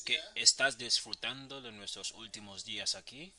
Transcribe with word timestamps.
que 0.00 0.18
estás 0.34 0.78
disfrutando 0.78 1.60
de 1.60 1.72
nuestros 1.72 2.12
últimos 2.12 2.64
días 2.64 2.94
aquí. 2.94 3.32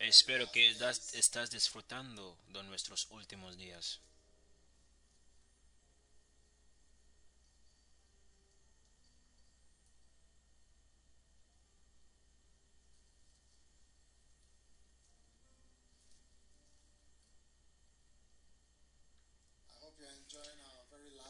Espero 0.00 0.50
que 0.50 0.68
estás, 0.68 1.50
disfrutando 1.50 2.36
de 2.48 2.62
nuestros 2.64 3.06
últimos 3.10 3.56
días. 3.56 4.00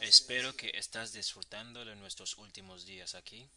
Espero 0.03 0.53
que 0.57 0.69
estás 0.75 1.13
disfrutando 1.13 1.85
de 1.85 1.95
nuestros 1.95 2.37
últimos 2.37 2.85
días 2.85 3.15
aquí. 3.15 3.49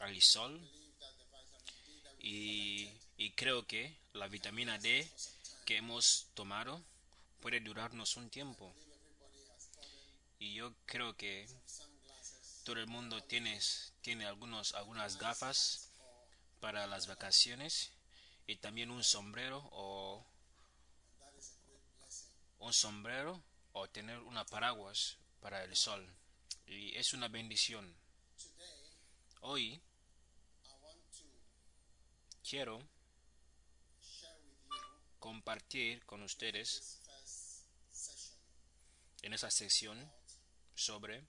Hay 0.00 0.20
sol 0.20 0.60
y, 2.18 2.90
y 3.16 3.30
creo 3.30 3.66
que 3.66 3.96
la 4.12 4.28
vitamina 4.28 4.78
D 4.78 5.10
que 5.64 5.78
hemos 5.78 6.26
tomado 6.34 6.84
puede 7.40 7.60
durarnos 7.60 8.18
un 8.18 8.28
tiempo. 8.28 8.74
Y 10.38 10.56
yo 10.56 10.74
creo 10.84 11.16
que 11.16 11.48
todo 12.64 12.80
el 12.80 12.88
mundo 12.88 13.22
tiene, 13.22 13.58
tiene 14.02 14.26
algunos, 14.26 14.74
algunas 14.74 15.16
gafas 15.16 15.88
para 16.60 16.86
las 16.86 17.06
vacaciones 17.06 17.92
y 18.46 18.56
también 18.56 18.90
un 18.90 19.04
sombrero 19.04 19.66
o 19.72 20.22
un 22.58 22.74
sombrero 22.74 23.42
o 23.72 23.88
tener 23.88 24.18
una 24.20 24.44
paraguas 24.44 25.16
para 25.40 25.64
el 25.64 25.74
sol. 25.76 26.06
Y 26.66 26.96
es 26.96 27.12
una 27.14 27.28
bendición. 27.28 27.94
Hoy 29.40 29.80
quiero 32.48 32.82
compartir 35.18 36.04
con 36.04 36.22
ustedes 36.22 37.00
en 39.22 39.32
esa 39.32 39.50
sección 39.50 40.10
sobre 40.74 41.24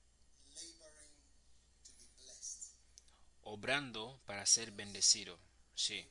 obrando 3.44 4.20
para 4.26 4.46
ser 4.46 4.72
bendecido. 4.72 5.38
Sí, 5.76 6.06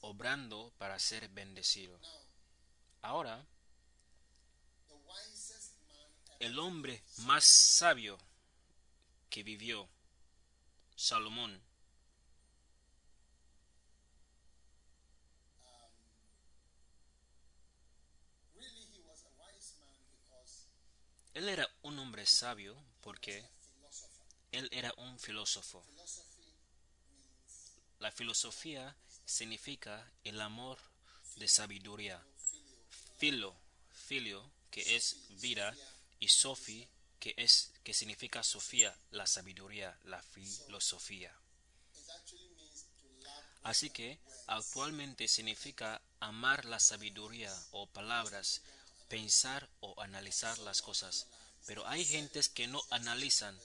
obrando 0.00 0.72
para 0.78 0.98
ser 0.98 1.28
bendecido. 1.28 1.98
Ahora, 3.02 3.46
el 6.40 6.58
hombre 6.58 7.02
más 7.18 7.44
sabio 7.44 8.18
que 9.30 9.42
vivió, 9.42 9.88
Salomón, 10.94 11.60
él 21.34 21.50
era 21.50 21.68
un 21.82 21.98
hombre 21.98 22.24
sabio 22.24 22.82
porque 23.02 23.46
él 24.52 24.68
era 24.72 24.92
un 24.96 25.18
filósofo. 25.18 25.84
La 27.98 28.10
filosofía 28.10 28.96
significa 29.26 30.10
el 30.24 30.40
amor 30.40 30.78
de 31.36 31.46
sabiduría. 31.46 32.24
Filo, 33.18 33.54
filio, 33.92 34.50
que 34.70 34.96
es 34.96 35.28
vida, 35.40 35.74
y 36.20 36.28
Sophie, 36.28 36.88
que 37.18 37.34
es 37.36 37.72
que 37.82 37.94
significa 37.94 38.42
Sofía, 38.42 38.96
la 39.10 39.26
sabiduría, 39.26 39.98
la 40.04 40.22
filosofía. 40.22 41.34
Así 43.62 43.90
que 43.90 44.18
actualmente 44.46 45.26
significa 45.26 46.00
amar 46.20 46.64
la 46.66 46.78
sabiduría 46.78 47.52
o 47.72 47.86
palabras, 47.88 48.62
pensar 49.08 49.68
o 49.80 50.00
analizar 50.00 50.58
las 50.58 50.82
cosas. 50.82 51.26
Pero 51.66 51.86
hay 51.88 52.04
gentes 52.04 52.48
que 52.48 52.68
no 52.68 52.80
analizan, 52.90 53.58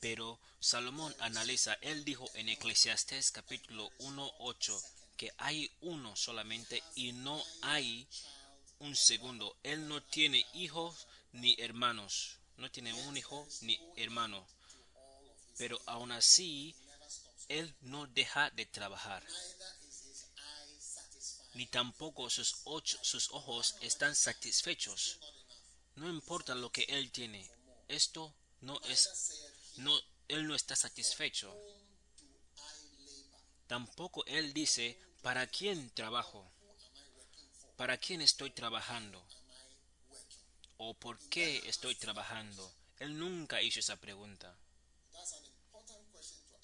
pero 0.00 0.38
Salomón 0.60 1.14
analiza. 1.18 1.74
Él 1.80 2.04
dijo 2.04 2.30
en 2.34 2.48
Eclesiastés 2.48 3.32
capítulo 3.32 3.90
1.8 3.98 4.80
que 5.16 5.32
hay 5.38 5.68
uno 5.80 6.14
solamente 6.14 6.82
y 6.94 7.10
no 7.12 7.42
hay 7.62 8.06
un 8.78 8.94
segundo. 8.94 9.56
Él 9.64 9.88
no 9.88 10.00
tiene 10.04 10.46
hijos 10.54 11.08
ni 11.32 11.54
hermanos. 11.58 12.38
No 12.56 12.70
tiene 12.70 12.92
un 12.92 13.16
hijo 13.16 13.46
ni 13.62 13.78
hermano. 13.96 14.46
Pero 15.56 15.80
aún 15.86 16.12
así, 16.12 16.74
él 17.48 17.74
no 17.80 18.06
deja 18.06 18.50
de 18.50 18.66
trabajar. 18.66 19.26
Ni 21.54 21.66
tampoco 21.66 22.30
sus, 22.30 22.62
sus 23.02 23.30
ojos 23.30 23.76
están 23.80 24.14
satisfechos. 24.14 25.18
No 25.96 26.08
importa 26.08 26.54
lo 26.54 26.70
que 26.70 26.82
él 26.88 27.10
tiene. 27.10 27.50
Esto 27.88 28.34
no 28.60 28.80
es... 28.88 29.50
No, 29.76 29.96
él 30.28 30.46
no 30.46 30.54
está 30.54 30.76
satisfecho. 30.76 31.54
Tampoco 33.66 34.24
él 34.26 34.52
dice, 34.52 35.00
¿para 35.22 35.46
quién 35.46 35.90
trabajo? 35.90 36.50
¿Para 37.76 37.98
quién 37.98 38.20
estoy 38.20 38.50
trabajando? 38.50 39.24
¿O 40.78 40.94
por 40.94 41.18
qué 41.28 41.58
estoy 41.68 41.94
trabajando? 41.96 42.72
Él 42.98 43.18
nunca 43.18 43.60
hizo 43.62 43.80
esa 43.80 43.96
pregunta. 43.96 44.56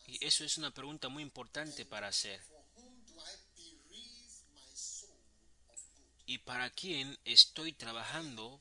Y 0.07 0.25
eso 0.25 0.45
es 0.45 0.57
una 0.57 0.73
pregunta 0.73 1.09
muy 1.09 1.23
importante 1.23 1.85
para 1.85 2.09
hacer. 2.09 2.41
¿Y 6.27 6.39
para 6.39 6.71
quién 6.71 7.19
estoy 7.25 7.73
trabajando 7.73 8.61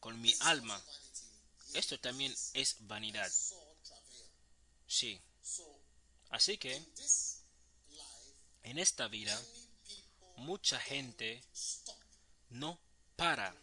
con 0.00 0.20
mi 0.20 0.34
alma? 0.40 0.80
Esto 1.74 1.98
también 1.98 2.34
es 2.54 2.76
vanidad. 2.80 3.30
Sí. 4.86 5.20
Así 6.30 6.58
que, 6.58 6.80
en 8.62 8.78
esta 8.78 9.08
vida, 9.08 9.40
mucha 10.36 10.78
gente 10.78 11.42
no 12.50 12.78
para 13.16 13.54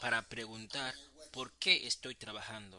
para 0.00 0.22
preguntar 0.28 0.94
por 1.32 1.52
qué 1.54 1.86
estoy 1.86 2.14
trabajando. 2.14 2.78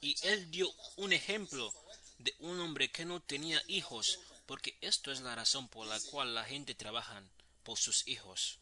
Y 0.00 0.16
él 0.22 0.50
dio 0.50 0.72
un 0.96 1.12
ejemplo 1.12 1.72
de 2.18 2.34
un 2.40 2.60
hombre 2.60 2.90
que 2.90 3.04
no 3.04 3.20
tenía 3.20 3.62
hijos, 3.66 4.18
porque 4.46 4.76
esto 4.80 5.12
es 5.12 5.20
la 5.20 5.34
razón 5.34 5.68
por 5.68 5.86
la 5.86 6.00
cual 6.10 6.34
la 6.34 6.44
gente 6.44 6.74
trabaja 6.74 7.22
por 7.64 7.78
sus 7.78 8.06
hijos. 8.06 8.58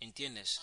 ¿Entiendes? 0.00 0.60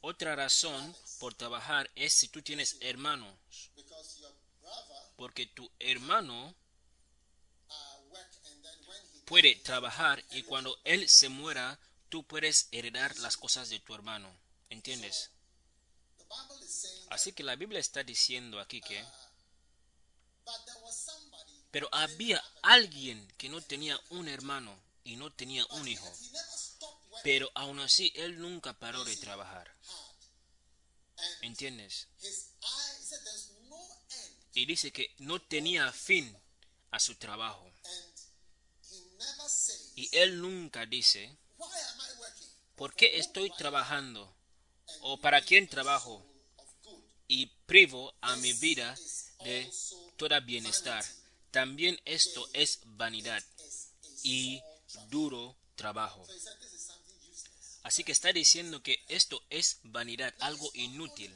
Otra 0.00 0.36
razón 0.36 0.96
por 1.18 1.34
trabajar 1.34 1.90
es 1.94 2.12
si 2.12 2.28
tú 2.28 2.42
tienes 2.42 2.76
hermanos, 2.80 3.38
porque 5.16 5.46
tu 5.46 5.70
hermano 5.78 6.54
uh, 7.68 8.10
work 8.10 8.30
and 8.46 8.62
then 8.64 8.78
when 8.88 9.00
he 9.11 9.11
puede 9.24 9.56
trabajar 9.56 10.24
y 10.30 10.42
cuando 10.42 10.78
él 10.84 11.08
se 11.08 11.28
muera, 11.28 11.78
tú 12.08 12.24
puedes 12.24 12.68
heredar 12.72 13.16
las 13.18 13.36
cosas 13.36 13.68
de 13.70 13.80
tu 13.80 13.94
hermano. 13.94 14.34
¿Entiendes? 14.70 15.30
Así 17.10 17.32
que 17.32 17.42
la 17.42 17.56
Biblia 17.56 17.80
está 17.80 18.02
diciendo 18.02 18.58
aquí 18.58 18.80
que, 18.80 19.04
pero 21.70 21.88
había 21.92 22.42
alguien 22.62 23.26
que 23.36 23.48
no 23.48 23.60
tenía 23.60 24.00
un 24.10 24.28
hermano 24.28 24.78
y 25.04 25.16
no 25.16 25.32
tenía 25.32 25.66
un 25.66 25.86
hijo, 25.86 26.10
pero 27.22 27.50
aún 27.54 27.80
así 27.80 28.12
él 28.14 28.40
nunca 28.40 28.72
paró 28.72 29.04
de 29.04 29.16
trabajar. 29.16 29.74
¿Entiendes? 31.42 32.08
Y 34.54 34.66
dice 34.66 34.92
que 34.92 35.14
no 35.18 35.40
tenía 35.40 35.92
fin 35.92 36.36
a 36.90 36.98
su 36.98 37.14
trabajo. 37.16 37.72
and 37.84 38.12
he 38.90 39.00
never 39.18 39.48
says 39.48 39.81
Y 39.94 40.08
él 40.16 40.40
nunca 40.40 40.86
dice, 40.86 41.36
¿por 42.76 42.94
qué 42.94 43.18
estoy 43.18 43.50
trabajando? 43.50 44.34
¿O 45.00 45.18
para 45.18 45.42
quién 45.42 45.68
trabajo? 45.68 46.24
Y 47.28 47.46
privo 47.66 48.14
a 48.20 48.36
mi 48.36 48.52
vida 48.54 48.94
de 49.44 49.70
toda 50.16 50.40
bienestar. 50.40 51.04
También 51.50 52.00
esto 52.04 52.48
es 52.52 52.80
vanidad 52.84 53.42
y 54.22 54.62
duro 55.08 55.56
trabajo. 55.74 56.26
Así 57.82 58.04
que 58.04 58.12
está 58.12 58.32
diciendo 58.32 58.82
que 58.82 59.04
esto 59.08 59.42
es 59.50 59.78
vanidad, 59.82 60.34
algo 60.38 60.70
inútil. 60.74 61.34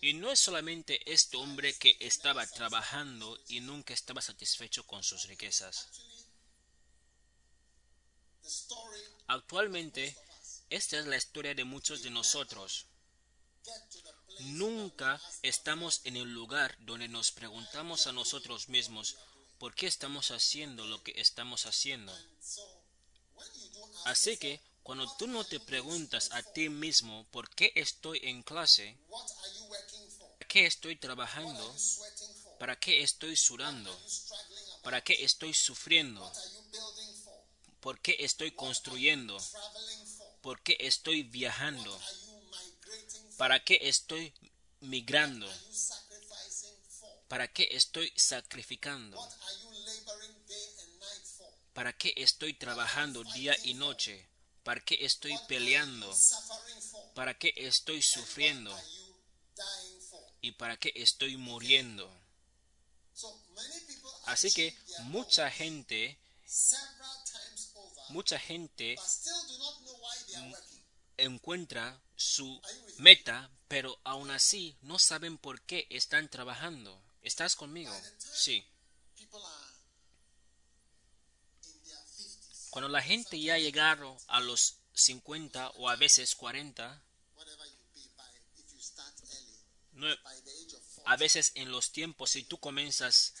Y 0.00 0.14
no 0.14 0.30
es 0.30 0.40
solamente 0.40 1.00
este 1.12 1.36
hombre 1.36 1.74
que 1.74 1.96
estaba 2.00 2.46
trabajando 2.46 3.38
y 3.48 3.60
nunca 3.60 3.94
estaba 3.94 4.20
satisfecho 4.20 4.84
con 4.86 5.02
sus 5.02 5.26
riquezas. 5.26 5.88
Actualmente, 9.26 10.16
esta 10.70 10.98
es 10.98 11.06
la 11.06 11.16
historia 11.16 11.54
de 11.54 11.64
muchos 11.64 12.02
de 12.02 12.10
nosotros. 12.10 12.86
Nunca 14.40 15.20
estamos 15.42 16.00
en 16.04 16.16
el 16.16 16.32
lugar 16.32 16.76
donde 16.80 17.08
nos 17.08 17.30
preguntamos 17.30 18.06
a 18.06 18.12
nosotros 18.12 18.68
mismos 18.68 19.16
por 19.58 19.74
qué 19.74 19.86
estamos 19.86 20.30
haciendo 20.30 20.86
lo 20.86 21.02
que 21.02 21.12
estamos 21.20 21.66
haciendo. 21.66 22.12
Así 24.04 24.36
que 24.36 24.60
cuando 24.82 25.10
tú 25.16 25.28
no 25.28 25.44
te 25.44 25.60
preguntas 25.60 26.30
a 26.32 26.42
ti 26.42 26.68
mismo 26.68 27.24
por 27.30 27.48
qué 27.54 27.72
estoy 27.76 28.20
en 28.24 28.42
clase, 28.42 28.96
para 30.38 30.48
qué 30.48 30.66
estoy 30.66 30.96
trabajando, 30.96 31.76
para 32.58 32.78
qué 32.78 33.02
estoy 33.02 33.36
sudando, 33.36 33.96
para 34.82 35.02
qué 35.02 35.24
estoy 35.24 35.54
sufriendo, 35.54 36.22
what 36.22 36.36
are 36.36 36.50
you 36.50 36.62
building 36.72 37.14
for 37.22 37.32
por 37.82 37.98
qué 38.00 38.16
estoy 38.20 38.52
construyendo, 38.52 39.36
por 40.40 40.62
qué 40.62 40.76
estoy 40.78 41.24
viajando, 41.24 42.00
para 43.36 43.62
qué 43.64 43.78
estoy 43.82 44.32
migrando, 44.80 45.52
para 47.26 47.48
qué 47.52 47.68
estoy 47.72 48.12
sacrificando, 48.16 49.18
para 51.74 51.92
qué 51.92 52.14
estoy 52.16 52.54
trabajando 52.54 53.24
día 53.34 53.56
y 53.64 53.74
noche, 53.74 54.28
para 54.62 54.80
qué 54.80 55.04
estoy 55.04 55.36
peleando, 55.48 56.08
para 57.16 57.36
qué 57.36 57.52
estoy 57.56 58.00
sufriendo 58.00 58.72
y 60.40 60.52
para 60.52 60.76
qué 60.76 60.92
estoy 60.94 61.36
muriendo. 61.36 62.08
Así 64.26 64.52
que 64.52 64.76
mucha 65.00 65.50
gente, 65.50 66.16
mucha 68.12 68.38
gente 68.38 68.96
encuentra 71.16 72.00
su 72.16 72.60
meta, 72.98 73.50
pero 73.68 73.98
aún 74.04 74.30
así 74.30 74.76
no 74.82 74.98
saben 74.98 75.38
por 75.38 75.60
qué 75.62 75.86
están 75.90 76.28
trabajando. 76.28 77.00
¿Estás 77.22 77.56
conmigo? 77.56 77.92
Sí. 78.18 78.64
people 79.16 79.38
are 79.38 79.72
in 81.64 81.82
their 81.84 81.96
50s 81.96 82.70
Cuando 82.70 82.88
la 82.88 83.02
gente 83.02 83.40
ya 83.40 83.54
ha 83.54 83.58
llegado 83.58 84.16
a 84.28 84.40
los 84.40 84.76
50 84.94 85.70
o 85.76 85.88
a 85.88 85.96
veces 85.96 86.34
40, 86.34 87.00
whatever 87.36 87.66
you 87.66 87.76
be 87.94 88.08
by 88.16 88.24
if 88.60 88.72
you 88.72 88.80
start 88.80 89.14
early 89.30 89.56
no- 89.92 90.16
by 90.24 90.40
the 90.42 90.50
age 90.50 90.74
of 90.74 90.82
40 90.96 91.10
a 91.12 91.16
veces 91.16 91.52
en 91.54 91.70
los 91.70 91.92
tiempos, 91.92 92.30
si 92.30 92.42
tú 92.42 92.58
comienzas 92.58 93.34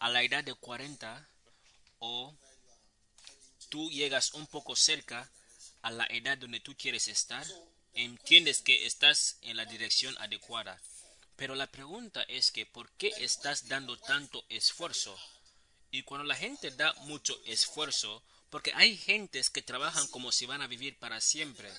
a 0.00 0.08
la 0.10 0.22
edad 0.22 0.42
de 0.42 0.54
40 0.54 1.28
o 2.00 2.34
tú 3.68 3.90
llegas 3.90 4.34
un 4.34 4.46
poco 4.46 4.76
cerca 4.76 5.30
a 5.82 5.90
la 5.90 6.06
edad 6.06 6.38
donde 6.38 6.60
tú 6.60 6.76
quieres 6.76 7.08
estar, 7.08 7.46
entiendes 7.94 8.62
que 8.62 8.86
estás 8.86 9.36
en 9.42 9.56
la 9.56 9.64
dirección 9.64 10.16
adecuada. 10.18 10.80
Pero 11.36 11.54
la 11.54 11.70
pregunta 11.70 12.22
es 12.24 12.50
que 12.50 12.66
¿por 12.66 12.90
qué 12.92 13.12
estás 13.18 13.68
dando 13.68 13.96
tanto 13.96 14.44
esfuerzo? 14.48 15.16
Y 15.90 16.02
cuando 16.02 16.24
la 16.24 16.34
gente 16.34 16.70
da 16.70 16.92
mucho 17.04 17.40
esfuerzo, 17.44 18.22
porque 18.50 18.72
hay 18.74 18.96
gentes 18.96 19.50
que 19.50 19.62
trabajan 19.62 20.06
como 20.08 20.32
si 20.32 20.46
van 20.46 20.62
a 20.62 20.66
vivir 20.66 20.98
para 20.98 21.20
siempre. 21.20 21.72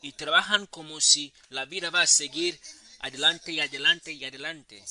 Y 0.00 0.12
trabajan 0.12 0.66
como 0.66 1.00
si 1.00 1.32
la 1.48 1.64
vida 1.64 1.90
va 1.90 2.02
a 2.02 2.06
seguir 2.06 2.60
adelante 3.00 3.52
y 3.52 3.60
adelante 3.60 4.12
y 4.12 4.24
adelante. 4.24 4.84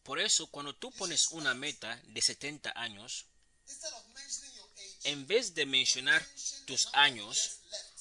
70 0.00 0.04
Por 0.04 0.20
eso, 0.20 0.46
cuando 0.48 0.74
tú 0.74 0.90
pones 0.92 1.28
una 1.32 1.54
meta 1.54 2.00
de 2.06 2.20
70 2.20 2.72
años, 2.74 3.26
en 5.04 5.26
vez 5.26 5.54
de 5.54 5.66
mencionar 5.66 6.26
tus 6.66 6.88
años, 6.92 7.58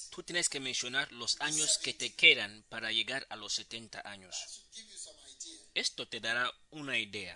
tú 0.09 0.23
tienes 0.23 0.49
que 0.49 0.59
mencionar 0.59 1.11
los 1.11 1.39
años 1.39 1.77
que 1.77 1.93
te 1.93 2.13
quedan 2.13 2.63
para 2.69 2.91
llegar 2.91 3.25
a 3.29 3.35
los 3.35 3.53
70 3.53 4.01
años. 4.09 4.35
Esto 5.73 6.07
te 6.07 6.19
dará 6.19 6.51
una 6.71 6.97
idea 6.97 7.35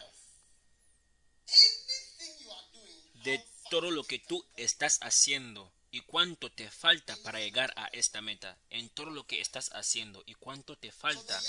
de 3.23 3.45
todo 3.69 3.91
lo 3.91 4.03
que 4.03 4.19
tú 4.19 4.45
estás 4.57 4.99
haciendo 5.01 5.71
y 5.91 6.01
cuánto 6.01 6.51
te 6.51 6.69
falta 6.71 7.15
para 7.17 7.39
llegar 7.39 7.71
a 7.77 7.87
esta 7.87 8.21
meta, 8.21 8.57
en 8.69 8.89
todo 8.89 9.11
lo 9.11 9.27
que 9.27 9.39
estás 9.39 9.69
haciendo 9.73 10.23
y 10.25 10.33
cuánto 10.33 10.75
te 10.75 10.91
falta. 10.91 11.39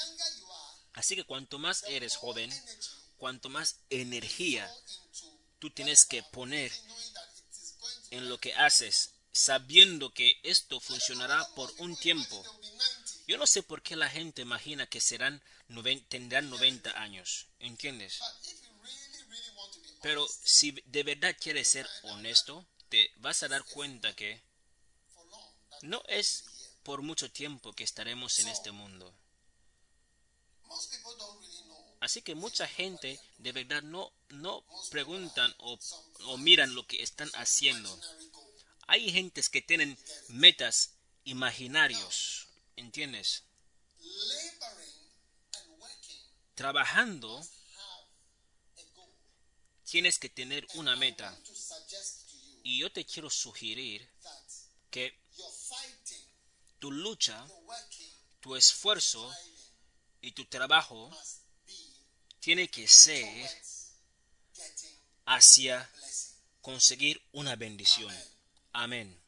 Así 0.92 1.16
que 1.16 1.25
cuanto 1.25 1.59
más 1.59 1.83
eres 1.85 2.16
joven, 2.16 2.52
cuanto 3.25 3.49
más 3.49 3.76
energía 3.88 4.71
tú 5.59 5.71
tienes 5.71 6.04
que 6.04 6.23
poner 6.25 6.71
en 8.11 8.28
lo 8.28 8.38
que 8.38 8.52
haces, 8.52 9.12
sabiendo 9.33 10.12
que 10.12 10.38
esto 10.43 10.78
funcionará 10.78 11.43
por 11.54 11.73
un 11.78 11.97
tiempo. 11.97 12.43
there 12.43 12.50
will 12.50 12.61
be 12.61 12.69
90 12.69 13.25
Yo 13.28 13.38
no 13.38 13.47
sé 13.47 13.62
por 13.62 13.81
qué 13.81 13.97
la 13.97 14.11
gente 14.11 14.43
imagina 14.43 14.87
que 14.87 15.00
serán 15.00 15.43
tendrán 16.11 16.50
90 16.50 17.00
años, 17.00 17.47
¿entiendes? 17.61 18.21
Pero 20.02 20.28
si 20.45 20.73
de 20.85 21.02
verdad 21.02 21.35
quieres 21.40 21.66
ser 21.69 21.88
honesto, 22.02 22.66
te 22.90 23.11
vas 23.16 23.43
a 23.43 23.49
dar 23.49 23.64
cuenta 23.64 24.14
que 24.14 24.43
no 25.81 26.02
es 26.09 26.45
por 26.83 27.00
mucho 27.00 27.33
tiempo 27.33 27.73
que 27.73 27.85
estaremos 27.85 28.38
en 28.40 28.49
este 28.49 28.71
mundo. 28.71 29.14
Así 32.04 32.20
que 32.20 32.34
mucha 32.34 32.68
gente 32.68 33.18
de 33.38 33.52
verdad 33.52 33.82
no, 33.82 34.12
no 34.28 34.62
preguntan 34.90 35.54
o, 35.56 35.78
o 36.26 36.37
miran 36.37 36.75
lo 36.75 36.87
que 36.87 37.02
están 37.02 37.30
haciendo. 37.32 37.99
Hay 38.87 39.11
gentes 39.11 39.49
que 39.49 39.62
tienen 39.62 39.96
metas 40.28 40.90
imaginarios, 41.25 42.46
¿entiendes? 42.76 43.44
Trabajando 46.54 47.42
tienes 49.84 50.18
que 50.18 50.28
tener 50.28 50.66
una 50.75 50.96
meta. 50.96 51.34
Y 52.64 52.80
yo 52.80 52.92
te 52.92 53.06
quiero 53.06 53.30
sugerir 53.30 54.06
que 54.90 55.18
tu 56.80 56.92
lucha, 56.92 57.46
tu 58.40 58.56
esfuerzo 58.56 59.34
y 60.20 60.32
tu 60.32 60.44
trabajo 60.44 61.11
tiene 62.44 62.68
que 62.68 62.86
ser 62.86 63.26
hacia 65.24 65.90
conseguir 66.60 67.22
una 67.32 67.56
bendición. 67.56 68.14
Amén. 68.74 69.18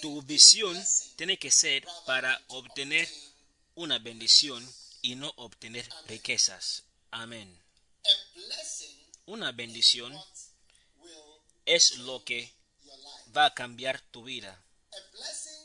Tu 0.00 0.22
visión 0.22 0.80
tiene 1.16 1.36
que 1.36 1.50
ser 1.50 1.84
para 2.06 2.40
obtener 2.46 3.08
una 3.74 3.98
bendición 3.98 4.64
y 5.02 5.16
no 5.16 5.32
obtener 5.34 5.88
riquezas. 6.06 6.84
Amén. 7.10 7.60
Una 9.26 9.50
bendición 9.50 10.16
es 11.66 11.96
lo 11.96 12.24
que 12.24 12.52
va 13.36 13.46
a 13.46 13.54
cambiar 13.54 14.00
tu 14.12 14.22
vida. 14.22 14.64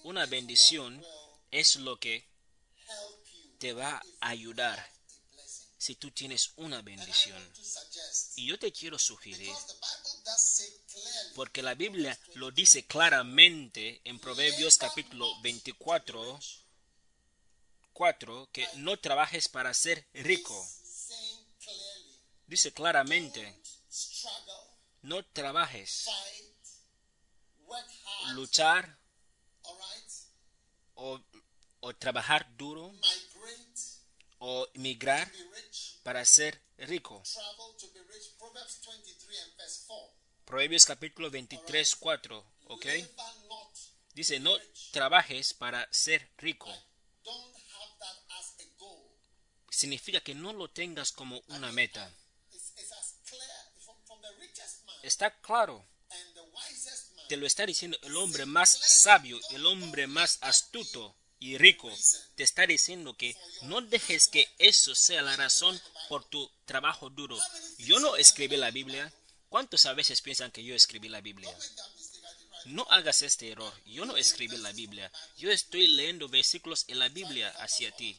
Una 0.02 0.26
bendición 0.26 1.06
es 1.52 1.76
lo 1.76 2.00
que 2.00 2.28
te 3.60 3.74
va 3.74 4.02
a 4.22 4.30
ayudar 4.30 5.00
si 5.78 5.96
tú 5.96 6.12
tienes 6.12 6.52
una 6.58 6.82
bendición. 6.82 7.42
Y 8.36 8.48
yo 8.48 8.60
te 8.60 8.72
quiero 8.72 9.00
sugerir, 9.00 9.54
porque 11.36 11.62
la 11.62 11.74
Biblia 11.74 12.18
lo 12.36 12.52
dice 12.52 12.86
claramente 12.86 14.02
en 14.04 14.20
Proverbios 14.20 14.78
capítulo 14.78 15.40
24, 15.42 16.40
4, 17.94 18.50
que 18.52 18.68
no 18.76 18.98
trabajes 18.98 19.48
para 19.48 19.74
ser 19.74 20.06
rico. 20.14 20.68
Dice 22.48 22.74
claramente, 22.74 23.62
no 25.02 25.24
trabajes, 25.28 26.08
luchar 28.34 28.98
o, 30.96 31.22
o 31.80 31.96
trabajar 31.96 32.46
duro 32.58 32.94
o 34.40 34.68
migrar 34.76 35.32
para 36.04 36.26
ser 36.26 36.62
rico. 36.78 37.22
travel 37.24 37.76
to 37.78 37.88
be 37.94 38.00
rich. 38.12 38.38
Proverbs 38.38 38.80
23 38.86 39.44
and 39.44 39.58
verse 39.58 39.84
4. 39.88 40.20
Proverbios 40.46 40.86
capítulo 40.86 41.30
23, 41.30 41.96
4, 41.96 42.54
¿ok? 42.68 42.86
Dice, 44.14 44.40
no 44.40 44.58
trabajes 44.92 45.54
para 45.54 45.88
ser 45.92 46.32
rico. 46.38 46.74
Significa 49.70 50.22
que 50.22 50.34
no 50.34 50.52
lo 50.54 50.70
tengas 50.70 51.12
como 51.12 51.42
una 51.48 51.72
meta. 51.72 52.12
Está 55.04 55.40
claro, 55.40 55.86
te 57.30 57.38
lo 57.38 57.46
está 57.46 57.66
diciendo 57.66 57.98
el 58.02 58.18
hombre 58.18 58.46
más 58.46 58.70
sabio, 58.70 59.40
el 59.52 59.66
hombre 59.66 60.08
más 60.08 60.40
astuto 60.42 61.16
y 61.40 61.58
rico. 61.58 61.92
Te 62.36 62.44
está 62.44 62.68
diciendo 62.68 63.16
que 63.16 63.36
no 63.64 63.82
dejes 63.82 64.28
que 64.28 64.48
eso 64.58 64.94
sea 64.96 65.22
la 65.22 65.36
razón 65.36 65.80
por 66.08 66.24
tu 66.26 66.50
trabajo 66.66 67.10
duro. 67.10 67.38
Yo 67.80 68.00
no 68.00 68.16
escribí 68.16 68.58
la 68.58 68.72
Biblia. 68.72 69.12
¿Cuántos 69.48 69.86
a 69.86 69.94
veces 69.94 70.22
piensan 70.22 70.52
que 70.52 70.64
yo 70.64 70.76
escribí 70.76 71.10
la 71.10 71.22
Biblia? 71.22 71.54
No 72.66 72.86
hagas 72.90 73.22
este 73.22 73.50
error. 73.50 73.74
Yo 73.86 74.06
no 74.06 74.18
escribí 74.18 74.58
la 74.58 74.72
Biblia. 74.74 75.12
Yo 75.38 75.50
estoy 75.50 75.88
leyendo 75.88 76.28
versículos 76.28 76.86
en 76.88 77.00
la 77.00 77.10
Biblia 77.10 77.50
hacia 77.58 77.92
ti 77.92 78.18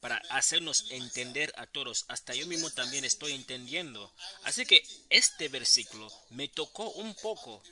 para 0.00 0.16
hacernos 0.30 0.86
entender 0.90 1.52
a 1.56 1.66
todos. 1.66 2.04
Hasta 2.08 2.34
yo 2.34 2.46
mismo 2.46 2.70
también 2.70 3.04
estoy 3.04 3.32
entendiendo. 3.32 4.12
Así 4.42 4.66
que 4.66 4.86
este 5.08 5.48
versículo 5.48 6.12
me 6.30 6.48
tocó 6.48 6.90
un 6.90 7.14
poco. 7.14 7.62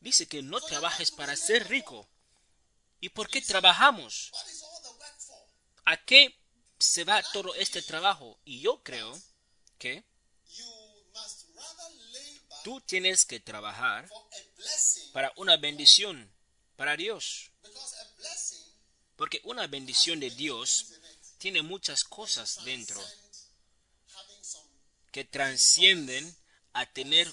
Dice 0.00 0.26
que 0.26 0.42
no 0.42 0.60
trabajes 0.60 1.10
para 1.10 1.36
ser 1.36 1.68
rico. 1.68 2.08
¿Y 3.00 3.08
por 3.08 3.28
qué 3.28 3.40
trabajamos? 3.40 4.30
¿A 5.84 5.96
qué 5.96 6.36
se 6.78 7.04
va 7.04 7.22
todo 7.32 7.54
este 7.54 7.82
trabajo? 7.82 8.38
Y 8.44 8.60
yo 8.60 8.82
creo 8.82 9.18
que 9.78 10.04
tú 12.62 12.80
tienes 12.82 13.24
que 13.24 13.40
trabajar 13.40 14.08
para 15.12 15.32
una 15.36 15.56
bendición 15.56 16.30
para 16.76 16.96
Dios. 16.96 17.50
Porque 19.16 19.40
una 19.44 19.66
bendición 19.66 20.20
de 20.20 20.30
Dios 20.30 20.92
tiene 21.38 21.62
muchas 21.62 22.04
cosas 22.04 22.62
dentro 22.64 23.02
que 25.10 25.24
transcienden 25.24 26.36
a 26.72 26.86
tener 26.86 27.32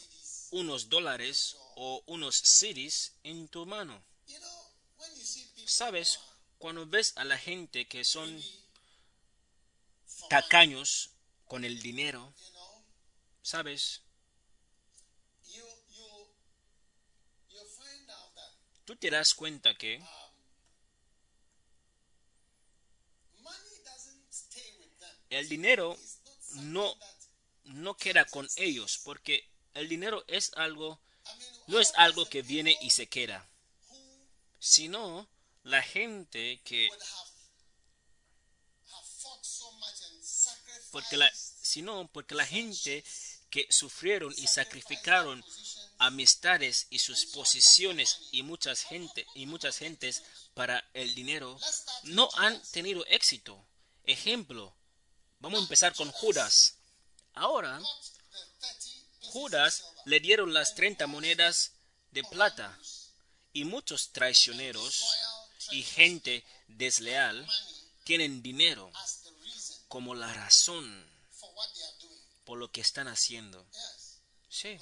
unos 0.51 0.89
dólares 0.89 1.57
o 1.75 2.01
unos 2.07 2.37
cities 2.37 3.13
en 3.23 3.47
tu 3.49 3.65
mano. 3.65 4.01
you 4.27 4.39
know 4.39 4.47
when 4.97 5.09
you 5.15 5.23
see 5.23 5.45
people 5.55 5.56
Sabes, 5.67 6.21
cuando 6.59 6.85
ves 6.85 7.11
a 7.17 7.25
la 7.25 7.37
gente 7.37 7.89
que 7.89 8.05
son 8.05 8.41
tacaños 10.29 11.09
con 11.45 11.65
el 11.65 11.81
dinero, 11.81 12.33
sabes, 13.41 14.01
tú 18.85 18.95
te 18.95 19.09
das 19.09 19.33
cuenta 19.33 19.77
que 19.77 20.01
el 25.29 25.49
dinero 25.49 25.97
no, 26.53 26.97
no 27.65 27.97
queda 27.97 28.23
con 28.23 28.47
ellos, 28.55 29.01
porque 29.03 29.45
el 29.73 29.89
dinero 29.89 30.23
es 30.29 30.53
algo, 30.53 31.01
no 31.67 31.81
es 31.81 31.91
algo 31.97 32.25
que 32.29 32.41
viene 32.41 32.77
y 32.79 32.91
se 32.91 33.07
queda, 33.07 33.45
sino 34.59 35.27
la 35.67 35.81
gente 35.81 36.61
que, 36.63 36.89
porque 40.91 41.17
la, 41.17 41.29
sino 41.33 42.09
porque 42.13 42.35
la 42.35 42.45
gente 42.45 43.03
que 43.49 43.67
sufrieron 43.69 44.33
y 44.37 44.47
sacrificaron 44.47 45.43
amistades 45.99 46.87
y 46.89 46.99
sus 46.99 47.25
posiciones 47.27 48.29
y 48.31 48.43
muchas 48.43 48.83
gente 48.83 49.27
y 49.35 49.45
muchas 49.45 49.77
gentes 49.77 50.23
para 50.53 50.89
el 50.93 51.13
dinero 51.15 51.59
no 52.03 52.29
han 52.35 52.61
tenido 52.71 53.05
éxito. 53.07 53.61
Ejemplo, 54.05 54.73
vamos 55.39 55.59
a 55.59 55.63
empezar 55.63 55.93
con 55.95 56.09
Judas. 56.11 56.77
Ahora, 57.33 57.77
got 57.77 57.87
the 58.03 58.19
30 58.31 58.67
pieces 58.79 59.03
Judas 59.33 59.83
le 60.05 60.21
dieron 60.21 60.53
las 60.53 60.75
30 60.75 61.07
monedas 61.07 61.73
de 62.11 62.23
plata 62.23 62.79
y 63.51 63.65
muchos 63.65 64.13
traicioneros 64.13 65.03
y 65.71 65.83
gente 65.83 66.45
desleal 66.67 67.47
tienen 68.03 68.41
dinero 68.41 68.91
como 69.87 70.15
la 70.15 70.33
razón 70.33 71.05
por 72.45 72.57
lo 72.57 72.71
que 72.71 72.81
están 72.81 73.07
haciendo. 73.07 73.65
Sí, 74.49 74.77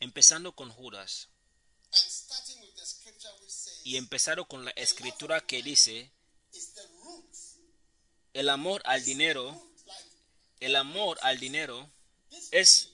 empezando 0.00 0.54
con 0.54 0.70
Judas. 0.70 1.28
Y 3.84 3.96
empezaron 3.96 4.44
con 4.44 4.64
la 4.64 4.72
escritura 4.72 5.40
que 5.40 5.62
dice, 5.62 6.12
el 8.34 8.48
amor 8.48 8.82
al 8.84 9.04
dinero, 9.04 9.72
el 10.60 10.76
amor 10.76 11.18
al 11.22 11.38
dinero 11.38 11.90
es, 12.50 12.90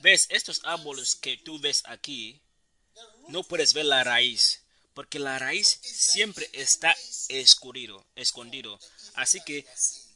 ves, 0.00 0.26
estos 0.30 0.60
árboles 0.64 1.14
que 1.14 1.36
tú 1.36 1.60
ves 1.60 1.82
aquí, 1.86 2.42
no 3.28 3.44
puedes 3.44 3.74
ver 3.74 3.84
la 3.84 4.02
raíz, 4.02 4.59
porque 4.94 5.18
la 5.18 5.38
raíz 5.38 5.78
siempre 5.82 6.48
está 6.52 6.94
escondido, 7.28 8.06
escondido. 8.14 8.78
Así 9.14 9.40
que 9.42 9.66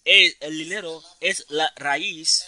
el, 0.05 0.37
el 0.41 0.59
dinero 0.59 1.03
es 1.21 1.45
la 1.49 1.73
raíz 1.77 2.45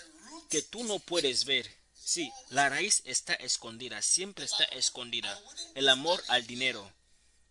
que 0.48 0.62
tú 0.62 0.84
no 0.84 0.98
puedes 0.98 1.44
ver. 1.44 1.70
Sí, 1.94 2.30
la 2.50 2.68
raíz 2.68 3.02
está 3.04 3.34
escondida, 3.34 4.00
siempre 4.02 4.44
está 4.44 4.64
escondida. 4.64 5.40
El 5.74 5.88
amor 5.88 6.22
al 6.28 6.46
dinero. 6.46 6.92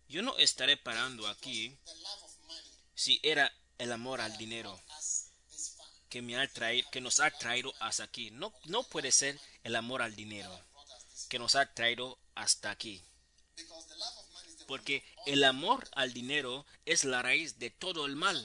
Yo 0.08 0.22
no 0.22 0.36
estaré 0.38 0.76
parando 0.76 1.26
aquí 1.26 1.76
si 2.94 3.20
era 3.22 3.52
el 3.78 3.92
amor 3.92 4.20
al 4.20 4.36
dinero 4.38 4.80
que 6.08 6.22
me 6.22 6.36
ha 6.36 6.46
traído, 6.48 6.88
que 6.90 7.00
nos 7.00 7.20
ha 7.20 7.30
traído 7.30 7.74
hasta 7.80 8.04
aquí. 8.04 8.30
No, 8.30 8.52
no 8.64 8.84
puede 8.84 9.12
ser 9.12 9.38
el 9.64 9.76
amor 9.76 10.02
al 10.02 10.14
dinero 10.14 10.58
que 11.28 11.38
nos 11.38 11.54
ha 11.54 11.66
traído 11.74 12.18
hasta 12.34 12.70
aquí. 12.70 13.02
Porque 14.66 15.04
el 15.26 15.44
amor 15.44 15.88
al 15.92 16.12
dinero 16.12 16.66
es 16.84 17.04
la 17.04 17.22
raíz 17.22 17.58
de 17.58 17.70
todo 17.70 18.06
el 18.06 18.16
mal 18.16 18.36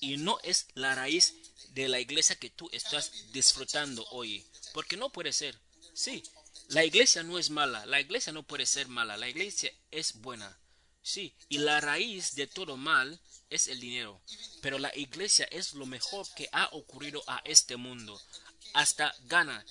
y 0.00 0.16
no 0.16 0.38
es 0.42 0.66
la 0.74 0.94
raíz 0.94 1.34
de 1.70 1.88
la 1.88 2.00
iglesia 2.00 2.36
que 2.36 2.50
tú 2.50 2.68
estás 2.72 3.32
disfrutando 3.32 4.06
hoy. 4.10 4.44
Porque 4.72 4.96
no 4.96 5.10
puede 5.10 5.32
ser. 5.32 5.58
Sí, 5.94 6.22
la 6.68 6.84
iglesia 6.84 7.22
no 7.22 7.38
es 7.38 7.50
mala, 7.50 7.86
la 7.86 8.00
iglesia 8.00 8.32
no 8.32 8.42
puede 8.42 8.66
ser 8.66 8.88
mala, 8.88 9.16
la 9.16 9.28
iglesia 9.28 9.72
es 9.90 10.14
buena. 10.20 10.58
Sí, 11.02 11.34
y 11.48 11.58
la 11.58 11.80
raíz 11.80 12.34
de 12.34 12.46
todo 12.46 12.76
mal 12.76 13.20
es 13.48 13.68
el 13.68 13.78
dinero. 13.78 14.20
Pero 14.60 14.78
la 14.78 14.94
iglesia 14.96 15.46
es 15.50 15.74
lo 15.74 15.86
mejor 15.86 16.26
que 16.34 16.48
ha 16.52 16.68
ocurrido 16.72 17.22
a 17.28 17.40
este 17.44 17.76
mundo. 17.76 18.20
Hasta 18.74 19.14
Ghana. 19.24 19.64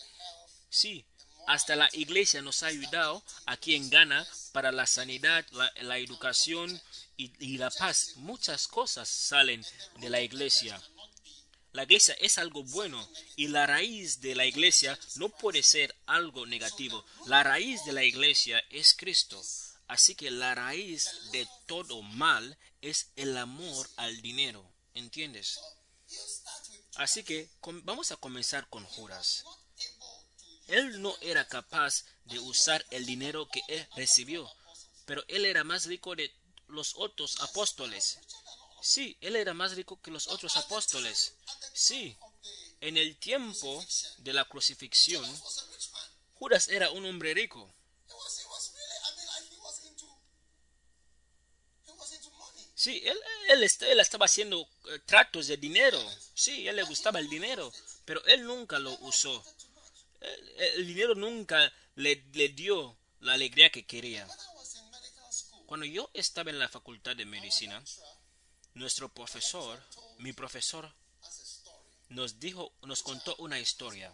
Sí, 0.70 1.06
hasta 1.48 1.76
la 1.76 1.90
iglesia 1.94 2.42
nos 2.42 2.64
ha 2.64 2.68
ayudado 2.68 3.24
aquí 3.46 3.76
en 3.76 3.90
Ghana 3.90 4.28
para 4.52 4.72
la 4.72 4.86
sanidad, 4.86 5.46
la, 5.82 5.98
educación 5.98 6.82
y, 7.18 7.32
y 7.40 7.58
la 7.58 7.70
paz. 7.70 8.14
Muchas 8.18 8.68
cosas 8.68 9.08
salen 9.08 9.66
de 9.98 10.10
la 10.10 10.22
iglesia. 10.22 10.82
La 11.74 11.84
iglesia 11.84 12.16
es 12.22 12.38
algo 12.38 12.64
bueno 12.64 13.06
y 13.36 13.50
la 13.50 13.68
raíz 13.68 14.22
de 14.22 14.34
la 14.34 14.46
iglesia 14.46 14.98
no 15.16 15.30
puede 15.30 15.62
ser 15.62 15.94
algo 16.06 16.46
negativo. 16.46 17.06
La 17.26 17.44
raíz 17.44 17.84
de 17.84 17.92
la 17.92 18.04
iglesia 18.04 18.64
es 18.70 18.94
Cristo. 18.94 19.42
Así 19.88 20.16
que 20.16 20.32
la 20.32 20.56
raíz 20.56 21.10
de 21.32 21.48
todo 21.66 22.02
mal 22.02 22.58
es 22.82 23.12
el 23.18 23.38
amor 23.38 23.90
al 23.98 24.22
dinero. 24.22 24.66
¿Entiendes? 24.94 25.60
Así 26.96 27.24
que 27.24 27.50
vamos 27.84 28.12
a 28.12 28.16
comenzar 28.16 28.70
con 28.70 28.86
Judas. 28.86 29.44
Él 30.68 31.02
no 31.02 31.16
era 31.22 31.48
capaz 31.48 32.06
de 32.26 32.40
usar 32.40 32.86
el 32.92 33.06
dinero 33.06 33.48
que 33.48 33.62
él 33.68 33.88
recibió, 33.96 34.50
pero 35.06 35.24
él 35.28 35.46
era 35.46 35.64
más 35.64 35.86
rico 35.86 36.16
de 36.16 36.34
los 36.68 36.94
otros 36.96 37.40
apóstoles. 37.42 38.20
Sí, 38.82 39.18
él 39.22 39.36
era 39.36 39.54
más 39.54 39.76
rico 39.76 40.00
que 40.02 40.12
los 40.12 40.28
otros 40.28 40.58
apóstoles. 40.58 41.34
Sí, 41.74 42.18
en 42.82 42.98
el 42.98 43.18
tiempo 43.18 43.84
de 44.20 44.34
la 44.34 44.46
crucifixión. 44.46 45.26
Judas 46.36 46.68
era 46.68 46.92
un 46.92 47.06
hombre 47.06 47.34
rico. 47.34 47.74
Sí, 52.76 53.02
él, 53.04 53.18
él, 53.50 53.64
él 53.64 54.00
estaba 54.00 54.26
haciendo 54.26 54.62
eh, 54.90 55.00
tratos 55.06 55.48
de 55.48 55.58
dinero. 55.58 56.00
Sí, 56.36 56.68
él 56.68 56.76
le 56.76 56.84
gustaba 56.84 57.20
el 57.20 57.30
dinero, 57.30 57.72
pero 58.04 58.24
él 58.26 58.44
nunca 58.44 58.78
lo 58.78 58.92
usó. 59.00 59.44
El, 60.58 60.80
el 60.80 60.88
dinero 60.88 61.16
nunca 61.16 61.72
le, 61.96 62.24
le 62.34 62.50
dio 62.50 62.98
la 63.20 63.34
alegría 63.34 63.72
que 63.72 63.86
quería. 63.86 64.28
Cuando 65.66 65.86
yo 65.86 66.10
estaba 66.14 66.52
en 66.52 66.60
la 66.60 66.70
facultad 66.70 67.16
de 67.16 67.26
medicina, 67.26 67.84
nuestro 68.76 69.10
profesor, 69.10 69.82
mi 70.20 70.34
profesor, 70.34 70.94
nos 72.10 72.40
dijo, 72.40 72.72
nos 72.84 73.02
contó 73.02 73.36
una 73.38 73.60
historia 73.60 74.14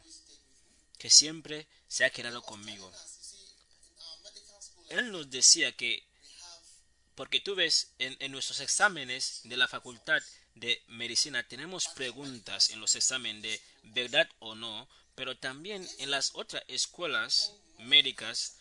que 0.98 1.10
siempre 1.10 1.68
se 1.88 2.06
ha 2.06 2.10
quedado 2.10 2.42
conmigo. 2.42 2.92
Él 4.90 5.12
nos 5.12 5.30
decía 5.30 5.76
que, 5.76 6.08
porque 7.16 7.42
tú 7.42 7.56
ves, 7.56 7.92
en, 8.00 8.16
en 8.20 8.32
nuestros 8.32 8.60
exámenes 8.60 9.42
de 9.44 9.58
la 9.58 9.68
facultad 9.68 10.22
de 10.56 10.84
medicina 10.88 11.48
tenemos 11.48 11.88
preguntas 11.90 12.70
en 12.70 12.80
los 12.80 12.96
exámenes 12.96 13.62
de 13.84 14.04
verdad 14.04 14.30
o 14.40 14.56
no, 14.56 14.88
pero 15.16 15.38
también 15.38 15.88
en 16.00 16.12
las 16.12 16.32
otras 16.34 16.64
escuelas 16.68 17.54
médicas, 17.80 18.58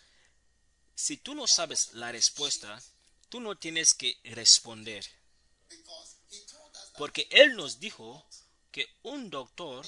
si 0.94 1.16
tú 1.16 1.34
no 1.34 1.46
sabes 1.46 1.92
la 1.94 2.12
respuesta, 2.12 2.80
tú 3.28 3.40
no 3.40 3.56
tienes 3.56 3.94
que 3.94 4.18
responder. 4.24 5.04
Porque 6.98 7.26
Él 7.30 7.56
nos 7.56 7.80
dijo 7.80 8.26
que 8.70 8.86
un 9.02 9.30
doctor 9.30 9.86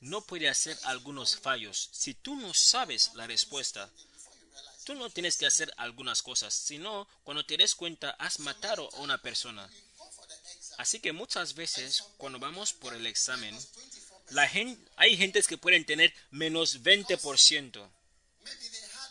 no 0.00 0.20
puede 0.20 0.48
hacer 0.48 0.78
algunos 0.84 1.36
fallos. 1.36 1.88
Si 1.92 2.14
tú 2.14 2.36
no 2.36 2.54
sabes 2.54 3.12
la 3.14 3.26
respuesta, 3.26 3.90
tú 4.84 4.94
no 4.94 5.10
tienes 5.10 5.36
que 5.36 5.46
hacer 5.46 5.72
algunas 5.76 6.22
cosas. 6.22 6.54
Si 6.54 6.78
no, 6.78 7.08
cuando 7.24 7.44
te 7.44 7.56
des 7.56 7.74
cuenta, 7.74 8.10
has 8.18 8.38
matado 8.40 8.88
a 8.94 9.00
una 9.00 9.18
persona. 9.18 9.68
Así 10.78 11.00
que 11.00 11.12
muchas 11.12 11.54
veces, 11.54 12.02
cuando 12.16 12.38
vamos 12.38 12.72
por 12.72 12.94
el 12.94 13.06
examen, 13.06 13.56
24%. 13.56 13.91
Hay 14.96 15.16
gentes 15.16 15.46
que 15.46 15.58
pueden 15.58 15.84
tener 15.84 16.12
menos 16.30 16.82
20%. 16.82 17.90
Maybe 18.44 18.68
they 18.70 18.80
had 18.80 19.10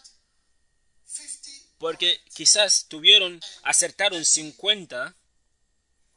50 1.06 1.78
Porque 1.78 2.22
quizás 2.34 2.86
tuvieron, 2.88 3.40
acertaron 3.64 4.24
50 4.26 5.16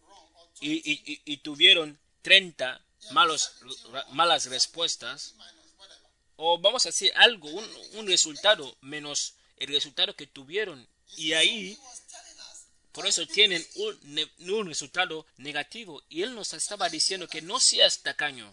wrong 0.00 0.37
or 0.37 0.49
y, 0.61 1.20
y- 1.25 1.37
tuvieron 1.38 1.99
30 2.23 2.80
malos, 3.11 3.52
ra- 3.92 4.06
malas 4.11 4.46
respuestas. 4.46 5.34
o 6.37 6.58
vamos 6.58 6.84
a 6.87 6.88
decir 6.88 7.12
algo, 7.16 7.49
un, 7.49 8.06
resultado 8.06 8.76
menos 8.80 9.34
el 9.58 9.68
resultado 9.68 10.14
que 10.16 10.26
tuvieron. 10.26 10.87
Y 11.16 11.32
ahí, 11.34 11.78
por 12.92 13.06
eso 13.06 13.25
tienen 13.26 13.64
un, 13.76 14.30
un 14.50 14.66
resultado 14.66 15.26
negativo. 15.37 16.02
Y 16.08 16.23
él 16.23 16.34
nos 16.34 16.52
estaba 16.54 16.88
diciendo 16.88 17.28
que 17.28 17.40
no 17.42 17.61
seas 17.61 18.00
tacaño. 18.02 18.50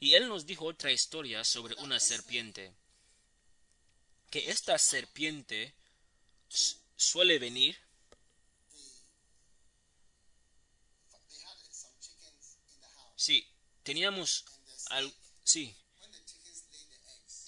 Y 0.00 0.14
él 0.14 0.28
nos 0.28 0.46
dijo 0.46 0.64
otra 0.64 0.90
historia 0.90 1.44
sobre 1.44 1.74
una 1.76 2.00
serpiente. 2.00 2.72
Que 4.30 4.50
esta 4.50 4.78
serpiente 4.78 5.74
suele 6.96 7.38
venir. 7.38 7.78
Sí, 13.14 13.46
teníamos... 13.82 14.44
Al, 14.88 15.12
sí, 15.44 15.76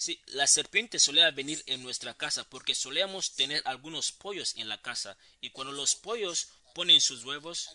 Sí, 0.03 0.21
la 0.27 0.47
serpiente 0.47 0.99
solía 0.99 1.31
venir 1.31 1.63
en 1.65 1.81
nuestra 1.81 2.13
casa 2.13 2.43
porque 2.49 2.75
solíamos 2.75 3.35
tener 3.35 3.61
algunos 3.63 4.11
pollos 4.11 4.53
en 4.57 4.67
la 4.67 4.81
casa 4.81 5.17
y 5.39 5.51
cuando 5.51 5.71
los 5.71 5.95
pollos 5.95 6.49
ponen 6.75 6.99
sus 6.99 7.23
huevos, 7.23 7.69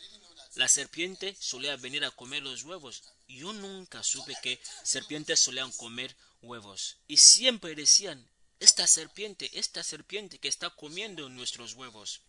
la 0.59 0.67
serpiente 0.67 1.37
solía 1.39 1.77
venir 1.77 2.05
a 2.05 2.11
comer 2.11 2.43
los 2.43 2.65
huevos. 2.65 3.05
Yo 3.29 3.53
nunca 3.53 4.03
supe 4.03 4.35
que 4.43 4.61
serpientes 4.83 5.39
solían 5.39 5.71
comer 5.71 6.17
huevos 6.43 6.97
y 7.07 7.19
siempre 7.19 7.77
decían, 7.77 8.29
esta 8.59 8.89
serpiente, 8.89 9.49
esta 9.57 9.85
serpiente 9.85 10.41
que 10.41 10.49
está 10.49 10.71
comiendo 10.71 11.29
nuestros 11.29 11.75
huevos. 11.75 12.23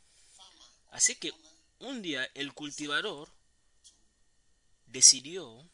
Así 0.92 1.16
que 1.16 1.34
un 1.80 2.04
día 2.04 2.30
el 2.36 2.54
cultivador 2.54 3.32
decidió 4.86 5.68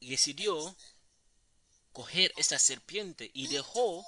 decidió 0.00 0.76
coger 1.92 2.30
esta 2.36 2.58
serpiente 2.58 3.30
y 3.32 3.46
dejó 3.46 4.04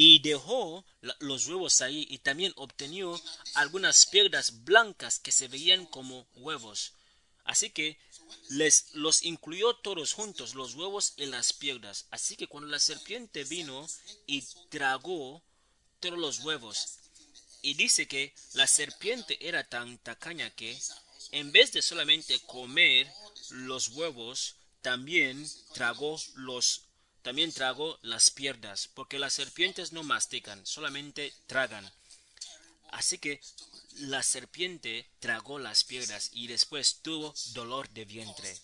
y 0.00 0.20
dejó 0.20 0.84
los 1.18 1.48
huevos 1.48 1.80
ahí 1.80 2.06
y 2.08 2.18
también 2.18 2.52
obtenió 2.54 3.20
algunas 3.54 4.06
piedras 4.06 4.62
blancas 4.62 5.18
que 5.18 5.32
se 5.32 5.48
veían 5.48 5.86
como 5.86 6.28
huevos. 6.36 6.92
Así 7.42 7.70
que 7.70 7.98
les 8.48 8.94
los 8.94 9.24
incluyó 9.24 9.74
todos 9.74 10.12
juntos, 10.12 10.54
los 10.54 10.76
huevos 10.76 11.14
y 11.16 11.26
las 11.26 11.52
piedras. 11.52 12.06
Así 12.12 12.36
que 12.36 12.46
cuando 12.46 12.68
la 12.68 12.78
serpiente 12.78 13.42
vino 13.42 13.88
y 14.24 14.42
tragó 14.68 15.42
todos 15.98 16.16
los 16.16 16.38
huevos, 16.44 17.00
y 17.62 17.74
dice 17.74 18.06
que 18.06 18.32
la 18.52 18.68
serpiente 18.68 19.48
era 19.48 19.64
tan 19.64 19.98
tacaña 19.98 20.48
que 20.50 20.78
en 21.32 21.50
vez 21.50 21.72
de 21.72 21.82
solamente 21.82 22.38
comer 22.46 23.12
los 23.50 23.88
huevos, 23.88 24.54
también 24.80 25.44
tragó 25.74 26.20
los 26.36 26.87
también 27.22 27.52
tragó 27.52 27.98
las 28.02 28.30
piernas, 28.30 28.88
porque 28.94 29.18
las 29.18 29.32
serpientes 29.32 29.92
no 29.92 30.02
mastican, 30.02 30.64
solamente 30.66 31.34
tragan. 31.46 31.90
Así 32.90 33.18
que 33.18 33.40
la 33.92 34.22
serpiente 34.22 35.10
tragó 35.20 35.58
las 35.58 35.84
piedras 35.84 36.30
y 36.32 36.46
después 36.46 37.00
tuvo 37.02 37.34
dolor 37.52 37.88
de 37.90 38.04
vientre, 38.04 38.58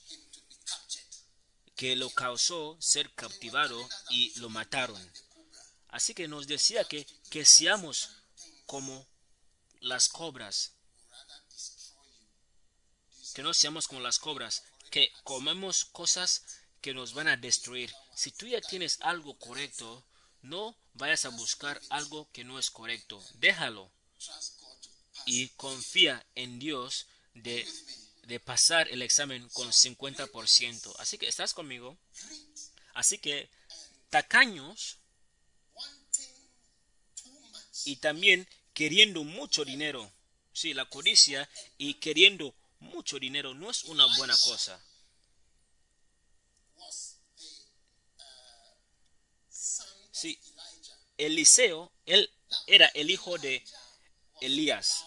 que 1.76 1.96
lo 1.96 2.08
causó 2.10 2.76
ser 2.80 3.12
captivado 3.14 3.88
y 4.10 4.38
lo 4.38 4.48
mataron. 4.48 5.12
Así 5.88 6.14
que 6.14 6.28
nos 6.28 6.46
decía 6.46 6.84
que, 6.84 7.06
que 7.30 7.44
seamos 7.44 8.10
como 8.66 9.06
las 9.80 10.08
cobras, 10.08 10.72
que 13.34 13.42
no 13.42 13.52
seamos 13.52 13.88
como 13.88 14.00
las 14.00 14.18
cobras, 14.18 14.62
que 14.90 15.12
comemos 15.24 15.84
cosas 15.84 16.44
que 16.80 16.94
nos 16.94 17.14
van 17.14 17.28
a 17.28 17.36
destruir. 17.36 17.92
Si 18.14 18.30
tú 18.32 18.46
ya 18.46 18.60
tienes 18.60 18.98
algo 19.00 19.36
correcto, 19.38 20.04
no 20.42 20.76
vayas 20.94 21.24
a 21.24 21.30
buscar 21.30 21.80
algo 21.90 22.28
que 22.32 22.44
no 22.44 22.58
es 22.58 22.70
correcto. 22.70 23.22
Déjalo 23.34 23.90
y 25.26 25.48
confía 25.50 26.24
en 26.34 26.58
Dios 26.58 27.06
de, 27.34 27.66
de 28.24 28.40
pasar 28.40 28.88
el 28.88 29.02
examen 29.02 29.48
con 29.50 29.68
50%. 29.68 30.94
Así 30.98 31.18
que 31.18 31.28
estás 31.28 31.54
conmigo. 31.54 31.96
Así 32.94 33.18
que 33.18 33.50
tacaños 34.10 34.98
y 37.84 37.96
también 37.96 38.48
queriendo 38.72 39.24
mucho 39.24 39.64
dinero. 39.64 40.10
Sí, 40.52 40.72
la 40.72 40.88
codicia 40.88 41.48
y 41.78 41.94
queriendo 41.94 42.54
mucho 42.78 43.18
dinero 43.18 43.54
no 43.54 43.70
es 43.70 43.84
una 43.84 44.06
buena 44.16 44.36
cosa. 44.38 44.80
was 46.76 47.16
the 47.38 48.22
uh, 48.22 48.74
son 49.50 49.86
of 49.86 50.10
Sí, 50.12 50.38
Elijah. 50.46 51.03
Eliseo, 51.16 51.92
él 52.06 52.30
era 52.66 52.86
el 52.88 53.10
hijo 53.10 53.38
de 53.38 53.64
Elías. 54.40 55.04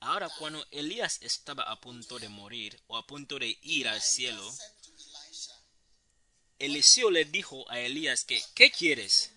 Ahora 0.00 0.28
cuando 0.38 0.64
Elías 0.70 1.18
estaba 1.22 1.64
a 1.64 1.80
punto 1.80 2.18
de 2.18 2.28
morir 2.28 2.80
o 2.86 2.96
a 2.96 3.06
punto 3.06 3.38
de 3.38 3.58
ir 3.62 3.88
al 3.88 4.02
cielo, 4.02 4.54
Eliseo 6.58 7.10
le 7.10 7.24
dijo 7.24 7.68
a 7.70 7.80
Elías 7.80 8.24
que, 8.24 8.42
¿qué 8.54 8.70
quieres? 8.70 9.32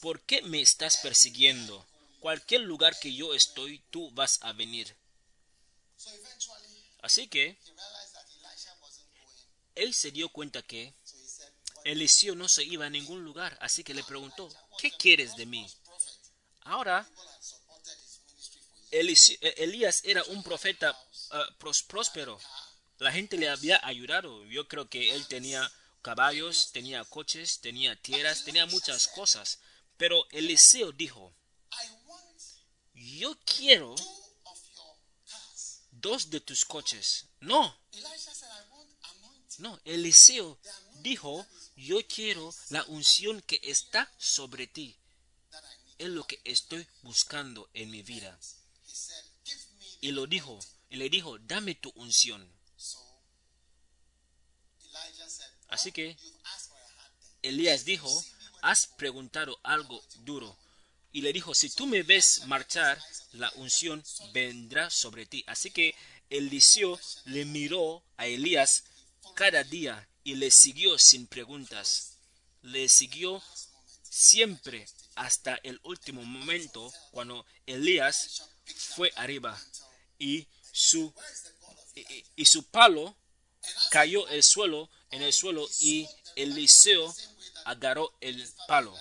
¿Por 0.00 0.20
qué 0.22 0.42
me 0.42 0.60
estás 0.60 0.98
persiguiendo? 0.98 1.86
Cualquier 2.20 2.62
lugar 2.62 2.98
que 2.98 3.14
yo 3.14 3.34
estoy, 3.34 3.78
tú 3.90 4.10
vas 4.12 4.38
a 4.42 4.52
venir. 4.52 4.96
Así 7.02 7.28
que 7.28 7.58
él 9.74 9.94
se 9.94 10.10
dio 10.10 10.28
cuenta 10.28 10.62
que 10.62 10.94
Eliseo 11.84 12.34
no 12.34 12.48
se 12.48 12.64
iba 12.64 12.86
a 12.86 12.90
ningún 12.90 13.24
lugar, 13.24 13.58
así 13.60 13.84
que 13.84 13.94
le 13.94 14.04
preguntó, 14.04 14.48
¿qué 14.78 14.90
quieres 14.90 15.36
de 15.36 15.46
mí? 15.46 15.66
Ahora, 16.62 17.06
eh, 18.90 19.54
Elías 19.58 20.00
era 20.04 20.22
un 20.24 20.42
profeta 20.42 20.96
pros- 21.58 21.82
próspero. 21.82 22.38
la 22.98 23.10
gente 23.12 23.36
le 23.36 23.48
había 23.48 23.84
ayudado. 23.86 24.44
Yo 24.46 24.66
creo 24.68 24.88
que 24.88 25.14
él 25.14 25.26
tenía 25.26 25.70
caballos, 26.00 26.70
tenía 26.72 27.04
coches, 27.04 27.60
tenía 27.60 27.96
tierras, 28.00 28.44
tenía 28.44 28.66
muchas 28.66 29.08
cosas. 29.08 29.58
Pero 29.96 30.26
Eliseo 30.30 30.92
dijo, 30.92 31.34
yo 32.94 33.36
quiero 33.44 33.94
dos 35.90 36.30
de 36.30 36.40
tus 36.40 36.64
coches. 36.64 37.26
No, 37.40 37.76
no, 39.58 39.80
Eliseo 39.84 40.58
dijo, 41.02 41.46
yo 41.76 42.06
quiero 42.06 42.54
la 42.70 42.84
unción 42.84 43.40
que 43.42 43.60
está 43.62 44.10
sobre 44.18 44.66
ti. 44.66 44.96
Es 45.98 46.08
lo 46.08 46.26
que 46.26 46.40
estoy 46.44 46.86
buscando 47.02 47.68
en 47.74 47.90
mi 47.90 48.02
vida. 48.02 48.38
Y 50.00 50.12
lo 50.12 50.26
dijo, 50.26 50.58
y 50.90 50.96
le 50.96 51.08
dijo, 51.08 51.38
dame 51.38 51.74
tu 51.74 51.90
unción. 51.96 52.48
Así 55.68 55.92
que. 55.92 56.16
Elías 57.42 57.84
dijo, 57.84 58.08
has 58.62 58.86
preguntado 58.86 59.60
algo 59.62 60.02
duro. 60.20 60.56
Y 61.12 61.20
le 61.20 61.32
dijo, 61.32 61.54
si 61.54 61.68
tú 61.68 61.86
me 61.86 62.02
ves 62.02 62.46
marchar, 62.46 62.98
la 63.32 63.52
unción 63.56 64.02
vendrá 64.32 64.88
sobre 64.88 65.26
ti. 65.26 65.44
Así 65.46 65.70
que 65.70 65.94
Eliseo 66.30 66.98
le 67.26 67.44
miró 67.44 68.02
a 68.16 68.26
Elías 68.26 68.84
cada 69.34 69.62
día 69.62 70.08
y 70.24 70.34
le 70.34 70.50
siguió 70.50 70.98
sin 70.98 71.26
preguntas. 71.26 72.16
Le 72.62 72.88
siguió 72.88 73.42
siempre 74.02 74.88
hasta 75.14 75.60
el 75.62 75.78
último 75.84 76.24
momento 76.24 76.92
cuando 77.10 77.44
Elías 77.66 78.42
fue 78.94 79.12
arriba 79.16 79.60
y 80.18 80.48
su, 80.72 81.12
y, 82.34 82.44
su 82.46 82.64
palo 82.64 83.14
cayó 83.90 84.26
el 84.28 84.42
suelo 84.42 84.90
en 85.10 85.22
el 85.22 85.32
suelo 85.32 85.68
y 85.80 86.08
Eliseo 86.36 87.14
agarró 87.66 88.16
el 88.20 88.48
palo. 88.66 88.96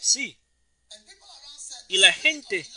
Sí, 0.00 0.36
y 1.88 1.98
la 1.98 2.12
gente, 2.12 2.68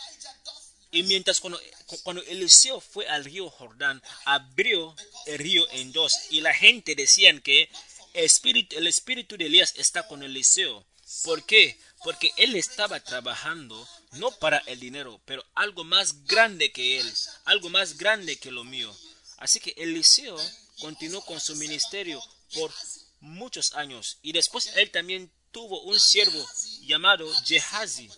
y 0.90 1.02
mientras 1.02 1.40
cuando, 1.40 1.60
cuando 2.02 2.22
Eliseo 2.22 2.80
fue 2.80 3.08
al 3.08 3.24
río 3.24 3.48
Jordán, 3.50 4.02
abrió 4.24 4.94
el 5.26 5.38
río 5.38 5.66
en 5.70 5.92
dos 5.92 6.14
y 6.30 6.40
la 6.40 6.54
gente 6.54 6.94
decían 6.94 7.40
que 7.40 7.70
espíritu, 8.14 8.76
el 8.76 8.86
espíritu 8.86 9.36
de 9.36 9.46
Elías 9.46 9.74
está 9.76 10.06
con 10.06 10.22
Eliseo. 10.22 10.84
¿Por 11.24 11.44
qué? 11.44 11.78
Porque 12.04 12.32
él 12.36 12.54
estaba 12.54 13.00
trabajando 13.00 13.88
no 14.12 14.30
para 14.30 14.58
el 14.66 14.78
dinero, 14.78 15.20
pero 15.24 15.44
algo 15.54 15.84
más 15.84 16.24
grande 16.26 16.70
que 16.70 17.00
él, 17.00 17.12
algo 17.44 17.70
más 17.70 17.96
grande 17.96 18.36
que 18.36 18.50
lo 18.50 18.64
mío. 18.64 18.94
Así 19.38 19.60
que 19.60 19.74
Eliseo 19.76 20.36
continuó 20.80 21.24
con 21.24 21.40
su 21.40 21.56
ministerio 21.56 22.22
por 22.54 22.72
muchos 23.20 23.72
años 23.74 24.18
y 24.22 24.32
después 24.32 24.72
él 24.76 24.90
también 24.90 25.30
tuvo 25.50 25.82
un 25.82 25.98
siervo 25.98 26.46
llamado 26.82 27.30
Gehazi. 27.44 28.10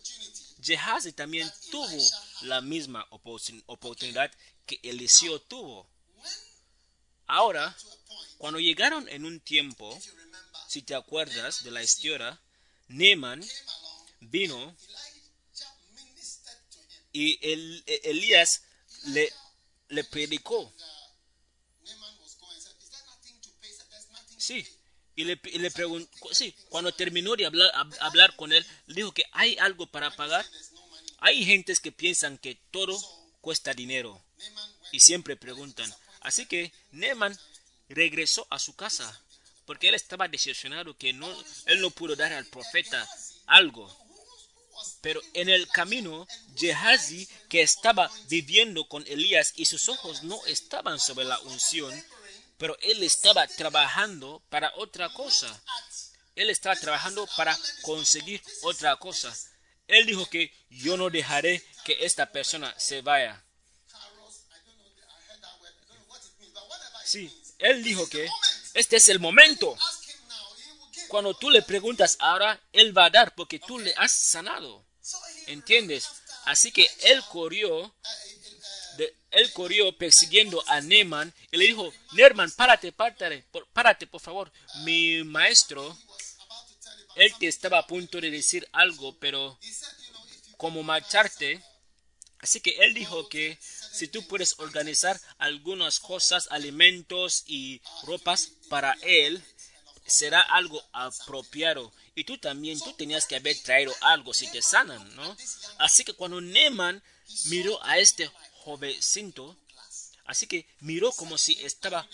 Gehazi 0.60 1.12
también 1.12 1.50
tuvo 1.70 1.98
la 2.42 2.60
misma 2.60 3.08
oportun- 3.10 3.62
oportunidad 3.66 4.30
que 4.66 4.78
Eliseo 4.82 5.40
tuvo. 5.40 5.88
Ahora, 7.26 7.76
cuando 8.38 8.58
llegaron 8.58 9.08
en 9.08 9.24
un 9.24 9.40
tiempo, 9.40 9.98
si 10.68 10.82
te 10.82 10.94
acuerdas 10.94 11.62
de 11.64 11.70
la 11.70 11.82
historia, 11.82 12.40
along. 12.88 13.44
vino 14.20 14.76
y 17.12 17.38
e- 17.86 18.00
Elías 18.04 18.62
le, 19.04 19.32
le 19.88 20.04
predicó. 20.04 20.72
Naaman 21.84 22.18
Sí. 24.38 24.66
Y 25.20 25.58
le, 25.58 25.70
preguntó, 25.70 26.10
sí, 26.32 26.54
cuando 26.68 26.92
terminó 26.92 27.36
de 27.36 27.46
hablar, 27.46 27.70
hab- 27.74 27.96
hablar 28.00 28.34
con 28.36 28.52
él, 28.52 28.64
dijo 28.86 29.12
que 29.12 29.24
hay 29.32 29.56
algo 29.58 29.86
para 29.86 30.10
pagar. 30.14 30.44
Hay 31.18 31.44
gentes 31.44 31.80
que 31.80 31.92
piensan 31.92 32.38
que 32.38 32.56
todo 32.70 32.98
cuesta 33.40 33.74
dinero 33.74 34.22
y 34.92 35.00
siempre 35.00 35.36
preguntan. 35.36 35.92
Así 36.20 36.46
que 36.46 36.72
Neman 36.92 37.38
regresó 37.88 38.46
a 38.50 38.58
su 38.58 38.74
casa 38.74 39.20
porque 39.66 39.88
él 39.88 39.94
estaba 39.94 40.28
decepcionado 40.28 40.96
que 40.96 41.12
no, 41.12 41.28
él 41.66 41.80
no 41.80 41.90
pudo 41.90 42.16
dar 42.16 42.32
al 42.32 42.46
profeta 42.46 43.08
algo. 43.46 43.94
Pero 45.02 45.20
en 45.34 45.48
el 45.50 45.68
camino, 45.68 46.26
Gehazi, 46.56 47.28
que 47.48 47.60
estaba 47.62 48.10
viviendo 48.28 48.86
con 48.88 49.06
Elías 49.06 49.52
y 49.56 49.66
sus 49.66 49.88
ojos 49.88 50.22
no 50.22 50.44
estaban 50.46 50.98
sobre 50.98 51.26
la 51.26 51.38
unción, 51.40 51.92
pero 52.60 52.76
él 52.82 53.02
estaba 53.02 53.46
trabajando 53.46 54.42
para 54.50 54.70
otra 54.76 55.08
cosa. 55.14 55.48
Él 56.36 56.50
estaba 56.50 56.76
trabajando 56.76 57.26
para 57.34 57.58
conseguir 57.80 58.42
otra 58.60 58.96
cosa. 58.96 59.34
Él 59.88 60.04
dijo 60.04 60.26
que 60.26 60.52
yo 60.68 60.98
no 60.98 61.08
dejaré 61.08 61.64
que 61.86 62.04
esta 62.04 62.30
persona 62.30 62.74
se 62.78 63.00
vaya. 63.00 63.42
Sí, 67.02 67.34
él 67.58 67.82
dijo 67.82 68.06
que 68.10 68.28
este 68.74 68.96
es 68.96 69.08
el 69.08 69.20
momento. 69.20 69.74
Cuando 71.08 71.32
tú 71.32 71.48
le 71.48 71.62
preguntas 71.62 72.18
ahora, 72.20 72.60
él 72.74 72.96
va 72.96 73.06
a 73.06 73.10
dar 73.10 73.34
porque 73.34 73.58
tú 73.58 73.78
le 73.78 73.94
has 73.96 74.12
sanado. 74.12 74.84
¿Entiendes? 75.46 76.06
Así 76.44 76.72
que 76.72 76.86
él 77.04 77.22
corrió, 77.30 77.94
él 79.30 79.52
corrió 79.52 79.96
persiguiendo 79.96 80.62
a 80.66 80.80
Neman 80.80 81.32
y 81.50 81.56
le 81.56 81.66
dijo, 81.66 81.92
Neman, 82.12 82.50
párate, 82.52 82.92
párate, 82.92 83.44
párate, 83.72 84.06
por 84.06 84.20
favor. 84.20 84.52
Mi 84.84 85.22
maestro, 85.24 85.96
él 87.16 87.32
te 87.38 87.46
estaba 87.46 87.78
a 87.78 87.86
punto 87.86 88.20
de 88.20 88.30
decir 88.30 88.68
algo, 88.72 89.16
pero 89.18 89.58
como 90.56 90.82
marcharte, 90.82 91.62
así 92.40 92.60
que 92.60 92.70
él 92.80 92.94
dijo 92.94 93.28
que 93.28 93.58
si 93.60 94.08
tú 94.08 94.26
puedes 94.26 94.58
organizar 94.58 95.20
algunas 95.38 96.00
cosas, 96.00 96.48
alimentos 96.50 97.44
y 97.46 97.80
ropas 98.04 98.52
para 98.68 98.96
él, 99.02 99.42
será 100.06 100.40
algo 100.40 100.82
apropiado. 100.92 101.92
Y 102.14 102.24
tú 102.24 102.38
también, 102.38 102.78
tú 102.80 102.92
tenías 102.94 103.26
que 103.26 103.36
haber 103.36 103.56
traído 103.62 103.94
algo 104.00 104.34
si 104.34 104.50
te 104.50 104.60
sanan, 104.60 105.14
¿no? 105.14 105.36
Así 105.78 106.04
que 106.04 106.12
cuando 106.12 106.40
Neman 106.40 107.02
miró 107.46 107.82
a 107.84 107.98
este 107.98 108.30
jovencito, 108.70 109.56
así 110.24 110.46
que 110.46 110.66
miró 110.80 111.12
como 111.12 111.38
si 111.38 111.52
estaba 111.64 112.08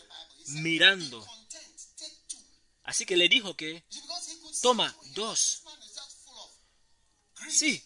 mirando. 0.49 1.27
Así 2.85 3.05
que 3.05 3.17
le 3.17 3.29
dijo 3.29 3.57
que 3.57 3.85
toma 4.63 4.95
dos. 5.15 5.63
Sí, 7.49 7.83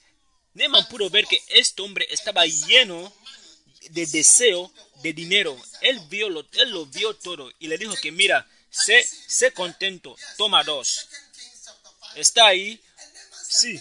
Neman 0.55 0.89
pudo 0.89 1.11
ver 1.11 1.27
que 1.27 1.43
este 1.49 1.83
hombre 1.83 2.07
estaba 2.11 2.45
lleno 2.47 3.13
de 3.91 4.07
deseo 4.07 4.73
de 5.03 5.13
dinero. 5.13 5.57
Él 5.81 6.01
vio 6.09 6.29
lo, 6.29 6.47
él 6.53 6.71
lo 6.71 6.87
vio 6.87 7.15
todo 7.17 7.51
y 7.59 7.69
le 7.69 7.79
dijo 7.79 7.95
que 8.03 8.13
mira, 8.13 8.49
sé, 8.71 9.03
sé 9.05 9.53
contento, 9.53 10.17
toma 10.37 10.63
dos. 10.65 10.89
Second 10.89 11.33
Kings 11.35 11.63
chapter 11.65 11.93
5. 11.93 12.15
Está 12.17 12.47
ahí, 12.47 12.81
sí, 13.49 13.81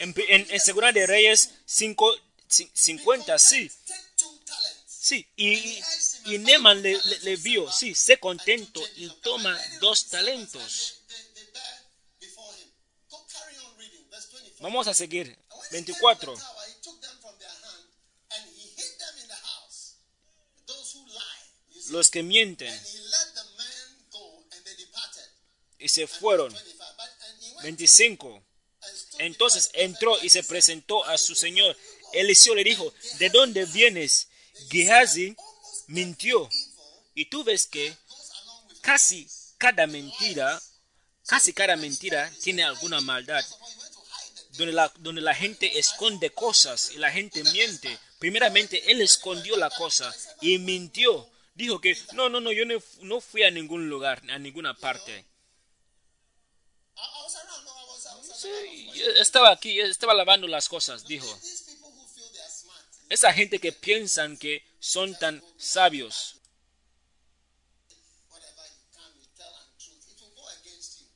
en, 0.00 0.14
en, 0.28 0.46
en 0.50 0.60
Segunda 0.60 0.92
de 0.92 1.06
Reyes 1.06 1.50
5, 1.66 2.16
50, 2.50 3.38
sí, 3.38 3.70
sí. 4.86 5.26
Y, 5.36 5.80
y, 6.26 6.38
Neman 6.38 6.82
le, 6.82 7.00
le- 7.02 7.18
le 7.20 7.36
vio, 7.36 7.70
sí, 7.70 7.94
sé 7.94 8.18
contento 8.18 8.80
y 8.96 9.08
toma 9.22 9.58
dos 9.80 10.08
talentos. 10.08 11.00
They, 11.08 11.16
they 11.34 11.52
bear 11.52 11.82
before 12.20 12.52
him. 12.56 12.68
Go 13.08 13.24
carry 13.32 13.56
on 13.58 13.76
reading. 13.78 14.04
Verse 14.10 14.28
24. 14.30 14.62
Vamos 14.62 14.86
a 14.88 14.94
seguir. 14.94 15.26
And 15.28 15.36
when 15.72 15.84
he 15.84 15.92
24. 15.92 16.16
came 16.16 16.18
to 16.20 16.26
the 16.26 16.40
tower, 16.40 16.66
he 16.66 16.82
took 16.82 17.00
them 17.00 17.16
from 17.20 17.38
their 17.38 17.48
hand 17.48 17.84
and 18.34 18.44
he 18.54 18.68
hid 18.76 18.98
them 18.98 19.14
in 19.22 19.28
the 19.28 19.34
house. 19.34 19.94
Those 20.66 20.92
who 20.94 21.00
lie. 21.06 21.42
You 21.72 21.80
see. 21.82 21.92
Los 21.92 22.10
que 22.10 22.22
mienten 22.22 22.72
y 25.78 25.88
se 25.88 26.06
fueron. 26.06 26.52
25. 26.52 26.96
But, 26.96 27.08
and 27.28 27.42
he 27.42 27.52
went 27.54 27.78
25. 27.78 28.42
and 28.82 28.96
stood 28.96 29.20
Entonces 29.20 29.70
entró 29.74 30.18
y 30.22 30.28
se 30.28 30.42
presentó 30.42 31.04
a 31.06 31.16
su 31.18 31.34
señor. 31.34 31.76
Eliseo 32.12 32.54
le 32.54 32.64
dijo, 32.64 32.92
¿de 33.18 33.30
dónde 33.30 33.64
vienes? 33.66 34.28
Gehazi 34.68 35.36
mintió. 35.86 36.48
Y 37.14 37.26
tú 37.26 37.44
ves 37.44 37.66
que 37.66 37.96
casi 38.80 39.28
cada 39.58 39.86
mentira, 39.86 40.60
casi 41.26 41.52
cada 41.52 41.76
mentira 41.76 42.30
tiene 42.42 42.62
alguna 42.62 43.00
maldad. 43.00 43.44
Donde 44.52 44.72
la, 44.72 44.92
donde 44.98 45.20
la 45.20 45.34
gente 45.34 45.78
esconde 45.78 46.30
cosas 46.30 46.90
y 46.90 46.98
la 46.98 47.10
gente 47.10 47.42
miente. 47.44 47.98
Primeramente, 48.18 48.90
él 48.90 49.00
escondió 49.00 49.56
la 49.56 49.70
cosa 49.70 50.14
y 50.40 50.58
mintió. 50.58 51.28
Dijo 51.54 51.80
que, 51.80 51.96
no, 52.12 52.28
no, 52.28 52.40
no, 52.40 52.52
yo 52.52 52.64
no, 52.64 52.74
no 53.02 53.20
fui 53.20 53.42
a 53.42 53.50
ningún 53.50 53.88
lugar, 53.88 54.22
a 54.30 54.38
ninguna 54.38 54.74
parte. 54.74 55.24
Estaba 59.16 59.50
aquí, 59.50 59.80
estaba 59.80 60.14
lavando 60.14 60.46
las 60.46 60.68
cosas, 60.68 61.06
dijo. 61.06 61.26
Esa 63.10 63.32
gente 63.32 63.58
que 63.58 63.72
piensan 63.72 64.38
que 64.38 64.64
son 64.78 65.18
tan 65.18 65.42
sabios. 65.58 66.36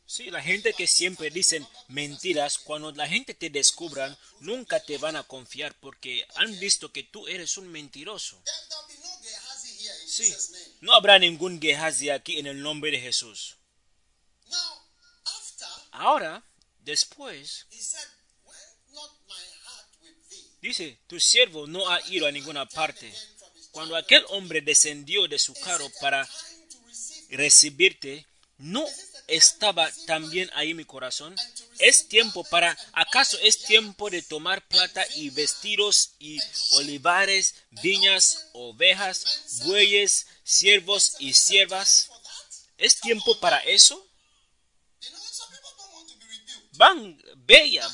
Sí, 0.05 0.31
la 0.31 0.43
gente 0.43 0.75
que 0.75 0.87
siempre 0.87 1.31
dicen 1.31 1.67
mentiras, 1.89 2.59
cuando 2.59 2.93
la 2.93 3.09
gente 3.09 3.33
te 3.35 3.49
descubran, 3.49 4.17
nunca 4.41 4.79
te 4.81 4.99
van 4.99 5.17
a 5.17 5.25
confiar 5.25 5.75
porque 5.81 6.27
han 6.35 6.59
visto 6.61 6.93
que 6.93 7.05
tú 7.05 7.27
eres 7.27 7.57
un 7.59 7.69
mentiroso. 7.69 8.43
Sí, 10.07 10.33
no 10.81 10.95
habrá 10.95 11.19
ningún 11.19 11.61
Gehazi 11.61 12.11
aquí 12.11 12.39
en 12.39 12.47
el 12.47 12.61
nombre 12.61 12.91
de 12.91 13.01
Jesús. 13.01 13.57
Ahora, 15.91 16.45
después, 16.81 17.67
dice, 20.69 20.99
tu 21.07 21.21
siervo 21.21 21.67
no 21.67 21.89
ha 21.91 22.01
ido 22.09 22.27
a 22.27 22.33
ninguna 22.33 22.67
parte. 22.67 23.13
Cuando 23.71 23.97
aquel 23.97 24.25
hombre 24.31 24.63
descendió 24.63 25.29
de 25.29 25.39
su 25.39 25.53
carro 25.55 25.91
para 26.01 26.29
recibirte, 27.29 28.27
¿no 28.57 28.87
estaba 29.27 29.91
también 30.07 30.51
ahí 30.55 30.73
mi 30.73 30.85
corazón? 30.85 31.35
Es 31.79 32.09
tiempo 32.09 32.45
para, 32.45 32.77
¿acaso 32.93 33.39
es 33.43 33.59
tiempo 33.65 34.09
de 34.09 34.23
tomar 34.23 34.67
plata 34.67 35.05
y 35.17 35.31
vestidos 35.31 36.15
y 36.19 36.39
olivares, 36.71 37.55
viñas, 37.83 38.49
ovejas, 38.55 39.65
bueyes, 39.67 40.27
siervos 40.45 41.17
y 41.19 41.35
siervas? 41.35 42.09
¿Es 42.79 43.01
tiempo 43.01 43.39
para 43.39 43.59
eso? 43.59 44.09
Van, 46.77 47.23
bella, 47.37 47.89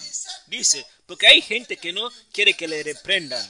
dice, 0.47 0.87
porque 1.11 1.27
hay 1.27 1.43
gente 1.43 1.77
que 1.77 1.93
no 1.93 2.09
quiere 2.31 2.55
que 2.55 2.69
le 2.69 2.85
reprendan. 2.85 3.45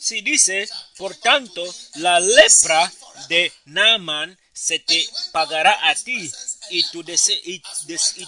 Si 0.00 0.20
dice, 0.20 0.68
por 0.96 1.14
tanto, 1.14 1.62
la 1.94 2.18
lepra 2.18 2.92
de 3.28 3.52
Naaman 3.66 4.36
se 4.52 4.80
te 4.80 5.08
pagará 5.30 5.88
a 5.88 5.94
ti 5.94 6.28
y 6.70 6.82
tu, 6.90 7.02
y 7.02 7.60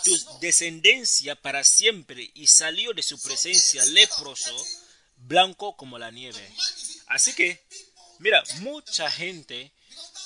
tu 0.04 0.38
descendencia 0.40 1.34
para 1.34 1.64
siempre. 1.64 2.30
Y 2.34 2.46
salió 2.46 2.92
de 2.92 3.02
su 3.02 3.20
presencia 3.20 3.84
leproso, 3.86 4.56
blanco 5.16 5.76
como 5.76 5.98
la 5.98 6.12
nieve. 6.12 6.48
Así 7.08 7.32
que, 7.32 7.60
mira, 8.20 8.40
mucha 8.60 9.10
gente 9.10 9.72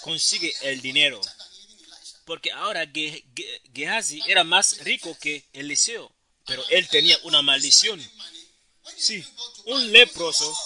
consigue 0.02 0.52
el 0.60 0.82
dinero. 0.82 1.22
Porque 2.26 2.52
ahora 2.52 2.84
Ge- 2.86 3.24
Ge- 3.34 3.62
Gehazi 3.72 4.20
era 4.26 4.44
más 4.44 4.80
rico 4.80 5.16
que 5.18 5.46
Eliseo. 5.54 6.14
Pero 6.46 6.64
él 6.70 6.88
tenía 6.88 7.18
una 7.24 7.42
maldición. 7.42 8.00
Sí, 8.96 9.24
un 9.64 9.92
leproso. 9.92 10.56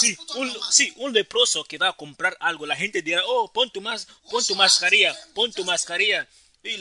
Sí 0.00 0.16
un, 0.34 0.56
sí, 0.70 0.92
un 0.96 1.12
leproso 1.12 1.64
que 1.64 1.78
va 1.78 1.88
a 1.88 1.96
comprar 1.96 2.36
algo, 2.40 2.66
la 2.66 2.76
gente 2.76 3.02
dirá, 3.02 3.22
oh, 3.26 3.52
pon 3.52 3.70
tu, 3.70 3.80
mas, 3.80 4.06
pon 4.30 4.42
mascarilla, 4.56 5.16
pon 5.34 5.52
tu 5.52 5.64
mascarilla 5.64 6.28
y 6.62 6.76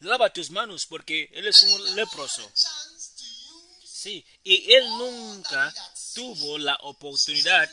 lava, 0.00 0.32
tus 0.32 0.50
manos 0.50 0.86
porque 0.86 1.28
él 1.32 1.46
es 1.46 1.62
un 1.62 1.96
leproso. 1.96 2.50
Sí, 3.84 4.24
y 4.44 4.72
él 4.72 4.88
nunca 4.90 5.74
tuvo 6.14 6.58
la 6.58 6.76
oportunidad 6.82 7.70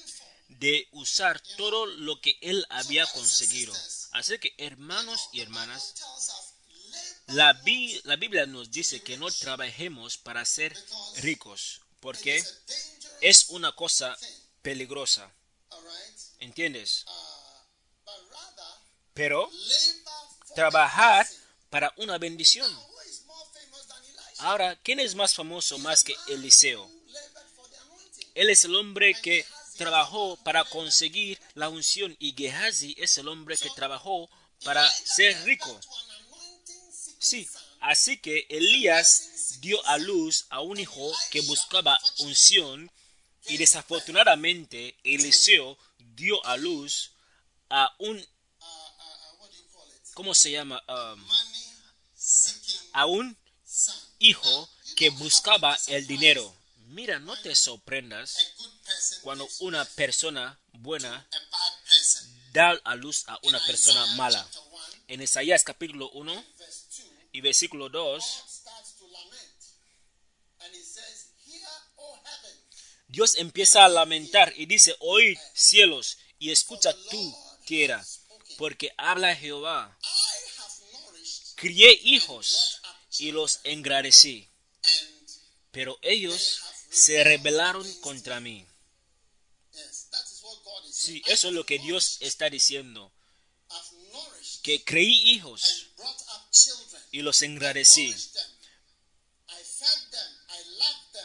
de 0.47 0.87
usar 0.91 1.41
todo 1.57 1.85
lo 1.85 2.19
que 2.21 2.37
él 2.41 2.65
había 2.69 3.05
conseguido. 3.07 3.73
Así 4.11 4.37
que, 4.39 4.53
hermanos 4.57 5.29
y 5.31 5.41
hermanas, 5.41 5.93
la, 7.27 7.53
Bi- 7.53 7.99
la 8.03 8.15
Biblia 8.15 8.45
nos 8.45 8.71
dice 8.71 9.01
que 9.01 9.17
no 9.17 9.29
trabajemos 9.31 10.17
para 10.17 10.43
ser 10.45 10.75
ricos, 11.17 11.81
porque 11.99 12.43
es 13.21 13.49
una 13.49 13.71
cosa 13.73 14.15
peligrosa? 14.61 15.31
¿entiendes? 16.39 17.05
Pero 19.13 19.49
trabajar 20.55 21.27
para 21.69 21.93
una 21.97 22.17
bendición. 22.17 22.69
Ahora, 24.39 24.75
¿quién 24.83 24.99
es 24.99 25.15
más 25.15 25.33
famoso 25.33 25.77
más 25.79 26.03
que 26.03 26.15
Eliseo? 26.27 26.89
Él 28.35 28.49
es 28.49 28.65
el 28.65 28.75
hombre 28.75 29.13
que 29.21 29.45
trabajó 29.77 30.35
para 30.43 30.65
conseguir 30.65 31.39
la 31.53 31.69
unción 31.69 32.15
y 32.19 32.33
Gehazi 32.35 32.95
es 32.97 33.17
el 33.17 33.27
hombre 33.27 33.55
que 33.57 33.69
trabajó 33.69 34.29
para 34.63 34.89
ser 34.89 35.41
rico. 35.45 35.79
Sí, 37.23 37.47
así 37.79 38.17
que 38.17 38.45
Elías 38.49 39.61
dio 39.61 39.83
a 39.87 39.97
luz 39.97 40.45
a 40.49 40.59
un 40.59 40.77
hijo 40.77 41.09
que 41.31 41.39
buscaba 41.41 41.97
unción 42.19 42.91
y 43.45 43.55
desafortunadamente 43.55 44.97
Eliseo 45.05 45.77
dio 46.15 46.45
a 46.45 46.57
luz 46.57 47.11
a 47.69 47.95
un? 47.99 48.25
¿cómo 50.13 50.33
se 50.33 50.51
llama? 50.51 50.83
Um, 50.87 51.25
a 52.91 53.05
un 53.05 53.37
hijo 54.19 54.69
que 54.97 55.09
buscaba 55.09 55.77
el 55.87 56.05
dinero. 56.05 56.53
Mira, 56.87 57.19
no 57.19 57.35
te 57.41 57.55
sorprendas 57.55 58.35
cuando 59.21 59.47
una 59.59 59.85
persona 59.85 60.59
buena 60.73 61.25
da 62.51 62.79
a 62.83 62.95
luz 62.95 63.23
a 63.27 63.39
una 63.43 63.65
persona 63.65 64.05
mala. 64.17 64.43
chapter 64.43 64.61
1, 64.61 65.03
En 65.07 65.21
Isaías 65.21 65.63
capítulo 65.63 66.11
1 66.11 66.31
verse 66.33 66.43
2, 66.59 66.62
y 67.33 67.41
versículo 67.41 67.89
2, 67.89 67.99
God 67.99 68.49
starts 68.49 68.93
to 68.99 69.05
lament. 69.07 69.59
And 70.61 70.73
he 70.73 70.81
says, 70.81 71.33
Hear, 71.45 71.67
O 71.97 72.15
heaven, 72.23 72.57
Dios 73.07 73.35
empieza 73.35 73.83
a 73.83 73.89
lamentar 73.89 74.53
y 74.55 74.65
dice, 74.67 74.95
oíd 74.99 75.37
cielos 75.53 76.17
y 76.39 76.51
escucha 76.51 76.95
tú 77.09 77.35
tierra, 77.65 78.05
porque 78.57 78.93
habla 78.97 79.35
Jehová. 79.35 79.97
Crié 81.55 81.99
hijos 82.03 82.81
y 83.17 83.31
los 83.31 83.61
engrandecí, 83.63 84.49
and 84.83 85.09
pero 85.71 85.97
ellos 86.01 86.61
se 86.91 87.23
rebelaron 87.23 87.91
contra 88.01 88.39
mí. 88.39 88.67
Sí, 90.91 91.21
eso 91.25 91.47
es 91.47 91.53
lo 91.53 91.65
que 91.65 91.79
Dios 91.79 92.17
está 92.21 92.49
diciendo, 92.49 93.11
que 94.61 94.83
creí 94.83 95.33
hijos 95.33 95.87
y 97.13 97.21
los 97.21 97.41
them. 97.41 98.17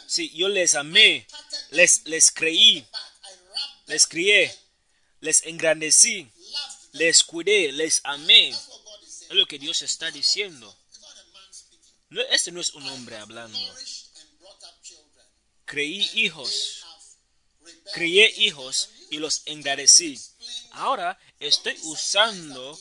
Sí, 0.07 0.29
yo 0.33 0.47
les 0.47 0.75
amé, 0.75 1.27
les, 1.71 2.05
les 2.05 2.31
creí, 2.31 2.85
les 3.87 4.07
crié, 4.07 4.55
les 5.19 5.43
engrandecí, 5.45 6.31
les 6.93 7.23
cuidé, 7.23 7.71
les 7.71 8.01
amé. 8.03 8.49
Es 8.49 9.31
lo 9.31 9.45
que 9.47 9.59
Dios 9.59 9.81
está 9.81 10.11
diciendo. 10.11 10.75
No, 12.09 12.21
este 12.21 12.51
no 12.51 12.61
es 12.61 12.73
un 12.75 12.87
hombre 12.87 13.17
hablando. 13.17 13.59
Creí 15.65 16.09
hijos, 16.13 16.85
crié 17.93 18.31
hijos 18.37 18.89
y 19.09 19.17
los. 19.17 19.41
Explain 19.45 20.35
Ahora 20.71 21.19
estoy 21.39 21.77
usando, 21.83 22.79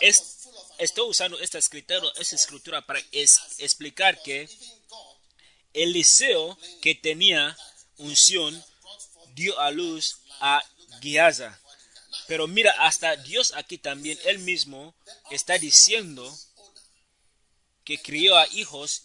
Elisha 0.00 0.35
estoy 0.78 1.08
usando 1.08 1.38
esta 1.40 1.58
escritura, 1.58 2.00
esta 2.16 2.36
escritura 2.36 2.84
para 2.86 3.00
es- 3.12 3.40
explicar 3.58 4.22
que 4.22 4.48
Eliseo, 5.72 6.58
que 6.80 6.94
tenía 6.94 7.56
unción, 7.98 8.64
dio 9.34 9.58
a 9.60 9.70
luz 9.70 10.18
a 10.40 10.62
Giaza. 11.00 11.60
Pero 12.28 12.46
mira, 12.46 12.72
hasta 12.78 13.16
Dios 13.16 13.52
aquí 13.54 13.78
también, 13.78 14.18
él 14.24 14.38
mismo, 14.40 14.94
está 15.30 15.58
diciendo 15.58 16.24
que 17.84 18.00
crió 18.00 18.36
a 18.36 18.46
hijos 18.48 19.02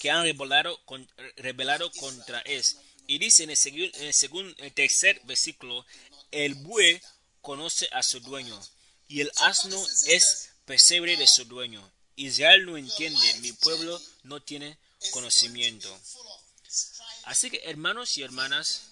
que 0.00 0.10
han 0.10 0.24
rebelado, 0.24 0.82
con- 0.86 1.08
rebelado 1.36 1.90
contra 1.92 2.40
él. 2.40 2.64
Y 3.06 3.18
dice 3.18 3.44
en 3.44 3.50
el, 3.50 3.56
segun- 3.56 3.92
en 3.94 4.06
el 4.08 4.64
el 4.64 4.72
tercer 4.72 5.20
versículo, 5.24 5.84
el 6.30 6.54
buey 6.54 7.00
conoce 7.42 7.88
a 7.92 8.02
su 8.02 8.20
dueño 8.20 8.58
y 9.08 9.20
el 9.20 9.30
asno 9.36 9.80
es 10.06 10.50
pesebre 10.64 11.16
de 11.16 11.26
su 11.26 11.44
dueño. 11.44 11.90
Israel 12.16 12.66
no 12.66 12.76
entiende, 12.76 13.34
mi 13.40 13.52
pueblo 13.52 14.00
no 14.22 14.40
tiene 14.40 14.78
conocimiento. 15.10 15.88
Así 17.24 17.50
que 17.50 17.62
hermanos 17.64 18.16
y 18.16 18.22
hermanas, 18.22 18.82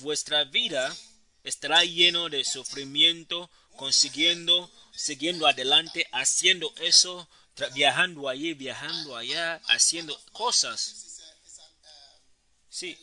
vuestra 0.00 0.44
vida 0.44 0.94
estará 1.44 1.84
lleno 1.84 2.28
de 2.28 2.44
sufrimiento, 2.44 3.50
consiguiendo, 3.76 4.70
siguiendo 4.94 5.46
adelante, 5.46 6.08
haciendo 6.12 6.72
eso, 6.78 7.28
viajando 7.74 8.28
allí, 8.28 8.54
viajando 8.54 9.16
allá, 9.16 9.60
haciendo 9.68 10.18
cosas. 10.32 11.20
Sí, 12.68 12.98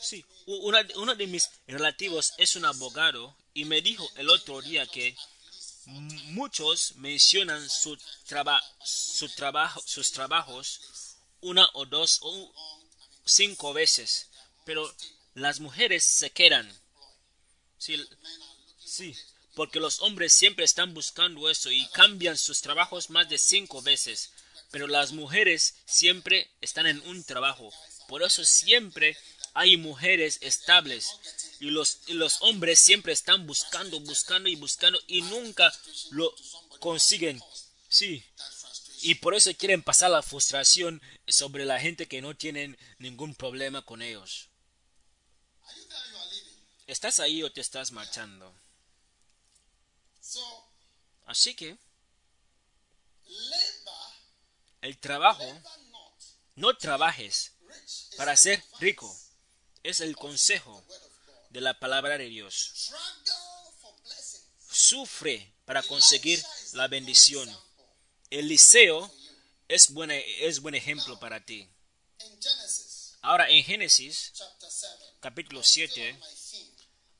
sí. 0.00 0.24
uno 0.46 1.14
de 1.14 1.26
mis 1.26 1.50
relativos 1.66 2.32
es 2.38 2.56
un 2.56 2.64
abogado 2.64 3.36
y 3.54 3.64
me 3.64 3.82
dijo 3.82 4.08
el 4.16 4.30
otro 4.30 4.60
día 4.62 4.86
que 4.86 5.16
muchos 5.86 6.94
mencionan 6.96 7.68
su 7.68 7.98
trabajo, 8.26 8.70
sus 9.84 10.12
trabajos 10.12 10.80
una 11.42 11.68
o 11.74 11.84
dos 11.84 12.20
o 12.22 12.52
cinco 13.24 13.72
veces, 13.72 14.28
pero 14.64 14.92
las 15.34 15.60
mujeres 15.60 16.04
se 16.04 16.30
quedan. 16.30 16.72
Sí, 17.78 18.00
sí, 18.78 19.14
porque 19.54 19.80
los 19.80 20.00
hombres 20.00 20.32
siempre 20.32 20.64
están 20.64 20.94
buscando 20.94 21.50
eso 21.50 21.70
y 21.70 21.86
cambian 21.88 22.38
sus 22.38 22.62
trabajos 22.62 23.10
más 23.10 23.28
de 23.28 23.38
cinco 23.38 23.82
veces. 23.82 24.30
Pero 24.70 24.86
las 24.86 25.12
mujeres 25.12 25.74
siempre 25.84 26.50
están 26.60 26.86
en 26.86 27.00
un 27.06 27.24
trabajo. 27.24 27.70
Por 28.08 28.22
eso 28.22 28.44
siempre 28.44 29.16
hay 29.52 29.76
mujeres 29.76 30.38
estables. 30.40 31.10
Y 31.62 31.70
los, 31.70 32.00
y 32.08 32.14
los 32.14 32.42
hombres 32.42 32.80
siempre 32.80 33.12
están 33.12 33.46
buscando, 33.46 34.00
buscando 34.00 34.48
y 34.48 34.56
buscando 34.56 34.98
y 35.06 35.22
nunca 35.22 35.72
lo 36.10 36.34
consiguen. 36.80 37.40
Sí. 37.88 38.26
Y 39.02 39.14
por 39.14 39.36
eso 39.36 39.48
quieren 39.56 39.80
pasar 39.80 40.10
la 40.10 40.24
frustración 40.24 41.00
sobre 41.28 41.64
la 41.64 41.78
gente 41.78 42.08
que 42.08 42.20
no 42.20 42.36
tienen 42.36 42.76
ningún 42.98 43.36
problema 43.36 43.82
con 43.82 44.02
ellos. 44.02 44.48
¿Estás 46.88 47.20
ahí 47.20 47.44
o 47.44 47.52
te 47.52 47.60
estás 47.60 47.92
marchando? 47.92 48.52
Así 51.26 51.54
que 51.54 51.78
el 54.80 54.98
trabajo, 54.98 55.62
no 56.56 56.76
trabajes 56.76 57.52
para 58.16 58.36
ser 58.36 58.64
rico. 58.80 59.16
Es 59.84 60.00
el 60.00 60.16
consejo. 60.16 60.84
De 61.52 61.60
la 61.60 61.78
palabra 61.78 62.16
de 62.16 62.28
Dios. 62.28 62.90
Sufre 64.70 65.54
para 65.66 65.82
conseguir 65.82 66.42
la 66.72 66.88
bendición. 66.88 67.48
Eliseo 68.30 69.12
es, 69.68 69.90
buena, 69.92 70.16
es 70.16 70.60
buen 70.60 70.74
ejemplo 70.74 71.20
para 71.20 71.44
ti. 71.44 71.68
Ahora 73.20 73.48
en 73.50 73.62
Génesis 73.62 74.32
chapter 74.34 74.70
7, 74.70 74.92
capítulo 75.20 75.60
I'm 75.60 75.64
still 75.64 75.88
7, 75.88 76.12
on 76.12 76.18
my 76.18 76.26
theme, 76.50 76.72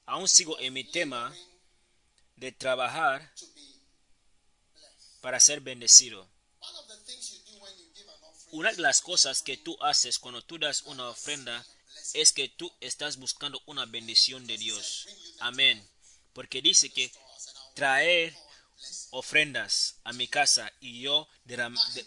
aún 0.06 0.28
sigo 0.28 0.58
en 0.58 0.72
mi 0.72 0.84
tema 0.84 1.32
de 2.36 2.50
trabajar 2.50 3.32
para 5.20 5.38
ser 5.38 5.60
bendecido. 5.60 6.28
Una 8.50 8.72
de 8.72 8.80
las 8.80 9.00
cosas 9.00 9.42
que 9.42 9.56
tú 9.56 9.76
haces 9.80 10.18
cuando 10.18 10.42
tú 10.42 10.58
das 10.58 10.82
una 10.82 11.08
ofrenda 11.08 11.64
es 12.14 12.32
que 12.32 12.48
tú 12.48 12.72
estás 12.80 13.16
buscando 13.16 13.62
una 13.66 13.86
bendición 13.86 14.46
de 14.46 14.58
Dios. 14.58 15.06
Amén. 15.40 15.86
Porque 16.32 16.62
dice 16.62 16.90
que 16.90 17.10
traer 17.74 18.34
ofrendas 19.10 19.96
a 20.04 20.12
mi 20.12 20.26
casa 20.28 20.72
y 20.80 21.02
yo 21.02 21.28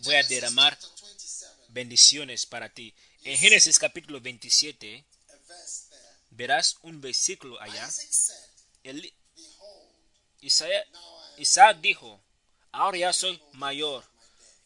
voy 0.02 0.16
a 0.16 0.24
derramar 0.24 0.78
chapter 0.80 1.04
27, 1.08 1.48
bendiciones 1.70 2.46
para 2.46 2.70
ti. 2.70 2.94
En 3.24 3.38
Génesis 3.38 3.80
capítulo 3.80 4.20
27 4.22 5.06
a 5.30 5.36
verse 5.48 5.90
there, 5.90 6.02
verás 6.32 6.78
un 6.82 7.00
versículo 7.02 7.60
allá. 7.62 7.90
Isaías- 10.42 10.86
Isaac 11.38 11.78
dijo, 11.82 12.22
ahora 12.72 12.98
ya 12.98 13.14
soy 13.14 13.42
mayor 13.54 14.04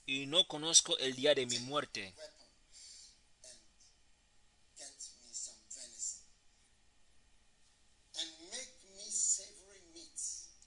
y 0.06 0.26
no 0.26 0.48
conozco 0.48 0.98
el 0.98 1.16
día 1.16 1.34
de 1.36 1.46
mi 1.46 1.60
muerte. 1.60 2.14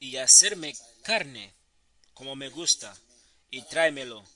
Y 0.03 0.17
hacerme 0.17 0.77
carne 1.05 1.55
como 2.13 2.35
me 2.35 2.49
gusta 2.49 2.93
y 3.51 3.63
tráemelo 3.63 4.27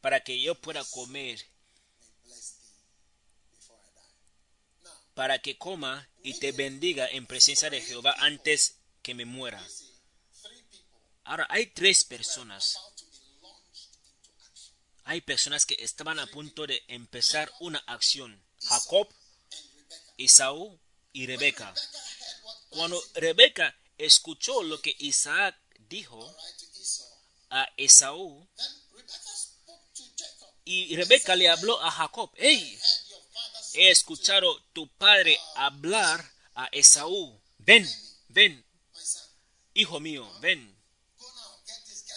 para 0.00 0.24
que 0.24 0.40
yo 0.40 0.56
pueda 0.56 0.84
comer, 0.84 1.46
para 5.14 5.38
que 5.38 5.56
coma 5.56 6.08
y 6.24 6.36
te 6.40 6.50
bendiga 6.50 7.06
en 7.08 7.24
presencia 7.24 7.70
de 7.70 7.82
Jehová 7.82 8.16
antes 8.18 8.78
que 9.02 9.14
me 9.14 9.24
muera. 9.24 9.64
Ahora 11.22 11.46
hay 11.50 11.66
tres 11.66 12.02
personas. 12.02 12.76
Hay 15.04 15.20
personas 15.20 15.66
que 15.66 15.76
estaban 15.78 16.18
a 16.18 16.26
punto 16.26 16.66
de 16.66 16.82
empezar 16.88 17.52
una 17.60 17.78
acción. 17.86 18.42
Jacob. 18.60 19.08
Esaú 20.18 20.80
y 21.12 21.26
Rebeca. 21.26 21.72
Cuando 22.70 23.00
Rebeca 23.14 23.76
escuchó 23.98 24.62
lo 24.62 24.80
que 24.80 24.94
Isaac 24.98 25.56
dijo 25.88 26.34
a 27.50 27.68
Esaú, 27.76 28.48
y 30.64 30.96
Rebeca 30.96 31.36
le 31.36 31.48
habló 31.48 31.80
a 31.80 31.90
Jacob, 31.90 32.30
hey, 32.36 32.78
he 33.74 33.90
escuchado 33.90 34.60
tu 34.72 34.88
padre 34.88 35.38
hablar 35.54 36.28
a 36.54 36.66
Esaú, 36.72 37.40
ven, 37.58 37.88
ven, 38.28 38.66
hijo 39.74 40.00
mío, 40.00 40.28
ven, 40.40 40.76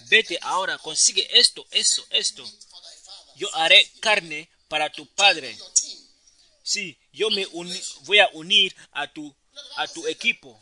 vete 0.08 0.40
ahora, 0.42 0.78
consigue 0.80 1.28
esto, 1.38 1.66
esto, 1.72 2.04
esto. 2.10 2.52
Yo 3.36 3.54
haré 3.56 3.90
carne 4.00 4.50
para 4.68 4.92
tu 4.92 5.06
padre. 5.14 5.58
Sí, 6.64 7.00
yo 7.12 7.30
me 7.30 7.46
voy 7.46 8.20
a 8.20 8.30
unir 8.34 8.76
a 8.92 9.12
tu 9.12 9.36
equipo. 10.08 10.60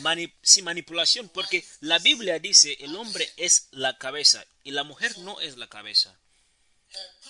Man 0.00 0.18
is 0.18 0.26
a 0.26 0.28
head. 0.28 0.28
Mani- 0.28 0.34
sin 0.42 0.64
manipulación, 0.64 1.28
porque 1.28 1.64
la 1.80 1.98
Biblia 1.98 2.38
dice 2.38 2.76
el 2.80 2.94
hombre 2.96 3.32
es 3.36 3.68
la 3.70 3.96
cabeza 3.98 4.44
y 4.62 4.70
la 4.72 4.84
mujer 4.84 5.18
no 5.18 5.40
es 5.40 5.56
la 5.56 5.68
cabeza. 5.68 6.18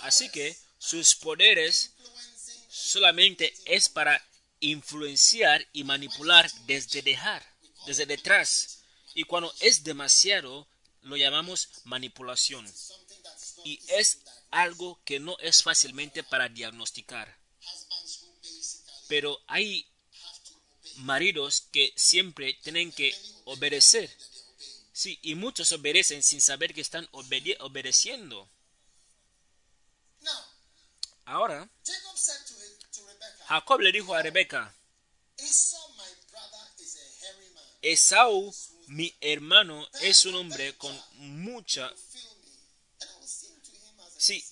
Así 0.03 0.29
que 0.31 0.57
sus 0.79 1.15
poderes 1.15 1.93
solamente 2.69 3.55
es 3.65 3.89
para 3.89 4.23
influenciar 4.61 5.67
y 5.73 5.85
manipular 5.85 6.51
desde 6.67 7.03
dejar, 7.03 7.45
desde 7.87 8.07
detrás. 8.07 8.81
Y 9.15 9.25
cuando 9.25 9.55
es 9.61 9.85
demasiado, 9.85 10.67
lo 11.03 11.17
llamamos 11.17 11.69
manipulación. 11.85 12.71
Y 13.65 13.81
es 13.89 14.19
algo 14.51 15.01
que 15.05 15.21
no 15.21 15.39
es 15.39 15.63
fácilmente 15.63 16.23
para 16.23 16.49
diagnosticar. 16.49 17.39
Pero 19.09 19.41
hay. 19.47 19.87
Maridos 20.99 21.63
que 21.73 21.93
siempre 21.97 22.55
tienen 22.63 22.93
que 22.93 23.15
obedecer. 23.45 24.11
Sí, 24.93 25.19
y 25.23 25.35
muchos 25.35 25.73
obedecen 25.73 26.23
sin 26.23 26.41
saber 26.41 26.73
que 26.73 26.81
están 26.81 27.09
obede- 27.13 27.57
obedeciendo. 27.61 28.49
Ahora, 31.27 31.69
Jacob 33.49 33.81
le 33.81 33.93
dijo 33.93 34.15
a 34.15 34.23
Rebeca. 34.23 34.75
Esaú, 37.83 38.55
mi 38.87 39.15
hermano, 39.21 39.87
es 40.01 40.25
un 40.27 40.35
hombre 40.37 40.77
con 40.77 40.99
mucha... 41.17 41.93
Sí, 44.17 44.43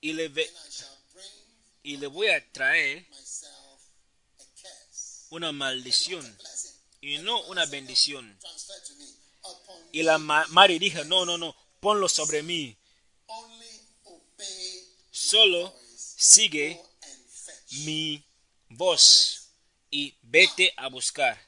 y 0.00 0.12
le, 0.12 0.28
ve- 0.28 0.52
y 1.82 1.96
le 1.96 2.06
voy 2.08 2.28
a 2.28 2.52
traer. 2.52 3.06
Una 5.30 5.52
maldición 5.52 6.38
y 7.00 7.18
no 7.18 7.40
una 7.44 7.66
bendición. 7.66 8.38
Y 9.92 10.02
la 10.02 10.18
ma- 10.18 10.46
Mari 10.48 10.78
dijo, 10.78 11.04
no, 11.04 11.24
no, 11.24 11.38
no, 11.38 11.54
ponlo 11.80 12.08
sobre 12.08 12.42
mí. 12.42 12.76
Solo 15.10 15.74
sigue 16.16 16.80
mi 17.84 18.24
voz 18.68 19.48
y 19.90 20.16
vete 20.22 20.72
a 20.76 20.88
buscar. 20.88 21.38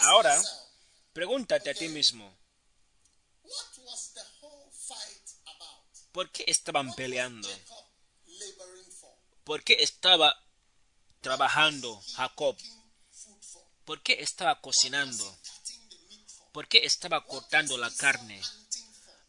Ahora, 0.00 0.40
pregúntate 1.12 1.70
a 1.70 1.74
ti 1.74 1.88
mismo? 1.88 2.36
¿por 6.12 6.30
qué 6.32 6.44
estaban 6.48 6.92
peleando? 6.94 7.48
¿Por 9.44 9.62
qué 9.62 9.76
estaba 9.80 10.34
trabajando 11.20 12.02
Jacob? 12.14 12.56
¿Por 13.88 14.02
qué 14.02 14.18
estaba 14.20 14.60
cocinando? 14.60 15.38
¿Por 16.52 16.68
qué 16.68 16.84
estaba 16.84 17.24
cortando 17.24 17.78
la 17.78 17.90
carne? 17.90 18.38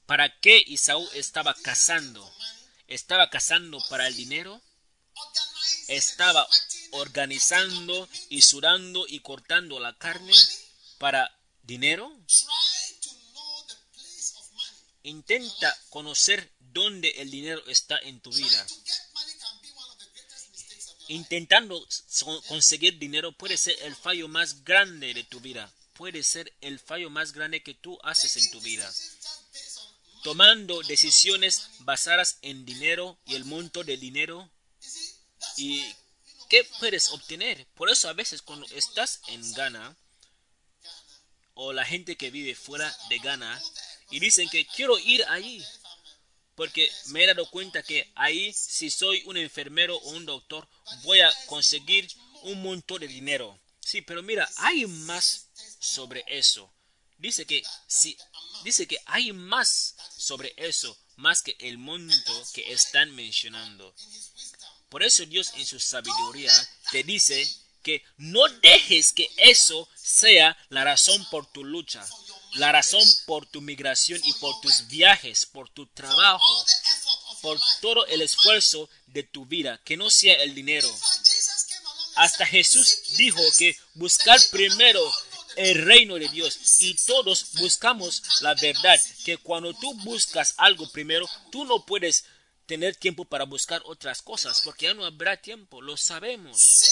¿Para 0.05 0.38
qué 0.41 0.62
Isaú 0.68 1.07
estaba 1.14 1.53
cazando? 1.53 2.30
¿Estaba 2.86 3.30
cazando 3.30 3.82
para 3.89 4.05
el 4.05 4.18
dinero? 4.18 4.62
¿Estaba 5.88 6.45
organizando 6.91 8.10
y 8.28 8.41
sudando 8.41 9.05
y 9.07 9.22
cortando 9.22 9.80
la 9.80 9.97
carne 9.97 10.34
para 10.97 11.34
dinero? 11.64 12.14
Intenta 15.03 15.74
conocer 15.89 16.51
dónde 16.60 17.12
el 17.12 17.32
dinero 17.32 17.66
está 17.68 17.97
en 17.99 18.20
tu 18.20 18.30
vida. 18.34 18.68
Intentando 21.10 21.84
conseguir 22.47 22.99
dinero 22.99 23.32
puede 23.32 23.57
ser 23.57 23.76
el 23.82 23.95
fallo 23.95 24.28
más 24.28 24.64
grande 24.64 25.12
de 25.16 25.24
tu 25.24 25.39
vida. 25.39 25.74
Puede 25.93 26.22
ser 26.22 26.53
el 26.62 26.80
fallo 26.80 27.10
más 27.10 27.34
grande 27.34 27.64
que 27.64 27.74
tú 27.74 27.97
haces 28.03 28.38
en 28.38 28.51
tu 28.51 28.62
vida. 28.62 28.88
Tomando 30.22 30.84
decisiones 30.84 31.68
basadas 31.80 32.38
en 32.43 32.64
dinero 32.64 33.18
y 33.26 33.34
el 33.34 33.43
monto 33.45 33.84
del 33.84 33.99
dinero 33.99 34.51
y 35.57 35.84
¿qué 36.47 36.64
puedes 36.80 37.10
obtener? 37.10 37.66
Por 37.74 37.89
eso 37.89 38.07
a 38.07 38.14
veces 38.14 38.43
cuando 38.43 38.68
estás 38.68 39.22
en 39.30 39.51
Ghana, 39.53 39.97
o 41.55 41.74
la 41.74 41.86
gente 41.86 42.18
que 42.18 42.30
vive 42.30 42.53
fuera 42.53 42.95
de 43.10 43.18
Ghana, 43.18 43.60
y 44.12 44.20
dicen 44.20 44.47
que 44.49 44.68
quiero 44.68 44.99
ir 44.99 45.24
allí, 45.26 45.66
porque 46.60 46.91
me 47.05 47.24
he 47.24 47.26
dado 47.26 47.49
cuenta 47.49 47.82
que 47.84 48.12
ahí, 48.16 48.51
si 48.51 48.89
soy 48.89 49.24
un 49.28 49.38
enfermero 49.38 49.95
o 49.95 50.10
un 50.10 50.26
doctor, 50.26 50.68
voy 51.03 51.22
a 51.22 51.34
conseguir 51.45 52.05
un 52.41 52.62
montón 52.62 52.99
de 52.99 53.07
dinero. 53.07 53.57
Sí, 53.80 54.01
pero 54.01 54.22
mira, 54.22 54.45
hay 54.57 54.86
más 54.86 55.47
sobre 55.80 56.26
eso. 56.28 56.70
Dice 57.18 57.45
que 57.45 57.64
si 57.88 58.18
dice 58.66 58.89
que 58.89 58.97
hay 59.05 59.32
más 59.32 59.95
sobre 60.18 60.53
eso, 60.57 60.99
más 61.16 61.41
que 61.43 61.55
el 61.60 61.78
monto 61.78 62.43
que 62.53 62.74
están 62.74 63.16
mencionando. 63.16 63.95
Por 64.89 65.01
eso 65.01 65.26
Dios 65.26 65.53
en 65.55 65.66
su 65.66 65.80
sabiduría 65.80 66.51
te 66.91 67.03
dice 67.03 67.49
que 67.84 68.03
no 68.18 68.45
dejes 68.62 69.14
que 69.14 69.30
eso 69.38 69.88
sea 69.95 70.57
la 70.68 70.84
razón 70.84 71.26
por 71.30 71.49
tu 71.49 71.64
lucha, 71.64 72.05
la 72.54 72.72
razón 72.72 73.04
por 73.26 73.45
tu 73.45 73.62
migración 73.62 74.20
y 74.24 74.34
por 74.34 74.60
tus 74.62 74.88
viajes, 74.88 75.45
por 75.45 75.70
tu 75.70 75.88
trabajo, 75.88 76.66
por 77.41 77.60
todo 77.82 78.06
el 78.08 78.22
esfuerzo 78.22 78.89
de 79.08 79.24
tu 79.24 79.45
vida, 79.45 79.80
que 79.84 79.97
no 79.97 80.10
sea 80.10 80.36
el 80.43 80.56
dinero. 80.56 80.89
Hasta 82.16 82.45
Jesús 82.45 83.02
dijo 83.18 83.41
que 83.58 83.78
buscar 83.93 84.39
primero 84.52 85.02
el 85.56 85.76
reino 85.86 86.16
de 86.16 86.28
Dios 86.30 86.58
y 86.80 86.93
todos 87.06 87.54
buscamos 87.54 88.22
la 88.41 88.56
verdad, 88.56 89.00
que 89.26 89.38
cuando 89.38 89.74
tú 89.74 89.93
buscas 90.04 90.54
algo 90.58 90.89
primero, 90.89 91.30
tú 91.52 91.66
no 91.66 91.86
puedes 91.86 92.26
tener 92.66 92.95
tiempo 92.95 93.26
para 93.26 93.45
buscar 93.45 93.82
otras 93.86 94.22
cosas, 94.22 94.62
porque 94.62 94.86
ya 94.86 94.93
no 94.93 95.06
habrá 95.06 95.38
tiempo, 95.38 95.82
lo 95.82 95.97
sabemos. 95.97 96.84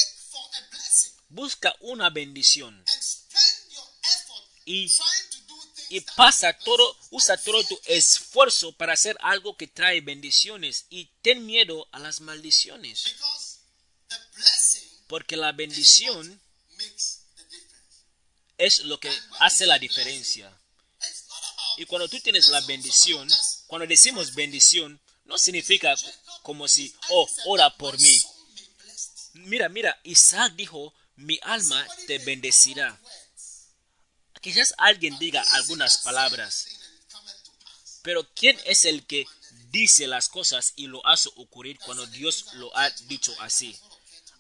Busca 1.30 1.76
una 1.82 2.10
bendición 2.10 2.84
y, 4.68 4.92
y 5.90 6.02
pasa 6.02 6.54
todo, 6.54 6.98
usa 7.12 7.38
todo 7.38 7.64
tu 7.64 7.80
esfuerzo 7.86 8.72
para 8.74 8.94
hacer 8.94 9.18
algo 9.22 9.56
que 9.56 9.68
trae 9.68 10.02
bendiciones 10.02 10.86
y 10.90 11.06
ten 11.22 11.46
miedo 11.46 11.88
a 11.92 12.00
las 12.00 12.22
maldiciones. 12.22 13.16
Porque 15.08 15.38
la 15.38 15.52
bendición 15.52 16.42
es 18.58 18.80
lo 18.80 19.00
que 19.00 19.12
hace 19.40 19.66
la 19.66 19.80
diferencia. 19.80 20.52
Y 21.78 21.86
cuando 21.86 22.08
tú 22.10 22.20
tienes 22.20 22.48
la 22.50 22.62
bendición, 22.62 23.30
cuando 23.68 23.88
decimos 23.88 24.34
bendición, 24.34 25.00
no 25.26 25.38
significa 25.38 25.96
como 26.42 26.68
si, 26.68 26.94
oh, 27.10 27.30
ora 27.46 27.76
por 27.78 28.00
mí. 28.00 28.24
Mira, 29.34 29.70
mira, 29.70 30.00
Isaac 30.04 30.54
dijo, 30.56 30.94
mi 31.16 31.40
alma 31.44 31.86
te 32.08 32.18
bendecirá. 32.20 33.00
Quizás 34.48 34.74
alguien 34.78 35.20
diga 35.20 35.44
algunas 35.56 35.98
palabras, 35.98 36.68
pero 38.02 38.26
¿quién 38.34 38.58
es 38.64 38.86
el 38.86 39.06
que 39.06 39.28
dice 39.72 40.08
las 40.08 40.30
cosas 40.30 40.72
y 40.78 40.88
lo 40.88 41.06
hace 41.06 41.28
ocurrir 41.36 41.78
cuando 41.80 42.06
Dios 42.08 42.54
lo 42.54 42.72
ha 42.78 42.90
dicho 43.10 43.36
así? 43.42 43.76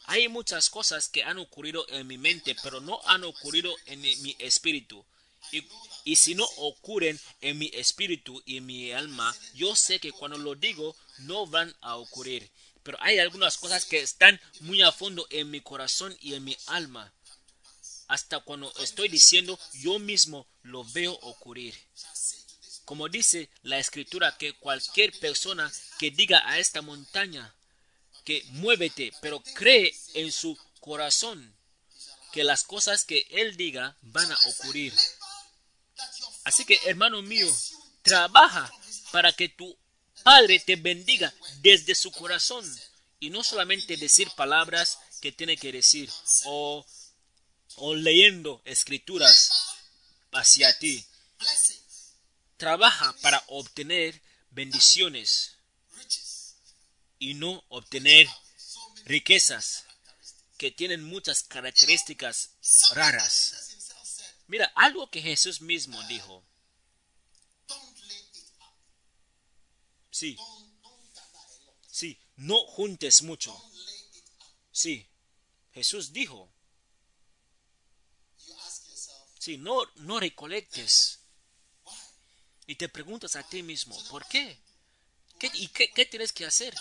Hay 0.05 0.29
muchas 0.29 0.69
cosas 0.69 1.09
que 1.09 1.25
han 1.25 1.39
ocurrido 1.39 1.85
en 1.89 2.07
mi 2.07 2.17
mente, 2.17 2.55
pero 2.63 2.79
no 2.79 3.01
han 3.03 3.25
ocurrido 3.25 3.75
en 3.87 3.99
mi 3.99 4.33
espíritu. 4.39 5.05
Y 6.05 6.15
si 6.15 6.35
no 6.35 6.45
ocurren 6.55 7.19
en 7.41 7.57
mi 7.57 7.69
espíritu 7.73 8.41
y 8.45 8.55
en 8.55 8.65
mi 8.65 8.93
alma, 8.93 9.35
yo 9.55 9.75
sé 9.75 9.99
que 9.99 10.13
cuando 10.13 10.37
lo 10.37 10.55
digo 10.55 10.95
no 11.17 11.47
van 11.47 11.75
a 11.81 11.97
ocurrir. 11.97 12.49
Pero 12.81 12.97
hay 13.01 13.19
algunas 13.19 13.57
cosas 13.57 13.83
que 13.83 13.99
están 13.99 14.39
muy 14.61 14.81
a 14.83 14.93
fondo 14.93 15.27
en 15.31 15.51
mi 15.51 15.59
corazón 15.59 16.15
y 16.21 16.35
en 16.35 16.45
mi 16.45 16.55
alma. 16.67 17.13
Hasta 18.07 18.39
cuando 18.39 18.71
estoy 18.79 19.09
diciendo, 19.09 19.59
yo 19.73 19.99
mismo 19.99 20.47
lo 20.63 20.83
veo 20.85 21.13
ocurrir. 21.13 21.75
Como 22.85 23.09
dice 23.09 23.49
la 23.63 23.79
escritura, 23.79 24.37
que 24.37 24.53
cualquier 24.53 25.11
persona 25.19 25.71
que 25.99 26.11
diga 26.11 26.41
a 26.49 26.57
esta 26.57 26.81
montaña 26.81 27.53
que 28.23 28.43
muévete, 28.51 29.11
pero 29.21 29.41
cree 29.55 29.93
en 30.13 30.31
su 30.31 30.57
corazón 30.79 31.55
que 32.31 32.43
las 32.43 32.63
cosas 32.63 33.03
que 33.03 33.25
él 33.29 33.57
diga 33.57 33.97
van 34.01 34.31
a 34.31 34.37
ocurrir. 34.45 34.93
Así 36.43 36.65
que, 36.65 36.79
hermano 36.85 37.21
mío, 37.21 37.47
trabaja 38.03 38.71
para 39.11 39.33
que 39.33 39.49
tu 39.49 39.77
Padre 40.23 40.59
te 40.59 40.75
bendiga 40.75 41.33
desde 41.61 41.95
su 41.95 42.11
corazón 42.11 42.65
y 43.19 43.29
no 43.29 43.43
solamente 43.43 43.97
decir 43.97 44.29
palabras 44.35 44.99
que 45.21 45.31
tiene 45.31 45.57
que 45.57 45.71
decir 45.71 46.09
o, 46.45 46.85
o 47.77 47.95
leyendo 47.95 48.61
escrituras 48.65 49.51
hacia 50.31 50.77
ti. 50.79 51.05
Trabaja 52.57 53.13
para 53.21 53.43
obtener 53.47 54.21
bendiciones 54.49 55.55
y 57.19 57.35
no 57.35 57.63
obtener 57.69 58.27
riquezas 59.05 59.85
que 60.57 60.71
tienen 60.71 61.03
muchas 61.03 61.43
características 61.43 62.51
raras. 62.91 63.53
Mira, 64.47 64.71
algo 64.75 65.09
que 65.09 65.21
Jesús 65.21 65.61
mismo 65.61 66.01
dijo. 66.03 66.43
Sí. 70.09 70.35
Sí, 71.91 72.19
no 72.37 72.65
juntes 72.65 73.21
mucho. 73.21 73.55
Sí, 74.71 75.07
Jesús 75.73 76.11
dijo. 76.11 76.51
Sí, 79.47 79.57
no, 79.57 79.81
no 79.95 80.19
recolectes. 80.19 81.21
Y 82.65 82.75
te 82.75 82.89
preguntas 82.89 83.37
a 83.37 83.47
ti 83.47 83.63
mismo, 83.63 83.97
¿por 84.09 84.27
qué? 84.27 84.59
¿Qué 85.39 85.49
¿Y 85.53 85.69
qué 85.69 86.05
tienes 86.05 86.33
que 86.33 86.45
hacer? 86.45 86.75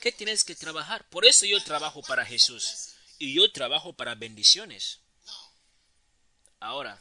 ¿Qué 0.00 0.10
tienes 0.10 0.42
que 0.42 0.56
trabajar? 0.56 1.08
Por 1.08 1.24
eso 1.24 1.46
yo 1.46 1.62
trabajo 1.62 2.02
para 2.02 2.26
Jesús. 2.26 2.96
Y 3.20 3.34
yo 3.34 3.52
trabajo 3.52 3.92
para 3.92 4.16
bendiciones. 4.16 4.98
Ahora, 6.58 7.00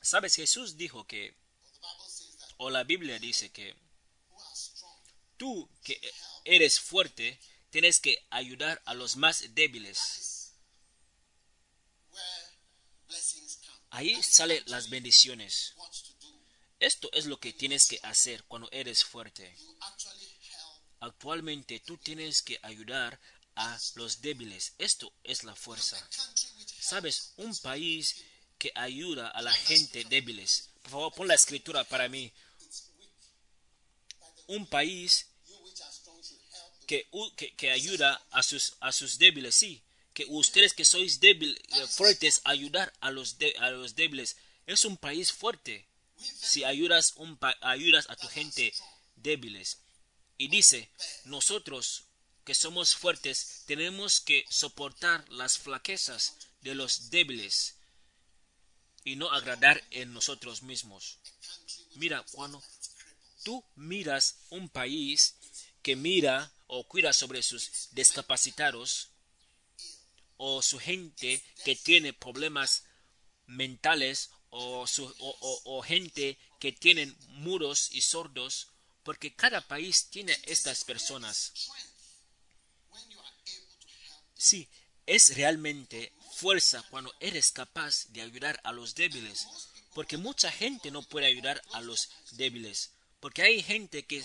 ¿sabes? 0.00 0.34
Jesús 0.34 0.78
dijo 0.78 1.06
que, 1.06 1.36
o 2.56 2.70
la 2.70 2.82
Biblia 2.82 3.18
dice 3.18 3.50
que 3.50 3.76
tú 5.36 5.68
que 5.84 6.00
eres 6.46 6.80
fuerte, 6.80 7.38
tienes 7.68 8.00
que 8.00 8.26
ayudar 8.30 8.80
a 8.86 8.94
los 8.94 9.16
más 9.16 9.54
débiles. 9.54 10.27
Ahí 13.98 14.22
salen 14.22 14.62
las 14.66 14.90
bendiciones. 14.90 15.74
Esto 16.78 17.10
es 17.12 17.26
lo 17.26 17.40
que 17.40 17.52
tienes 17.52 17.88
que 17.88 17.98
hacer 18.04 18.44
cuando 18.44 18.68
eres 18.70 19.02
fuerte. 19.02 19.52
Actualmente 21.00 21.80
tú 21.80 21.96
tienes 21.96 22.42
que 22.42 22.60
ayudar 22.62 23.18
a 23.56 23.76
los 23.96 24.20
débiles. 24.20 24.72
Esto 24.78 25.12
es 25.24 25.42
la 25.42 25.56
fuerza. 25.56 25.98
Sabes, 26.78 27.32
un 27.38 27.56
país 27.56 28.22
que 28.56 28.70
ayuda 28.76 29.30
a 29.30 29.42
la 29.42 29.52
gente 29.52 30.04
débiles. 30.04 30.68
Por 30.82 30.92
favor, 30.92 31.14
pon 31.14 31.26
la 31.26 31.34
escritura 31.34 31.82
para 31.82 32.08
mí. 32.08 32.32
Un 34.46 34.64
país 34.68 35.26
que, 36.86 37.08
que, 37.56 37.70
ayuda 37.72 38.24
a 38.30 38.44
sus, 38.44 38.74
a 38.78 38.92
sus 38.92 39.18
débiles, 39.18 39.56
sí. 39.56 39.82
Que 40.18 40.26
ustedes 40.26 40.74
que 40.74 40.84
sois 40.84 41.20
débiles, 41.20 41.62
eh, 41.78 41.86
fuertes, 41.86 42.40
ayudar 42.42 42.92
a 42.98 43.12
los, 43.12 43.36
a 43.60 43.70
los 43.70 43.94
débiles. 43.94 44.36
Es 44.66 44.84
un 44.84 44.96
país 44.96 45.30
fuerte. 45.30 45.86
Si 46.18 46.64
ayudas, 46.64 47.12
un 47.18 47.38
ayudas 47.60 48.10
a 48.10 48.16
tu 48.16 48.26
gente 48.26 48.74
débiles. 49.14 49.78
Y 50.36 50.48
dice, 50.48 50.90
nosotros 51.24 52.02
que 52.44 52.56
somos 52.56 52.96
fuertes 52.96 53.62
tenemos 53.66 54.20
que 54.20 54.44
soportar 54.50 55.24
las 55.28 55.56
flaquezas 55.56 56.34
de 56.62 56.74
los 56.74 57.10
débiles 57.10 57.76
y 59.04 59.14
no 59.14 59.30
agradar 59.30 59.84
en 59.92 60.12
nosotros 60.12 60.64
mismos. 60.64 61.18
Mira, 61.94 62.24
cuando 62.32 62.60
tú 63.44 63.64
miras 63.76 64.34
un 64.50 64.68
país 64.68 65.36
que 65.80 65.94
mira 65.94 66.50
o 66.66 66.82
cuida 66.88 67.12
sobre 67.12 67.44
sus 67.44 67.90
discapacitados 67.92 69.10
o 70.38 70.62
su 70.62 70.78
gente 70.78 71.42
que 71.64 71.76
tiene 71.76 72.12
problemas 72.14 72.84
mentales 73.46 74.30
o, 74.50 74.86
su, 74.86 75.04
o, 75.18 75.82
gente 75.82 76.38
que 76.58 76.72
tienen 76.72 77.14
muros 77.28 77.90
y 77.92 78.00
sordos, 78.00 78.68
porque 79.02 79.34
cada 79.34 79.60
país 79.60 80.08
tiene 80.10 80.36
estas 80.44 80.84
personas. 80.84 81.52
Sí, 84.34 84.68
es 85.06 85.36
realmente 85.36 86.12
fuerza 86.32 86.82
cuando 86.90 87.12
eres 87.20 87.50
capaz 87.50 88.06
de 88.10 88.22
ayudar 88.22 88.60
a 88.62 88.72
los 88.72 88.94
débiles, 88.94 89.46
porque 89.92 90.16
mucha 90.16 90.50
gente 90.50 90.90
no 90.90 91.02
puede 91.02 91.26
ayudar 91.26 91.60
a 91.72 91.80
los 91.80 92.10
débiles, 92.32 92.92
porque 93.20 93.42
hay 93.42 93.62
gente 93.62 94.06
que 94.06 94.24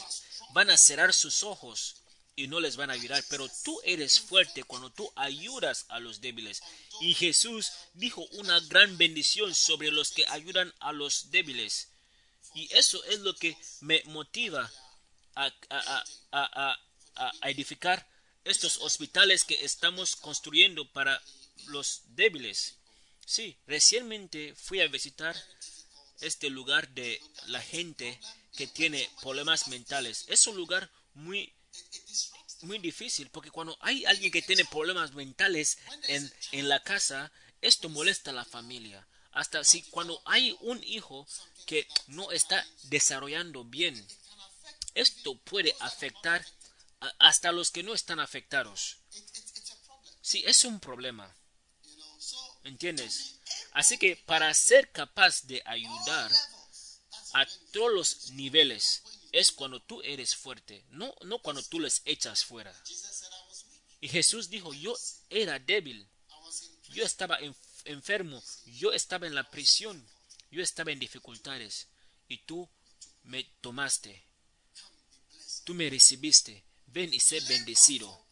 van 0.51 0.70
a 0.70 0.78
cerrar 0.78 1.14
sus 1.14 1.43
ojos 1.43 2.03
y 2.36 2.47
no 2.47 2.59
les 2.59 2.75
van 2.75 2.89
a 2.89 2.93
ayudar, 2.93 3.23
pero 3.29 3.49
tú 3.63 3.79
eres 3.84 4.19
fuerte 4.19 4.63
cuando 4.63 4.91
tú 4.91 5.11
ayudas 5.15 5.86
a 5.89 5.99
los 5.99 6.21
débiles. 6.21 6.61
Y 7.01 7.13
Jesús 7.13 7.71
dijo 7.93 8.25
una 8.31 8.59
gran 8.61 8.97
bendición 8.97 9.53
sobre 9.53 9.91
los 9.91 10.11
que 10.11 10.27
ayudan 10.27 10.73
a 10.79 10.91
los 10.91 11.31
débiles. 11.31 11.89
Y 12.55 12.71
eso 12.73 13.03
es 13.05 13.19
lo 13.19 13.36
que 13.36 13.57
me 13.81 14.01
motiva 14.05 14.71
a, 15.36 15.51
a, 16.31 16.79
a 17.41 17.49
edificar 17.49 18.07
estos 18.43 18.77
hospitales 18.77 19.43
que 19.43 19.63
estamos 19.65 20.15
construyendo 20.15 20.91
para 20.91 21.21
los 21.67 22.01
débiles. 22.07 22.75
Sí, 23.25 23.57
recientemente 23.67 24.53
fui 24.55 24.81
a 24.81 24.88
visitar 24.88 25.36
este 26.19 26.49
lugar 26.49 26.89
de 26.89 27.21
la 27.47 27.61
gente 27.61 28.19
que 28.55 28.67
tiene 28.67 29.09
problemas 29.21 29.67
mentales. 29.67 30.25
Es 30.27 30.47
un 30.47 30.55
lugar 30.55 30.89
muy 31.13 31.53
muy 32.61 32.80
difícil 32.80 33.30
porque 33.30 33.51
cuando 33.51 33.78
hay 33.82 34.05
alguien 34.05 34.32
que 34.32 34.41
tiene 34.41 34.65
problemas 34.65 35.13
mentales 35.13 35.78
en, 36.07 36.34
en 36.51 36.69
la 36.69 36.82
casa, 36.82 37.32
esto 37.61 37.89
molesta 37.89 38.32
a 38.32 38.34
la 38.34 38.45
familia. 38.45 39.07
Hasta 39.32 39.63
si 39.63 39.82
cuando 39.84 40.21
hay 40.26 40.55
un 40.61 40.84
hijo 40.84 41.28
que 41.65 41.88
no 42.07 42.32
está 42.32 42.65
desarrollando 42.84 43.63
bien, 43.63 44.05
esto 44.93 45.36
puede 45.39 45.76
afectar 45.80 46.45
hasta 47.19 47.51
los 47.51 47.71
que 47.71 47.84
no 47.84 47.93
están 47.93 48.19
afectados. 48.19 48.97
Sí, 50.21 50.43
es 50.45 50.63
un 50.63 50.80
problema. 50.80 51.36
¿Entiendes? 52.63 53.36
Así 53.71 53.97
que 53.97 54.15
para 54.15 54.53
ser 54.53 54.91
capaz 54.91 55.43
de 55.43 55.61
ayudar 55.65 56.32
a 57.34 57.45
todos 57.71 57.91
los 57.91 58.30
niveles, 58.32 59.01
es 59.34 59.51
cuando 59.51 59.81
tú 59.81 60.01
eres 60.03 60.36
fuerte, 60.36 60.86
no, 60.91 61.13
no 61.25 61.39
cuando 61.39 61.63
tú 61.63 61.79
les 61.79 62.01
echas 62.05 62.45
fuera. 62.45 62.73
Y 63.99 64.07
Jesús 64.07 64.49
dijo, 64.49 64.73
yo 64.73 64.95
era 65.29 65.59
débil, 65.59 66.07
yo 66.89 67.03
estaba 67.03 67.39
enfermo, 67.86 68.41
yo 68.67 68.93
estaba 68.93 69.25
en 69.25 69.34
la 69.34 69.49
prisión, 69.49 70.07
yo 70.51 70.61
estaba 70.61 70.91
en 70.91 70.99
dificultades, 70.99 71.88
y 72.27 72.38
tú 72.45 72.69
me 73.23 73.43
tomaste, 73.59 74.23
tú 75.63 75.73
me 75.73 75.89
recibiste, 75.89 76.63
ven 76.86 77.11
y 77.11 77.19
sé 77.19 77.39
bendecido. 77.41 78.23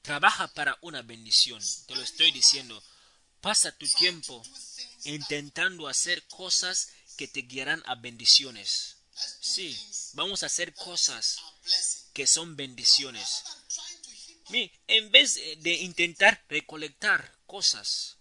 Trabaja 0.00 0.48
para 0.48 0.78
una 0.80 1.02
bendición, 1.02 1.62
te 1.86 1.94
lo 1.94 2.02
estoy 2.02 2.32
diciendo. 2.32 2.82
Pasa 3.42 3.76
tu 3.76 3.86
tiempo 3.86 4.42
intentando 5.04 5.86
hacer 5.88 6.26
cosas 6.28 6.90
que 7.18 7.28
te 7.28 7.42
guiarán 7.42 7.82
a 7.86 7.94
bendiciones. 7.96 8.97
Sí, 9.40 9.78
vamos 10.14 10.42
a 10.42 10.46
hacer 10.46 10.74
cosas 10.74 11.38
que 12.12 12.26
son 12.26 12.56
bendiciones. 12.56 13.44
En 14.86 15.10
vez 15.10 15.34
de 15.34 15.74
intentar 15.74 16.44
recolectar 16.48 17.38
cosas. 17.46 18.16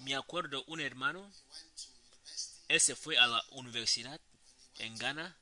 Me 0.00 0.14
acuerdo 0.14 0.64
un 0.66 0.80
hermano, 0.80 1.32
él 2.68 2.80
se 2.80 2.94
fue 2.94 3.16
a 3.18 3.26
la 3.26 3.42
universidad 3.50 4.20
en 4.78 4.96
Ghana. 4.98 5.38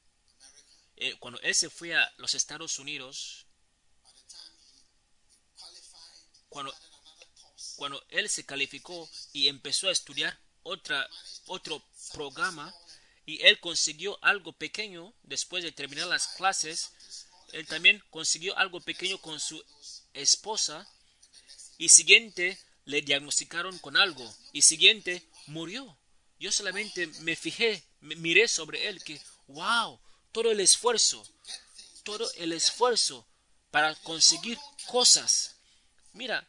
Eh, 0.96 1.16
cuando 1.18 1.40
él 1.40 1.54
se 1.54 1.70
fue 1.70 1.96
a 1.96 2.12
los 2.18 2.34
Estados 2.34 2.78
Unidos, 2.78 3.46
cuando, 6.48 6.72
cuando 7.76 8.04
él 8.10 8.28
se 8.28 8.44
calificó 8.44 9.10
y 9.32 9.48
empezó 9.48 9.88
a 9.88 9.92
estudiar 9.92 10.38
otra, 10.62 11.08
otro 11.46 11.84
programa, 12.12 12.72
y 13.24 13.42
él 13.42 13.60
consiguió 13.60 14.18
algo 14.22 14.52
pequeño 14.52 15.14
después 15.22 15.62
de 15.62 15.72
terminar 15.72 16.06
las 16.08 16.28
clases. 16.28 16.92
Él 17.52 17.66
también 17.66 18.02
consiguió 18.10 18.56
algo 18.58 18.80
pequeño 18.80 19.18
con 19.18 19.38
su 19.38 19.62
esposa 20.14 20.88
y 21.78 21.88
siguiente 21.88 22.58
le 22.84 23.02
diagnosticaron 23.02 23.78
con 23.78 23.96
algo 23.96 24.34
y 24.52 24.62
siguiente 24.62 25.22
murió. 25.46 25.98
Yo 26.38 26.50
solamente 26.50 27.06
me 27.20 27.36
fijé, 27.36 27.84
me 28.00 28.16
miré 28.16 28.48
sobre 28.48 28.88
él 28.88 29.02
que, 29.04 29.20
wow, 29.46 30.00
todo 30.32 30.50
el 30.50 30.60
esfuerzo, 30.60 31.24
todo 32.02 32.28
el 32.36 32.52
esfuerzo 32.52 33.26
para 33.70 33.94
conseguir 33.96 34.58
cosas. 34.86 35.56
Mira, 36.12 36.48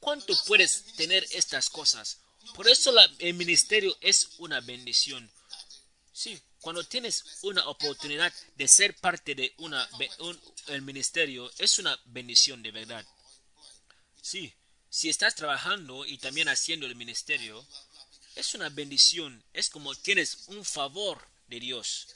¿cuánto 0.00 0.34
puedes 0.46 0.94
tener 0.96 1.26
estas 1.30 1.68
cosas? 1.68 2.20
Por 2.54 2.68
eso 2.68 2.92
el 3.18 3.34
ministerio 3.34 3.94
es 4.00 4.30
una 4.38 4.60
bendición. 4.60 5.30
Sí, 6.16 6.40
cuando 6.62 6.82
tienes 6.82 7.22
una 7.42 7.68
oportunidad 7.68 8.32
de 8.54 8.66
ser 8.66 8.96
parte 8.96 9.34
de 9.34 9.52
una, 9.58 9.86
el 10.68 10.80
ministerio, 10.80 11.52
es 11.58 11.78
una 11.78 12.00
bendición 12.06 12.62
de 12.62 12.70
verdad. 12.70 13.04
Sí, 14.22 14.50
si 14.88 15.10
estás 15.10 15.34
trabajando 15.34 16.06
y 16.06 16.16
también 16.16 16.48
haciendo 16.48 16.86
el 16.86 16.96
ministerio, 16.96 17.66
es 18.34 18.54
una 18.54 18.70
bendición, 18.70 19.44
es 19.52 19.68
como 19.68 19.94
tienes 19.94 20.44
un 20.46 20.64
favor 20.64 21.20
de 21.48 21.60
Dios. 21.60 22.06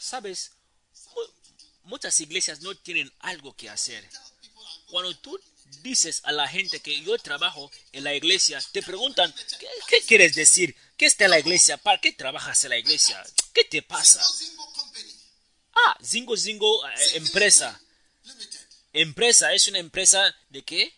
Sabes, 0.00 0.50
muchas 1.84 2.18
iglesias 2.18 2.60
no 2.60 2.74
tienen 2.74 3.12
algo 3.20 3.54
que 3.54 3.70
hacer. 3.70 4.04
Cuando 4.88 5.16
tú 5.16 5.40
dices 5.82 6.20
a 6.24 6.32
la 6.32 6.48
gente 6.48 6.80
que 6.80 7.00
yo 7.02 7.16
trabajo 7.18 7.70
en 7.92 8.04
la 8.04 8.14
iglesia, 8.14 8.60
te 8.72 8.82
preguntan, 8.82 9.32
¿qué, 9.88 10.02
quieres 10.06 10.34
decir? 10.34 10.74
¿Qué 11.00 11.06
está 11.06 11.24
en 11.24 11.30
la 11.30 11.38
iglesia? 11.38 11.78
¿Para 11.78 11.98
qué 11.98 12.12
trabajas 12.12 12.62
en 12.64 12.68
la 12.68 12.76
iglesia? 12.76 13.24
¿Qué 13.54 13.64
te 13.64 13.80
pasa? 13.80 14.22
Ah, 15.72 15.96
Zingo 16.04 16.36
Zingo 16.36 16.86
eh, 16.86 16.94
empresa. 17.14 17.80
Empresa, 18.92 19.54
¿es 19.54 19.66
una 19.68 19.78
empresa 19.78 20.36
de 20.50 20.62
qué? 20.62 20.94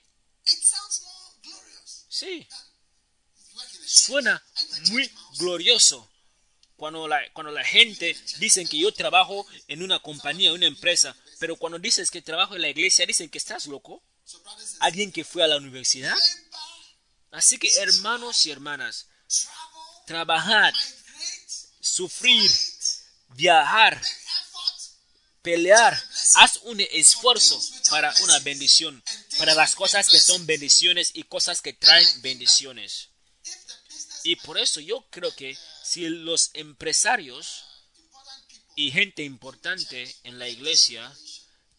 Sí. 2.09 2.48
Suena 3.86 4.44
muy 4.90 5.09
glorioso. 5.38 6.11
Cuando 6.74 7.07
la, 7.07 7.20
cuando 7.32 7.53
la 7.53 7.62
gente 7.62 8.16
dice 8.38 8.66
que 8.66 8.78
yo 8.78 8.92
trabajo 8.92 9.46
en 9.68 9.84
una 9.84 10.00
compañía, 10.00 10.53
una 10.53 10.66
empresa, 10.66 11.14
pero 11.38 11.55
cuando 11.55 11.78
dices 11.78 12.11
que 12.11 12.22
trabajo 12.22 12.57
en 12.57 12.62
la 12.62 12.70
iglesia, 12.70 13.07
dicen 13.07 13.30
que 13.30 13.38
estás 13.38 13.68
loco 13.68 14.03
alguien 14.80 15.12
que 15.12 15.22
fue 15.22 15.44
a 15.44 15.46
la 15.46 15.59
universidad. 15.59 16.16
Así 17.30 17.57
que 17.57 17.72
hermanos 17.78 18.44
y 18.46 18.50
hermanas, 18.50 19.07
trabajar, 20.07 20.74
sufrir, 21.80 22.50
viajar, 23.30 24.00
pelear, 25.42 26.00
haz 26.36 26.59
un 26.64 26.80
esfuerzo 26.80 27.61
para 27.90 28.14
una 28.22 28.38
bendición, 28.40 29.03
para 29.38 29.55
las 29.55 29.74
cosas 29.74 30.09
que 30.09 30.18
son 30.18 30.46
bendiciones 30.46 31.11
y 31.14 31.24
cosas 31.24 31.61
que 31.61 31.72
traen 31.72 32.22
bendiciones. 32.22 33.09
Y 34.24 34.36
por 34.36 34.59
eso 34.59 34.80
yo 34.80 35.05
creo 35.11 35.34
que 35.34 35.59
si 35.82 36.09
los 36.09 36.50
empresarios 36.55 37.64
y 38.76 38.92
gente 38.92 39.24
importante 39.24 40.14
en 40.22 40.38
la 40.38 40.48
iglesia 40.48 41.12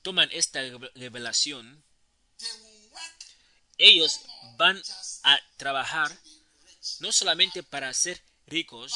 toman 0.02 0.30
esta 0.32 0.62
revelación, 0.96 1.84
ellos 3.78 4.20
van 4.58 4.82
a 5.24 5.40
trabajar 5.58 6.16
no 7.00 7.12
solamente 7.12 7.64
para 7.64 7.94
ser 7.94 8.22
ricos, 8.48 8.94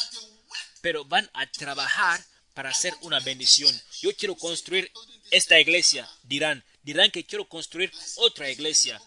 pero 0.82 1.06
van 1.06 1.30
a 1.34 1.50
trabajar 1.52 2.24
para 2.54 2.70
hacer 2.70 2.94
una 3.02 3.20
bendición. 3.20 3.74
Yo 4.02 4.16
quiero 4.16 4.36
construir 4.36 4.92
esta 5.32 5.60
iglesia, 5.60 6.10
dirán. 6.24 6.64
Dirán 6.84 7.12
que 7.12 7.26
quiero 7.26 7.48
construir 7.48 7.92
otra 8.16 8.50
iglesia. 8.50 9.02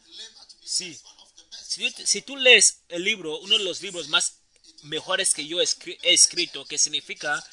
Sí. 0.63 0.99
Si, 2.05 2.23
tú 2.23 2.37
lees 2.37 2.83
el 2.89 3.05
libro, 3.05 3.39
uno 3.41 3.59
de 3.59 3.65
los 3.65 3.81
libros 3.81 4.09
más 4.09 4.35
mejores 4.83 5.35
que 5.35 5.47
yo 5.47 5.61
he 5.61 5.67
escrito, 6.03 6.65
que 6.67 6.79
significa 6.79 7.45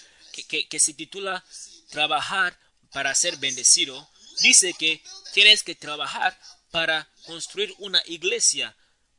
que 0.70 0.80
se 0.80 0.94
titula 0.94 1.44
Trabajar 1.90 2.60
para 2.92 3.16
ser 3.16 3.38
bendecido, 3.38 4.08
dice 4.42 4.74
que 4.74 5.02
tienes 5.34 5.64
que 5.64 5.76
trabajar 5.76 6.38
para 6.72 7.10
construir 7.26 7.74
una 7.80 8.02
iglesia. 8.06 8.76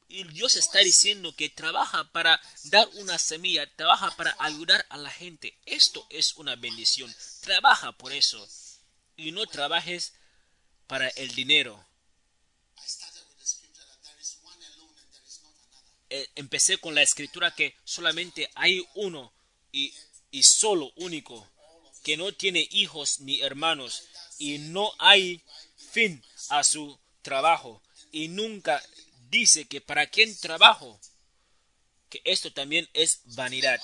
Y 0.09 0.25
Dios 0.25 0.57
está 0.57 0.79
diciendo 0.79 1.35
que 1.37 1.51
trabaja 1.51 2.11
para 2.13 2.41
dar 2.65 2.89
una 2.95 3.19
semilla, 3.19 3.71
trabaja 3.77 4.17
para 4.17 4.35
ayudar 4.39 4.87
a 4.89 4.97
la 4.97 5.11
gente. 5.11 5.55
Esto 5.67 6.07
es 6.09 6.35
una 6.37 6.57
bendición. 6.57 7.15
Trabaja 7.41 7.93
por 7.93 8.13
eso. 8.13 8.49
Y 9.17 9.33
no 9.33 9.47
trabajes 9.47 10.15
para 10.87 11.09
el 11.09 11.35
dinero. 11.35 11.85
Eh, 16.11 16.27
empecé 16.37 16.79
con 16.79 16.95
la 16.95 17.03
escritura 17.03 17.55
que 17.55 17.77
solamente 17.85 18.51
hay 18.55 18.89
uno 18.95 19.31
y, 19.73 19.93
y 20.31 20.43
solo 20.43 20.91
único, 20.97 21.47
que 22.03 22.17
no 22.17 22.33
tiene 22.33 22.67
hijos 22.71 23.21
ni 23.21 23.43
hermanos 23.43 24.05
y 24.39 24.57
no 24.57 24.91
hay 24.99 25.43
fin 25.93 26.25
a 26.49 26.65
su 26.65 26.99
trabajo 27.21 27.83
y 28.11 28.29
nunca 28.29 28.83
dice 29.31 29.67
que 29.67 29.81
para 29.81 30.07
quién 30.07 30.37
trabajo, 30.39 31.01
que 32.09 32.21
esto 32.25 32.53
también 32.53 32.89
es 32.93 33.21
vanidad. 33.25 33.81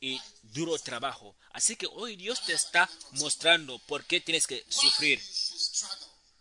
y 0.00 0.20
duro 0.42 0.78
trabajo. 0.78 1.34
Así 1.52 1.76
que 1.76 1.86
hoy 1.86 2.16
Dios 2.16 2.44
te 2.44 2.52
está 2.52 2.90
mostrando 3.12 3.78
por 3.86 4.04
qué 4.04 4.20
tienes 4.20 4.46
que 4.46 4.62
sufrir. 4.68 5.18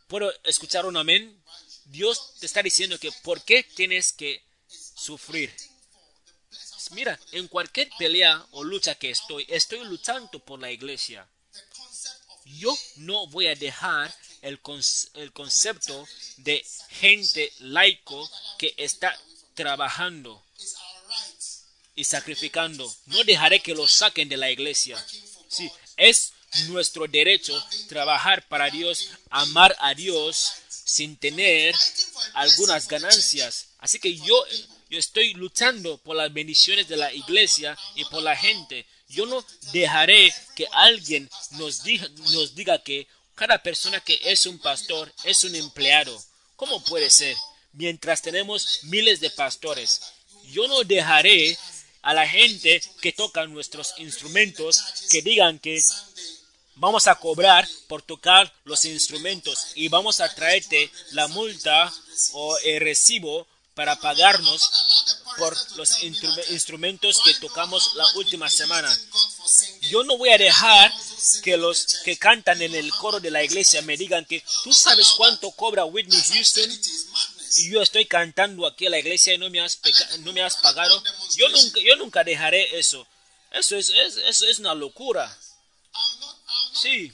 ¿Puedo 0.07 0.33
escuchar 0.43 0.85
un 0.85 0.97
amén? 0.97 1.41
Dios 1.85 2.35
te 2.39 2.45
está 2.45 2.61
diciendo 2.61 2.99
que 2.99 3.11
por 3.23 3.41
qué 3.43 3.63
tienes 3.63 4.11
que 4.11 4.43
sufrir. 4.67 5.55
Mira, 6.91 7.17
en 7.31 7.47
cualquier 7.47 7.89
pelea 7.97 8.45
o 8.51 8.63
lucha 8.65 8.95
que 8.95 9.09
estoy, 9.09 9.45
estoy 9.47 9.79
luchando 9.85 10.43
por 10.43 10.59
la 10.59 10.69
iglesia. 10.69 11.27
Yo 12.45 12.77
no 12.97 13.27
voy 13.27 13.47
a 13.47 13.55
dejar 13.55 14.13
el, 14.43 14.59
el 15.15 15.31
concepto 15.31 16.07
de 16.37 16.63
gente 16.89 17.51
laico 17.59 18.29
que 18.59 18.73
está 18.77 19.17
trabajando 19.55 20.43
y 21.95 22.03
sacrificando. 22.03 22.93
No 23.07 23.23
dejaré 23.23 23.61
que 23.61 23.73
lo 23.73 23.87
saquen 23.87 24.29
de 24.29 24.37
la 24.37 24.51
iglesia. 24.51 25.03
Sí, 25.47 25.71
es 25.97 26.33
nuestro 26.67 27.07
derecho 27.07 27.53
trabajar 27.87 28.47
para 28.47 28.69
Dios, 28.69 29.09
amar 29.29 29.75
a 29.79 29.93
Dios 29.93 30.51
sin 30.67 31.15
tener 31.15 31.73
algunas 32.33 32.87
ganancias. 32.87 33.67
Así 33.79 33.97
que 33.99 34.15
yo, 34.15 34.45
yo 34.89 34.99
estoy 34.99 35.33
luchando 35.35 35.97
por 35.99 36.17
las 36.17 36.33
bendiciones 36.33 36.87
de 36.89 36.97
la 36.97 37.13
iglesia 37.13 37.77
y 37.95 38.03
por 38.05 38.21
la 38.21 38.35
gente. 38.35 38.85
Yo 39.07 39.25
no 39.25 39.45
dejaré 39.71 40.33
que 40.55 40.67
alguien 40.71 41.29
nos 41.51 41.83
diga, 41.83 42.09
nos 42.31 42.55
diga 42.55 42.83
que 42.83 43.07
cada 43.35 43.61
persona 43.61 43.99
que 44.01 44.19
es 44.23 44.45
un 44.45 44.59
pastor 44.59 45.13
es 45.23 45.43
un 45.43 45.55
empleado. 45.55 46.21
¿Cómo 46.55 46.83
puede 46.83 47.09
ser? 47.09 47.35
Mientras 47.73 48.21
tenemos 48.21 48.79
miles 48.83 49.19
de 49.19 49.29
pastores. 49.31 50.01
Yo 50.45 50.67
no 50.67 50.83
dejaré 50.83 51.57
a 52.01 52.13
la 52.13 52.27
gente 52.27 52.81
que 53.01 53.11
toca 53.11 53.45
nuestros 53.47 53.93
instrumentos 53.97 54.79
que 55.09 55.21
digan 55.21 55.57
que 55.57 55.81
vamos 56.75 57.07
a 57.07 57.15
cobrar 57.15 57.67
por 57.87 58.01
tocar 58.01 58.53
los 58.65 58.83
instrumentos 58.85 59.67
y 59.75 59.87
vamos 59.87 60.19
a 60.19 60.33
traerte 60.33 60.91
la 61.11 61.27
multa 61.29 61.91
o 62.33 62.57
el 62.59 62.81
recibo 62.81 63.47
para 63.73 63.95
pagarnos 63.99 64.69
por 65.37 65.55
los 65.77 66.03
instru- 66.03 66.49
instrumentos 66.49 67.19
que 67.23 67.33
tocamos 67.35 67.93
la 67.95 68.05
última 68.15 68.49
semana. 68.49 68.95
Yo 69.89 70.03
no 70.03 70.17
voy 70.17 70.29
a 70.29 70.37
dejar 70.37 70.93
que 71.43 71.57
los 71.57 71.85
que 72.03 72.17
cantan 72.17 72.61
en 72.61 72.73
el 72.75 72.89
coro 72.91 73.19
de 73.19 73.31
la 73.31 73.43
iglesia 73.43 73.81
me 73.81 73.97
digan 73.97 74.25
que 74.25 74.43
tú 74.63 74.73
sabes 74.73 75.09
cuánto 75.17 75.51
cobra 75.51 75.85
Whitney 75.85 76.21
Houston 76.21 76.69
y 77.57 77.69
yo 77.71 77.81
estoy 77.81 78.05
cantando 78.05 78.65
aquí 78.65 78.87
a 78.87 78.89
la 78.89 78.99
iglesia 78.99 79.33
y 79.33 79.37
no 79.37 79.49
me 79.49 79.61
has, 79.61 79.79
no 80.19 80.33
me 80.33 80.41
has 80.41 80.57
pagado. 80.57 81.03
Yo 81.35 81.47
nunca, 81.49 81.79
yo 81.81 81.95
nunca 81.97 82.23
dejaré 82.23 82.79
eso. 82.79 83.05
Eso 83.51 83.77
es, 83.77 83.89
es- 83.89 84.17
eso 84.17 84.45
es 84.47 84.59
una 84.59 84.73
locura. 84.73 85.37
Sí. 86.81 87.11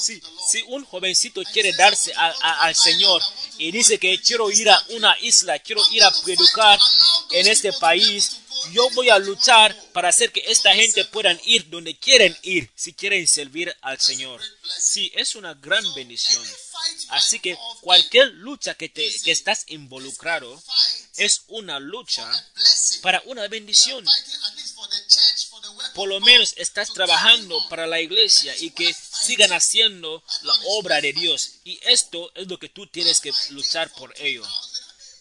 Sí, 0.00 0.22
si 0.50 0.62
un 0.68 0.84
jovencito 0.84 1.42
quiere 1.52 1.72
darse 1.72 2.12
al 2.14 2.74
Señor 2.74 3.20
y 3.58 3.70
dice 3.72 3.98
que 3.98 4.20
quiero 4.20 4.50
ir 4.50 4.70
a 4.70 4.80
una 4.90 5.16
isla, 5.20 5.58
quiero 5.58 5.82
ir 5.90 6.04
a 6.04 6.10
predicar 6.22 6.78
en 7.32 7.46
este 7.48 7.72
país, 7.72 8.36
yo 8.72 8.88
voy 8.90 9.10
a 9.10 9.18
luchar 9.18 9.74
para 9.92 10.08
hacer 10.08 10.32
que 10.32 10.44
esta 10.46 10.74
gente 10.74 11.04
puedan 11.06 11.38
ir 11.44 11.68
donde 11.68 11.96
quieren 11.96 12.36
ir 12.42 12.70
si 12.74 12.92
quieren 12.92 13.26
servir 13.26 13.74
al 13.82 14.00
Señor. 14.00 14.40
Sí, 14.78 15.10
es 15.14 15.34
una 15.34 15.54
gran 15.54 15.84
bendición. 15.94 16.44
Así 17.10 17.40
que 17.40 17.56
cualquier 17.80 18.28
lucha 18.34 18.74
que, 18.74 18.88
te, 18.88 19.08
que 19.24 19.32
estás 19.32 19.64
involucrado 19.68 20.62
es 21.16 21.42
una 21.48 21.78
lucha 21.80 22.30
para 23.02 23.22
una 23.26 23.48
bendición. 23.48 24.04
Por 25.94 26.08
lo 26.08 26.20
menos 26.20 26.54
estás 26.56 26.92
trabajando 26.92 27.68
para 27.68 27.86
la 27.86 28.00
iglesia 28.00 28.54
y 28.58 28.70
que 28.70 28.94
sigan 28.94 29.52
haciendo 29.52 30.22
la 30.42 30.54
obra 30.66 31.00
de 31.00 31.12
Dios. 31.12 31.50
Y 31.64 31.80
esto 31.82 32.30
es 32.34 32.46
lo 32.48 32.58
que 32.58 32.68
tú 32.68 32.86
tienes 32.86 33.20
que 33.20 33.32
luchar 33.50 33.92
por 33.94 34.14
ello. 34.20 34.44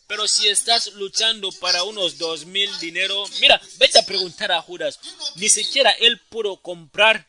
Pero 0.07 0.25
si 0.27 0.47
estás 0.47 0.93
luchando 0.93 1.51
para 1.51 1.83
unos 1.83 2.17
dos 2.17 2.45
mil 2.45 2.69
dinero, 2.79 3.25
mira, 3.41 3.61
vete 3.77 3.99
a 3.99 4.05
preguntar 4.05 4.51
a 4.53 4.61
Judas. 4.61 4.99
Ni 5.35 5.49
siquiera 5.49 5.91
él 5.91 6.19
pudo 6.29 6.61
comprar 6.61 7.27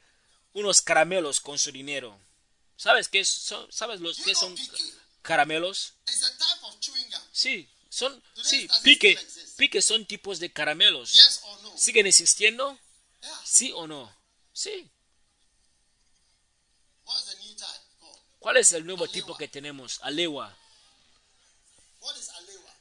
unos 0.52 0.80
caramelos 0.80 1.40
con 1.40 1.58
su 1.58 1.72
dinero. 1.72 2.18
¿Sabes 2.76 3.08
qué 3.08 3.24
son? 3.24 3.70
¿Sabes 3.72 4.00
los 4.00 4.18
qué 4.18 4.34
son 4.36 4.54
caramelos? 5.22 5.94
Sí, 7.32 7.68
son, 7.88 8.22
sí, 8.42 8.68
pique, 8.84 9.18
pique 9.56 9.82
son 9.82 10.06
tipos 10.06 10.38
de 10.38 10.52
caramelos. 10.52 11.10
¿Siguen 11.76 12.06
existiendo? 12.06 12.78
¿Sí 13.44 13.72
o 13.74 13.88
no? 13.88 14.16
Sí. 14.52 14.88
¿Cuál 18.38 18.58
es 18.58 18.72
el 18.72 18.86
nuevo 18.86 19.08
tipo 19.08 19.36
que 19.36 19.48
tenemos? 19.48 19.98
Alewa. 20.02 20.56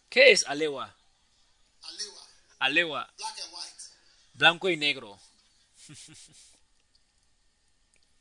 ¿Qué 0.09 0.31
es 0.31 0.45
alewa? 0.47 0.95
Alewa, 1.81 2.27
Alewa, 2.59 3.13
black 3.17 3.39
and 3.39 3.53
white. 3.53 3.83
blanco 4.33 4.69
y 4.69 4.77
negro. 4.77 5.19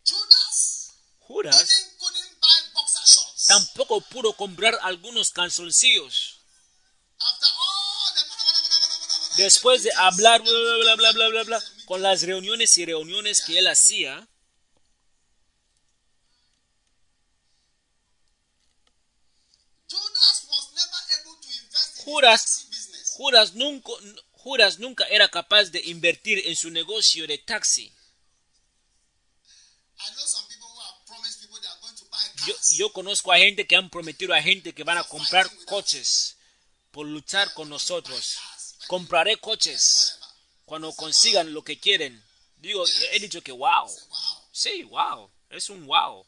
Judas 0.08 0.92
Judas 1.18 1.68
tampoco 3.46 4.00
pudo 4.00 4.32
comprar 4.34 4.78
algunos 4.82 5.30
calzoncillos. 5.30 6.40
Después 9.36 9.82
de 9.82 9.92
hablar 9.94 10.42
bla 10.42 10.52
bla 10.52 10.76
bla 10.76 10.94
bla 10.96 11.12
bla 11.12 11.28
bla 11.28 11.42
bla 11.44 11.62
con 11.86 12.02
las 12.02 12.22
reuniones 12.22 12.76
y 12.78 12.86
reuniones 12.86 13.42
que 13.42 13.58
él 13.58 13.66
hacía, 13.68 14.28
business. 22.06 23.14
Judas 23.16 23.54
nunca, 23.54 23.92
Judas 24.32 24.78
nunca 24.78 25.04
era 25.08 25.28
capaz 25.28 25.70
de 25.70 25.80
invertir 25.84 26.46
en 26.46 26.56
su 26.56 26.70
negocio 26.70 27.26
de 27.26 27.38
taxi. 27.38 27.92
Yo 32.76 32.92
conozco 32.92 33.32
a 33.32 33.38
gente 33.38 33.66
que 33.66 33.76
han 33.76 33.90
prometido 33.90 34.34
a 34.34 34.42
gente 34.42 34.74
que 34.74 34.84
van 34.84 34.98
a 34.98 35.04
comprar 35.04 35.50
coches 35.64 36.36
por 36.90 37.06
luchar 37.06 37.52
con 37.54 37.68
nosotros. 37.68 38.38
Compraré 38.86 39.36
coches 39.38 40.18
cuando 40.64 40.92
consigan 40.94 41.52
lo 41.52 41.62
que 41.62 41.78
quieren. 41.78 42.22
Digo, 42.56 42.84
he 43.12 43.20
dicho 43.20 43.42
que 43.42 43.52
wow. 43.52 43.90
Sí, 44.52 44.82
wow. 44.84 45.30
Es 45.50 45.70
un 45.70 45.86
wow. 45.86 46.26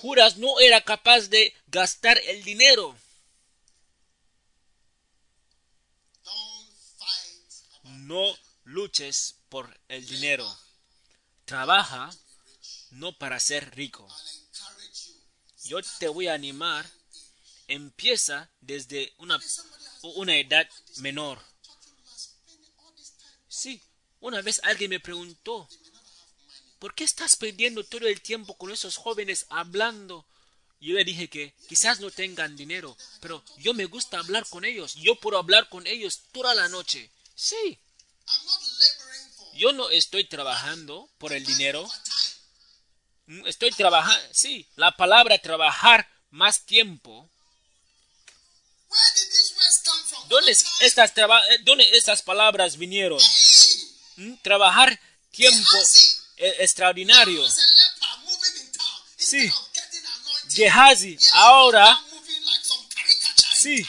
Judas 0.00 0.36
no 0.36 0.60
era 0.60 0.80
capaz 0.80 1.28
de 1.28 1.52
gastar 1.66 2.18
el 2.18 2.44
dinero. 2.44 2.96
No 7.82 8.38
luches 8.64 9.34
por 9.48 9.76
el 9.88 10.06
dinero. 10.06 10.46
Trabaja 11.44 12.10
no 12.90 13.16
para 13.18 13.40
ser 13.40 13.74
rico. 13.74 14.06
Yo 15.64 15.78
te 15.98 16.08
voy 16.08 16.28
a 16.28 16.34
animar. 16.34 16.88
Empieza 17.66 18.48
desde 18.60 19.12
una, 19.18 19.38
una 20.02 20.36
edad 20.36 20.68
menor. 20.98 21.42
Sí, 23.48 23.82
una 24.20 24.40
vez 24.42 24.60
alguien 24.62 24.90
me 24.90 25.00
preguntó, 25.00 25.68
¿por 26.78 26.94
qué 26.94 27.04
estás 27.04 27.36
perdiendo 27.36 27.84
todo 27.84 28.06
el 28.06 28.20
tiempo 28.20 28.56
con 28.56 28.70
esos 28.70 28.96
jóvenes 28.96 29.46
hablando? 29.50 30.26
Yo 30.80 30.94
le 30.94 31.04
dije 31.04 31.28
que 31.28 31.54
quizás 31.68 31.98
no 32.00 32.10
tengan 32.10 32.56
dinero, 32.56 32.96
pero 33.20 33.44
yo 33.58 33.74
me 33.74 33.86
gusta 33.86 34.18
hablar 34.18 34.46
con 34.48 34.64
ellos. 34.64 34.94
Yo 34.94 35.16
puedo 35.16 35.38
hablar 35.38 35.68
con 35.68 35.86
ellos 35.86 36.22
toda 36.32 36.54
la 36.54 36.68
noche. 36.68 37.10
Sí, 37.34 37.78
yo 39.54 39.72
no 39.72 39.90
estoy 39.90 40.24
trabajando 40.24 41.10
por 41.18 41.32
el 41.32 41.44
dinero. 41.44 41.88
Estoy 43.44 43.70
trabajando, 43.72 44.28
sí, 44.32 44.66
la 44.76 44.96
palabra 44.96 45.38
trabajar 45.38 46.08
más 46.30 46.64
tiempo. 46.64 47.28
¿Dónde, 50.28 50.56
estas, 50.80 51.12
¿dónde 51.64 51.88
estas 51.92 52.22
palabras 52.22 52.76
vinieron? 52.76 53.20
Mm, 54.16 54.34
Trabajar 54.42 54.98
tiempo 55.30 55.76
extraordinario. 56.38 57.44
in 57.44 58.72
town. 58.72 59.02
Sí. 59.16 59.52
Gehazi 60.54 61.18
ahora 61.32 62.02
Sí. 63.54 63.84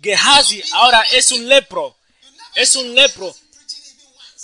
Gehazi 0.00 0.62
ahora 0.72 1.02
es 1.12 1.30
un 1.30 1.46
lepro, 1.48 1.96
es 2.54 2.74
un 2.76 2.94
lepro. 2.94 3.34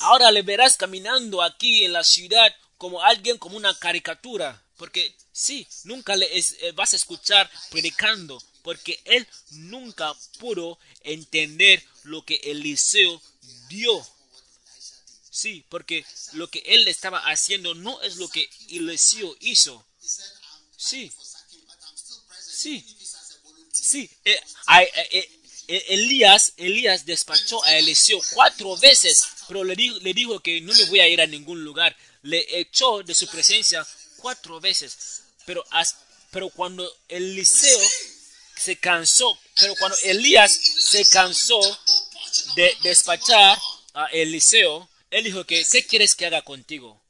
Ahora 0.00 0.30
le 0.30 0.42
verás 0.42 0.76
caminando 0.76 1.42
aquí 1.42 1.84
en 1.84 1.92
la 1.92 2.04
ciudad 2.04 2.54
como 2.78 3.02
alguien 3.02 3.36
como 3.38 3.56
una 3.56 3.78
caricatura, 3.78 4.62
porque 4.76 5.14
sí, 5.32 5.66
nunca 5.84 6.16
le 6.16 6.26
es- 6.38 6.56
eh, 6.60 6.72
vas 6.72 6.92
a 6.92 6.96
escuchar 6.96 7.50
predicando, 7.70 8.42
porque 8.62 9.00
él 9.04 9.26
nunca 9.50 10.14
pudo 10.38 10.78
entender 11.02 11.82
lo 12.04 12.24
que 12.24 12.36
Eliseo 12.44 13.20
dio. 13.68 14.06
Sí, 15.40 15.64
porque 15.70 16.04
lo 16.32 16.50
que 16.50 16.62
él 16.66 16.86
estaba 16.86 17.18
haciendo 17.20 17.74
no 17.74 18.02
es 18.02 18.16
lo 18.16 18.28
que 18.28 18.46
Eliseo 18.68 19.34
hizo. 19.40 19.86
Sí, 20.76 21.10
sí, 22.46 22.84
sí. 23.72 24.10
Eh, 24.22 24.38
eh, 24.80 25.30
eh, 25.66 25.84
Elías, 25.88 26.52
Elías 26.58 27.06
despachó 27.06 27.64
a 27.64 27.74
Eliseo 27.78 28.20
cuatro 28.34 28.76
veces, 28.76 29.24
pero 29.48 29.64
le 29.64 29.74
dijo, 29.76 29.96
le 30.00 30.12
dijo 30.12 30.40
que 30.40 30.60
no 30.60 30.74
le 30.74 30.84
voy 30.84 31.00
a 31.00 31.08
ir 31.08 31.22
a 31.22 31.26
ningún 31.26 31.64
lugar. 31.64 31.96
Le 32.20 32.44
echó 32.60 33.02
de 33.02 33.14
su 33.14 33.26
presencia 33.26 33.86
cuatro 34.18 34.60
veces. 34.60 35.22
Pero, 35.46 35.64
pero 36.30 36.50
cuando 36.50 36.86
Eliseo 37.08 37.80
se 38.58 38.76
cansó, 38.76 39.40
pero 39.58 39.74
cuando 39.76 39.96
Elías 40.02 40.52
se 40.52 41.08
cansó 41.08 41.60
de 42.56 42.76
despachar 42.82 43.58
a 43.94 44.04
Eliseo, 44.08 44.89
él 45.10 45.24
dijo 45.24 45.44
que, 45.44 45.64
¿qué 45.64 45.86
quieres 45.86 46.14
que 46.14 46.26
haga 46.26 46.42
contigo? 46.42 47.02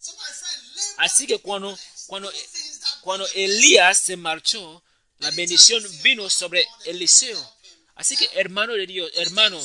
Así 0.96 1.26
que 1.26 1.38
cuando, 1.38 1.78
cuando, 2.06 2.32
cuando 3.02 3.26
Elías 3.34 3.98
se 3.98 4.16
marchó, 4.16 4.82
la 5.18 5.30
bendición 5.32 5.84
vino 6.02 6.28
sobre 6.30 6.66
Eliseo. 6.86 7.56
Así 7.94 8.16
que 8.16 8.28
hermano 8.34 8.72
de 8.72 8.86
Dios, 8.86 9.10
hermano, 9.16 9.60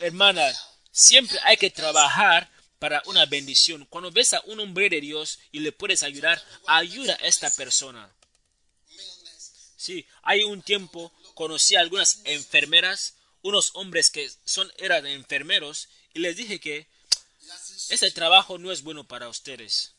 hermana, 0.00 0.42
siempre 0.90 1.38
hay 1.44 1.56
que 1.56 1.70
trabajar 1.70 2.50
para 2.78 3.02
una 3.06 3.24
bendición. 3.26 3.86
Cuando 3.86 4.10
ves 4.10 4.34
a 4.34 4.42
un 4.46 4.60
hombre 4.60 4.90
de 4.90 5.00
Dios 5.00 5.38
y 5.50 5.60
le 5.60 5.72
puedes 5.72 6.02
ayudar, 6.02 6.42
ayuda 6.66 7.14
a 7.22 7.26
esta 7.26 7.50
persona. 7.50 8.12
Sí, 9.76 10.06
hay 10.22 10.42
un 10.42 10.62
tiempo 10.62 11.12
conocí 11.34 11.74
a 11.74 11.80
algunas 11.80 12.20
enfermeras, 12.24 13.14
unos 13.40 13.70
hombres 13.74 14.10
que 14.10 14.30
son 14.44 14.70
eran 14.78 15.06
enfermeros 15.06 15.88
y 16.14 16.20
les 16.20 16.36
dije 16.36 16.60
que 16.60 16.86
ese 17.92 18.10
trabajo 18.10 18.56
no 18.56 18.72
es 18.72 18.82
bueno 18.82 19.06
para 19.06 19.28
ustedes. 19.28 19.92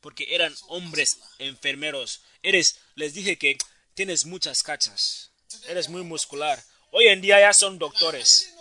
Porque 0.00 0.34
eran 0.34 0.52
hombres 0.66 1.18
enfermeros. 1.38 2.22
Eres, 2.42 2.80
les 2.96 3.14
dije 3.14 3.38
que 3.38 3.56
tienes 3.94 4.26
muchas 4.26 4.64
cachas. 4.64 5.30
Eres 5.68 5.88
muy 5.88 6.02
muscular. 6.02 6.60
Hoy 6.90 7.06
en 7.06 7.20
día 7.20 7.38
ya 7.38 7.54
son 7.54 7.78
doctores. 7.78 8.52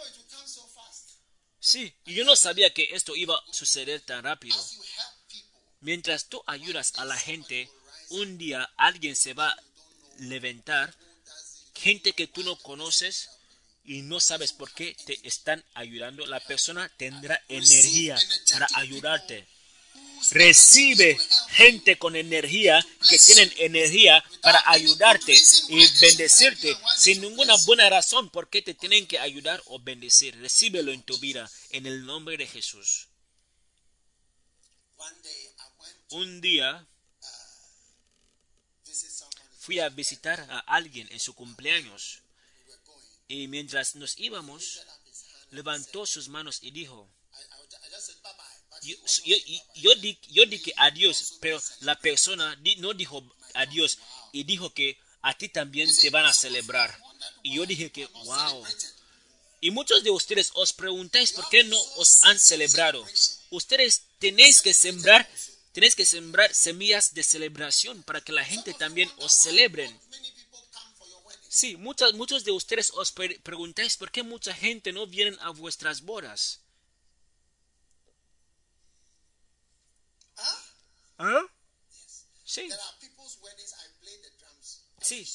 Sí, 1.59 1.95
y 2.05 2.13
yo 2.13 2.25
no 2.25 2.35
sabía 2.35 2.71
que 2.75 2.89
esto 2.91 3.15
iba 3.15 3.35
a 3.35 3.53
suceder 3.53 4.01
tan 4.01 4.23
rápido. 4.23 4.55
Mientras 5.79 6.29
tú 6.29 6.43
ayudas 6.45 6.93
a 6.97 7.05
la 7.05 7.17
gente, 7.17 7.71
un 8.09 8.37
día 8.37 8.71
alguien 8.77 9.15
se 9.15 9.33
va 9.33 9.49
a 9.49 9.63
levantar, 10.19 10.95
gente 11.73 12.13
que 12.13 12.27
tú 12.27 12.43
no 12.43 12.55
conoces 12.57 13.31
y 13.87 14.01
no 14.01 14.19
sabes 14.19 14.51
por 14.51 14.71
qué 14.73 14.95
te 15.05 15.17
están 15.23 15.63
ayudando. 15.73 16.25
La 16.27 16.41
persona 16.41 16.91
tendrá 16.97 17.41
energía 17.47 18.17
para 18.51 18.67
ayudarte. 18.73 19.47
Recibe 20.31 21.17
gente 21.49 21.97
con 21.97 22.15
energía 22.15 22.85
que 23.09 23.17
tienen 23.17 23.53
energía 23.57 24.23
para 24.41 24.61
ayudarte 24.65 25.33
y 25.69 25.85
bendecirte 26.01 26.75
sin 26.97 27.21
ninguna 27.21 27.55
buena 27.65 27.89
razón 27.89 28.29
por 28.29 28.49
qué 28.49 28.61
te 28.61 28.73
tienen 28.73 29.07
que 29.07 29.19
ayudar 29.19 29.61
o 29.67 29.79
bendecir. 29.79 30.37
Recíbelo 30.41 30.91
en 30.91 31.03
tu 31.03 31.17
vida 31.19 31.49
en 31.69 31.85
el 31.85 32.05
nombre 32.05 32.35
de 32.35 32.47
Jesús. 32.47 33.07
Un 36.09 36.41
día 36.41 36.85
fui 39.59 39.79
a 39.79 39.87
visitar 39.89 40.45
a 40.49 40.59
alguien 40.59 41.07
en 41.11 41.19
su 41.19 41.33
cumpleaños 41.35 42.21
y 43.27 43.47
mientras 43.47 43.95
nos 43.95 44.17
íbamos 44.17 44.81
levantó 45.51 46.05
sus 46.05 46.27
manos 46.27 46.59
y 46.61 46.71
dijo, 46.71 47.09
yo, 49.75 50.45
dije 50.45 50.73
adiós, 50.77 51.37
pero 51.39 51.61
la 51.81 51.97
persona 51.99 52.59
no 52.77 52.93
dijo 52.93 53.23
adiós 53.53 53.97
y 54.31 54.43
dijo 54.43 54.73
que 54.73 54.99
a 55.21 55.37
ti 55.37 55.49
también 55.49 55.89
te 55.99 56.09
van 56.09 56.25
a 56.25 56.33
celebrar. 56.33 56.97
Y 57.43 57.55
yo 57.55 57.65
dije 57.65 57.91
que, 57.91 58.05
wow. 58.05 58.65
Y 59.59 59.71
muchos 59.71 60.03
de 60.03 60.11
ustedes 60.11 60.51
os 60.53 60.73
preguntáis 60.73 61.31
por 61.31 61.49
qué 61.49 61.63
no 61.63 61.79
os 61.95 62.23
han 62.23 62.39
celebrado. 62.39 63.05
Ustedes 63.49 64.03
tenéis 64.19 64.61
que 64.61 64.73
sembrar, 64.73 65.27
tenéis 65.73 65.95
que 65.95 66.05
sembrar 66.05 66.53
semillas 66.53 67.13
de 67.13 67.23
celebración 67.23 68.03
para 68.03 68.21
que 68.21 68.31
la 68.31 68.45
gente 68.45 68.73
también 68.73 69.11
os 69.17 69.33
celebren. 69.33 69.99
Sí, 71.57 71.75
muchos, 71.75 72.13
muchos 72.13 72.43
de 72.43 72.51
ustedes 72.51 72.91
os 72.93 73.11
preguntáis 73.11 73.97
por 73.97 74.11
qué 74.11 74.21
mucha 74.21 74.53
gente 74.53 74.93
no 74.93 75.07
viene 75.07 75.35
a 75.39 75.49
vuestras 75.49 76.01
bodas. 76.01 76.59
¿Ah? 81.17 81.47
Sí. 82.45 82.69
Sí. 85.01 85.27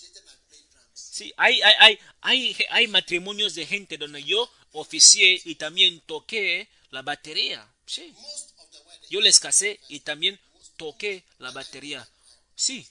Sí, 0.94 1.34
hay, 1.36 1.60
hay, 1.60 1.98
hay, 2.20 2.56
hay, 2.70 2.86
matrimonios 2.86 3.56
de 3.56 3.66
gente 3.66 3.98
donde 3.98 4.22
yo 4.22 4.48
oficié 4.70 5.42
y 5.44 5.56
también 5.56 6.00
toqué 6.02 6.68
la 6.92 7.02
batería. 7.02 7.68
Sí. 7.84 8.14
Yo 9.10 9.20
les 9.20 9.40
casé 9.40 9.80
y 9.88 9.98
también 9.98 10.38
toqué 10.76 11.24
la 11.40 11.50
batería. 11.50 12.08
Sí. 12.54 12.86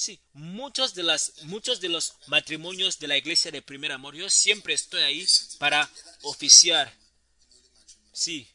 Sí, 0.00 0.18
muchos 0.32 0.94
de, 0.94 1.02
las, 1.02 1.42
muchos 1.42 1.78
de 1.82 1.90
los 1.90 2.14
matrimonios 2.26 2.98
de 2.98 3.06
la 3.06 3.18
iglesia 3.18 3.50
de 3.50 3.60
primer 3.60 3.92
amor, 3.92 4.16
yo 4.16 4.30
siempre 4.30 4.72
estoy 4.72 5.02
ahí 5.02 5.26
para 5.58 5.90
oficiar. 6.22 6.90
Sí, 8.10 8.48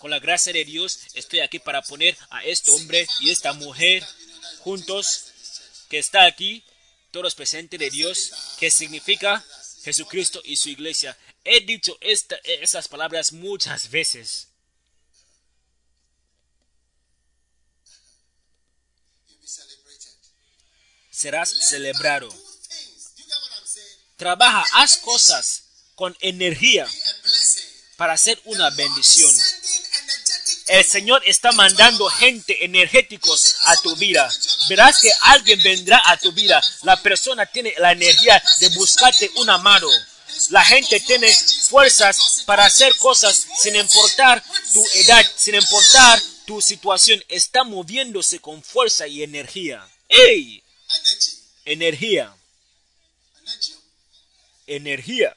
con 0.00 0.10
la 0.10 0.18
gracia 0.18 0.52
de 0.52 0.66
Dios 0.66 0.98
estoy 1.14 1.40
aquí 1.40 1.60
para 1.60 1.80
poner 1.80 2.14
a 2.28 2.44
este 2.44 2.70
hombre 2.72 3.08
y 3.20 3.30
esta 3.30 3.54
mujer 3.54 4.06
juntos 4.58 5.32
que 5.88 5.96
está 5.96 6.26
aquí, 6.26 6.62
todos 7.10 7.34
presentes 7.34 7.80
de 7.80 7.88
Dios, 7.88 8.32
que 8.58 8.70
significa 8.70 9.42
Jesucristo 9.82 10.42
y 10.44 10.56
su 10.56 10.68
iglesia. 10.68 11.16
He 11.42 11.60
dicho 11.60 11.96
esta, 12.02 12.36
esas 12.44 12.86
palabras 12.86 13.32
muchas 13.32 13.88
veces. 13.88 14.48
Serás 21.16 21.48
celebrado. 21.48 22.28
Trabaja, 24.18 24.66
haz 24.74 24.98
cosas 24.98 25.62
con 25.94 26.14
energía 26.20 26.86
para 27.96 28.12
hacer 28.12 28.38
una 28.44 28.68
bendición. 28.68 29.34
El 30.66 30.84
Señor 30.84 31.22
está 31.24 31.52
mandando 31.52 32.06
gente 32.10 32.66
energéticos 32.66 33.56
a 33.64 33.76
tu 33.78 33.96
vida. 33.96 34.30
Verás 34.68 35.00
que 35.00 35.10
alguien 35.22 35.58
vendrá 35.62 36.02
a 36.04 36.18
tu 36.18 36.32
vida. 36.32 36.62
La 36.82 37.00
persona 37.00 37.46
tiene 37.46 37.72
la 37.78 37.92
energía 37.92 38.42
de 38.60 38.68
buscarte 38.76 39.30
una 39.36 39.56
mano. 39.56 39.88
La 40.50 40.62
gente 40.66 41.00
tiene 41.00 41.34
fuerzas 41.70 42.42
para 42.44 42.66
hacer 42.66 42.94
cosas 42.98 43.46
sin 43.62 43.74
importar 43.74 44.44
tu 44.70 44.84
edad, 44.92 45.24
sin 45.34 45.54
importar 45.54 46.20
tu 46.44 46.60
situación. 46.60 47.24
Está 47.28 47.64
moviéndose 47.64 48.38
con 48.38 48.62
fuerza 48.62 49.06
y 49.06 49.22
energía. 49.22 49.88
¡Ey! 50.10 50.62
Energía. 51.64 52.34
Energía. 54.66 55.36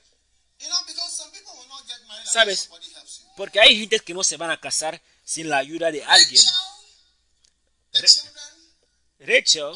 ¿Sabes? 2.26 2.70
Porque 3.36 3.60
hay 3.60 3.80
gente 3.80 4.00
que 4.00 4.14
no 4.14 4.24
se 4.24 4.38
van 4.38 4.52
a 4.52 4.60
casar 4.60 5.02
sin 5.24 5.50
la 5.50 5.58
ayuda 5.58 5.92
de 5.92 6.04
alguien. 6.04 6.44
Rachel, 9.20 9.74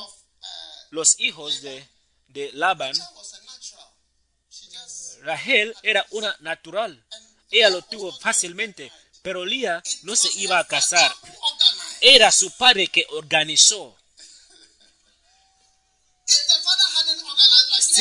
los 0.90 1.20
hijos 1.20 1.62
de, 1.62 1.88
de 2.28 2.52
Laban, 2.54 2.94
Rahel 5.22 5.76
era 5.84 6.06
una 6.12 6.36
natural. 6.40 7.04
Ella 7.50 7.70
lo 7.70 7.82
tuvo 7.82 8.12
fácilmente, 8.12 8.92
pero 9.22 9.46
Lía 9.46 9.82
no 10.04 10.16
se 10.16 10.30
iba 10.40 10.60
a 10.60 10.68
casar. 10.68 11.14
Era 12.02 12.32
su 12.32 12.52
padre 12.52 12.88
que 12.88 13.06
organizó. 13.10 13.98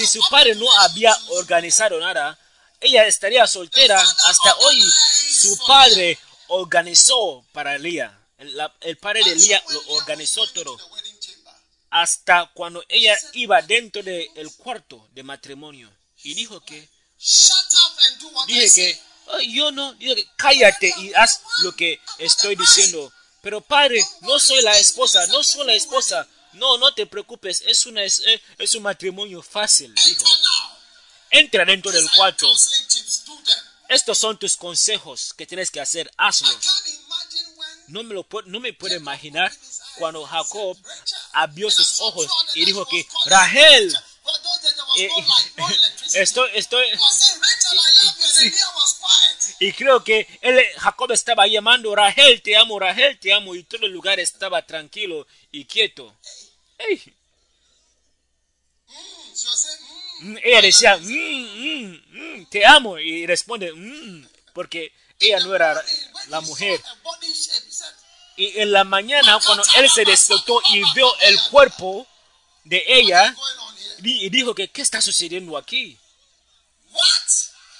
Si 0.02 0.18
su 0.18 0.20
padre 0.28 0.56
no 0.56 0.66
había 0.80 1.16
organizado 1.28 2.00
nada, 2.00 2.36
ella 2.80 3.06
estaría 3.06 3.46
soltera 3.46 4.00
hasta 4.00 4.56
hoy. 4.56 4.82
Su 4.82 5.56
padre 5.64 6.18
organizó 6.48 7.46
para 7.52 7.76
Elías. 7.76 8.12
El, 8.38 8.96
padre 8.98 9.22
de 9.24 9.30
Elías 9.30 9.62
lo 9.68 9.80
organizó 9.94 10.44
todo. 10.48 10.76
Hasta 11.90 12.50
cuando 12.52 12.82
ella 12.88 13.16
iba 13.34 13.62
dentro 13.62 14.02
del 14.02 14.52
cuarto 14.56 15.08
de 15.12 15.22
matrimonio. 15.22 15.88
Y 16.24 16.34
dijo 16.34 16.60
que, 16.64 16.88
dije 18.48 18.70
que, 18.74 19.00
yo 19.52 19.70
no, 19.70 19.94
dije 19.94 20.26
cállate 20.36 20.92
y 20.98 21.14
haz 21.14 21.42
lo 21.62 21.76
que 21.76 22.00
estoy 22.18 22.56
diciendo. 22.56 23.12
Pero 23.40 23.60
padre, 23.60 24.04
no 24.22 24.40
soy 24.40 24.62
la 24.62 24.76
esposa, 24.78 25.24
no 25.28 25.44
soy 25.44 25.64
la 25.64 25.74
esposa. 25.74 26.26
No, 26.54 26.76
no 26.78 26.92
te 26.94 27.06
preocupes, 27.06 27.62
es, 27.66 27.86
una, 27.86 28.02
es, 28.02 28.20
eh, 28.26 28.42
es 28.58 28.74
un 28.74 28.82
matrimonio 28.82 29.42
fácil, 29.42 29.94
dijo. 29.94 30.24
Entra 31.30 31.64
dentro 31.64 31.90
del 31.90 32.10
cuarto. 32.12 32.46
Estos 33.88 34.18
son 34.18 34.38
tus 34.38 34.56
consejos 34.56 35.34
que 35.34 35.46
tienes 35.46 35.70
que 35.70 35.80
hacer, 35.80 36.10
when 36.18 37.84
No 37.88 38.02
me, 38.02 38.14
lo, 38.14 38.26
no 38.46 38.60
me 38.60 38.72
puedo 38.72 38.94
imaginar 38.96 39.52
cuando 39.98 40.24
Jacob 40.24 40.76
abrió 41.32 41.70
sus 41.70 42.00
ojos 42.00 42.26
y 42.54 42.64
dijo 42.64 42.86
que 42.86 43.06
Rahel, 43.26 43.94
eh, 44.96 45.08
no 45.56 45.68
electricity. 45.68 46.18
estoy, 46.54 46.86
Sí. 48.32 48.52
y 49.60 49.72
creo 49.72 50.02
que 50.02 50.26
él, 50.40 50.60
Jacob 50.78 51.12
estaba 51.12 51.46
llamando 51.46 51.94
Rahel, 51.94 52.40
te 52.42 52.56
amo, 52.56 52.78
Rahel, 52.78 53.18
te 53.18 53.32
amo, 53.32 53.54
y 53.54 53.62
todo 53.64 53.86
el 53.86 53.92
lugar 53.92 54.20
estaba 54.20 54.64
tranquilo 54.66 55.26
y 55.50 55.64
quieto. 55.64 56.14
Ey, 56.88 57.14
Mm, 58.88 59.30
was 59.30 59.60
saying, 59.60 59.78
mm. 60.22 60.32
mm, 60.34 60.38
ella 60.44 60.60
decía, 60.60 60.96
"Mm, 60.98 61.04
mm, 61.08 62.02
mm, 62.10 62.46
te 62.50 62.64
amo, 62.66 62.98
y 62.98 63.26
responde, 63.26 63.72
porque 64.52 64.92
ella 65.18 65.40
no 65.40 65.54
era 65.54 65.82
la 66.28 66.40
mujer. 66.42 66.80
Y 68.36 68.58
en 68.58 68.72
la 68.72 68.84
mañana, 68.84 69.38
cuando 69.44 69.64
él 69.76 69.88
se 69.88 70.04
despertó 70.04 70.60
y 70.70 70.82
vio 70.94 71.08
el 71.20 71.40
cuerpo 71.50 72.06
de 72.64 72.82
ella, 72.86 73.34
y 74.02 74.28
dijo 74.30 74.54
que, 74.54 74.68
¿qué 74.68 74.82
está 74.82 75.00
sucediendo 75.00 75.56
aquí? 75.56 75.98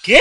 ¿Qué? 0.03 0.21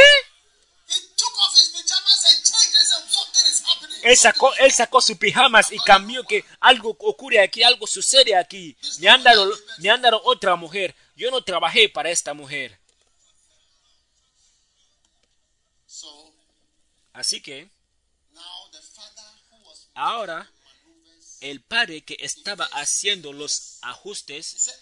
Él 4.04 4.18
sacó, 4.18 4.54
él 4.56 4.72
sacó 4.72 5.02
sus 5.02 5.18
pijamas 5.18 5.72
y 5.72 5.78
cambió 5.80 6.24
que 6.24 6.44
algo 6.60 6.90
ocurre 7.00 7.40
aquí, 7.40 7.64
algo 7.64 7.86
sucede 7.86 8.36
aquí. 8.36 8.76
Me 9.00 9.10
han 9.10 9.24
me 9.80 9.90
han 9.90 10.04
otra 10.24 10.56
mujer. 10.56 10.96
Yo 11.16 11.30
no 11.30 11.44
trabajé 11.44 11.90
para 11.90 12.10
esta 12.10 12.34
mujer. 12.34 12.80
Así 17.14 17.42
que 17.42 17.70
ahora 19.94 20.50
el 21.42 21.62
padre 21.62 22.02
que 22.02 22.16
estaba 22.20 22.66
haciendo 22.74 23.34
los 23.34 23.80
ajustes 23.82 24.80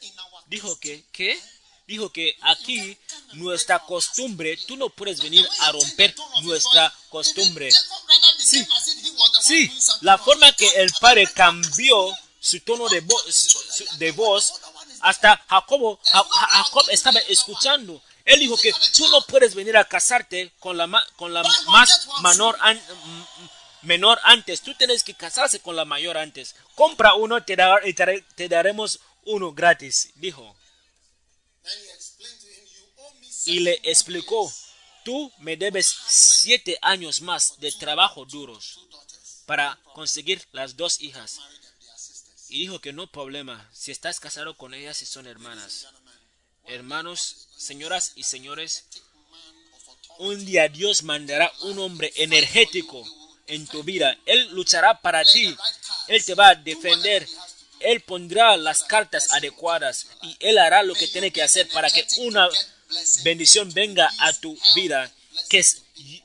dijo 0.48 0.80
que, 0.80 1.06
¿qué? 1.12 1.40
Dijo 1.88 2.12
que 2.12 2.38
aquí 2.42 2.96
nuestra 3.34 3.80
costumbre, 3.80 4.56
tú 4.68 4.78
no 4.78 4.90
puedes 4.90 5.24
venir 5.24 5.48
a 5.62 5.72
romper 5.72 6.14
nuestra 6.44 6.94
costumbre. 7.10 7.70
Sí, 8.40 8.66
Sí, 9.42 9.72
la 10.02 10.18
forma 10.18 10.52
que 10.54 10.68
el 10.82 10.92
padre 11.00 11.28
cambió 11.34 12.16
su 12.40 12.60
tono 12.62 12.88
de, 12.90 13.02
su- 13.32 13.60
voz, 14.12 14.54
hasta 15.02 15.38
Jacobo, 15.50 16.00
Ja- 16.04 16.24
Ja- 16.24 16.48
Jacob 16.64 16.84
estaba 16.90 17.20
escuchando. 17.22 18.02
Él 18.26 18.40
dijo 18.40 18.58
que 18.58 18.72
tú 18.96 19.08
no 19.10 19.22
puedes 19.26 19.56
venir 19.56 19.76
a 19.78 19.86
casarte 19.86 20.52
con 20.60 20.78
la, 20.78 20.88
con 21.16 21.34
la 21.34 21.44
más 21.68 22.08
menor, 22.22 22.58
an- 22.62 22.78
m- 22.78 23.26
m- 23.40 23.50
menor 23.82 24.20
antes. 24.24 24.62
Tú 24.62 24.74
tienes 24.76 25.04
que 25.04 25.16
casarse 25.16 25.60
con 25.62 25.76
la 25.76 25.86
mayor 25.86 26.18
antes. 26.18 26.56
Compra 26.76 27.14
uno 27.16 27.44
te 27.44 27.56
dar- 27.56 27.88
y 27.88 27.94
te, 27.94 28.04
daré- 28.06 28.26
te 28.36 28.48
daremos 28.48 29.00
uno 29.26 29.52
gratis, 29.54 30.10
dijo. 30.16 30.56
Y 33.46 33.60
le 33.62 33.80
explicó, 33.84 34.52
tú 35.04 35.32
me 35.40 35.58
debes 35.58 35.88
siete 36.08 36.78
años 36.82 37.22
más 37.22 37.60
de 37.60 37.72
trabajo 37.72 38.26
duros 38.26 38.80
para 39.46 39.80
conseguir 39.94 40.46
las 40.52 40.78
dos 40.78 41.02
hijas. 41.02 41.40
Y 42.50 42.62
dijo 42.62 42.80
que 42.80 42.94
no 42.94 43.12
problema, 43.12 43.70
si 43.74 43.92
estás 43.92 44.20
casado 44.20 44.58
con 44.58 44.74
ellas 44.74 45.02
y 45.02 45.06
son 45.06 45.28
hermanas. 45.28 45.88
Hermanos, 46.66 47.48
señoras 47.58 48.14
y 48.16 48.24
señores, 48.24 48.86
un 50.20 50.46
día 50.46 50.68
Dios 50.68 51.04
mandará 51.04 51.52
un 51.62 51.80
hombre 51.80 52.12
energético 52.16 53.04
en 53.48 53.68
tu 53.68 53.84
vida. 53.84 54.18
Él 54.26 54.50
luchará 54.52 55.02
para 55.02 55.24
ti. 55.24 55.56
Él 56.08 56.24
te 56.24 56.36
va 56.36 56.50
a 56.50 56.56
defender. 56.56 57.28
Él 57.80 58.02
pondrá 58.02 58.58
las 58.58 58.84
cartas 58.84 59.32
adecuadas 59.32 60.08
y 60.22 60.36
Él 60.40 60.58
hará 60.58 60.84
lo 60.84 60.94
que 60.94 61.08
tiene 61.08 61.32
que 61.32 61.42
hacer 61.42 61.68
para 61.70 61.90
que 61.90 62.06
una 62.18 62.50
bendición 63.24 63.72
venga 63.74 64.12
a 64.20 64.34
tu 64.34 64.58
vida. 64.76 65.14
Que, 65.48 65.64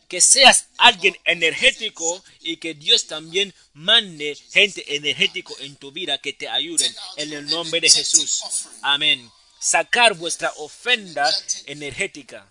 que 0.08 0.20
seas 0.20 0.66
alguien 0.76 1.16
energético 1.24 2.24
y 2.40 2.56
que 2.56 2.74
Dios 2.74 3.06
también 3.06 3.54
mande 3.72 4.36
gente 4.50 4.96
energético 4.96 5.56
en 5.60 5.76
tu 5.76 5.92
vida 5.92 6.18
que 6.18 6.32
te 6.32 6.48
ayuden 6.48 6.94
en 7.16 7.32
el 7.32 7.46
nombre 7.46 7.80
de 7.80 7.90
Jesús. 7.90 8.42
Amén. 8.82 9.30
Sacar 9.60 10.14
vuestra 10.14 10.52
ofrenda 10.56 11.30
energética. 11.66 12.50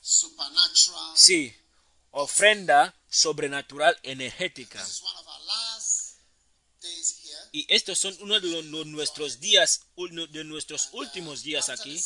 Sí, 1.16 1.54
ofrenda 2.12 2.96
sobrenatural 3.10 3.98
energética. 4.04 4.84
Y 7.52 7.66
estos 7.70 8.00
son 8.00 8.18
uno 8.22 8.40
de 8.40 8.64
nuestros 8.64 9.40
días, 9.40 9.82
de 10.32 10.44
nuestros 10.44 10.90
últimos 10.92 11.44
días 11.44 11.70
aquí. 11.70 12.04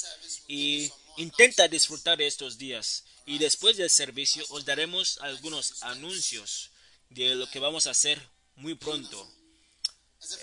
Y 0.47 0.91
intenta 1.17 1.67
disfrutar 1.67 2.17
de 2.17 2.27
estos 2.27 2.57
días. 2.57 3.03
Y 3.25 3.37
después 3.37 3.75
del 3.77 3.89
servicio 3.89 4.45
os 4.49 4.65
daremos 4.65 5.17
algunos 5.21 5.83
anuncios 5.83 6.71
de 7.09 7.35
lo 7.35 7.49
que 7.49 7.59
vamos 7.59 7.87
a 7.87 7.91
hacer 7.91 8.21
muy 8.55 8.75
pronto. 8.75 9.29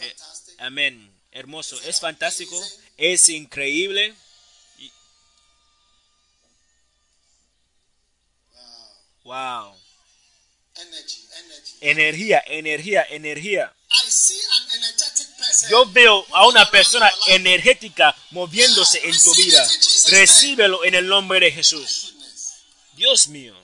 Eh, 0.01 0.17
amén. 0.59 1.11
Hermoso. 1.33 1.81
Es 1.83 1.99
fantástico. 2.01 2.63
Es 2.97 3.29
increíble. 3.29 4.15
Wow. 9.25 9.75
Energía, 11.81 12.43
energía, 12.47 13.07
energía. 13.09 13.75
Yo 15.71 15.87
veo 15.87 16.27
a 16.33 16.47
una 16.47 16.71
persona 16.71 17.11
energética 17.29 18.15
moviéndose 18.31 19.01
en 19.07 19.19
tu 19.19 19.35
vida. 19.35 19.67
Recíbelo 20.07 20.85
en 20.85 20.95
el 20.95 21.07
nombre 21.07 21.41
de 21.41 21.53
Jesús. 21.53 22.15
Dios 22.95 23.29
mío. 23.29 23.55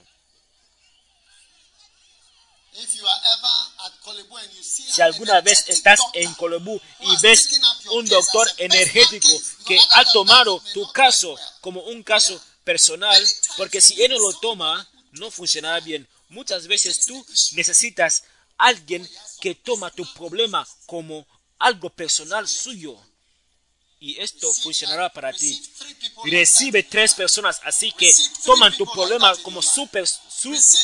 Si 4.61 5.01
alguna 5.01 5.41
vez 5.41 5.65
estás 5.67 5.99
en 6.13 6.33
Colobú 6.33 6.73
who 6.73 6.81
y 6.99 7.21
ves 7.21 7.59
un 7.91 8.05
doctor 8.07 8.49
energético 8.57 9.27
que 9.65 9.79
ha 9.91 10.05
tomado 10.11 10.61
tu 10.73 10.89
caso 10.91 11.37
como 11.59 11.81
un 11.81 12.01
caso 12.03 12.41
personal, 12.63 13.23
porque 13.57 13.81
si 13.81 14.01
él 14.01 14.11
no 14.11 14.19
lo 14.19 14.33
toma, 14.39 14.87
no 15.11 15.29
funcionará 15.31 15.79
bien. 15.79 16.07
Muchas 16.29 16.67
veces 16.67 17.05
tú 17.05 17.25
necesitas 17.53 18.23
alguien 18.57 19.07
que 19.41 19.55
toma 19.55 19.91
tu 19.91 20.05
problema 20.13 20.67
como 20.85 21.25
algo 21.59 21.89
personal 21.89 22.47
suyo. 22.47 22.97
Y 24.03 24.19
esto 24.19 24.51
funcionará 24.51 25.13
para 25.13 25.31
ti. 25.31 25.61
Recibe 26.25 26.81
tres 26.81 27.13
personas 27.13 27.61
así 27.63 27.91
que 27.91 28.11
toman 28.43 28.75
tu 28.75 28.91
problema 28.91 29.31
como 29.43 29.61
su, 29.61 29.87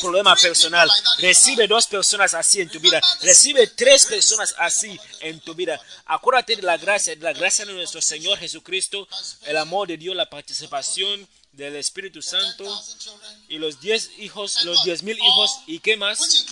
problema 0.00 0.36
personal. 0.36 0.88
Recibe 1.18 1.66
dos 1.66 1.88
personas 1.88 2.32
así 2.34 2.60
en 2.60 2.68
tu 2.68 2.78
vida. 2.78 3.00
Recibe 3.22 3.66
tres 3.66 4.06
personas 4.06 4.54
así 4.56 4.96
en 5.18 5.40
tu 5.40 5.52
vida. 5.52 5.80
Acuérdate 6.06 6.54
de 6.54 6.62
la 6.62 6.76
gracia, 6.76 7.16
de 7.16 7.20
la 7.20 7.32
gracia 7.32 7.66
de 7.66 7.72
nuestro 7.72 8.00
Señor 8.00 8.38
Jesucristo, 8.38 9.08
el 9.46 9.56
amor 9.56 9.88
de 9.88 9.96
Dios, 9.96 10.14
la 10.14 10.30
participación 10.30 11.28
del 11.50 11.74
Espíritu. 11.74 12.22
Santo 12.22 12.62
10,000 12.62 12.98
children. 12.98 13.44
y 13.48 13.58
los 13.58 13.80
diez 13.80 14.12
hijos, 14.18 14.62
los 14.62 14.84
diez 14.84 15.02
mil 15.02 15.18
hijos 15.18 15.58
y 15.66 15.80
qué 15.80 15.96
más 15.96 16.46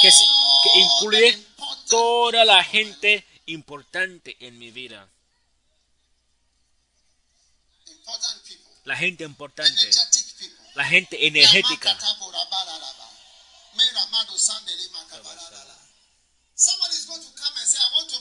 que, 0.00 0.10
incluye 0.78 1.44
toda 1.88 2.44
la 2.44 2.62
gente 2.62 3.24
importante 3.46 4.36
en 4.38 4.60
mi 4.60 4.70
vida. 4.70 5.08
La 8.84 8.96
gente 8.96 9.24
importante, 9.24 9.90
la 10.74 10.84
gente 10.84 11.26
energética. 11.26 11.96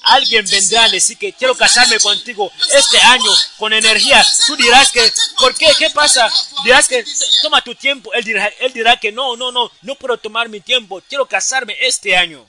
Alguien 0.03 0.45
vendrá 0.45 0.83
a 0.85 0.89
decir 0.89 1.17
que 1.17 1.33
quiero 1.33 1.55
casarme 1.55 1.99
contigo 1.99 2.51
este 2.71 2.97
"Oh, 2.97 3.07
año 3.11 3.25
boy." 3.25 3.37
con 3.57 3.73
energía. 3.73 4.21
"Oh, 4.21 4.45
Tú 4.47 4.55
dirás 4.55 4.91
que, 4.91 5.13
¿por 5.37 5.55
qué? 5.55 5.73
¿Qué 5.77 5.89
pasa? 5.89 6.31
Dirás 6.63 6.87
que, 6.87 7.03
toma 7.41 7.63
tu 7.63 7.73
tiempo. 7.75 8.13
Él 8.13 8.23
dirá, 8.23 8.47
él 8.59 8.73
dirá 8.73 8.97
que 8.97 9.11
no, 9.11 9.35
no, 9.35 9.51
no, 9.51 9.71
no 9.81 9.95
puedo 9.95 10.17
tomar 10.17 10.49
mi 10.49 10.61
tiempo. 10.61 11.01
Quiero 11.09 11.27
casarme 11.27 11.75
este 11.81 12.15
año. 12.15 12.47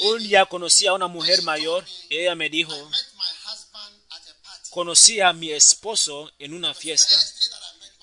Un 0.00 0.22
día 0.22 0.44
conocí 0.46 0.86
a 0.86 0.92
una 0.92 1.06
mujer 1.06 1.42
mayor. 1.42 1.84
y 2.10 2.18
ella 2.18 2.34
me 2.34 2.48
dijo, 2.48 2.74
I 2.74 2.82
met 2.82 3.06
my 3.14 3.50
husband 3.50 3.96
at 4.10 4.22
a 4.28 4.34
party. 4.42 4.70
conocí 4.70 5.20
a 5.20 5.32
mi 5.32 5.50
esposo 5.52 6.30
en 6.38 6.54
una 6.54 6.74
fiesta. 6.74 7.16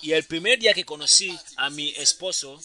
Y 0.02 0.12
el 0.14 0.26
primer 0.26 0.60
día 0.60 0.74
que 0.74 0.86
conocí 0.86 1.38
a 1.58 1.70
mi 1.70 1.90
esposo, 1.92 2.60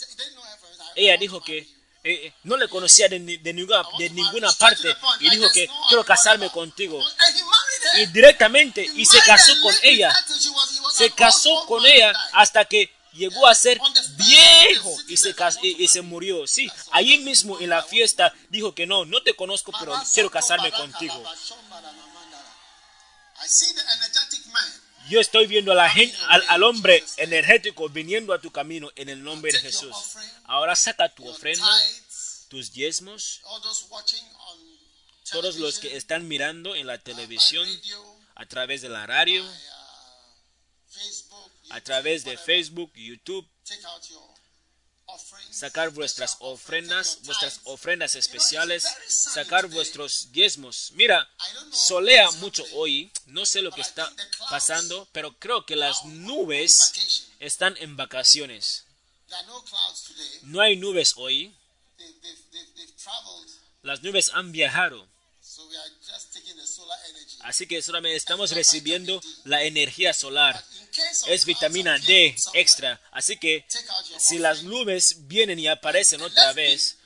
ella 0.97 1.17
dijo 1.17 1.41
que 1.43 1.59
eh, 1.59 2.27
eh, 2.27 2.35
no 2.45 2.57
le 2.57 2.69
conocía 2.69 3.09
de, 3.09 3.19
de 3.19 3.53
ninguna, 3.53 3.85
de 3.99 4.11
ninguna 4.11 4.51
parte. 4.53 4.89
y 5.21 5.31
dijo 5.31 5.49
que 5.53 5.69
quiero 5.89 6.05
casarme 6.05 6.51
contigo. 6.51 7.01
Y 7.99 8.07
directamente, 8.07 8.87
y 8.95 9.05
se 9.07 9.21
casó 9.23 9.53
con 9.61 9.75
ella. 9.83 10.15
Se 10.95 11.11
casó 11.11 11.65
con 11.67 11.85
ella 11.85 12.13
hasta 12.33 12.65
que 12.65 12.91
llegó 13.19 13.47
a 13.47 13.55
ser 13.55 13.81
viejo 14.17 14.97
y 15.09 15.17
se, 15.17 15.35
y, 15.63 15.85
y 15.85 15.89
se 15.89 16.01
murió. 16.01 16.47
Sí, 16.47 16.71
allí 16.93 17.19
mismo 17.19 17.61
en 17.61 17.71
la 17.71 17.83
fiesta 17.83 18.33
dijo 18.49 18.75
que 18.75 18.87
no, 18.87 19.05
no 19.05 19.23
te 19.23 19.35
conozco, 19.35 19.73
pero 19.79 19.95
quiero 20.15 20.31
casarme 20.31 20.73
contigo. 20.73 21.23
Yo 25.09 25.21
estoy 25.21 25.47
viendo 25.47 25.73
a 25.73 25.75
la 25.75 25.89
gente, 25.89 26.17
al, 26.29 26.45
al 26.49 26.63
hombre 26.63 27.03
energético 27.17 27.89
viniendo 27.89 28.35
a 28.35 28.41
tu 28.41 28.51
camino 28.51 28.91
en 28.95 29.09
el 29.09 29.23
nombre 29.23 29.53
de 29.53 29.61
Jesús. 29.61 29.95
Ahora 30.45 30.77
saca 30.77 31.09
tu 31.15 31.27
ofrenda, 31.29 31.67
tus 32.49 32.73
diezmos, 32.73 33.41
todos 35.31 35.57
los 35.57 35.79
que 35.79 35.97
están 35.97 36.29
mirando 36.29 36.75
en 36.75 36.87
la 36.87 36.99
televisión, 36.99 37.67
a 38.35 38.47
través 38.47 38.83
de 38.83 38.89
la 38.89 39.07
radio, 39.07 39.45
a 41.71 41.81
través 41.81 42.25
de. 42.25 42.37
Facebook, 42.37 42.93
YouTube, 42.95 43.49
sacar 45.51 45.91
vuestras 45.91 46.37
ofrendas, 46.41 47.21
vuestras 47.23 47.61
ofrendas 47.65 48.15
especiales, 48.15 48.85
sacar 49.09 49.67
vuestros 49.69 50.31
diezmos. 50.33 50.93
Mira, 50.95 51.29
solea 51.73 52.31
mucho 52.33 52.65
hoy, 52.75 53.11
no 53.27 53.47
sé 53.47 53.63
lo 53.63 53.73
que 53.73 53.81
está 53.81 54.13
pasando, 54.51 55.09
pero 55.13 55.39
creo 55.39 55.65
que 55.65 55.77
las 55.77 56.05
nubes 56.05 57.27
están 57.41 57.77
en 57.79 57.97
vacaciones. 57.97 58.85
No 60.43 60.61
hay 60.61 60.77
nubes 60.77 61.15
hoy, 61.17 61.55
las 63.83 64.03
nubes 64.03 64.31
han 64.35 64.53
viajado. 64.53 65.09
Así 67.41 67.67
que 67.67 67.83
solamente 67.83 68.17
estamos 68.17 68.51
recibiendo 68.51 69.21
la 69.45 69.63
energía 69.65 70.13
solar. 70.13 70.63
Es 71.27 71.45
vitamina 71.45 71.99
D 71.99 72.35
extra. 72.55 73.01
Así 73.13 73.37
que 73.37 73.65
si 74.19 74.39
las 74.39 74.63
nubes 74.63 75.29
vienen 75.29 75.59
y 75.59 75.69
aparecen 75.69 76.23
otra 76.23 76.53
vez, 76.53 76.99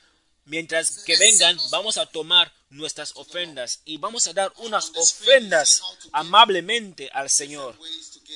mientras 0.45 0.99
que 0.99 1.17
vengan, 1.17 1.57
vamos 1.71 1.97
a 1.97 2.05
tomar 2.05 2.51
nuestras 2.69 3.15
ofrendas 3.15 3.81
y 3.85 3.97
vamos 3.97 4.27
a 4.27 4.33
dar 4.33 4.51
unas 4.57 4.91
ofrendas 4.95 5.81
amablemente 6.11 7.09
al 7.13 7.29
Señor. 7.29 7.77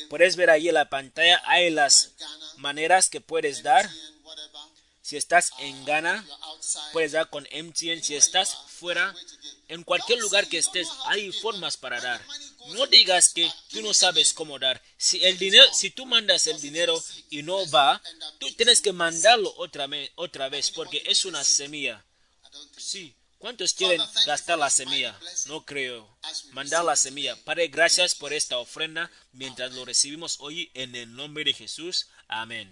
Puedes 0.10 0.36
ver 0.36 0.50
ahí 0.50 0.70
en 0.70 0.76
la 0.76 0.90
pantalla, 0.90 1.42
hay 1.46 1.70
las 1.70 2.12
maneras 2.58 3.10
que 3.10 3.22
puedes 3.22 3.64
dar. 3.64 3.90
Si 5.02 5.16
estás 5.16 5.52
en 5.60 5.86
Ghana, 5.86 6.26
puedes 6.92 7.14
dar 7.14 7.30
con 7.30 7.44
MTN. 7.44 8.04
Si 8.04 8.16
estás 8.16 8.58
fuera, 8.68 9.16
en 9.70 9.84
cualquier 9.84 10.20
lugar 10.20 10.48
que 10.48 10.58
estés, 10.58 10.88
hay 11.06 11.32
formas 11.32 11.78
para 11.78 12.02
dar. 12.02 12.22
No 12.74 12.88
digas 12.88 13.34
que 13.34 13.52
tú 13.70 13.82
no 13.82 13.94
sabes 13.94 14.34
cómo 14.34 14.60
dar. 14.60 14.82
Si 14.98 15.24
el 15.24 15.38
dinero, 15.38 15.66
si 15.74 15.90
tú 15.90 16.06
mandas 16.06 16.48
el 16.48 16.60
dinero 16.60 17.02
y 17.30 17.44
no 17.44 17.70
va, 17.70 18.02
tú 18.40 18.52
tienes 18.54 18.82
que 18.82 18.92
mandarlo 18.92 19.54
otra 19.58 19.88
vez, 19.88 20.12
otra 20.16 20.50
vez 20.50 20.72
porque 20.72 21.04
es 21.06 21.26
una 21.26 21.44
semilla. 21.44 22.04
Sí. 22.78 23.14
¿Cuántos 23.38 23.74
quieren 23.74 24.02
gastar 24.26 24.58
la 24.58 24.70
semilla? 24.70 25.18
No 25.46 25.64
creo. 25.64 26.18
Mandar 26.54 26.84
la 26.84 26.96
semilla. 26.96 27.36
Padre, 27.44 27.68
gracias 27.68 28.16
por 28.16 28.34
esta 28.34 28.58
ofrenda 28.58 29.12
mientras 29.32 29.74
lo 29.74 29.86
recibimos 29.86 30.38
hoy 30.40 30.72
en 30.74 30.96
el 30.96 31.16
nombre 31.16 31.44
de 31.44 31.54
Jesús. 31.54 32.08
Amén. 32.28 32.72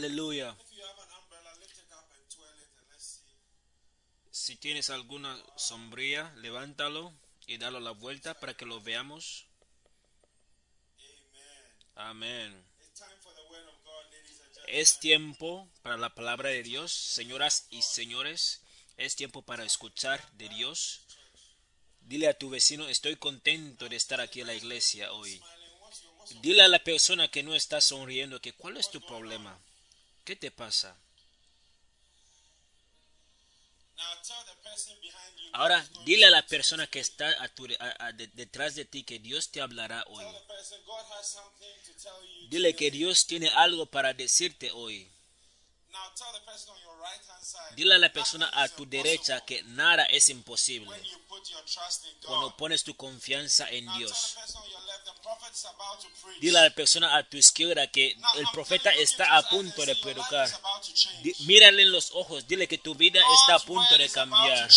See. 0.00 0.42
Si 4.30 4.56
tienes 4.56 4.90
alguna 4.90 5.42
sombría, 5.56 6.32
levántalo 6.36 7.14
y 7.46 7.56
dalo 7.56 7.80
la 7.80 7.92
vuelta 7.92 8.38
para 8.38 8.54
que 8.54 8.66
lo 8.66 8.80
veamos. 8.80 9.46
Amén. 11.94 12.64
Es 14.66 14.98
tiempo 14.98 15.68
para 15.82 15.96
la 15.96 16.14
palabra 16.14 16.50
de 16.50 16.62
Dios, 16.62 16.92
señoras 16.92 17.66
y 17.70 17.82
señores. 17.82 18.62
Es 18.96 19.16
tiempo 19.16 19.42
para 19.42 19.64
escuchar 19.64 20.30
de 20.32 20.48
Dios. 20.48 21.00
Dile 22.00 22.28
a 22.28 22.36
tu 22.36 22.50
vecino, 22.50 22.88
estoy 22.88 23.16
contento 23.16 23.88
de 23.88 23.96
estar 23.96 24.20
aquí 24.20 24.40
en 24.40 24.48
la 24.48 24.54
iglesia 24.54 25.12
hoy. 25.12 25.40
Dile 26.42 26.62
a 26.62 26.68
la 26.68 26.82
persona 26.82 27.30
que 27.30 27.42
no 27.42 27.54
está 27.54 27.80
sonriendo 27.80 28.40
que 28.40 28.52
cuál 28.52 28.76
es 28.76 28.90
tu 28.90 29.00
problema. 29.00 29.58
¿Qué 30.24 30.36
te 30.36 30.50
pasa? 30.50 30.96
Ahora 35.52 35.86
dile 36.04 36.26
a 36.26 36.30
la 36.30 36.44
persona 36.46 36.86
que 36.88 36.98
está 37.00 37.28
a 37.42 37.48
tu- 37.48 37.66
a- 37.78 38.06
a- 38.06 38.12
de- 38.12 38.26
detrás 38.28 38.74
de 38.74 38.84
ti 38.84 39.04
que 39.04 39.18
Dios 39.18 39.50
te 39.50 39.60
hablará 39.60 40.02
hoy. 40.08 40.24
Dile 42.48 42.74
que 42.74 42.90
Dios 42.90 43.26
tiene 43.26 43.48
algo 43.50 43.86
para 43.86 44.12
decirte 44.14 44.70
hoy. 44.72 45.08
Dile 47.76 47.94
a 47.94 47.98
la 47.98 48.12
persona 48.12 48.50
a 48.52 48.68
tu 48.68 48.84
derecha 48.86 49.44
que 49.44 49.62
nada 49.64 50.04
es 50.06 50.28
imposible 50.28 50.90
cuando 52.26 52.56
pones 52.56 52.82
tu 52.82 52.96
confianza 52.96 53.68
en 53.70 53.86
Dios. 53.98 54.34
Dile 56.40 56.58
a 56.58 56.62
la 56.62 56.70
persona 56.70 57.16
a 57.16 57.22
tu 57.22 57.36
izquierda 57.36 57.86
que 57.86 58.16
el 58.36 58.46
profeta 58.52 58.90
está 58.90 59.36
a 59.36 59.48
punto 59.48 59.84
de 59.86 59.96
predicar. 59.96 60.48
Mírale 61.40 61.82
en 61.82 61.92
los 61.92 62.10
ojos, 62.12 62.46
dile 62.46 62.68
que 62.68 62.78
tu 62.78 62.94
vida 62.94 63.20
está 63.40 63.54
a 63.54 63.58
punto 63.58 63.96
de 63.96 64.08
cambiar. 64.08 64.68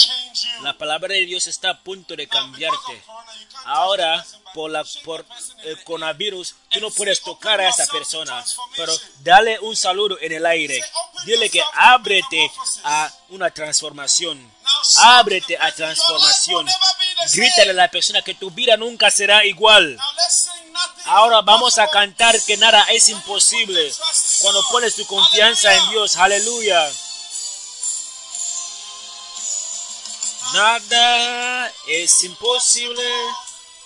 La 0.61 0.77
palabra 0.77 1.13
de 1.13 1.25
Dios 1.25 1.47
está 1.47 1.71
a 1.71 1.83
punto 1.83 2.15
de 2.15 2.27
cambiarte. 2.27 3.03
Ahora, 3.65 4.25
por, 4.53 4.71
la, 4.71 4.85
por 5.03 5.25
el 5.63 5.83
coronavirus, 5.83 6.55
tú 6.69 6.79
no 6.79 6.89
puedes 6.91 7.21
tocar 7.21 7.55
"Open 7.55 7.65
a 7.65 7.69
esa 7.69 7.85
persona, 7.87 8.31
transformation." 8.31 8.75
pero 8.77 8.93
dale 9.19 9.59
un 9.59 9.75
saludo 9.75 10.17
en 10.21 10.31
el 10.31 10.45
aire. 10.45 10.79
Say, 10.79 10.89
"Open 10.93 11.25
Dile 11.25 11.49
que 11.49 11.63
ábrete 11.73 12.37
metamorphosis." 12.37 12.81
a 12.83 13.13
una 13.29 13.51
transformación. 13.51 14.56
Ábrete 14.97 15.57
a 15.57 15.71
person, 15.71 15.77
"Your 15.77 15.87
life 15.87 16.01
will 16.07 16.65
transformación. 16.65 16.65
never 16.65 16.79
be 16.99 17.05
the 17.21 17.27
same." 17.27 17.41
Grítale 17.41 17.71
a 17.71 17.73
la 17.73 17.91
persona 17.91 18.21
que 18.21 18.35
tu 18.35 18.51
vida 18.51 18.77
nunca 18.77 19.11
será 19.11 19.45
igual. 19.45 19.97
Ahora 21.05 21.41
vamos 21.41 21.77
a 21.77 21.87
cantar 21.87 22.39
que 22.43 22.57
nada 22.57 22.83
es 22.89 23.09
imposible 23.09 23.93
cuando 24.41 24.63
pones 24.69 24.95
tu 24.95 25.05
confianza 25.05 25.73
en 25.73 25.89
Dios. 25.89 26.17
Aleluya. 26.17 26.91
Nada 30.53 31.71
es 31.87 32.23
imposible 32.23 33.03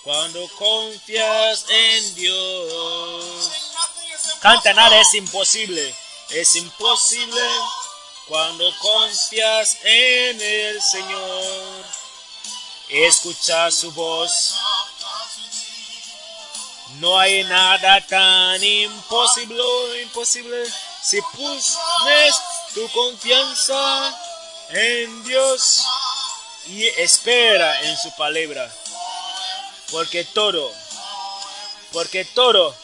cuando 0.04 0.48
confías 0.58 1.64
en 1.68 2.14
Dios. 2.14 3.50
Canta, 4.40 4.72
nada 4.72 5.00
es 5.00 5.14
imposible. 5.14 5.94
Es 6.30 6.56
imposible 6.56 7.40
cuando 8.32 8.64
confías 8.78 9.76
en 9.84 10.40
el 10.40 10.80
Señor. 10.80 11.84
Escucha 12.88 13.70
su 13.70 13.92
voz. 13.92 14.54
No 16.98 17.18
hay 17.18 17.44
nada 17.44 18.00
tan 18.06 18.64
imposible, 18.64 19.62
imposible 20.00 20.64
si 21.02 21.20
pones 21.20 22.34
tu 22.72 22.88
confianza 22.92 24.18
en 24.70 25.24
Dios 25.24 25.82
y 26.68 26.86
espera 26.86 27.82
en 27.82 27.98
su 27.98 28.16
palabra. 28.16 28.72
Porque 29.90 30.24
todo, 30.24 30.72
porque 31.92 32.24
todo, 32.24 32.74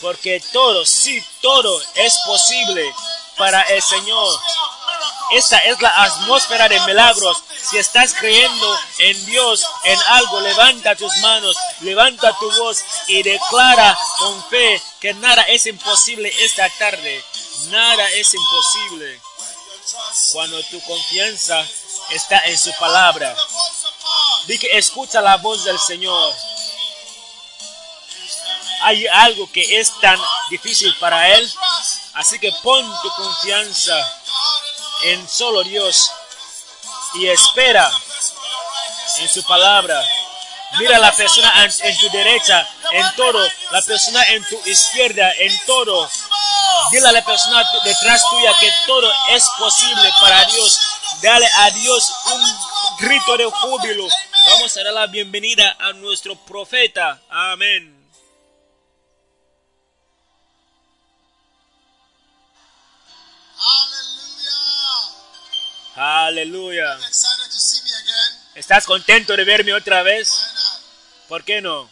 porque 0.00 0.42
todo, 0.50 0.86
sí, 0.86 1.22
todo 1.42 1.82
es 1.94 2.18
posible 2.24 2.90
para 3.36 3.60
el 3.62 3.82
Señor. 3.82 4.40
Esta 5.32 5.58
es 5.58 5.80
la 5.80 6.02
atmósfera 6.02 6.68
de 6.68 6.78
milagros. 6.80 7.42
Si 7.70 7.78
estás 7.78 8.14
creyendo 8.14 8.78
en 8.98 9.26
Dios, 9.26 9.64
en 9.84 9.98
algo, 10.08 10.40
levanta 10.40 10.94
tus 10.96 11.16
manos, 11.18 11.56
levanta 11.80 12.36
tu 12.38 12.50
voz 12.52 12.78
y 13.08 13.22
declara 13.22 13.98
con 14.18 14.48
fe 14.48 14.80
que 15.00 15.14
nada 15.14 15.42
es 15.42 15.66
imposible 15.66 16.32
esta 16.44 16.68
tarde. 16.78 17.24
Nada 17.70 18.08
es 18.10 18.34
imposible 18.34 19.20
cuando 20.32 20.62
tu 20.64 20.80
confianza 20.82 21.66
está 22.10 22.38
en 22.46 22.58
su 22.58 22.72
palabra. 22.78 23.34
Di 24.46 24.58
escucha 24.72 25.20
la 25.20 25.36
voz 25.38 25.64
del 25.64 25.78
Señor. 25.78 26.34
Hay 28.82 29.06
algo 29.06 29.50
que 29.50 29.80
es 29.80 29.98
tan 30.00 30.20
difícil 30.50 30.94
para 30.98 31.28
Él. 31.30 31.52
Así 32.14 32.38
que 32.38 32.52
pon 32.62 32.84
tu 33.02 33.10
confianza 33.10 33.96
en 35.04 35.28
solo 35.28 35.62
Dios 35.64 36.10
y 37.14 37.28
espera 37.28 37.90
en 39.18 39.28
su 39.28 39.42
palabra. 39.44 40.02
Mira 40.78 40.98
la 40.98 41.12
persona 41.12 41.52
en, 41.64 41.98
tu 41.98 42.10
derecha, 42.10 42.68
en 42.92 43.14
todo, 43.14 43.48
la 43.70 43.82
persona 43.82 44.22
en 44.28 44.44
tu 44.44 44.60
izquierda, 44.66 45.32
en 45.38 45.52
todo. 45.66 46.10
Dile 46.90 47.08
a 47.08 47.12
la 47.12 47.24
persona 47.24 47.64
detrás 47.84 48.22
tuya 48.28 48.52
que 48.58 48.72
todo 48.86 49.12
es 49.30 49.44
posible 49.58 50.12
para 50.20 50.44
Dios. 50.46 50.80
Dale 51.22 51.48
a 51.58 51.70
Dios 51.70 52.12
un 52.32 53.06
grito 53.06 53.36
de 53.36 53.44
júbilo. 53.44 54.08
Vamos 54.46 54.76
a 54.76 54.82
dar 54.82 54.92
la 54.92 55.06
bienvenida 55.06 55.76
a 55.78 55.92
nuestro 55.92 56.36
profeta. 56.36 57.20
Amén. 57.30 57.93
Aleluya. 65.96 66.98
¿Estás 68.54 68.84
contento 68.84 69.36
de 69.36 69.44
verme 69.44 69.72
otra 69.74 70.02
vez? 70.02 70.28
¿Por 71.28 71.44
qué 71.44 71.60
no? 71.60 71.88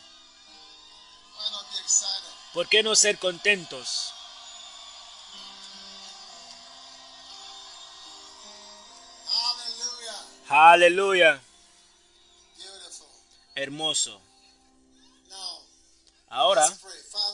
¿Por 2.53 2.69
qué 2.69 2.83
no 2.83 2.95
ser 2.97 3.19
contentos? 3.19 4.13
Aleluya. 10.49 11.41
Hermoso. 13.55 14.21
Ahora 16.29 16.67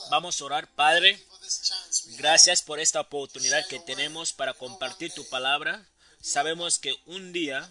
vamos 0.09 0.39
a 0.39 0.45
orar, 0.45 0.67
Padre. 0.67 1.25
Gracias 2.17 2.61
por 2.61 2.79
esta 2.79 3.01
oportunidad 3.01 3.65
que 3.67 3.79
tenemos 3.79 4.33
para 4.33 4.53
compartir 4.53 5.11
tu 5.13 5.27
palabra. 5.29 5.87
Sabemos 6.21 6.79
que 6.79 6.95
un 7.05 7.31
día 7.31 7.69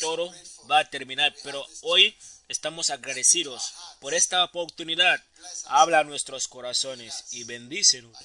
todo 0.00 0.32
va 0.70 0.80
a 0.80 0.90
terminar, 0.90 1.34
pero 1.42 1.64
hoy 1.82 2.16
estamos 2.48 2.90
agradecidos 2.90 3.74
por 4.00 4.14
esta 4.14 4.42
oportunidad. 4.44 5.22
Habla 5.66 6.00
a 6.00 6.04
nuestros 6.04 6.48
corazones 6.48 7.24
y 7.32 7.44
bendícenos 7.44 8.16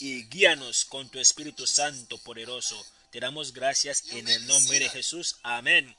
y 0.00 0.24
guíanos 0.28 0.84
con 0.84 1.08
tu 1.08 1.18
Espíritu 1.18 1.66
Santo 1.66 2.18
poderoso. 2.18 2.80
Te 3.10 3.20
damos 3.20 3.52
gracias 3.52 4.04
en 4.10 4.28
el 4.28 4.46
nombre 4.46 4.78
de 4.78 4.88
Jesús. 4.88 5.36
Amén. 5.42 5.96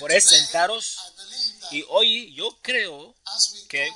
Por 0.00 0.12
sentaros 0.20 0.98
y 1.70 1.84
hoy 1.88 2.34
yo 2.34 2.58
creo 2.62 3.14
que 3.68 3.88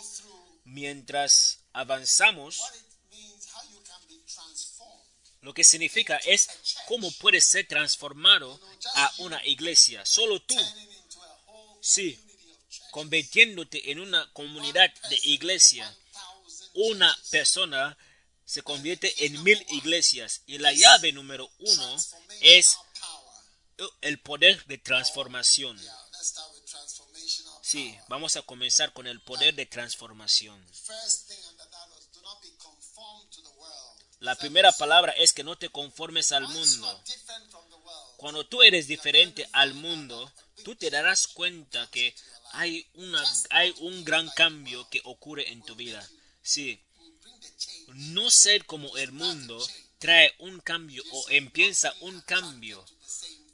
mientras 0.64 1.58
avanzamos, 1.72 2.58
what 2.58 2.74
it 2.74 2.84
means, 3.10 3.46
how 3.52 3.62
you 3.72 3.80
can 3.84 4.00
be 4.08 4.20
transformed. 4.26 5.04
Lo 5.48 5.54
que 5.54 5.64
significa 5.64 6.18
es 6.26 6.46
cómo 6.86 7.10
puedes 7.12 7.42
ser 7.42 7.66
transformado 7.66 8.60
a 8.96 9.10
una 9.16 9.42
iglesia. 9.46 10.04
Solo 10.04 10.42
tú, 10.42 10.54
sí, 11.80 12.20
convirtiéndote 12.90 13.90
en 13.90 13.98
una 13.98 14.30
comunidad 14.34 14.92
de 15.08 15.18
iglesia. 15.22 15.96
Una 16.74 17.18
persona 17.30 17.96
se 18.44 18.60
convierte 18.60 19.24
en 19.24 19.42
mil 19.42 19.64
iglesias 19.70 20.42
y 20.44 20.58
la 20.58 20.74
llave 20.74 21.12
número 21.12 21.50
uno 21.60 21.96
es 22.42 22.76
el 24.02 24.20
poder 24.20 24.62
de 24.66 24.76
transformación. 24.76 25.80
Sí, 27.62 27.98
vamos 28.08 28.36
a 28.36 28.42
comenzar 28.42 28.92
con 28.92 29.06
el 29.06 29.22
poder 29.22 29.54
de 29.54 29.64
transformación. 29.64 30.62
La 34.20 34.34
primera 34.34 34.72
palabra 34.72 35.12
es 35.12 35.32
que 35.32 35.44
no 35.44 35.56
te 35.56 35.68
conformes 35.68 36.32
al 36.32 36.48
mundo. 36.48 37.04
Cuando 38.16 38.44
tú 38.46 38.62
eres 38.62 38.88
diferente 38.88 39.48
al 39.52 39.74
mundo, 39.74 40.32
tú 40.64 40.74
te 40.74 40.90
darás 40.90 41.28
cuenta 41.28 41.88
que 41.90 42.14
hay, 42.52 42.88
una, 42.94 43.22
hay 43.50 43.72
un 43.78 44.04
gran 44.04 44.28
cambio 44.30 44.88
que 44.90 45.00
ocurre 45.04 45.52
en 45.52 45.62
tu 45.62 45.76
vida. 45.76 46.06
Sí. 46.42 46.82
No 47.88 48.30
ser 48.30 48.64
como 48.66 48.96
el 48.96 49.12
mundo 49.12 49.64
trae 49.98 50.34
un 50.38 50.60
cambio 50.60 51.02
o 51.12 51.30
empieza 51.30 51.94
un 52.00 52.20
cambio. 52.22 52.84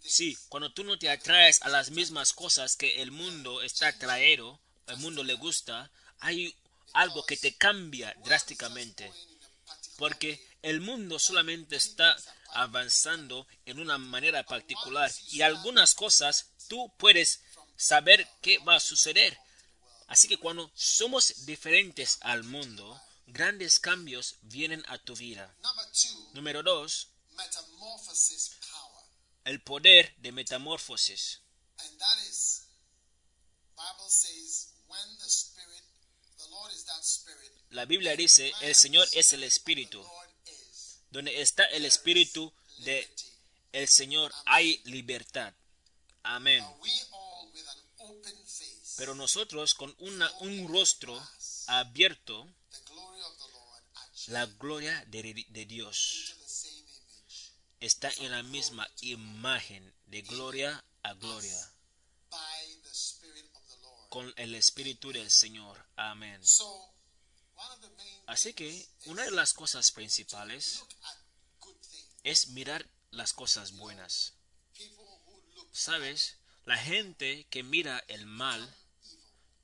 Sí, 0.02 0.36
cuando 0.48 0.72
tú 0.72 0.84
no 0.84 0.98
te 0.98 1.10
atraes 1.10 1.60
a 1.62 1.68
las 1.68 1.90
mismas 1.90 2.32
cosas 2.32 2.76
que 2.76 3.02
el 3.02 3.10
mundo 3.10 3.62
está 3.62 3.96
traído, 3.98 4.60
el 4.86 4.96
mundo 4.98 5.24
le 5.24 5.34
gusta, 5.34 5.90
hay 6.20 6.54
algo 6.92 7.24
que 7.24 7.36
te 7.36 7.54
cambia 7.54 8.14
drásticamente. 8.24 9.12
Porque 9.96 10.44
el 10.64 10.80
mundo 10.80 11.18
solamente 11.18 11.76
está 11.76 12.16
avanzando 12.54 13.46
en 13.66 13.78
una 13.78 13.98
manera 13.98 14.46
particular 14.46 15.12
y 15.30 15.42
algunas 15.42 15.94
cosas 15.94 16.46
tú 16.68 16.90
puedes 16.96 17.42
saber 17.76 18.26
qué 18.40 18.56
va 18.58 18.76
a 18.76 18.80
suceder. 18.80 19.38
Así 20.08 20.26
que 20.26 20.38
cuando 20.38 20.70
somos 20.74 21.44
diferentes 21.44 22.16
al 22.22 22.44
mundo, 22.44 22.98
grandes 23.26 23.78
cambios 23.78 24.36
vienen 24.40 24.82
a 24.88 24.96
tu 24.96 25.14
vida. 25.14 25.54
Número 26.32 26.62
dos, 26.62 27.08
el 29.44 29.62
poder 29.62 30.14
de 30.16 30.32
metamorfosis. 30.32 31.40
La 37.68 37.84
Biblia 37.84 38.16
dice, 38.16 38.50
el 38.62 38.74
Señor 38.74 39.06
es 39.12 39.34
el 39.34 39.44
Espíritu. 39.44 40.02
Donde 41.14 41.40
está 41.40 41.62
el 41.66 41.84
Espíritu 41.84 42.52
de 42.78 43.08
el 43.70 43.86
Señor 43.88 44.34
hay 44.46 44.80
libertad. 44.82 45.54
Amén. 46.24 46.66
Pero 48.96 49.14
nosotros 49.14 49.74
con 49.74 49.94
una, 50.00 50.28
un 50.40 50.66
rostro 50.66 51.16
abierto, 51.68 52.48
la 54.26 54.46
gloria 54.46 55.04
de, 55.06 55.46
de 55.50 55.66
Dios 55.66 56.34
está 57.78 58.10
en 58.16 58.32
la 58.32 58.42
misma 58.42 58.84
imagen 59.02 59.94
de 60.06 60.22
gloria 60.22 60.84
a 61.04 61.14
gloria 61.14 61.72
con 64.08 64.34
el 64.36 64.56
Espíritu 64.56 65.12
del 65.12 65.30
Señor. 65.30 65.86
Amén. 65.94 66.42
Así 68.26 68.52
que 68.52 68.88
una 69.06 69.22
de 69.22 69.30
las 69.30 69.52
cosas 69.52 69.92
principales 69.92 70.82
es 72.24 72.48
mirar 72.48 72.88
las 73.10 73.32
cosas 73.32 73.72
buenas. 73.72 74.32
Sabes, 75.72 76.36
la 76.64 76.78
gente 76.78 77.46
que 77.50 77.62
mira 77.62 78.02
el 78.08 78.26
mal, 78.26 78.74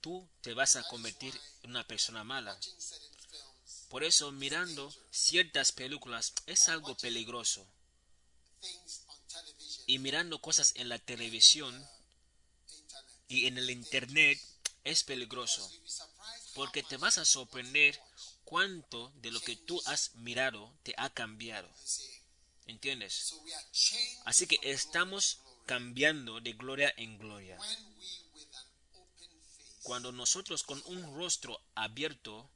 tú 0.00 0.28
te 0.42 0.54
vas 0.54 0.76
a 0.76 0.82
convertir 0.84 1.38
en 1.62 1.70
una 1.70 1.86
persona 1.86 2.22
mala. 2.22 2.58
Por 3.88 4.04
eso 4.04 4.30
mirando 4.30 4.94
ciertas 5.10 5.72
películas 5.72 6.32
es 6.46 6.68
algo 6.68 6.96
peligroso. 6.96 7.66
Y 9.86 9.98
mirando 9.98 10.40
cosas 10.40 10.72
en 10.76 10.88
la 10.88 10.98
televisión 10.98 11.88
y 13.26 13.46
en 13.46 13.56
el 13.58 13.70
internet 13.70 14.38
es 14.84 15.02
peligroso. 15.02 15.68
Porque 16.54 16.82
te 16.82 16.98
vas 16.98 17.18
a 17.18 17.24
sorprender 17.24 17.98
cuánto 18.44 19.10
de 19.16 19.30
lo 19.30 19.40
que 19.40 19.56
tú 19.56 19.80
has 19.86 20.14
mirado 20.16 20.72
te 20.82 20.94
ha 20.98 21.08
cambiado. 21.10 21.68
¿Entiendes? 22.70 23.34
Así 24.24 24.46
que 24.46 24.56
estamos 24.62 25.40
cambiando 25.66 26.40
de 26.40 26.52
gloria 26.52 26.94
en 26.96 27.18
gloria. 27.18 27.58
Cuando 29.82 30.12
nosotros 30.12 30.62
con 30.62 30.80
un 30.86 31.16
rostro 31.16 31.60
abierto 31.74 32.48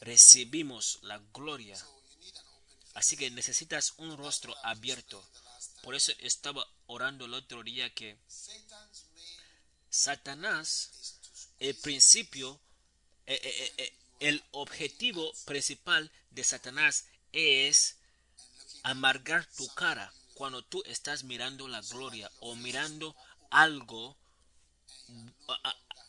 recibimos 0.00 1.00
la 1.02 1.18
gloria. 1.34 1.76
Así 2.94 3.16
que 3.16 3.32
necesitas 3.32 3.94
un 3.96 4.16
rostro 4.16 4.54
abierto. 4.62 5.28
Por 5.82 5.96
eso 5.96 6.12
estaba 6.20 6.64
orando 6.86 7.24
el 7.24 7.34
otro 7.34 7.64
día 7.64 7.92
que 7.92 8.16
Satanás, 9.90 11.18
el 11.58 11.74
principio, 11.74 12.60
eh, 13.26 13.40
eh, 13.42 13.72
eh, 13.76 13.92
el 14.20 14.44
objetivo 14.52 15.32
principal 15.46 16.12
de 16.30 16.44
Satanás 16.44 17.06
es 17.32 17.97
amargar 18.82 19.46
tu 19.56 19.66
cara 19.74 20.12
cuando 20.34 20.62
tú 20.62 20.82
estás 20.86 21.24
mirando 21.24 21.68
la 21.68 21.80
gloria 21.82 22.30
o 22.40 22.54
mirando 22.56 23.14
algo 23.50 24.16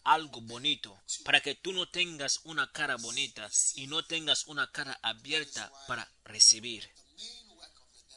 algo 0.03 0.41
bonito 0.41 1.01
para 1.23 1.41
que 1.41 1.55
tú 1.55 1.73
no 1.73 1.89
tengas 1.89 2.41
una 2.43 2.71
cara 2.71 2.95
bonita 2.97 3.49
y 3.75 3.87
no 3.87 4.05
tengas 4.05 4.45
una 4.47 4.71
cara 4.71 4.97
abierta 5.01 5.71
para 5.87 6.09
recibir. 6.23 6.89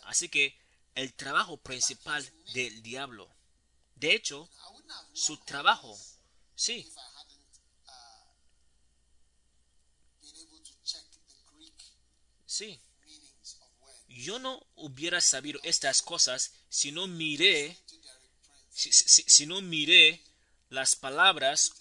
Así 0.04 0.28
que 0.28 0.56
el 0.94 1.14
trabajo 1.14 1.56
principal 1.56 2.22
del 2.52 2.82
diablo 2.82 3.28
de 3.96 4.14
hecho 4.14 4.48
su 5.14 5.36
trabajo 5.38 5.96
sí 6.54 6.90
sí 12.44 12.78
yo 14.14 14.39
no 14.39 14.64
hubiera 14.76 15.20
sabido 15.20 15.60
estas 15.62 16.02
cosas 16.02 16.52
si 16.68 16.93
no 16.93 17.06
miré 17.06 17.76
si, 18.70 18.93
si- 18.93 19.47
no 19.47 19.60
miré 19.60 20.22
las 20.70 20.97
palabras 20.97 21.72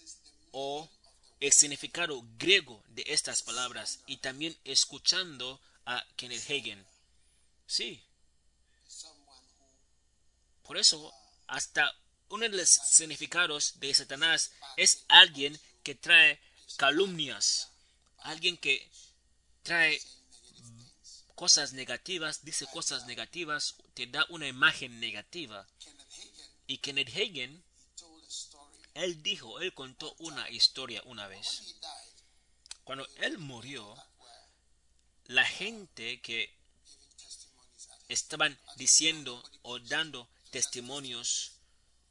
o 0.52 0.88
el 1.40 1.52
significado 1.52 2.22
griego 2.38 2.82
de 2.88 3.04
estas 3.06 3.42
palabras 3.42 4.00
y 4.06 4.18
también 4.18 4.56
escuchando 4.64 5.60
a 5.86 6.04
Kenneth 6.16 6.48
Hagen. 6.50 6.86
Sí, 7.66 8.02
por 10.62 10.76
eso 10.76 11.12
hasta 11.46 11.94
uno 12.28 12.48
de 12.48 12.56
los 12.56 12.68
significados 12.68 13.78
de 13.80 13.92
Satanás 13.94 14.52
es 14.76 15.04
alguien 15.08 15.58
que 15.82 15.94
trae 15.94 16.40
calumnias, 16.76 17.68
alguien 18.18 18.56
que 18.56 18.88
trae 19.62 20.00
cosas 21.42 21.72
negativas, 21.72 22.44
dice 22.44 22.66
cosas 22.66 23.04
negativas, 23.06 23.74
te 23.94 24.06
da 24.06 24.24
una 24.28 24.46
imagen 24.46 25.00
negativa. 25.00 25.66
Y 26.68 26.78
Kenneth 26.78 27.08
Hagen. 27.16 27.64
Él 28.94 29.20
dijo, 29.24 29.58
él 29.58 29.74
contó 29.74 30.14
una 30.20 30.48
historia 30.50 31.02
una 31.04 31.26
vez. 31.26 31.74
Cuando 32.84 33.08
él 33.16 33.38
murió, 33.38 33.96
la 35.24 35.44
gente 35.44 36.20
que 36.20 36.54
estaban 38.08 38.56
diciendo 38.76 39.42
o 39.62 39.80
dando 39.80 40.28
testimonios, 40.52 41.54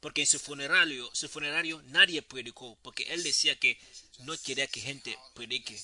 porque 0.00 0.20
en 0.20 0.26
su 0.26 0.40
funerario, 0.40 1.08
su 1.14 1.26
funerario 1.30 1.80
nadie 1.84 2.20
predicó, 2.20 2.76
porque 2.82 3.04
él 3.04 3.22
decía 3.22 3.58
que 3.58 3.80
no 4.18 4.36
quería 4.36 4.66
que 4.66 4.82
gente 4.82 5.18
predique, 5.32 5.82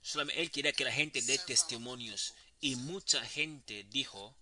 solamente 0.00 0.40
él 0.40 0.52
quería 0.52 0.72
que 0.72 0.84
la 0.84 0.92
gente 0.92 1.22
dé 1.22 1.38
testimonios. 1.38 2.34
Y 2.64 2.76
mucha 2.76 3.22
gente 3.26 3.84
dijo 3.90 4.34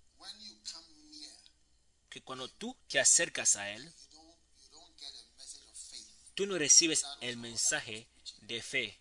que 2.09 2.23
cuando 2.23 2.49
tú 2.49 2.77
te 2.89 3.01
acercas 3.01 3.57
a 3.57 3.69
él, 3.71 3.93
tú 6.37 6.47
no 6.47 6.57
recibes 6.57 7.05
el 7.21 7.37
mensaje 7.37 8.07
de 8.43 8.63
fe, 8.63 8.97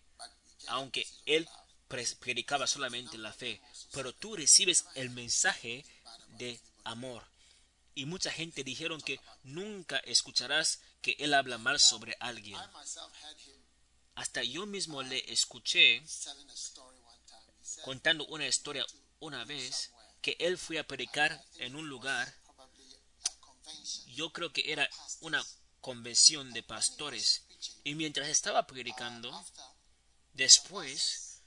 aunque 0.66 1.06
él 1.24 1.48
pre- 1.86 2.16
predicaba 2.16 2.66
solamente 2.66 3.16
la 3.16 3.32
fe, 3.32 3.60
pero 3.92 4.12
tú 4.12 4.34
recibes 4.34 4.86
el 4.96 5.10
mensaje 5.10 5.84
de 6.30 6.58
amor. 6.82 7.24
Y 7.94 8.06
mucha 8.06 8.32
gente 8.32 8.64
dijeron 8.64 9.00
que 9.02 9.20
nunca 9.44 9.98
escucharás 9.98 10.80
que 11.00 11.14
él 11.20 11.34
habla 11.34 11.58
mal 11.58 11.78
sobre 11.78 12.16
alguien. 12.18 12.58
Hasta 14.16 14.42
yo 14.42 14.66
mismo 14.66 15.00
le 15.00 15.32
escuché 15.32 16.02
contando 17.84 18.26
una 18.26 18.48
historia 18.48 18.84
una 19.22 19.44
vez 19.44 19.92
que 20.20 20.36
él 20.40 20.58
fue 20.58 20.80
a 20.80 20.86
predicar 20.86 21.44
en 21.58 21.76
un 21.76 21.88
lugar, 21.88 22.34
yo 24.08 24.32
creo 24.32 24.52
que 24.52 24.72
era 24.72 24.88
una 25.20 25.44
convención 25.80 26.52
de 26.52 26.64
pastores. 26.64 27.44
Y 27.84 27.94
mientras 27.94 28.28
estaba 28.28 28.66
predicando, 28.66 29.30
después 30.32 31.40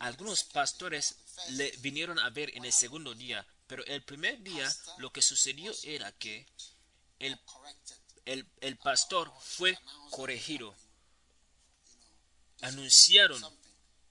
algunos 0.00 0.44
pastores 0.44 1.16
le 1.50 1.70
vinieron 1.78 2.18
a 2.18 2.30
ver 2.30 2.56
en 2.56 2.64
el 2.64 2.72
segundo 2.72 3.14
día, 3.14 3.46
pero 3.66 3.84
el 3.84 4.02
primer 4.02 4.42
día 4.42 4.74
lo 4.96 5.12
que 5.12 5.20
sucedió 5.20 5.74
era 5.82 6.12
que 6.12 6.46
el, 7.18 7.38
el, 8.24 8.48
el 8.62 8.78
pastor 8.78 9.30
fue 9.42 9.78
corregido. 10.10 10.74
Anunciaron 12.62 13.57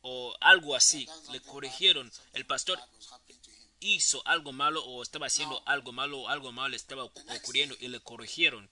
o 0.02 0.36
algo 0.41 0.76
así, 0.76 1.07
le 1.32 1.41
corrigieron. 1.41 2.11
El 2.34 2.45
pastor 2.45 2.80
hizo 3.80 4.26
algo 4.28 4.52
malo 4.53 4.84
o 4.86 5.03
estaba 5.03 5.28
haciendo 5.28 5.61
algo 5.68 5.91
malo 5.91 6.22
o 6.22 6.28
algo 6.30 6.52
malo 6.52 6.76
estaba 6.76 7.03
ocu- 7.03 7.38
ocurriendo 7.38 7.76
y 7.80 7.88
le 7.88 7.99
corrigieron. 7.99 8.69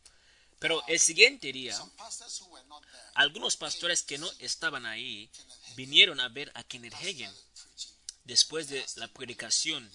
Pero 0.60 0.82
el 0.88 1.00
siguiente 1.00 1.52
día, 1.52 1.78
algunos 3.14 3.58
pastores 3.58 4.02
que 4.04 4.18
no 4.18 4.30
estaban 4.40 4.86
ahí 4.86 5.30
vinieron 5.76 6.20
a 6.20 6.30
ver 6.30 6.52
a 6.56 6.64
Kenneth 6.64 6.96
preaching. 7.00 7.30
después 8.24 8.70
de 8.70 8.84
la 8.96 9.08
predicación 9.10 9.92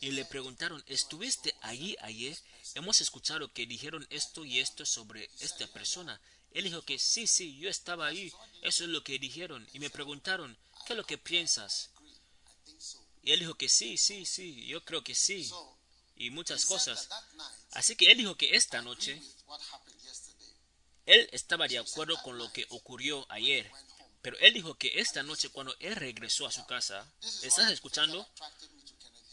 y 0.00 0.12
le 0.12 0.24
preguntaron, 0.24 0.82
¿estuviste 0.86 1.54
allí 1.60 1.96
ayer? 2.00 2.38
Hemos 2.74 3.00
escuchado 3.00 3.52
que 3.52 3.66
dijeron 3.66 4.06
esto 4.10 4.44
y 4.44 4.60
esto 4.60 4.86
sobre 4.86 5.28
esta 5.40 5.66
persona. 5.66 6.20
Él 6.52 6.64
dijo 6.64 6.82
que 6.82 6.98
sí, 6.98 7.26
sí, 7.26 7.56
yo 7.58 7.68
estaba 7.68 8.06
ahí. 8.06 8.32
Eso 8.62 8.84
es 8.84 8.90
lo 8.90 9.04
que 9.04 9.18
dijeron. 9.18 9.66
Y 9.72 9.78
me 9.78 9.90
preguntaron, 9.90 10.56
¿qué 10.86 10.94
es 10.94 10.96
lo 10.96 11.04
que 11.04 11.18
piensas? 11.18 11.90
Y 13.22 13.32
él 13.32 13.40
dijo 13.40 13.54
que 13.54 13.68
sí, 13.68 13.98
sí, 13.98 14.24
sí, 14.24 14.66
yo 14.66 14.84
creo 14.84 15.04
que 15.04 15.14
sí. 15.14 15.50
Y 16.16 16.30
muchas 16.30 16.64
cosas. 16.64 17.08
Así 17.72 17.94
que 17.96 18.10
él 18.10 18.18
dijo 18.18 18.36
que 18.36 18.56
esta 18.56 18.82
noche 18.82 19.20
él 21.08 21.26
estaba 21.32 21.66
de 21.66 21.78
acuerdo 21.78 22.20
con 22.22 22.36
lo 22.36 22.52
que 22.52 22.66
ocurrió 22.68 23.26
ayer. 23.30 23.70
Pero 24.20 24.36
él 24.40 24.52
dijo 24.52 24.74
que 24.74 25.00
esta 25.00 25.22
noche 25.22 25.48
cuando 25.48 25.74
él 25.80 25.96
regresó 25.96 26.46
a 26.46 26.52
su 26.52 26.66
casa, 26.66 27.10
¿estás 27.42 27.70
escuchando? 27.70 28.28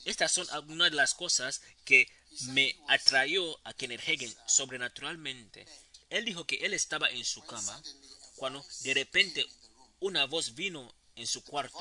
Estas 0.06 0.32
son 0.32 0.48
algunas 0.52 0.92
de 0.92 0.98
las 0.98 1.14
cosas 1.14 1.62
que 1.84 2.08
me 2.50 2.78
atrayó 2.88 3.60
a 3.66 3.74
Kenneth 3.74 4.08
Hagin 4.08 4.34
sobrenaturalmente. 4.48 5.66
Él 6.10 6.26
dijo 6.26 6.46
que 6.46 6.58
él 6.58 6.74
estaba 6.74 7.10
en 7.10 7.26
su 7.26 7.42
cama 7.44 7.82
cuando 8.36 8.66
de 8.82 8.94
repente 8.94 9.46
una 10.00 10.26
voz 10.26 10.54
vino 10.56 10.94
en 11.16 11.28
su 11.28 11.44
cuarto 11.44 11.80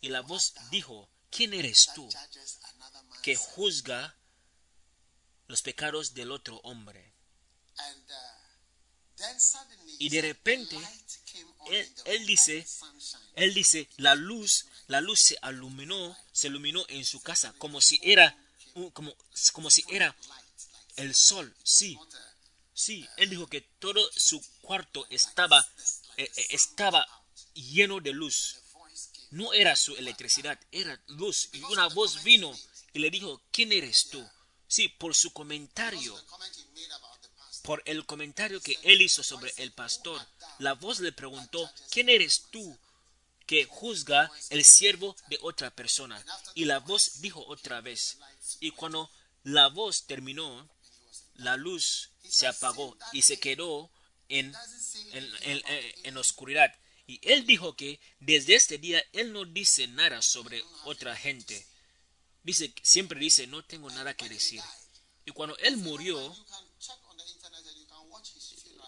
y 0.00 0.08
la 0.08 0.20
voz 0.22 0.54
dijo, 0.70 1.08
¿quién 1.30 1.54
eres 1.54 1.88
tú 1.94 2.08
que 3.22 3.36
juzga 3.36 4.16
los 5.48 5.62
pecados 5.62 6.14
del 6.14 6.32
otro 6.32 6.56
hombre? 6.64 7.12
Y 9.98 10.08
de 10.08 10.22
repente, 10.22 10.76
él- 11.70 11.94
él 12.06 12.26
dice. 12.26 12.66
Él 13.36 13.54
dice, 13.54 13.88
la 13.98 14.14
luz, 14.14 14.66
la 14.88 15.00
luz 15.00 15.20
se 15.20 15.38
iluminó, 15.48 16.16
se 16.32 16.48
iluminó 16.48 16.84
en 16.88 17.04
su 17.04 17.20
casa 17.20 17.52
como 17.58 17.80
si 17.80 18.00
era, 18.02 18.36
como, 18.92 19.14
como 19.52 19.70
si 19.70 19.84
era 19.88 20.16
el 20.96 21.14
sol. 21.14 21.54
Sí, 21.62 21.96
sí. 22.82 23.06
Él 23.16 23.30
dijo 23.30 23.46
que 23.46 23.60
todo 23.60 24.00
su 24.16 24.42
cuarto 24.60 25.06
estaba, 25.10 25.60
eh, 26.16 26.30
eh, 26.36 26.46
estaba 26.50 27.06
lleno 27.54 28.00
de 28.00 28.12
luz. 28.12 28.56
No 29.30 29.52
era 29.52 29.76
su 29.76 29.96
electricidad, 29.96 30.58
era 30.70 31.00
luz. 31.06 31.48
Y 31.52 31.62
una 31.62 31.88
voz 31.88 32.22
vino 32.22 32.52
y 32.92 32.98
le 32.98 33.10
dijo, 33.10 33.40
¿quién 33.50 33.72
eres 33.72 34.08
tú? 34.10 34.28
Sí, 34.66 34.88
por 34.88 35.14
su 35.14 35.32
comentario, 35.32 36.18
por 37.62 37.82
el 37.86 38.04
comentario 38.04 38.60
que 38.60 38.78
él 38.82 39.00
hizo 39.00 39.22
sobre 39.22 39.52
el 39.56 39.72
pastor. 39.72 40.20
La 40.58 40.74
voz 40.74 41.00
le 41.00 41.12
preguntó, 41.12 41.70
¿quién 41.90 42.08
eres 42.08 42.46
tú 42.50 42.78
que 43.46 43.64
juzga 43.64 44.30
el 44.50 44.64
siervo 44.64 45.16
de 45.28 45.38
otra 45.42 45.70
persona? 45.70 46.22
Y 46.54 46.64
la 46.64 46.80
voz 46.80 47.20
dijo 47.20 47.44
otra 47.46 47.80
vez. 47.80 48.18
Y 48.60 48.72
cuando 48.72 49.10
la 49.44 49.68
voz 49.68 50.04
terminó, 50.04 50.68
la 51.34 51.56
luz 51.56 52.10
se 52.28 52.46
apagó 52.46 52.96
y 53.12 53.22
se 53.22 53.38
quedó 53.38 53.90
en, 54.28 54.54
en, 55.12 55.24
en- 55.42 55.62
en- 55.66 55.94
en 56.04 56.16
oscuridad. 56.16 56.72
Y 57.06 57.20
él 57.22 57.44
dijo 57.46 57.76
que 57.76 58.00
desde 58.20 58.54
este 58.54 58.78
día 58.78 59.02
él 59.12 59.32
no 59.32 59.44
dice 59.44 59.86
nada 59.88 60.22
sobre 60.22 60.62
otra 60.84 61.16
gente. 61.16 61.66
Dice, 62.42 62.72
siempre 62.82 63.18
dice, 63.20 63.46
no 63.46 63.64
tengo 63.64 63.90
nada 63.90 64.14
que 64.14 64.28
decir. 64.28 64.62
Y 65.24 65.30
cuando 65.32 65.56
él 65.58 65.76
murió. 65.76 66.18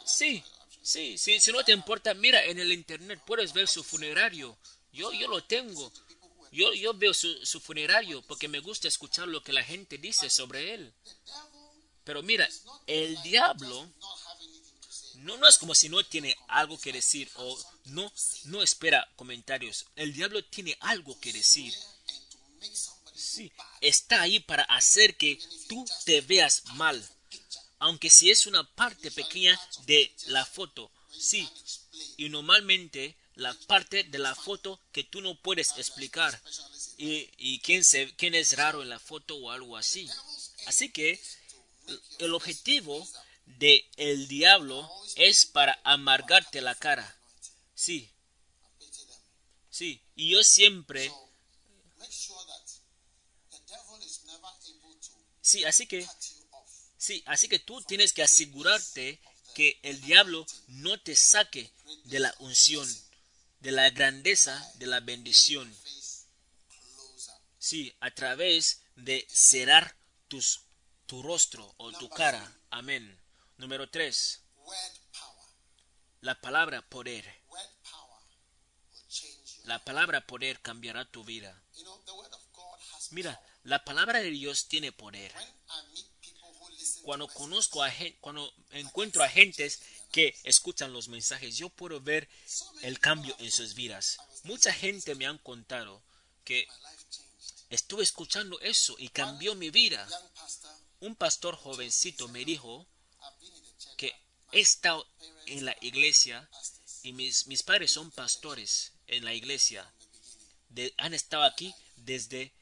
Sí, 0.07 0.43
sí, 0.83 1.19
sí, 1.19 1.41
si 1.41 1.53
no 1.53 1.65
te 1.65 1.73
importa, 1.73 2.15
mira 2.15 2.45
en 2.45 2.59
el 2.59 2.73
internet, 2.73 3.21
puedes 3.27 3.53
ver 3.53 3.69
su 3.69 3.83
funerario. 3.85 4.57
Yo, 4.93 5.13
yo 5.13 5.29
lo 5.29 5.43
tengo. 5.45 5.93
Yo, 6.53 6.73
yo 6.75 6.95
veo 6.95 7.13
su, 7.13 7.45
su 7.45 7.61
funerario 7.61 8.23
porque 8.23 8.47
me 8.49 8.61
gusta 8.61 8.87
escuchar 8.87 9.27
lo 9.27 9.43
que 9.43 9.53
la 9.53 9.65
gente 9.65 9.99
dice 9.99 10.31
sobre 10.31 10.75
él. 10.75 10.95
Pero 12.05 12.23
mira, 12.23 12.49
el 12.87 13.21
diablo 13.23 13.91
no, 15.17 15.39
no 15.39 15.49
es 15.49 15.59
como 15.59 15.75
si 15.75 15.89
no 15.89 16.05
tiene 16.05 16.37
algo 16.49 16.79
que 16.79 16.93
decir 16.93 17.31
o 17.37 17.59
no, 17.87 18.13
no 18.45 18.63
espera 18.63 19.09
comentarios. 19.17 19.87
El 19.97 20.13
diablo 20.13 20.45
tiene 20.45 20.77
algo 20.81 21.19
que 21.21 21.33
decir. 21.33 21.73
Sí, 23.15 23.51
está 23.81 24.21
ahí 24.23 24.41
para 24.41 24.65
hacer 24.65 25.17
que 25.17 25.39
tú 25.69 25.85
te 26.05 26.21
veas 26.21 26.65
mal. 26.75 27.03
Aunque 27.79 28.11
si 28.11 28.31
es 28.31 28.47
una 28.47 28.65
parte 28.75 29.11
pequeña 29.11 29.59
de 29.87 30.15
la 30.27 30.45
foto. 30.45 30.91
Sí, 31.11 31.49
y 32.17 32.29
normalmente 32.29 33.17
la 33.37 33.55
parte 33.67 34.05
de 34.05 34.19
la 34.19 34.35
foto 34.35 34.81
que 34.93 35.05
tú 35.05 35.21
no 35.21 35.41
puedes 35.41 35.77
explicar. 35.79 36.41
Y, 36.99 37.31
y 37.39 37.59
quién, 37.61 37.83
se, 37.83 38.15
quién 38.17 38.35
es 38.35 38.57
raro 38.57 38.83
en 38.83 38.89
la 38.89 38.99
foto 38.99 39.37
o 39.37 39.51
algo 39.51 39.77
así. 39.77 40.09
Así 40.67 40.91
que 40.91 41.21
el 42.19 42.35
objetivo 42.35 43.07
de 43.47 43.89
el 43.97 44.29
diablo 44.29 44.91
es 45.17 45.45
para 45.45 45.81
amargarte 45.85 46.61
la 46.61 46.75
cara. 46.75 47.17
Sí, 47.75 48.11
sí. 49.71 50.01
Y 50.17 50.31
yo 50.31 50.43
siempre, 50.45 51.13
sí, 55.41 55.65
así 55.65 55.87
que, 55.87 56.07
sí, 56.97 57.23
así 57.27 57.49
que 57.49 57.59
tú 57.59 57.83
tienes 57.83 58.13
que 58.13 58.23
asegurarte 58.23 59.21
que 59.55 59.79
el 59.83 60.01
diablo 60.01 60.47
no 60.69 61.01
te 61.01 61.15
saque 61.15 61.71
de 62.05 62.19
la 62.19 62.35
unción, 62.39 62.89
de 63.61 63.73
la 63.73 63.91
grandeza, 63.91 64.73
de 64.77 64.87
la 64.87 65.01
bendición. 65.01 65.75
Sí, 67.59 67.95
a 68.01 68.11
través 68.11 68.83
de 68.97 69.27
cerrar 69.31 69.97
tus, 70.29 70.63
tu 71.07 71.23
rostro 71.23 71.75
o 71.79 71.93
tu 71.93 72.09
cara. 72.09 72.43
Amén. 72.71 73.21
Número 73.57 73.89
3. 73.89 74.43
Word 74.57 74.77
power. 75.13 75.47
La 76.21 76.41
palabra 76.41 76.83
poder. 76.83 77.25
Word 77.49 77.71
power 77.91 78.21
will 78.93 79.09
change 79.09 79.57
you. 79.57 79.63
La 79.65 79.85
palabra 79.85 80.27
poder 80.27 80.61
cambiará 80.61 81.05
tu 81.05 81.25
vida. 81.25 81.63
You 81.77 81.85
know, 81.85 82.03
the 82.05 82.13
word 82.13 82.33
of 82.33 82.43
God 82.53 82.79
has 82.95 83.13
Mira, 83.13 83.41
la 83.65 83.85
palabra 83.85 84.21
de 84.21 84.31
Dios 84.31 84.67
tiene 84.69 84.93
poder. 84.93 85.33
Cuando 87.03 87.29
conozco 87.29 87.83
a 87.83 87.91
gente, 87.91 88.19
cuando 88.21 88.53
encuentro 88.73 89.23
a 89.23 89.29
gentes 89.29 89.81
que 90.11 90.35
escuchan 90.45 90.93
los 90.93 91.09
mensajes, 91.09 91.57
yo 91.57 91.69
puedo 91.69 92.01
ver 92.01 92.29
el 92.83 92.99
cambio 92.99 93.35
en 93.39 93.51
sus 93.51 93.75
vidas. 93.75 94.19
Mucha 94.45 94.73
gente 94.73 95.15
me 95.15 95.27
han 95.27 95.39
contado 95.39 96.03
que 96.45 96.67
estuve 97.71 98.03
escuchando 98.03 98.61
eso 98.61 98.95
y 98.99 99.09
cambió 99.09 99.55
mi 99.55 99.71
vida. 99.71 100.07
Un 101.05 101.15
pastor 101.17 101.55
jovencito 101.55 102.29
me 102.29 102.47
dijo 102.47 102.87
que 103.99 104.11
he 104.53 104.61
estado 104.61 105.07
en 105.45 105.67
la 105.67 105.77
iglesia 105.83 106.49
y 107.03 107.13
mis, 107.13 107.47
mis 107.47 107.63
padres 107.63 107.91
son 107.93 108.11
pastores 108.11 108.93
en 109.09 109.23
la 109.27 109.35
iglesia. 109.35 109.93
De- 110.71 110.95
han 110.97 111.13
estado 111.13 111.45
aquí 111.45 111.75
desde 111.97 112.53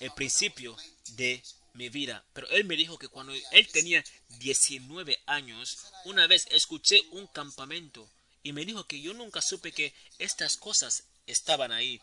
el 0.00 0.10
principio 0.10 0.76
de 1.12 1.42
mi 1.72 1.88
vida. 1.88 2.22
Pero 2.34 2.46
él 2.50 2.64
me 2.66 2.76
dijo 2.76 2.98
que 2.98 3.08
cuando 3.08 3.32
él 3.32 3.68
tenía 3.68 4.04
19 4.40 5.22
años, 5.24 5.78
una 6.04 6.26
vez 6.26 6.46
escuché 6.50 7.00
un 7.12 7.26
campamento 7.28 8.06
y 8.42 8.52
me 8.52 8.66
dijo 8.66 8.86
que 8.86 9.00
yo 9.00 9.14
nunca 9.14 9.40
supe 9.40 9.72
que 9.72 9.94
estas 10.18 10.58
cosas 10.58 11.04
estaban 11.26 11.72
ahí. 11.72 12.02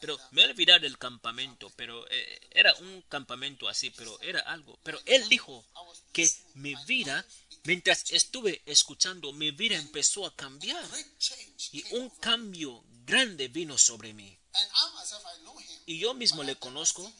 Pero 0.00 0.18
me 0.30 0.42
he 0.42 0.46
olvidado 0.46 0.80
del 0.80 0.96
campamento, 0.96 1.70
pero 1.76 2.06
eh, 2.10 2.40
era 2.50 2.74
un 2.76 3.02
campamento 3.02 3.68
así, 3.68 3.90
pero 3.90 4.18
era 4.22 4.40
algo. 4.40 4.78
Pero 4.82 4.98
él 5.04 5.28
dijo 5.28 5.64
que 6.12 6.30
mi 6.54 6.74
vida, 6.86 7.24
mientras 7.64 8.10
estuve 8.10 8.62
escuchando, 8.64 9.32
mi 9.32 9.50
vida 9.50 9.76
empezó 9.76 10.24
a 10.24 10.34
cambiar. 10.34 10.82
Y 11.72 11.84
un 11.94 12.08
cambio 12.08 12.82
grande 13.04 13.48
vino 13.48 13.76
sobre 13.76 14.14
mí. 14.14 14.36
Y 15.84 15.98
yo 15.98 16.14
mismo 16.14 16.42
le 16.42 16.56
conozco, 16.56 17.12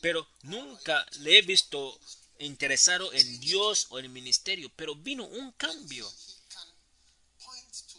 pero 0.00 0.26
nunca 0.42 1.06
le 1.20 1.38
he 1.38 1.42
visto 1.42 2.00
interesado 2.38 3.12
en 3.12 3.40
Dios 3.40 3.88
o 3.90 3.98
en 3.98 4.06
el 4.06 4.10
ministerio. 4.10 4.72
Pero 4.74 4.94
vino 4.94 5.24
un 5.24 5.52
cambio. 5.52 6.10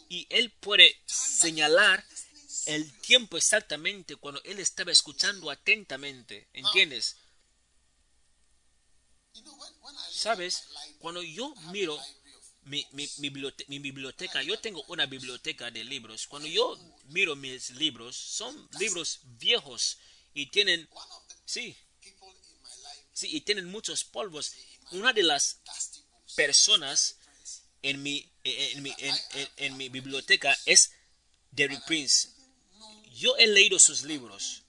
Y 0.08 0.26
él 0.28 0.50
puede 0.50 1.00
señalar 1.06 2.04
el 2.66 2.92
tiempo 3.00 3.36
exactamente 3.36 4.16
cuando 4.16 4.40
él 4.44 4.58
estaba 4.58 4.92
escuchando 4.92 5.50
atentamente. 5.50 6.48
¿Entiendes? 6.52 7.16
Sabes, 10.10 10.64
cuando 10.98 11.22
yo 11.22 11.54
miro 11.72 11.98
mi, 12.64 12.86
mi, 12.92 13.08
mi 13.18 13.30
bibliote- 13.30 13.64
mi 13.68 13.78
biblioteca, 13.78 14.42
yo 14.42 14.58
tengo 14.60 14.84
una 14.88 15.06
biblioteca 15.06 15.70
de 15.70 15.84
libros. 15.84 16.26
Cuando 16.26 16.48
yo 16.48 16.78
miro 17.06 17.34
mis 17.34 17.70
libros, 17.70 18.16
son 18.16 18.68
libros 18.78 19.20
viejos 19.24 19.98
y 20.34 20.46
tienen, 20.50 20.88
sí, 21.44 21.76
sí, 23.12 23.28
y 23.36 23.40
tienen 23.40 23.66
muchos 23.66 24.04
polvos. 24.04 24.52
Una 24.92 25.12
de 25.12 25.22
las 25.22 25.60
personas 26.36 27.16
en 27.82 28.02
mi, 28.02 28.30
en, 28.44 28.86
en, 28.86 29.16
en- 29.56 29.76
mi 29.76 29.88
biblioteca 29.88 30.56
es 30.66 30.92
Derrick 31.50 31.84
Prince. 31.86 32.28
Yo 33.22 33.36
he 33.38 33.46
leído 33.46 33.78
sus 33.78 34.02
libros. 34.02 34.62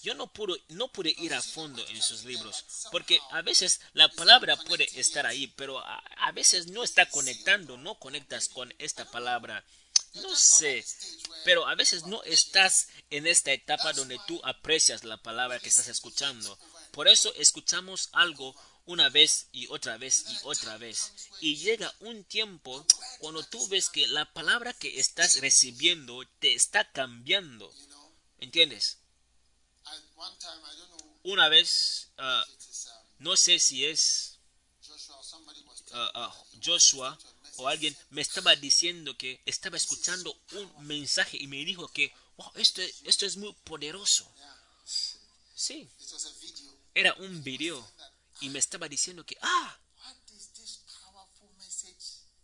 Yo 0.00 0.14
no 0.14 0.32
pude, 0.32 0.62
no 0.68 0.92
pude 0.92 1.12
ir 1.18 1.34
a 1.34 1.42
fondo 1.42 1.84
en 1.88 2.00
sus 2.00 2.22
libros, 2.22 2.64
porque 2.92 3.18
a 3.32 3.42
veces 3.42 3.80
la 3.94 4.08
palabra 4.10 4.56
puede 4.56 4.88
estar 4.94 5.26
ahí, 5.26 5.48
pero 5.56 5.80
a, 5.80 5.98
a 6.18 6.30
veces 6.30 6.68
no 6.68 6.84
está 6.84 7.10
conectando, 7.10 7.76
no 7.76 7.98
conectas 7.98 8.48
con 8.48 8.72
esta 8.78 9.10
palabra. 9.10 9.64
No 10.14 10.36
sé, 10.36 10.84
pero 11.44 11.66
a 11.66 11.74
veces 11.74 12.06
no 12.06 12.22
estás 12.22 12.86
en 13.10 13.26
esta 13.26 13.50
etapa 13.50 13.92
donde 13.92 14.16
tú 14.28 14.40
aprecias 14.44 15.02
la 15.02 15.16
palabra 15.16 15.58
que 15.58 15.68
estás 15.68 15.88
escuchando. 15.88 16.56
Por 16.92 17.08
eso 17.08 17.34
escuchamos 17.34 18.08
algo 18.12 18.54
una 18.90 19.08
vez 19.08 19.46
y 19.52 19.68
otra 19.68 19.96
vez 19.98 20.24
y 20.28 20.36
otra 20.42 20.76
vez. 20.76 21.12
Y 21.40 21.56
llega 21.56 21.94
un 22.00 22.24
tiempo 22.24 22.84
cuando 23.20 23.44
tú 23.44 23.68
ves 23.68 23.88
que 23.88 24.06
la 24.08 24.30
palabra 24.32 24.72
que 24.72 24.98
estás 24.98 25.40
recibiendo 25.40 26.24
te 26.40 26.54
está 26.54 26.90
cambiando. 26.90 27.72
¿Entiendes? 28.38 28.98
Una 31.22 31.48
vez, 31.48 32.08
ah, 32.18 32.44
no 33.20 33.36
sé 33.36 33.60
si 33.60 33.84
es 33.84 34.38
ah, 35.92 36.10
ah, 36.14 36.44
Joshua 36.64 37.16
o 37.58 37.68
alguien, 37.68 37.96
me 38.10 38.22
estaba 38.22 38.56
diciendo 38.56 39.16
que 39.16 39.40
estaba 39.46 39.76
escuchando 39.76 40.36
un 40.52 40.86
mensaje 40.86 41.36
y 41.36 41.46
me 41.46 41.64
dijo 41.64 41.86
que, 41.88 42.12
esto, 42.56 42.82
esto 43.04 43.24
es 43.26 43.36
muy 43.36 43.52
poderoso. 43.64 44.28
Sí, 45.54 45.88
era 46.94 47.14
un 47.14 47.44
video 47.44 47.86
y 48.40 48.48
me 48.48 48.58
estaba 48.58 48.88
diciendo 48.88 49.24
que, 49.24 49.36
ah, 49.42 49.78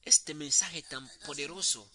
este 0.05 0.35
mensaje 0.35 0.83
tan 0.83 1.09
poderoso. 1.27 1.89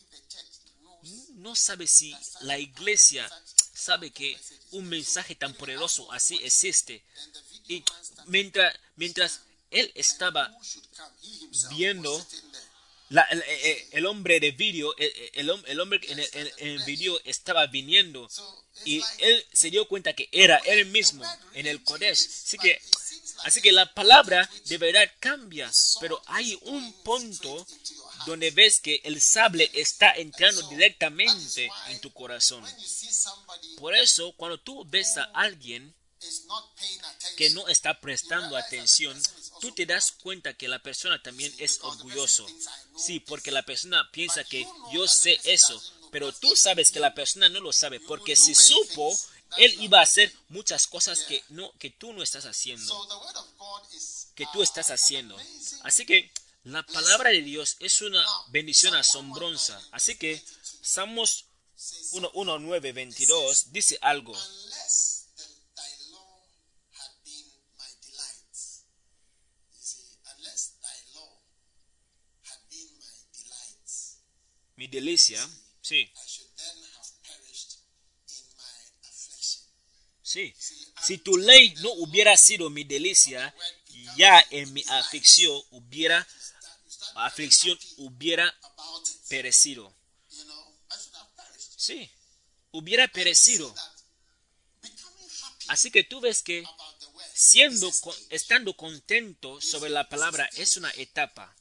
No 1.35 1.55
sabe 1.55 1.87
si 1.87 2.13
la 2.41 2.59
iglesia 2.59 3.27
sabe 3.73 4.11
que 4.11 4.37
un 4.71 4.85
mensaje 4.87 5.35
tan 5.35 5.53
poderoso 5.55 6.11
así 6.11 6.35
existe. 6.43 7.03
Y 7.67 7.83
mientras, 8.27 8.75
mientras 8.95 9.39
él 9.71 9.91
estaba 9.95 10.53
viendo. 11.69 12.25
La- 13.09 13.23
el, 13.23 13.41
el- 13.41 13.87
el 13.91 14.05
hombre 14.05 14.39
de 14.39 14.51
vídeo, 14.51 14.95
el, 14.97 15.11
el 15.33 15.49
hom- 15.49 15.63
el 15.67 15.79
hombre 15.81 15.99
en 16.09 16.19
el, 16.19 16.53
el 16.59 16.83
video 16.85 17.19
estaba 17.25 17.67
viniendo 17.67 18.29
y 18.85 19.01
él 19.17 19.45
se 19.51 19.69
dio 19.69 19.85
cuenta 19.85 20.13
que 20.13 20.29
era 20.31 20.57
él 20.59 20.85
mismo 20.85 21.25
en 21.53 21.67
el 21.67 21.83
Kodesh. 21.83 22.25
Así 22.25 22.57
que, 22.57 22.81
así 23.43 23.61
que 23.61 23.71
la 23.71 23.93
palabra 23.93 24.49
de 24.65 24.77
verdad 24.77 25.09
cambia, 25.19 25.71
pero 25.99 26.21
hay 26.27 26.57
un 26.63 26.93
punto 27.03 27.65
donde 28.25 28.51
ves 28.51 28.79
que 28.79 29.01
el 29.03 29.21
sable 29.21 29.69
está 29.73 30.11
entrando 30.13 30.67
directamente 30.69 31.69
en 31.89 31.99
tu 31.99 32.11
corazón. 32.11 32.63
Por 33.77 33.95
eso, 33.95 34.33
cuando 34.37 34.59
tú 34.59 34.85
ves 34.85 35.17
a 35.17 35.23
alguien 35.33 35.93
que 37.35 37.49
no 37.51 37.67
está 37.67 37.99
prestando 37.99 38.55
atención, 38.55 39.19
tú 39.59 39.71
te 39.71 39.85
das 39.85 40.11
cuenta 40.11 40.53
que 40.53 40.67
la 40.67 40.79
persona 40.79 41.21
también 41.21 41.53
es 41.57 41.79
orgulloso. 41.81 42.45
Sí, 42.97 43.19
porque 43.19 43.51
la 43.51 43.63
persona 43.63 44.07
piensa 44.11 44.43
que 44.43 44.67
yo 44.93 45.07
sé 45.07 45.39
eso, 45.43 45.81
pero 46.11 46.31
tú 46.31 46.55
sabes 46.55 46.91
que 46.91 46.99
la 46.99 47.15
persona 47.15 47.49
no 47.49 47.59
lo 47.59 47.73
sabe, 47.73 47.99
porque 47.99 48.35
si 48.35 48.53
supo, 48.53 49.17
él 49.57 49.75
iba 49.81 49.99
a 49.99 50.03
hacer 50.03 50.33
muchas 50.49 50.87
cosas 50.87 51.21
que 51.21 51.43
no 51.49 51.71
que 51.77 51.89
tú 51.89 52.13
no 52.13 52.23
estás 52.23 52.45
haciendo, 52.45 53.07
que 54.35 54.45
tú 54.53 54.61
estás 54.61 54.89
haciendo. 54.89 55.37
Así 55.83 56.05
que 56.05 56.31
la 56.63 56.83
palabra 56.83 57.31
de 57.31 57.41
Dios 57.41 57.77
es 57.79 58.01
una 58.01 58.23
bendición 58.49 58.95
asombrosa. 58.95 59.81
Así 59.91 60.15
que 60.15 60.41
Salmos 60.81 61.45
1, 62.11 62.31
1, 62.33 62.59
9, 62.59 62.91
22 62.91 63.71
dice 63.71 63.97
algo. 64.01 64.33
unless 64.33 65.25
the, 65.35 65.43
thy 76.15 76.30
sí. 80.31 80.55
Si 81.01 81.17
tu 81.17 81.37
ley 81.37 81.73
no 81.81 81.91
hubiera 81.93 82.37
sido 82.37 82.69
mi 82.69 82.83
delicia, 82.83 83.53
ya 84.17 84.43
en 84.49 84.71
mi 84.73 84.83
aflicción 84.87 85.61
hubiera 85.71 86.27
aflicción 87.15 87.77
hubiera 87.97 88.53
perecido. 89.27 89.93
Sí, 91.77 92.09
hubiera 92.71 93.07
perecido. 93.07 93.73
Así 95.67 95.91
que 95.91 96.03
tú 96.03 96.21
ves 96.21 96.41
que 96.41 96.63
siendo 97.33 97.91
estando 98.29 98.75
contento 98.75 99.59
sobre 99.61 99.89
la 99.89 100.07
palabra 100.07 100.49
es 100.53 100.77
una 100.77 100.91
etapa 100.91 101.55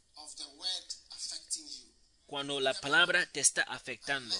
cuando 2.26 2.60
la 2.60 2.74
palabra 2.74 3.26
te 3.32 3.40
está 3.40 3.62
afectando. 3.62 4.36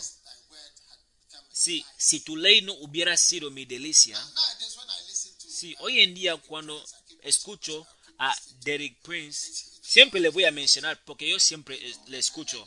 Delight. 1.65 1.87
si 1.97 2.21
tu 2.21 2.37
ley 2.37 2.63
no 2.63 2.75
hubiera 2.75 3.17
sido 3.17 3.51
mi 3.51 3.65
delicia, 3.65 4.19
Nowadays, 4.19 4.77
when 4.77 4.87
I 4.89 5.09
listen 5.09 5.33
to 5.39 5.51
sí, 5.51 5.77
hoy 5.81 6.01
en 6.01 6.15
día 6.15 6.37
cuando 6.37 6.83
escucho 7.23 7.87
a 8.19 8.37
Derek 8.63 8.97
Prince, 9.03 9.71
siempre 9.83 10.21
le 10.21 10.29
voy 10.29 10.45
a 10.45 10.51
mencionar 10.51 11.03
porque 11.05 11.29
yo 11.29 11.39
siempre 11.39 11.77
eh, 11.77 11.95
le 12.09 12.19
escucho. 12.19 12.67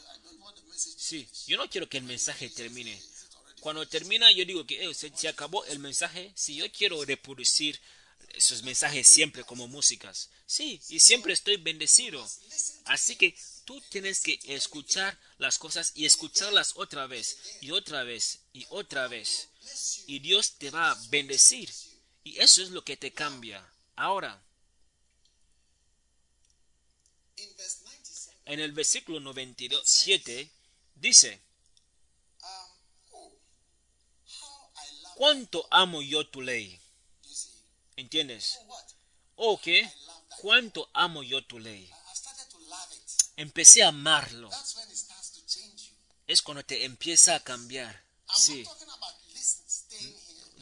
Sí, 0.75 1.27
yo 1.47 1.57
no 1.57 1.69
quiero 1.69 1.87
que 1.87 1.97
el 1.97 2.03
mensaje 2.03 2.49
termine. 2.49 2.99
Cuando 3.59 3.87
termina, 3.87 4.31
yo 4.31 4.45
digo 4.45 4.65
que 4.65 4.83
eh, 4.83 4.93
se, 4.93 5.11
se 5.15 5.27
acabó 5.27 5.63
el 5.65 5.79
mensaje. 5.79 6.31
Si 6.35 6.55
yo 6.55 6.69
quiero 6.71 7.03
reproducir 7.05 7.79
esos 8.33 8.63
mensajes 8.63 9.07
siempre 9.07 9.43
como 9.43 9.67
músicas. 9.67 10.29
Sí, 10.45 10.81
y 10.89 10.99
siempre 10.99 11.33
estoy 11.33 11.57
bendecido. 11.57 12.27
Así 12.85 13.15
que 13.15 13.35
tú 13.65 13.81
tienes 13.90 14.22
que 14.22 14.40
escuchar 14.45 15.18
las 15.38 15.57
cosas 15.57 15.91
y 15.95 16.06
escucharlas 16.06 16.73
otra 16.76 17.07
vez 17.07 17.38
y 17.61 17.72
otra 17.72 18.03
vez 18.03 18.40
y 18.53 18.65
otra 18.69 19.07
vez. 19.07 19.49
Y 20.07 20.19
Dios 20.19 20.53
te 20.57 20.69
va 20.69 20.91
a 20.91 20.98
bendecir. 21.10 21.72
Y 22.23 22.40
eso 22.40 22.61
es 22.61 22.69
lo 22.69 22.84
que 22.84 22.98
te 22.98 23.11
cambia. 23.11 23.65
Ahora, 23.95 24.41
in 27.38 27.56
verse 27.57 27.84
97. 27.84 28.38
en 28.45 28.60
el 28.60 28.72
versículo 28.72 29.19
97 29.19 30.49
dice, 30.95 31.41
oh, 33.11 33.38
¿cuánto 35.15 35.68
amo 35.72 36.02
yo 36.02 36.27
tu 36.27 36.41
ley? 36.41 36.80
¿Entiendes? 37.95 38.60
Oh? 38.68 39.53
¿O 39.53 39.61
qué? 39.61 39.91
¿Cuánto 40.41 40.90
amo 40.94 41.23
yo 41.23 41.45
tu 41.45 41.60
ley? 41.60 41.91
Empecé 43.35 43.84
a 43.84 43.89
amarlo. 43.89 44.49
Es 46.27 46.41
cuando 46.41 46.64
te 46.64 46.85
empieza 46.85 47.35
a 47.35 47.43
cambiar. 47.43 48.03
Sí. 48.35 48.64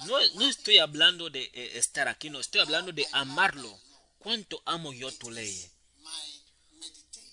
No, 0.06 0.20
no 0.36 0.50
estoy 0.50 0.80
hablando 0.80 1.30
de 1.30 1.44
eh, 1.54 1.78
estar 1.78 2.08
aquí, 2.08 2.30
no 2.30 2.40
estoy 2.40 2.62
hablando 2.62 2.92
de 2.92 3.06
amarlo. 3.12 3.80
¿Cuánto 4.18 4.62
amo 4.66 4.94
yo 4.94 5.12
tu 5.12 5.30
ley? 5.30 5.70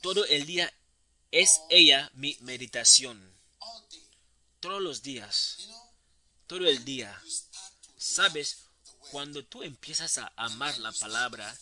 Todo 0.03 0.25
el 0.27 0.47
día 0.47 0.73
es 1.31 1.61
ella 1.71 2.11
mi 2.15 2.37
meditación. 2.41 3.37
Todos 4.61 4.83
los 4.83 5.03
días, 5.03 5.69
todo 6.47 6.67
el 6.67 6.85
día. 6.85 7.23
Sabes, 7.97 8.65
cuando 9.11 9.45
tú 9.45 9.63
empiezas 9.63 10.19
a 10.19 10.33
amar 10.37 10.77
la 10.79 10.93
palabra 10.93 11.57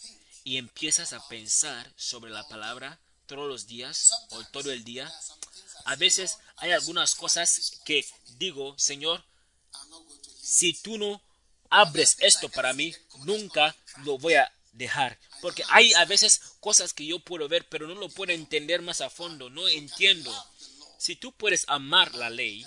y 0.44 0.56
empiezas 0.56 1.12
a 1.12 1.26
pensar 1.28 1.92
sobre 1.96 2.30
la 2.30 2.46
palabra 2.48 2.98
todos 3.26 3.48
los 3.48 3.66
días 3.66 4.12
o 4.30 4.44
todo 4.44 4.72
el 4.72 4.84
día, 4.84 5.12
a 5.84 5.96
veces 5.96 6.38
hay 6.56 6.72
algunas 6.72 7.14
cosas 7.14 7.80
que 7.84 8.06
digo, 8.38 8.76
Señor, 8.78 9.24
si 10.40 10.72
tú 10.74 10.98
no 10.98 11.22
abres 11.70 12.16
esto 12.20 12.48
para 12.48 12.72
mí, 12.72 12.94
nunca 13.24 13.76
lo 14.04 14.18
voy 14.18 14.34
a 14.34 14.52
dejar. 14.72 15.18
Porque 15.40 15.64
hay 15.68 15.92
a 15.94 16.04
veces 16.04 16.40
cosas 16.60 16.92
que 16.92 17.06
yo 17.06 17.18
puedo 17.20 17.48
ver, 17.48 17.68
pero 17.68 17.86
no 17.86 17.94
lo 17.94 18.08
puedo 18.08 18.32
entender 18.32 18.82
más 18.82 19.00
a 19.00 19.10
fondo, 19.10 19.50
no 19.50 19.68
entiendo. 19.68 20.32
Si 20.98 21.16
tú 21.16 21.32
puedes 21.32 21.64
amar 21.68 22.14
la 22.14 22.30
ley, 22.30 22.66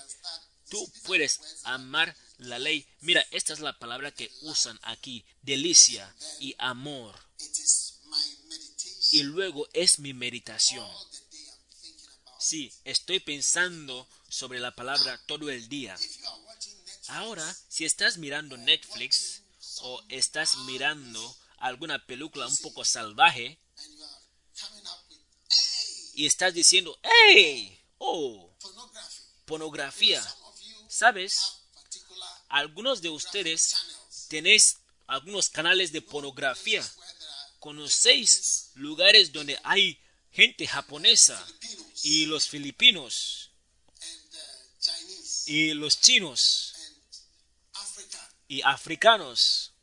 tú 0.69 0.91
puedes 1.03 1.40
amar 1.64 2.15
la 2.38 2.60
ley. 2.60 2.88
Mira, 3.02 3.26
esta 3.31 3.53
es 3.53 3.60
la 3.60 3.77
palabra 3.77 4.11
que 4.11 4.31
usan 4.41 4.80
aquí, 4.84 5.26
delicia 5.41 6.14
y 6.40 6.56
amor. 6.60 7.15
It 7.40 7.57
is 7.57 7.99
my 8.06 8.18
meditation 8.48 8.98
Y 9.11 9.23
luego 9.23 9.68
es 9.73 9.99
mi 9.99 10.14
meditación. 10.14 10.88
Sí, 12.40 12.72
estoy 12.86 13.19
pensando 13.19 14.07
sobre 14.30 14.60
la 14.60 14.76
palabra 14.76 15.19
todo 15.26 15.49
el 15.49 15.68
día. 15.68 15.98
Ahora, 17.07 17.57
si 17.68 17.86
estás 17.86 18.18
mirando 18.18 18.56
Netflix 18.57 19.41
o 19.81 20.02
estás 20.10 20.56
mirando 20.60 21.36
alguna 21.57 22.06
película 22.06 22.48
un 22.48 22.57
poco 22.57 22.86
salvaje 22.86 23.60
y 26.14 26.26
estás 26.26 26.53
diciendo, 26.53 26.98
¡hey! 27.02 27.81
¡Oh! 27.98 28.53
Pornografía. 29.45 30.23
¿Sabes? 30.88 31.64
Algunos 32.48 33.02
de 33.02 33.10
ustedes 33.10 33.76
tenéis 34.27 34.77
algunos 35.07 35.49
canales 35.49 35.91
de 35.91 36.02
pornografía. 36.02 36.88
¿Conocéis 37.60 38.72
lugares 38.76 39.31
donde 39.31 39.60
hay 39.64 40.02
gente 40.31 40.65
japonesa 40.65 41.45
y 42.03 42.26
los 42.26 42.48
filipinos 42.48 43.52
y 45.45 45.73
los 45.73 45.99
chinos 45.99 46.73
y 48.48 48.61
africanos? 48.61 49.73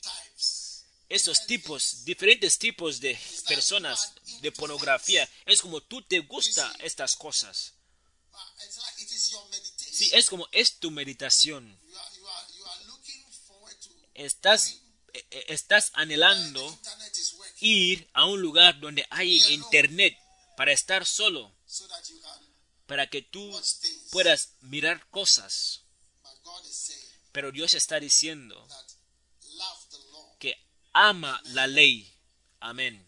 Esos 1.08 1.46
tipos, 1.46 2.04
diferentes 2.04 2.58
tipos 2.58 2.98
de 2.98 3.16
personas 3.46 4.12
de 4.40 4.50
pornografía. 4.50 5.28
Es 5.44 5.60
como 5.60 5.80
tú 5.80 6.02
te 6.02 6.18
gusta 6.20 6.74
estas 6.80 7.14
cosas. 7.14 7.74
Sí, 9.76 10.10
es 10.12 10.28
como 10.28 10.48
es 10.52 10.78
tu 10.78 10.90
meditación. 10.90 11.78
Estás, 14.14 14.78
eh, 15.12 15.26
eh, 15.30 15.44
estás 15.48 15.90
anhelando 15.94 16.78
ir 17.60 18.08
a 18.12 18.24
un 18.26 18.40
lugar 18.40 18.80
donde 18.80 19.06
hay 19.10 19.42
internet 19.52 20.16
para 20.56 20.72
estar 20.72 21.06
solo, 21.06 21.54
para 22.86 23.08
que 23.08 23.22
tú 23.22 23.60
puedas 24.10 24.54
mirar 24.60 25.06
cosas. 25.10 25.82
Pero 27.32 27.52
Dios 27.52 27.74
está 27.74 28.00
diciendo 28.00 28.66
que 30.38 30.56
ama 30.92 31.40
la 31.46 31.66
ley. 31.66 32.12
Amén. 32.60 33.06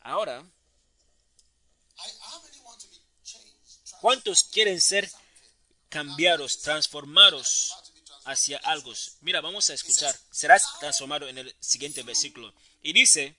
Ahora? 0.00 0.44
¿cuántos 4.00 4.44
quieren 4.44 4.80
ser 4.80 5.10
cambiados, 5.88 6.60
transformados 6.62 7.72
hacia 8.24 8.58
algo? 8.58 8.92
Mira, 9.20 9.40
vamos 9.40 9.70
a 9.70 9.74
escuchar. 9.74 10.18
Serás 10.30 10.78
transformado 10.78 11.28
en 11.28 11.38
el 11.38 11.54
siguiente 11.60 12.02
versículo. 12.02 12.52
Y 12.82 12.92
dice, 12.92 13.36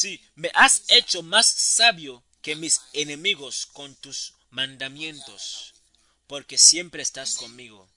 sí, 0.00 0.20
me 0.34 0.50
has 0.54 0.82
hecho 0.88 1.22
más 1.22 1.46
sabio 1.46 2.22
que 2.42 2.56
mis 2.56 2.80
enemigos 2.92 3.66
con 3.66 3.94
tus 3.96 4.34
mandamientos, 4.50 5.74
porque 6.26 6.56
siempre 6.56 7.02
estás 7.02 7.34
conmigo. 7.34 7.88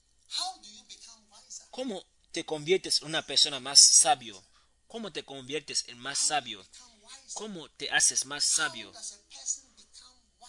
¿Cómo 1.70 2.04
te 2.30 2.44
conviertes 2.44 3.00
en 3.00 3.08
una 3.08 3.26
persona 3.26 3.58
más 3.58 3.80
sabio? 3.80 4.44
¿Cómo 4.86 5.12
te 5.12 5.24
conviertes 5.24 5.84
en 5.88 5.98
más 5.98 6.18
sabio? 6.18 6.64
¿Cómo 7.32 7.70
te 7.70 7.90
haces 7.90 8.26
más 8.26 8.44
sabio? 8.44 8.92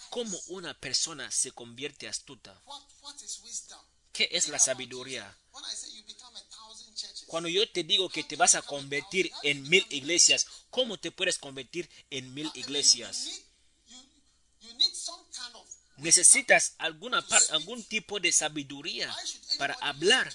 ¿Cómo 0.09 0.37
una 0.47 0.73
persona 0.79 1.31
se 1.31 1.51
convierte 1.51 2.07
astuta? 2.07 2.61
¿Qué 4.11 4.29
es 4.31 4.49
la 4.49 4.59
sabiduría? 4.59 5.37
Cuando 7.27 7.49
yo 7.49 7.69
te 7.71 7.83
digo 7.83 8.09
que 8.09 8.23
te 8.23 8.35
vas 8.35 8.55
a 8.55 8.61
convertir 8.61 9.31
en 9.43 9.67
mil 9.67 9.85
iglesias, 9.89 10.45
¿cómo 10.69 10.97
te 10.97 11.11
puedes 11.11 11.37
convertir 11.37 11.89
en 12.09 12.33
mil 12.33 12.49
iglesias? 12.53 13.41
Necesitas 15.97 16.75
alguna 16.77 17.25
algún 17.51 17.83
tipo 17.83 18.19
de 18.19 18.31
sabiduría 18.31 19.15
para 19.57 19.75
hablar. 19.81 20.31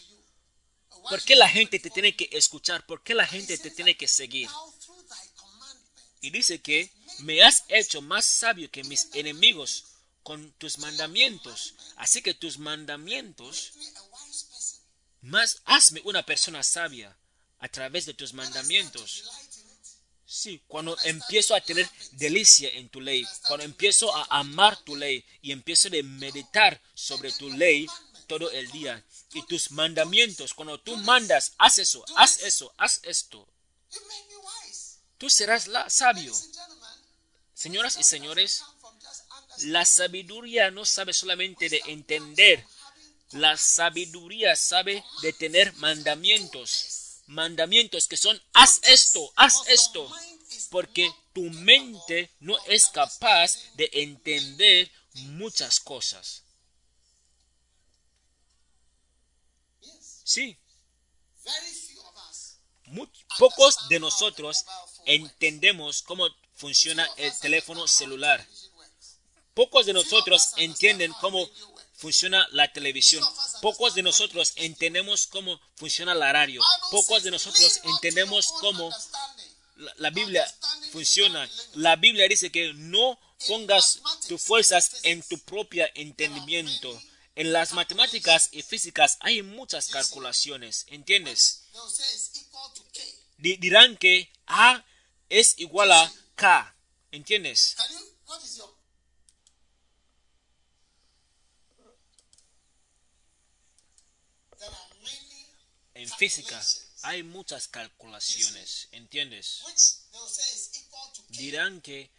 ¿Por 1.09 1.23
qué 1.23 1.37
la 1.37 1.49
gente 1.49 1.79
te 1.79 1.91
tiene 1.91 2.17
que 2.17 2.29
escuchar? 2.33 2.85
¿Por 2.87 3.03
qué 3.03 3.15
la 3.15 3.27
gente 3.27 3.57
te 3.59 3.71
tiene 3.71 3.97
que 3.97 4.09
seguir? 4.09 4.49
Y 6.21 6.31
dice 6.31 6.61
que 6.61 6.93
me 7.21 7.43
has 7.43 7.65
hecho 7.69 8.03
más 8.03 8.27
sabio 8.27 8.71
que 8.71 8.85
mis 8.85 9.09
enemigos 9.15 9.85
con 10.23 10.53
tus 10.53 10.79
mandamientos. 10.79 11.75
Así 11.97 12.23
que 12.23 12.35
tus 12.35 12.59
mandamientos, 12.59 13.73
más 15.23 15.63
hazme 15.65 16.01
una 16.05 16.25
persona 16.25 16.63
sabia 16.63 17.17
a 17.59 17.69
través 17.69 18.07
de 18.07 18.15
tus 18.15 18.33
mandamientos. 18.33 19.25
Sí, 20.25 20.63
cuando 20.69 20.97
empiezo 21.03 21.55
a 21.55 21.61
tener 21.61 21.91
delicia 22.13 22.71
en 22.71 22.89
tu 22.89 23.01
ley, 23.01 23.27
cuando 23.49 23.65
empiezo 23.65 24.15
a 24.15 24.39
amar 24.39 24.79
tu 24.85 24.95
ley 24.95 25.25
y 25.43 25.51
empiezo 25.51 25.89
a 25.89 26.03
meditar 26.05 26.81
sobre 26.95 27.33
tu 27.33 27.51
ley 27.51 27.87
todo 28.29 28.49
el 28.53 28.71
día 28.71 29.05
y 29.35 29.43
tus 29.47 29.73
mandamientos, 29.73 30.55
cuando 30.55 30.79
tú 30.79 30.97
mandas, 30.99 31.53
haz 31.59 31.79
eso, 31.79 32.05
haz 32.15 32.43
eso, 32.43 32.73
haz 32.79 33.01
esto, 33.03 33.49
tú 35.19 35.29
serás 35.29 35.67
la 35.67 35.91
sabio. 35.91 36.33
Señoras 37.53 37.99
y 37.99 38.05
señores, 38.05 38.63
la 39.59 39.85
sabiduría 39.85 40.71
no 40.71 40.85
sabe 40.85 41.13
solamente 41.13 41.69
de 41.69 41.83
entender, 41.87 42.65
la 43.33 43.57
sabiduría 43.57 44.57
sabe 44.57 45.05
de 45.23 45.33
tener 45.33 45.73
mandamientos, 45.75 47.23
mandamientos 47.27 48.09
que 48.09 48.17
son, 48.17 48.41
haz 48.53 48.81
esto, 48.85 49.33
haz 49.37 49.67
esto, 49.69 50.11
porque 50.71 51.13
tu 51.33 51.43
mente 51.43 52.31
no 52.41 52.59
es 52.67 52.87
capaz 52.87 53.57
de 53.75 53.89
entender 53.93 54.91
muchas 55.15 55.81
cosas. 55.81 56.43
Sí, 60.25 60.57
pocos 63.39 63.89
de 63.89 64.01
nosotros 64.01 64.65
entendemos 65.05 66.03
cómo 66.03 66.29
funciona 66.55 67.09
el 67.17 67.37
teléfono 67.39 67.87
celular. 67.89 68.47
Pocos 69.55 69.87
de 69.87 69.93
nosotros 69.93 70.53
entienden 70.57 71.13
cómo 71.21 71.49
funciona 72.01 72.49
la 72.53 72.73
televisión. 72.73 73.23
Pocos 73.61 73.95
de 73.95 74.03
nosotros 74.03 74.55
entendemos 74.57 75.27
cómo 75.27 75.61
funciona 75.77 76.15
la 76.15 76.33
radio. 76.33 76.63
Pocos 76.91 77.23
de 77.23 77.31
nosotros 77.31 77.81
entendemos 77.85 78.49
cómo 78.61 78.91
la, 79.97 80.11
Biblia 80.11 80.47
funciona. 80.93 81.49
La 81.75 81.97
Biblia 81.97 82.27
dice 82.27 82.51
que 82.51 82.73
no 82.73 83.21
pongas 83.47 84.01
tus 84.27 84.41
fuerzas 84.43 85.01
en 85.03 85.23
tu 85.23 85.39
propio 85.41 85.87
entendimiento. 85.95 87.01
En 87.37 87.53
las 87.53 87.73
matemáticas 87.73 88.49
y 88.51 88.63
físicas 88.63 89.19
hay 89.21 89.43
muchas 89.43 89.89
calculaciones, 89.89 90.87
¿entiendes? 90.89 91.65
Dirán 93.37 93.97
que 93.97 94.33
A 94.47 94.85
es 95.29 95.55
igual 95.59 95.93
a 95.93 96.13
K, 96.35 96.75
¿entiendes? 97.13 97.77
En 106.01 106.09
física 106.09 106.59
hay 107.03 107.23
muchas 107.23 107.69
calculaciones, 107.69 108.89
¿entiendes? 108.93 109.61
Dirán 111.29 111.83
que 111.83 112.11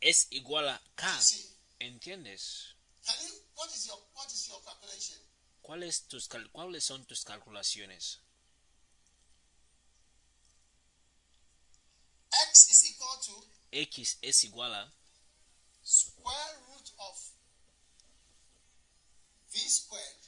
es 0.00 0.26
igual 0.30 0.68
a 0.68 0.82
K, 0.96 1.20
¿entiendes? 1.78 2.74
¿Cuáles, 5.62 6.02
tus 6.08 6.26
cal- 6.26 6.50
¿Cuáles 6.50 6.82
son 6.82 7.04
tus 7.06 7.22
calculaciones? 7.22 8.18
X 12.48 12.70
is 12.70 12.84
equal 12.90 13.20
to 13.24 13.46
X 13.70 14.18
es 14.20 14.42
igual 14.44 14.74
a 14.74 14.92
square 15.84 16.58
root 16.66 16.90
of 16.98 17.16
V 19.52 19.68
squared 19.68 20.19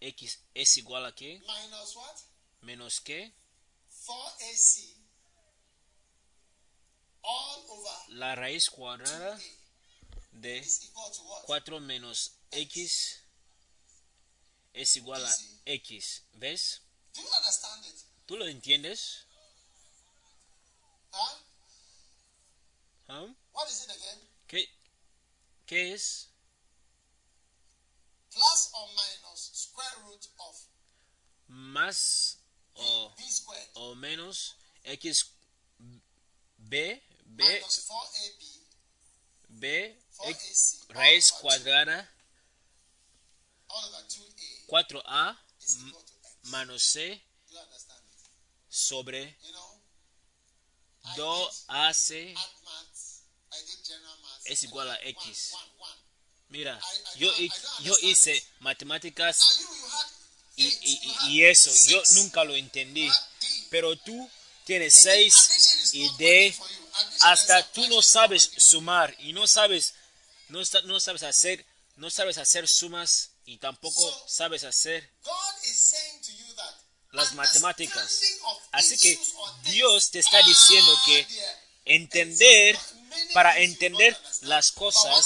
X 0.00 0.38
es 0.54 0.76
igual 0.76 1.06
a 1.06 1.14
qué? 1.14 1.40
minus 1.40 1.96
what? 1.96 2.16
Menos 2.62 3.00
qué? 3.00 3.32
4AC 4.06 4.94
all 7.22 7.64
over 7.68 7.92
La 8.08 8.34
raíz 8.34 8.70
cuadrada 8.70 9.38
de 10.32 10.58
is 10.58 10.84
equal 10.84 11.10
to 11.12 11.22
what? 11.22 11.44
4 11.46 11.80
menos 11.80 12.32
X 12.50 13.20
es 14.72 14.96
igual 14.96 15.24
a 15.24 15.36
X. 15.66 16.22
¿Ves? 16.34 16.82
Do 17.14 17.20
you 17.22 17.28
understand 17.36 17.84
it? 17.86 17.96
¿Tú 18.26 18.36
lo 18.36 18.46
entiendes? 18.46 19.26
Huh? 21.10 21.38
¿Ah? 23.08 23.34
What 23.52 23.68
is 23.68 23.82
it 23.82 23.90
again? 23.90 24.28
¿Qué, 24.46 24.68
¿Qué 25.66 25.94
es? 25.94 26.28
Plus 28.38 28.70
or 28.74 28.86
minus 28.94 29.50
square 29.52 29.96
root 30.06 30.24
of 30.46 30.54
Más 31.50 32.36
o, 32.76 33.12
squared 33.28 33.68
o 33.74 33.94
menos 33.96 34.54
X 34.84 35.24
B 36.58 37.02
B 37.26 37.42
minus 37.42 37.88
4AB 37.88 38.42
B 39.48 39.64
X, 40.26 40.84
4AC 40.88 40.94
raíz 40.94 41.32
cuadrada 41.32 42.08
all 43.70 43.84
over 43.88 44.04
2A 44.06 44.66
4A 44.68 45.36
is 45.60 45.76
equal 45.84 46.02
to 46.02 46.14
X. 46.22 46.50
menos 46.52 46.82
C 46.82 47.20
sobre 48.68 49.36
You 49.42 49.52
know, 49.52 49.80
I 51.04 51.16
2AC 51.16 52.08
did 52.10 52.36
art 52.36 52.56
maths 52.64 53.22
I 53.50 53.58
did 53.66 53.84
general 53.84 54.16
maths. 54.22 54.46
es 54.46 54.62
igual 54.62 54.90
a 54.90 54.96
X. 55.08 55.52
One, 55.52 55.62
one. 55.62 55.67
Mira, 56.48 56.80
yo, 57.16 57.30
yo 57.80 57.94
hice 58.02 58.42
matemáticas 58.60 59.60
y, 60.56 60.66
y- 61.28 61.44
eso, 61.44 61.70
yo 61.86 62.02
nunca 62.14 62.42
lo 62.44 62.56
entendí. 62.56 63.10
Pero 63.70 63.96
tú 63.98 64.30
tienes 64.64 64.94
6 64.94 65.34
Addition 65.34 65.80
is 65.80 65.94
y 65.94 66.08
D, 66.16 66.56
hasta 67.20 67.62
tú 67.72 67.86
no 67.88 68.02
sabes 68.02 68.50
sumar 68.56 69.14
y 69.20 69.32
no 69.32 69.46
sabes, 69.46 69.94
no, 70.48 70.60
no 70.84 71.00
sabes 71.00 71.22
hacer, 71.22 71.64
no 71.96 72.10
sabes 72.10 72.38
hacer 72.38 72.66
sumas 72.66 73.30
y 73.44 73.58
tampoco 73.58 74.24
sabes 74.26 74.64
hacer 74.64 75.10
God 75.22 75.32
is 75.64 75.76
saying 75.78 76.20
to 76.22 76.32
you 76.32 76.54
that 76.54 76.74
las 77.12 77.34
matemáticas. 77.34 78.20
Así 78.72 78.98
que 78.98 79.18
Dios 79.64 80.10
te 80.10 80.18
está 80.18 80.42
diciendo 80.42 81.00
que 81.04 81.26
entender, 81.86 82.78
para 83.32 83.58
entender 83.60 84.18
las 84.42 84.72
cosas, 84.72 85.24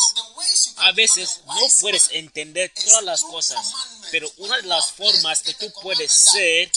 a 0.82 0.92
veces 0.92 1.40
no 1.46 1.60
puedes 1.80 2.10
entender 2.10 2.72
todas 2.74 3.04
las 3.04 3.22
cosas, 3.22 3.72
pero 4.10 4.30
una 4.38 4.56
de 4.56 4.64
las 4.64 4.92
formas 4.92 5.42
que 5.42 5.54
tú 5.54 5.72
puedes 5.80 6.10
ser 6.12 6.70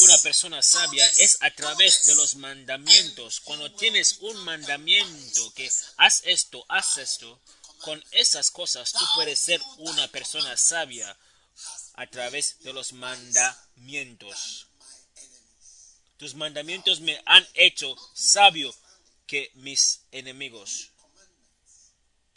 una 0.00 0.18
persona 0.18 0.62
sabia 0.62 1.06
es 1.18 1.38
a 1.40 1.50
través 1.50 2.06
de 2.06 2.14
los 2.14 2.36
mandamientos. 2.36 3.40
Cuando 3.40 3.70
tienes 3.72 4.18
un 4.20 4.36
mandamiento 4.44 5.52
que 5.54 5.70
haz 5.96 6.22
esto, 6.24 6.64
haz 6.68 6.98
esto, 6.98 7.40
con 7.80 8.02
esas 8.12 8.50
cosas 8.50 8.92
tú 8.92 9.04
puedes 9.16 9.38
ser 9.38 9.60
una 9.78 10.08
persona 10.08 10.56
sabia 10.56 11.16
a 11.94 12.06
través 12.06 12.60
de 12.60 12.72
los 12.72 12.92
mandamientos. 12.92 14.68
Tus 16.16 16.34
mandamientos 16.34 17.00
me 17.00 17.20
han 17.26 17.46
hecho 17.54 17.96
sabio 18.14 18.74
que 19.26 19.50
mis 19.54 20.00
enemigos. 20.12 20.90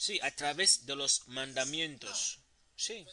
Sí, 0.01 0.19
a 0.23 0.31
través 0.31 0.87
de 0.87 0.95
los 0.95 1.27
mandamientos. 1.27 2.39
Sí. 2.75 3.05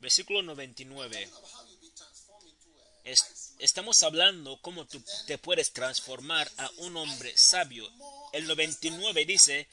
Versículo 0.00 0.42
99. 0.42 1.26
of 1.26 1.52
how 1.54 1.64
you 1.70 1.78
be 1.80 1.88
transformed 1.94 2.48
into 2.48 2.66
a 2.80 3.08
Es- 3.12 3.52
estamos 3.60 4.02
hablando 4.02 4.60
cómo 4.60 4.86
tú 4.86 5.00
te 5.28 5.38
puedes 5.38 5.72
transformar 5.72 6.50
a 6.58 6.68
un 6.78 6.96
hombre 6.96 7.32
sabio. 7.38 7.88
El 8.32 8.48
99 8.48 9.24
dice, 9.24 9.68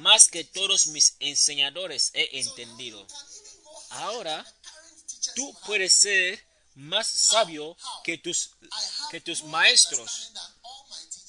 más 0.00 0.26
que 0.26 0.42
todos 0.42 0.88
mis 0.88 1.14
enseñadores 1.20 2.10
he 2.14 2.40
entendido. 2.40 3.06
Ahora, 3.90 4.44
tú 5.36 5.54
puedes 5.66 5.92
ser 5.92 6.44
más 6.74 7.06
sabio 7.06 7.76
que 8.02 8.18
tus, 8.18 8.50
que 9.12 9.20
tus 9.20 9.44
maestros. 9.44 10.32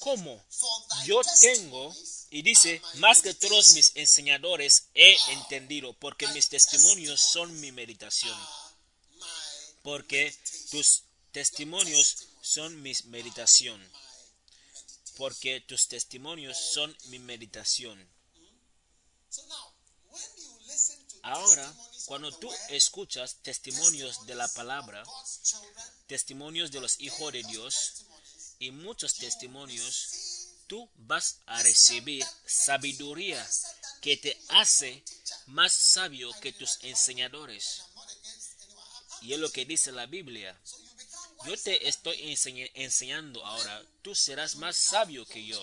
¿Cómo? 0.00 0.44
Yo 1.04 1.20
tengo, 1.40 1.94
y 2.34 2.42
dice, 2.42 2.82
más 2.94 3.22
que 3.22 3.32
todos 3.32 3.74
mis 3.74 3.92
enseñadores 3.94 4.88
he 4.92 5.16
entendido, 5.34 5.92
porque 5.92 6.26
mis 6.26 6.48
testimonios 6.48 7.20
son 7.20 7.60
mi 7.60 7.70
meditación. 7.70 8.36
Porque 9.84 10.36
tus 10.72 11.04
testimonios 11.30 12.26
son 12.42 12.82
mi 12.82 12.92
meditación. 13.04 13.80
Porque 15.16 15.60
tus 15.60 15.86
testimonios 15.86 16.58
son 16.58 16.96
mi 17.04 17.20
meditación. 17.20 18.04
Ahora, 21.22 21.72
cuando 22.06 22.36
tú 22.36 22.52
escuchas 22.68 23.36
testimonios 23.42 24.26
de 24.26 24.34
la 24.34 24.48
palabra, 24.48 25.04
testimonios 26.08 26.72
de 26.72 26.80
los 26.80 26.98
hijos 26.98 27.32
de 27.32 27.44
Dios 27.44 28.06
y 28.58 28.72
muchos 28.72 29.14
testimonios, 29.14 30.23
tú 30.66 30.88
vas 30.96 31.40
a 31.46 31.62
recibir 31.62 32.24
sabiduría 32.46 33.46
que 34.00 34.16
te 34.16 34.38
hace 34.48 35.02
más 35.46 35.72
sabio 35.72 36.30
que 36.40 36.52
tus 36.52 36.78
enseñadores. 36.82 37.82
Y 39.22 39.32
es 39.32 39.38
lo 39.38 39.50
que 39.50 39.64
dice 39.64 39.92
la 39.92 40.06
Biblia. 40.06 40.58
Yo 41.46 41.56
te 41.56 41.88
estoy 41.88 42.16
enseña- 42.30 42.70
enseñando 42.74 43.44
ahora, 43.44 43.82
tú 44.02 44.14
serás 44.14 44.56
más 44.56 44.76
sabio 44.76 45.26
que 45.26 45.44
yo 45.44 45.60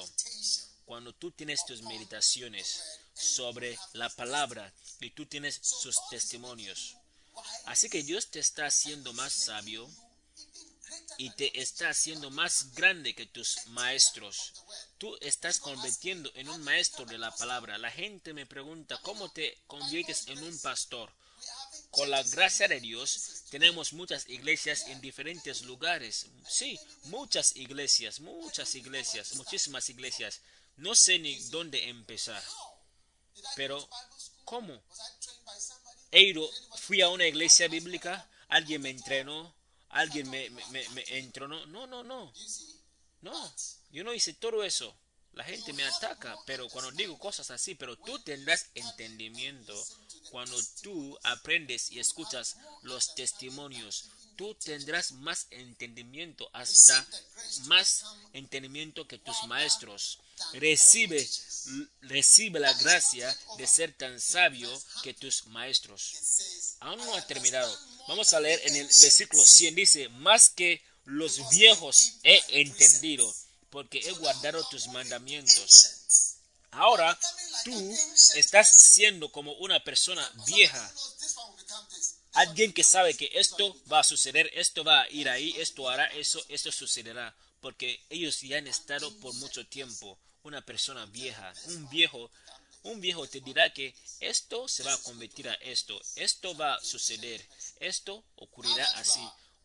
cuando 0.86 1.14
tú 1.14 1.32
tienes 1.32 1.66
tus 1.66 1.82
meditaciones 1.84 2.82
sobre 3.14 3.78
la 3.94 4.10
palabra 4.10 4.74
y 5.00 5.12
tú 5.12 5.26
tienes 5.26 5.60
sus 5.62 5.96
testimonios. 6.10 6.96
Así 7.66 7.90
que 7.90 8.04
Dios 8.04 8.30
te 8.30 8.40
está 8.40 8.66
haciendo 8.66 9.14
más 9.14 9.34
sabio 9.34 9.90
y 11.18 11.30
te 11.32 11.62
está 11.62 11.90
haciendo 11.90 12.30
más 12.32 12.74
grande 12.74 13.16
que 13.16 13.26
tus 13.26 13.68
maestros. 13.68 14.54
Tú 15.02 15.18
estás 15.20 15.58
convirtiendo 15.58 16.32
en 16.36 16.48
un 16.48 16.64
maestro 16.64 17.06
de 17.06 17.18
la 17.18 17.32
palabra. 17.32 17.80
La 17.80 17.90
gente 17.90 18.36
me 18.36 18.46
pregunta, 18.46 19.00
¿cómo 19.02 19.32
te 19.32 19.58
conviertes 19.66 20.28
en 20.28 20.44
un 20.44 20.60
pastor? 20.60 21.12
Con 21.90 22.12
la 22.12 22.22
gracia 22.22 22.68
de 22.68 22.80
Dios 22.80 23.46
tenemos 23.50 23.94
muchas 23.94 24.30
iglesias 24.30 24.84
en 24.90 25.02
diferentes 25.02 25.64
lugares. 25.64 26.28
Sí, 26.48 26.80
muchas 27.06 27.56
iglesias, 27.56 28.20
muchas 28.20 28.76
iglesias, 28.76 29.34
muchísimas 29.38 29.90
iglesias. 29.90 30.42
No 30.78 30.94
sé 30.94 31.18
ni 31.18 31.36
dónde 31.50 31.90
empezar. 31.90 32.44
Pero, 33.56 33.90
¿cómo? 34.46 34.84
He 36.12 36.32
fui 36.76 37.02
a 37.02 37.10
una 37.10 37.26
iglesia 37.26 37.68
bíblica, 37.68 38.30
alguien 38.50 38.84
me 38.84 38.92
entrenó, 38.92 39.52
alguien 39.90 40.30
me, 40.30 40.48
me, 40.52 40.90
me- 40.90 41.18
entrenó. 41.18 41.66
No, 41.66 41.88
no, 41.88 42.04
no. 42.04 42.32
No, 43.22 43.54
yo 43.92 44.04
no 44.04 44.14
hice 44.14 44.34
todo 44.34 44.64
eso. 44.64 44.96
La 45.34 45.46
gente 45.46 45.72
me 45.72 45.84
ataca, 45.84 46.36
pero 46.46 46.68
cuando 46.68 46.92
digo 46.92 47.18
cosas 47.18 47.52
así, 47.52 47.74
pero 47.76 47.98
tú 47.98 48.20
tendrás 48.20 48.66
entendimiento 48.76 49.74
cuando 50.30 50.58
tú 50.82 51.18
aprendes 51.24 51.90
y 51.90 52.00
escuchas 52.00 52.58
los 52.82 53.16
testimonios. 53.16 54.10
Tú 54.36 54.56
tendrás 54.56 55.14
más 55.14 55.48
entendimiento, 55.52 56.50
hasta 56.52 57.08
más 57.66 58.04
entendimiento 58.34 59.08
que 59.08 59.20
tus 59.20 59.44
maestros. 59.48 60.20
Recibe, 60.54 61.26
recibe 62.02 62.60
la 62.60 62.74
gracia 62.74 63.38
de 63.58 63.68
ser 63.68 63.94
tan 63.94 64.20
sabio 64.20 64.70
que 65.04 65.14
tus 65.14 65.46
maestros. 65.48 66.76
Aún 66.80 66.98
no 66.98 67.16
ha 67.16 67.26
terminado. 67.28 67.78
Vamos 68.08 68.34
a 68.34 68.40
leer 68.42 68.60
en 68.66 68.76
el 68.76 68.88
versículo 68.88 69.46
100. 69.46 69.76
Dice, 69.76 70.10
más 70.10 70.50
que 70.50 70.82
los 71.06 71.50
viejos 71.50 72.14
he 72.24 72.62
entendido, 72.62 73.32
porque 73.72 74.00
he 74.00 74.12
guardado 74.12 74.64
tus 74.70 74.88
mandamientos. 74.88 76.38
Ahora 76.72 77.18
tú 77.66 77.96
estás 78.36 78.70
siendo 78.70 79.32
como 79.32 79.54
una 79.54 79.84
persona 79.84 80.30
vieja. 80.46 80.94
Alguien 82.34 82.72
que 82.72 82.84
sabe 82.84 83.16
que 83.16 83.30
esto 83.34 83.76
va 83.92 84.00
a 84.00 84.04
suceder, 84.04 84.50
esto 84.54 84.84
va 84.84 85.02
a 85.02 85.10
ir 85.10 85.28
ahí, 85.28 85.54
esto 85.58 85.90
hará 85.90 86.06
eso, 86.14 86.42
esto 86.48 86.72
sucederá. 86.72 87.36
Porque 87.60 88.00
ellos 88.10 88.40
ya 88.42 88.58
han 88.58 88.68
estado 88.68 89.14
por 89.20 89.34
mucho 89.36 89.66
tiempo. 89.68 90.18
Una 90.44 90.62
persona 90.66 91.06
vieja, 91.08 91.54
un 91.68 91.90
viejo, 91.90 92.32
un 92.84 93.00
viejo 93.00 93.28
te 93.28 93.42
dirá 93.42 93.72
que 93.72 93.94
esto 94.20 94.68
se 94.68 94.84
va 94.84 94.94
a 94.94 94.98
convertir 95.04 95.48
a 95.48 95.54
esto, 95.56 96.02
esto 96.16 96.56
va 96.56 96.76
a 96.76 96.84
suceder, 96.84 97.46
esto 97.80 98.24
ocurrirá 98.38 98.86
así. 98.96 99.22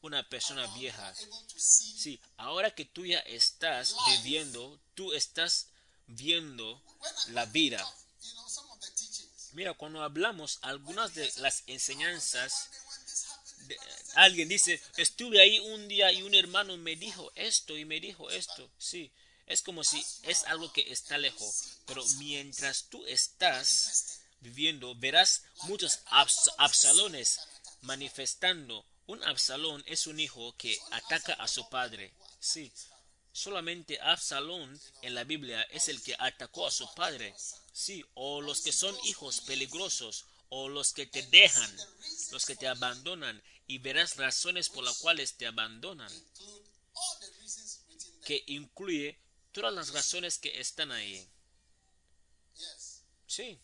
Una 0.06 0.22
persona 0.28 0.64
vieja. 0.68 1.12
Sí, 1.56 2.20
ahora 2.36 2.72
que 2.72 2.84
tú 2.84 3.04
ya 3.04 3.18
estás 3.20 3.92
viviendo, 4.06 4.80
tú 4.94 5.12
estás 5.12 5.66
viendo 6.06 6.80
la 7.30 7.44
vida. 7.46 7.84
Mira, 9.54 9.74
cuando 9.74 10.04
hablamos 10.04 10.60
algunas 10.62 11.12
de 11.14 11.28
las 11.38 11.64
enseñanzas, 11.66 12.68
alguien 14.14 14.48
dice, 14.48 14.80
estuve 14.96 15.40
ahí 15.42 15.58
un 15.58 15.88
día 15.88 16.12
y 16.12 16.22
un 16.22 16.36
hermano 16.36 16.76
me 16.76 16.94
dijo 16.94 17.32
esto 17.34 17.76
y 17.76 17.84
me 17.84 17.98
dijo 17.98 18.30
esto. 18.30 18.70
Sí, 18.78 19.10
es 19.46 19.60
como 19.62 19.82
si 19.82 20.04
es 20.22 20.44
algo 20.44 20.72
que 20.72 20.92
está 20.92 21.18
lejos. 21.18 21.80
Pero 21.86 22.04
mientras 22.18 22.84
tú 22.90 23.04
estás 23.06 24.20
viviendo, 24.38 24.94
verás 24.94 25.42
muchos 25.62 25.98
abs- 26.10 26.52
absalones 26.58 27.40
manifestando. 27.80 28.86
Un 29.06 29.22
absalón 29.24 29.82
es 29.86 30.06
un 30.06 30.18
hijo 30.18 30.56
que 30.56 30.78
ataca 30.90 31.34
a 31.34 31.46
su 31.46 31.68
padre. 31.68 32.12
Sí, 32.40 32.72
solamente 33.32 34.00
Absalón 34.00 34.80
en 35.02 35.14
la 35.14 35.24
Biblia 35.24 35.62
es 35.64 35.88
el 35.88 36.02
que 36.02 36.16
atacó 36.18 36.66
a 36.66 36.70
su 36.70 36.92
padre. 36.94 37.34
Sí, 37.72 38.04
o 38.14 38.40
los 38.40 38.62
que 38.62 38.72
son 38.72 38.96
hijos 39.04 39.42
peligrosos, 39.42 40.24
o 40.48 40.68
los 40.68 40.92
que 40.92 41.06
te 41.06 41.22
dejan, 41.22 41.76
los 42.32 42.46
que 42.46 42.56
te 42.56 42.66
abandonan, 42.66 43.42
y 43.66 43.78
verás 43.78 44.16
razones 44.16 44.68
por 44.68 44.84
las 44.84 44.98
cuales 44.98 45.36
te 45.36 45.46
abandonan, 45.46 46.10
que 48.24 48.42
incluye 48.46 49.20
todas 49.52 49.72
las 49.72 49.90
razones 49.90 50.38
que 50.38 50.60
están 50.60 50.90
ahí. 50.90 51.28
Sí, 53.26 53.60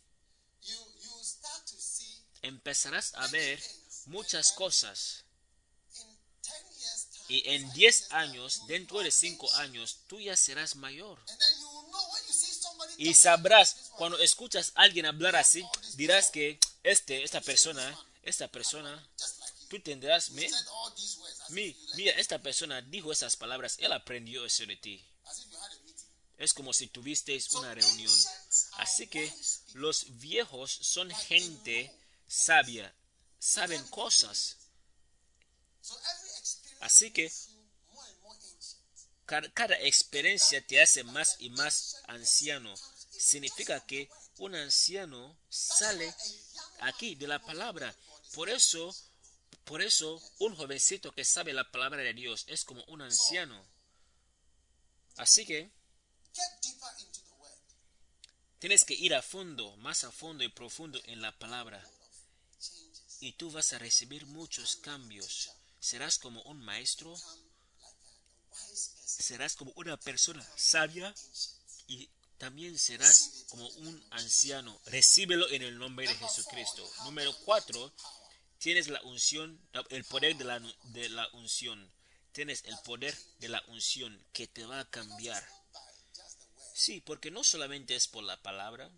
empezarás 2.43 3.15
a 3.15 3.27
ver 3.29 3.63
muchas 4.07 4.53
cosas. 4.53 5.22
Y 7.33 7.49
en 7.49 7.73
10 7.73 8.13
años, 8.13 8.67
dentro 8.67 8.99
de 8.99 9.11
5 9.11 9.55
años, 9.55 10.01
tú 10.07 10.21
ya 10.21 10.37
serás 10.37 10.77
mayor. 10.77 11.19
Y 12.99 13.15
sabrás, 13.15 13.91
cuando 13.97 14.19
escuchas 14.19 14.73
a 14.75 14.83
alguien 14.83 15.07
hablar 15.07 15.37
así, 15.37 15.65
dirás 15.95 16.31
que 16.31 16.61
este, 16.83 17.25
esta 17.25 17.41
persona, 17.41 17.99
esta 18.23 18.49
persona, 18.49 19.09
tú 19.71 19.81
tendrás, 19.81 20.27
as, 20.27 20.31
mi, 21.49 21.75
mira, 21.95 22.13
esta 22.21 22.39
persona 22.39 22.83
dijo 22.83 23.11
esas 23.11 23.35
palabras, 23.37 23.77
él 23.79 23.93
aprendió 23.93 24.45
eso 24.45 24.67
de 24.67 24.77
ti. 24.77 25.03
Es 26.37 26.53
como 26.53 26.75
si 26.75 26.89
tuvisteis 26.89 27.51
una 27.53 27.73
reunión. 27.73 28.13
Así 28.73 29.07
que 29.07 29.33
los 29.73 30.19
viejos 30.19 30.71
son 30.71 31.11
gente 31.11 31.99
sabia, 32.29 32.95
saben 33.39 33.83
cosas. 33.85 34.59
Así 36.83 37.13
que 37.13 37.33
cada 39.55 39.79
experiencia 39.81 40.67
te 40.67 40.83
hace 40.83 41.05
más 41.05 41.37
y 41.39 41.49
más 41.51 42.03
anciano. 42.09 42.75
Significa 43.11 43.87
que 43.87 44.11
un 44.39 44.57
anciano 44.57 45.39
sale 45.49 46.13
aquí 46.81 47.15
de 47.15 47.29
la 47.29 47.41
palabra. 47.41 47.95
Por 48.35 48.51
eso, 48.51 48.95
por 49.65 49.81
eso, 49.81 50.21
un 50.41 50.57
jovencito 50.57 51.13
que 51.13 51.25
sabe 51.25 51.53
la 51.53 51.71
palabra 51.71 52.03
de 52.03 52.15
Dios 52.15 52.45
es 52.49 52.65
como 52.65 52.83
un 52.87 53.01
anciano. 53.01 53.65
Así 55.19 55.47
que 55.47 55.71
tienes 58.59 58.85
que 58.85 58.95
ir 58.95 59.15
a 59.15 59.23
fondo, 59.23 59.77
más 59.77 60.03
a 60.03 60.11
fondo 60.11 60.43
y 60.43 60.49
profundo 60.49 61.01
en 61.05 61.23
la 61.23 61.31
palabra. 61.39 61.81
Y 63.21 63.35
tú 63.35 63.53
vas 63.53 63.73
a 63.73 63.79
recibir 63.79 64.27
muchos 64.27 64.75
cambios. 64.77 65.53
Serás 65.83 66.17
como 66.17 66.41
un 66.43 66.61
maestro, 66.61 67.13
serás 69.05 69.57
como 69.57 69.73
una 69.73 69.97
persona 69.97 70.49
sabia 70.57 71.13
y 71.89 72.09
también 72.39 72.79
serás 72.79 73.47
como 73.49 73.67
un 73.69 74.07
anciano. 74.13 74.81
Recíbelo 74.87 75.51
en 75.51 75.63
el 75.63 75.77
nombre 75.77 76.07
de 76.07 76.15
Jesucristo. 76.15 76.89
Número 77.03 77.37
cuatro, 77.45 77.93
tienes 78.59 78.87
la 78.87 79.03
unción, 79.03 79.61
el 79.91 80.05
poder 80.05 80.37
de 80.37 80.45
la, 80.45 80.61
de 80.61 81.09
la 81.09 81.29
unción. 81.33 81.93
Tienes 82.31 82.63
el 82.65 82.79
poder 82.85 83.19
de 83.41 83.49
la 83.49 83.61
unción 83.67 84.25
que 84.33 84.47
te 84.47 84.65
va 84.65 84.79
a 84.79 84.89
cambiar. 84.89 85.45
Sí, 86.75 87.01
porque 87.01 87.33
no 87.33 87.43
solamente 87.43 87.97
es 87.97 88.07
por 88.07 88.23
la 88.23 88.41
palabra, 88.41 88.89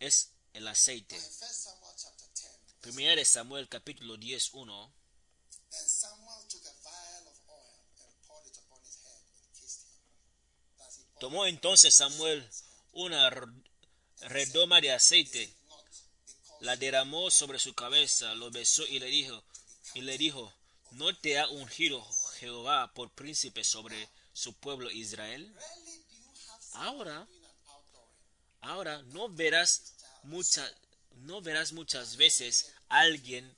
es 0.00 0.32
el 0.52 0.66
aceite. 0.66 1.14
In 1.14 1.22
1 1.22 1.54
Samuel 1.54 1.94
chapter 1.96 2.28
10, 2.34 2.80
Primera 2.80 3.14
de 3.14 3.24
Samuel 3.24 3.68
capítulo 3.68 4.16
10, 4.16 4.54
1. 4.54 5.01
Tomó 11.22 11.46
entonces 11.46 11.94
Samuel 11.94 12.50
una 12.94 13.30
redoma 14.22 14.80
de 14.80 14.90
aceite, 14.90 15.54
la 16.58 16.74
derramó 16.74 17.30
sobre 17.30 17.60
su 17.60 17.74
cabeza, 17.74 18.34
lo 18.34 18.50
besó 18.50 18.84
y 18.88 18.98
le 18.98 19.06
dijo, 19.06 19.44
y 19.94 20.00
le 20.00 20.18
dijo, 20.18 20.52
¿no 20.90 21.16
te 21.16 21.38
ha 21.38 21.46
ungido 21.46 22.04
Jehová 22.40 22.92
por 22.92 23.12
príncipe 23.12 23.62
sobre 23.62 24.08
su 24.32 24.52
pueblo 24.54 24.90
Israel? 24.90 25.54
Ahora, 26.72 27.28
ahora 28.60 29.00
no 29.02 29.28
verás 29.28 29.94
mucha, 30.24 30.68
no 31.18 31.40
verás 31.40 31.72
muchas 31.72 32.16
veces 32.16 32.74
alguien, 32.88 33.56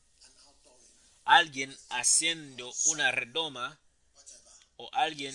alguien 1.24 1.74
haciendo 1.88 2.70
una 2.88 3.10
redoma 3.10 3.80
o 4.76 4.90
alguien 4.92 5.34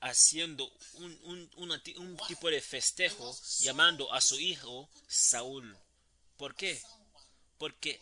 haciendo 0.00 0.70
un, 0.94 1.18
un- 1.24 1.50
una 1.56 1.82
ti- 1.82 1.96
un 1.96 2.16
tipo 2.28 2.50
de 2.50 2.60
festejo 2.60 3.36
llamando 3.60 4.12
a 4.12 4.20
su 4.20 4.38
hijo 4.38 4.88
Saúl. 5.08 5.76
¿Por 6.36 6.54
qué? 6.54 6.80
Porque 7.58 8.00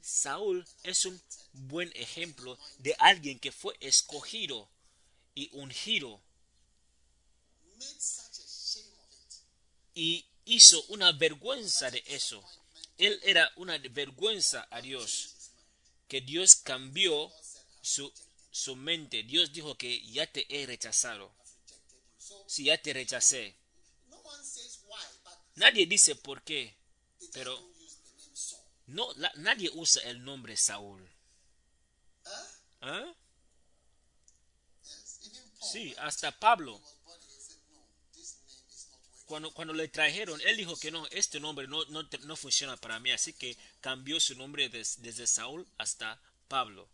Saúl 0.00 0.66
es 0.82 1.04
un 1.04 1.20
buen 1.52 1.92
ejemplo 1.94 2.58
de 2.78 2.94
alguien 2.98 3.38
que 3.38 3.52
fue 3.52 3.76
escogido 3.80 4.68
y 5.34 5.50
ungido 5.52 6.20
y 9.94 10.24
hizo 10.44 10.82
una 10.88 11.12
vergüenza 11.12 11.90
de 11.90 12.02
eso. 12.06 12.42
Él 12.98 13.18
era 13.22 13.50
una 13.56 13.76
vergüenza 13.78 14.66
a 14.70 14.80
Dios, 14.80 15.34
que 16.08 16.20
Dios 16.20 16.54
cambió 16.56 17.30
su, 17.80 18.12
su 18.52 18.76
mente. 18.76 19.24
Dios 19.24 19.52
dijo 19.52 19.76
que 19.76 20.00
ya 20.06 20.30
te 20.30 20.46
he 20.48 20.64
rechazado. 20.66 21.32
Si 22.46 22.64
ya 22.64 22.80
te 22.80 22.92
rechacé. 22.92 23.56
Nadie 25.56 25.86
dice 25.86 26.14
por 26.14 26.42
qué, 26.42 26.74
pero 27.32 27.58
no, 28.86 29.12
la- 29.14 29.32
nadie 29.36 29.70
usa 29.74 30.02
el 30.04 30.22
nombre 30.24 30.56
Saúl. 30.56 31.08
Paul 32.80 33.16
Sí, 35.60 35.94
hasta 35.98 36.32
Pablo, 36.38 36.80
cuando, 39.26 39.52
cuando 39.54 39.72
le 39.72 39.88
trajeron, 39.88 40.40
él 40.42 40.56
dijo 40.56 40.76
que 40.76 40.90
no, 40.90 41.06
este 41.08 41.40
nombre 41.40 41.66
no, 41.68 41.84
no, 41.86 42.02
no 42.02 42.36
funciona 42.36 42.76
para 42.76 42.98
mí, 42.98 43.10
así 43.10 43.32
que 43.32 43.56
cambió 43.80 44.20
su 44.20 44.34
nombre 44.34 44.68
des- 44.68 45.00
desde 45.00 45.26
Saúl 45.26 45.66
hasta 45.78 46.20
Pablo. 46.48 46.88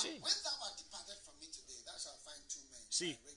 Sí. 0.00 0.18
For. 3.10 3.32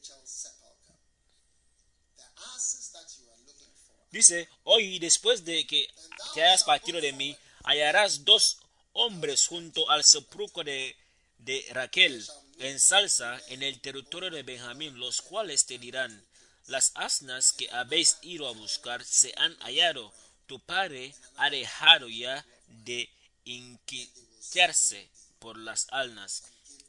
Dice, 4.11 4.47
hoy 4.63 4.97
después 4.99 5.43
de 5.43 5.67
que 5.67 5.89
te 6.33 6.43
hayas 6.43 6.63
partido 6.63 7.01
de 7.01 7.11
mí, 7.11 7.35
hallarás 7.63 8.23
dos 8.23 8.59
hombres 8.93 9.47
junto 9.47 9.89
al 9.89 10.05
sepulcro 10.05 10.63
de, 10.63 10.95
de 11.39 11.65
Raquel 11.71 12.25
en 12.59 12.79
salsa 12.79 13.41
en 13.49 13.61
el 13.61 13.81
territorio 13.81 14.29
de 14.29 14.43
Benjamín, 14.43 14.97
los 14.97 15.21
cuales 15.21 15.65
te 15.65 15.77
dirán, 15.77 16.23
las 16.67 16.93
asnas 16.95 17.51
que 17.51 17.69
habéis 17.71 18.17
ido 18.21 18.47
a 18.47 18.53
buscar 18.53 19.03
se 19.03 19.33
han 19.35 19.55
hallado, 19.57 20.13
tu 20.47 20.61
padre 20.61 21.13
ha 21.35 21.49
dejado 21.49 22.07
ya 22.07 22.45
de 22.67 23.09
inquietarse 23.43 25.09
por 25.39 25.57
las 25.57 25.87
alnas, 25.91 26.43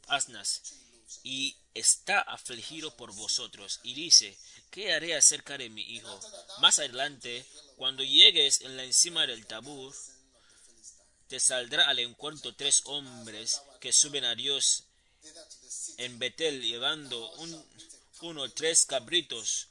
asnas 0.07 0.63
y 1.23 1.57
está 1.75 2.21
afligido 2.21 2.97
por 2.97 3.15
vosotros. 3.15 3.81
Y 3.83 3.95
dice, 3.95 4.37
¿qué 4.71 4.93
haré 4.93 5.15
acerca 5.15 5.57
de 5.59 5.69
mi 5.69 5.83
hijo? 5.83 6.21
Más 6.61 6.79
adelante, 6.79 7.45
cuando 7.77 8.03
llegues 8.03 8.61
en 8.63 8.77
la 8.77 8.85
encima 8.85 9.27
del 9.27 9.47
tabú, 9.47 9.93
te 11.29 11.41
saldrá 11.41 11.89
al 11.89 11.99
encuentro 11.99 12.55
tres 12.55 12.83
hombres 12.85 13.61
que 13.81 13.93
suben 13.93 14.25
a 14.25 14.35
Dios 14.35 14.85
en 15.99 16.19
Betel 16.19 16.63
llevando 16.63 17.31
un, 17.35 17.67
uno 18.21 18.49
tres 18.51 18.87
cabritos, 18.87 19.69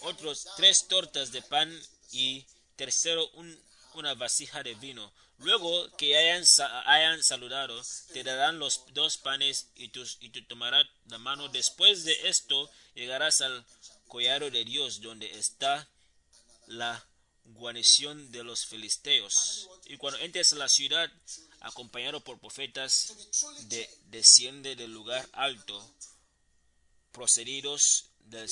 otros 0.00 0.46
tres 0.56 0.88
tortas 0.88 1.32
de 1.32 1.40
pan 1.42 1.70
y 2.12 2.44
tercero 2.76 3.28
un- 3.30 3.58
una 3.94 4.14
vasija 4.14 4.62
de 4.62 4.74
vino. 4.74 5.12
Luego 5.40 5.90
que 5.96 6.16
hayan, 6.16 6.44
sa- 6.46 6.82
hayan 6.90 7.22
saludado, 7.22 7.82
te 8.12 8.22
darán 8.22 8.58
los 8.58 8.84
dos 8.92 9.16
panes 9.16 9.68
y, 9.74 9.88
tus, 9.88 10.18
y 10.20 10.28
tú 10.28 10.42
tomarás 10.44 10.86
la 11.06 11.18
mano. 11.18 11.48
Después 11.48 12.04
de 12.04 12.28
esto 12.28 12.70
llegarás 12.94 13.40
al 13.40 13.64
collado 14.06 14.50
de 14.50 14.64
Dios 14.64 15.00
donde 15.00 15.30
está 15.38 15.88
la 16.66 17.04
guarnición 17.44 18.30
de 18.32 18.44
los 18.44 18.66
filisteos. 18.66 19.68
Y 19.86 19.96
cuando 19.96 20.20
entres 20.20 20.52
a 20.52 20.56
la 20.56 20.68
ciudad, 20.68 21.10
acompañado 21.60 22.20
por 22.20 22.38
profetas, 22.38 23.14
de, 23.68 23.88
desciende 24.10 24.76
del 24.76 24.92
lugar 24.92 25.26
alto, 25.32 25.94
procedidos 27.12 28.10
del... 28.26 28.48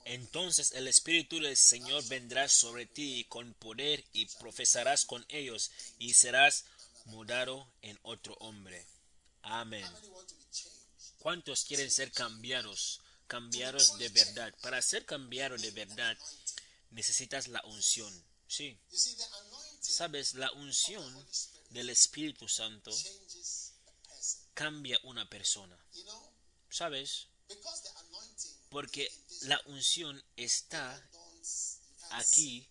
entonces 0.10 0.72
el 0.72 0.88
Espíritu 0.88 1.38
del 1.40 1.58
Señor 1.58 2.02
vendrá 2.08 2.48
sobre 2.48 2.86
ti 2.86 3.26
con 3.28 3.54
poder 3.56 4.06
y 4.14 4.26
profesarás 4.26 5.06
con 5.06 5.26
ellos 5.28 5.70
y 6.00 6.14
serás 6.14 6.64
mudado 7.06 7.68
en 7.82 8.00
otro 8.04 8.34
hombre. 8.40 8.86
Amén. 9.42 9.86
¿Cuántos 11.20 11.66
quieren 11.66 11.92
ser 11.92 12.14
cambiados? 12.14 13.02
Cambiados 13.28 13.98
de 13.98 14.08
verdad. 14.08 14.54
Para 14.62 14.82
ser 14.82 15.06
cambiado 15.06 15.58
de 15.58 15.72
verdad 15.72 16.18
necesitas 16.92 17.50
la 17.50 17.62
unción. 17.66 18.14
Sí, 18.48 18.78
sabes, 19.82 20.36
la 20.36 20.50
unción 20.54 21.28
del 21.72 21.90
Espíritu 21.90 22.48
Santo. 22.48 22.92
Cambia 24.58 25.00
una 25.04 25.30
persona. 25.30 25.78
¿Sabes? 26.70 27.28
Porque 28.70 29.10
la 29.42 29.62
unción 29.66 30.22
está 30.36 31.10
aquí 32.10 32.68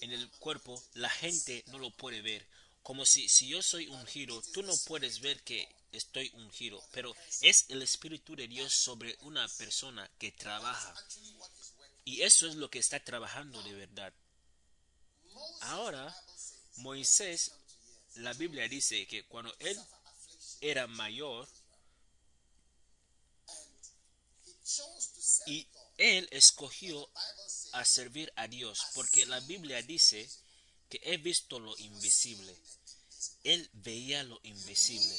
en 0.00 0.12
el 0.12 0.30
cuerpo, 0.38 0.82
la 0.94 1.10
gente 1.10 1.62
no 1.66 1.78
lo 1.78 1.90
puede 1.90 2.22
ver. 2.22 2.48
como 2.82 3.04
si, 3.04 3.28
si 3.28 3.48
yo 3.48 3.62
soy 3.62 3.88
ungido, 3.88 4.40
tú 4.54 4.62
no 4.62 4.72
puedes 4.86 5.20
ver 5.20 5.42
que 5.42 5.68
estoy 5.92 6.30
ungido, 6.34 6.82
pero 6.92 7.14
es 7.40 7.66
el 7.68 7.82
Espíritu 7.82 8.36
de 8.36 8.46
Dios 8.46 8.72
sobre 8.72 9.16
una 9.22 9.46
persona 9.58 10.08
que 10.18 10.30
trabaja. 10.32 10.94
Y 12.04 12.22
eso 12.22 12.46
es 12.46 12.54
lo 12.54 12.70
que 12.70 12.78
está 12.78 13.00
trabajando 13.00 13.60
de 13.62 13.74
verdad. 13.74 14.12
Ahora, 15.62 16.16
Moisés, 16.76 17.50
la 18.14 18.32
Biblia 18.32 18.68
dice 18.68 19.06
que 19.06 19.24
cuando 19.26 19.54
él. 19.58 19.78
Era 20.60 20.86
mayor 20.86 21.48
y 25.46 25.66
él 25.98 26.28
escogió 26.32 27.08
a 27.72 27.84
servir 27.84 28.32
a 28.36 28.48
Dios, 28.48 28.80
porque 28.94 29.26
la 29.26 29.40
Biblia 29.40 29.80
dice 29.82 30.28
que 30.88 31.00
he 31.02 31.16
visto 31.16 31.58
lo 31.58 31.76
invisible. 31.78 32.54
Él 33.44 33.68
veía 33.72 34.22
lo 34.24 34.40
invisible. 34.42 35.16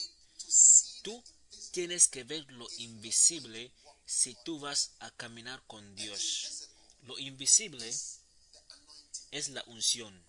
Tú 1.02 1.24
tienes 1.72 2.08
que 2.08 2.24
ver 2.24 2.46
lo 2.52 2.68
invisible 2.78 3.72
si 4.06 4.36
tú 4.44 4.60
vas 4.60 4.92
a 5.00 5.12
caminar 5.12 5.64
con 5.68 5.96
Dios. 5.96 6.70
Lo 7.04 7.18
invisible 7.18 7.88
es 9.32 9.50
la 9.50 9.64
unción. 9.68 10.26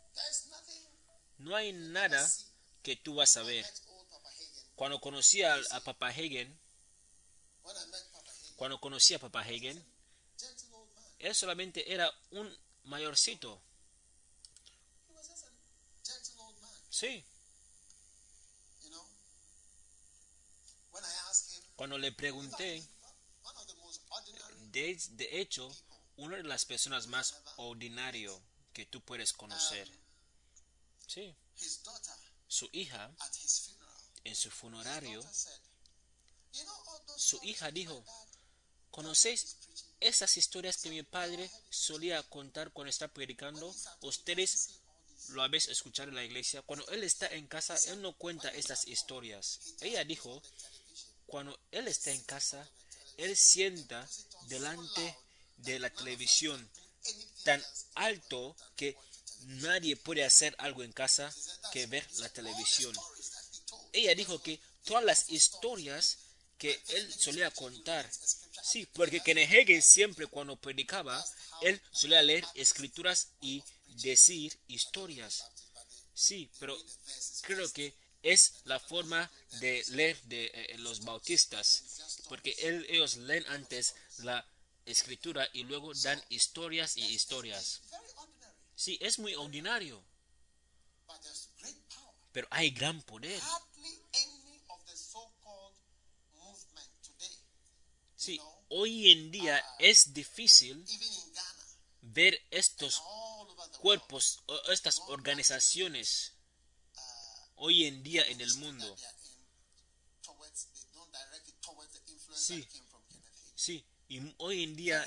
No 1.38 1.54
hay 1.54 1.72
nada 1.72 2.30
que 2.82 2.96
tú 2.96 3.14
vas 3.14 3.36
a 3.36 3.42
ver. 3.42 3.64
met 3.64 3.86
old 3.88 4.06
Papa 4.10 4.28
Hagen. 4.28 4.67
Cuando 4.78 5.00
conocí 5.00 5.42
a, 5.42 5.56
a 5.72 5.80
Papa 5.80 6.06
Hagen, 6.06 6.56
cuando 8.54 8.80
conocí 8.80 9.12
a 9.12 9.18
Papa 9.18 9.40
Hagen, 9.40 9.84
él 11.18 11.34
solamente 11.34 11.92
era 11.92 12.08
un 12.30 12.56
mayorcito. 12.84 13.60
Sí. 16.90 17.24
Cuando 21.74 21.98
le 21.98 22.12
pregunté, 22.12 22.88
de, 24.70 24.96
de 25.10 25.40
hecho, 25.40 25.68
una 26.18 26.36
de 26.36 26.44
las 26.44 26.64
personas 26.64 27.08
más 27.08 27.34
ordinario 27.56 28.40
que 28.72 28.86
tú 28.86 29.00
puedes 29.00 29.32
conocer. 29.32 29.90
Sí. 31.08 31.34
Su 32.46 32.68
hija, 32.72 33.10
en 34.24 34.34
su 34.34 34.50
funerario, 34.50 35.20
daughter 35.20 35.34
said, 35.34 35.60
"You 36.52 36.64
know 36.64 36.74
all 36.86 37.00
those 37.06 37.20
su 37.20 37.40
hija 37.42 37.70
dijo, 37.70 38.04
¿conocéis 38.90 39.56
esas 40.00 40.36
historias 40.36 40.76
que 40.78 40.90
mi 40.90 41.02
padre 41.02 41.50
solía 41.70 42.22
contar 42.22 42.72
cuando 42.72 42.90
está 42.90 43.08
predicando? 43.08 43.74
Ustedes 44.02 44.80
lo 45.28 45.42
habéis 45.42 45.68
escuchado 45.68 46.08
en 46.08 46.14
la 46.14 46.24
iglesia. 46.24 46.62
Cuando 46.62 46.86
él 46.88 47.04
está 47.04 47.26
en 47.28 47.46
casa, 47.46 47.76
él 47.88 48.00
no 48.00 48.16
cuenta 48.16 48.48
estas 48.50 48.86
historias. 48.86 49.60
Ella 49.80 50.04
dijo, 50.04 50.42
cuando 51.26 51.58
él 51.70 51.88
está 51.88 52.12
en 52.12 52.22
casa, 52.22 52.68
él 53.16 53.36
sienta 53.36 54.08
delante 54.46 55.18
de 55.58 55.78
la 55.78 55.90
televisión 55.90 56.70
tan 57.44 57.62
alto 57.94 58.56
que 58.76 58.96
nadie 59.42 59.96
puede 59.96 60.24
hacer 60.24 60.54
algo 60.58 60.82
en 60.82 60.92
casa 60.92 61.32
que 61.72 61.86
ver 61.86 62.06
la 62.18 62.28
televisión. 62.28 62.94
Ella 63.98 64.14
dijo 64.14 64.40
que 64.40 64.60
todas 64.84 65.04
las 65.04 65.30
historias 65.30 66.18
que 66.56 66.80
él 66.88 67.12
solía 67.12 67.50
contar, 67.50 68.10
sí, 68.62 68.86
porque 68.92 69.20
Kenneth 69.20 69.50
Hagin 69.50 69.82
siempre 69.82 70.26
cuando 70.26 70.56
predicaba, 70.56 71.24
él 71.62 71.80
solía 71.92 72.22
leer 72.22 72.44
escrituras 72.54 73.28
y 73.40 73.62
decir 73.86 74.58
historias. 74.66 75.44
Sí, 76.14 76.50
pero 76.58 76.76
creo 77.42 77.72
que 77.72 77.94
es 78.22 78.54
la 78.64 78.80
forma 78.80 79.30
de 79.60 79.84
leer 79.90 80.20
de 80.24 80.46
eh, 80.46 80.78
los 80.78 81.04
bautistas, 81.04 81.84
porque 82.28 82.54
ellos 82.88 83.16
leen 83.16 83.46
antes 83.48 83.94
la 84.18 84.44
escritura 84.84 85.48
y 85.52 85.64
luego 85.64 85.94
dan 85.94 86.22
historias 86.28 86.96
y 86.96 87.04
historias. 87.06 87.82
Sí, 88.74 88.98
es 89.00 89.18
muy 89.18 89.34
ordinario, 89.34 90.02
pero 92.32 92.48
hay 92.50 92.70
gran 92.70 93.00
poder. 93.02 93.40
Hoy 98.68 99.10
en 99.10 99.30
día 99.30 99.62
es 99.78 100.12
difícil 100.12 100.84
ver 102.00 102.40
estos 102.50 103.02
cuerpos 103.80 104.40
o 104.46 104.70
estas 104.70 104.98
organizaciones 105.08 106.32
hoy 107.56 107.86
en 107.86 108.02
día 108.02 108.26
en 108.26 108.40
el 108.40 108.54
mundo. 108.56 108.96
Sí. 112.34 112.66
Sí, 113.54 113.84
y 114.08 114.20
hoy 114.38 114.62
en 114.62 114.76
día 114.76 115.06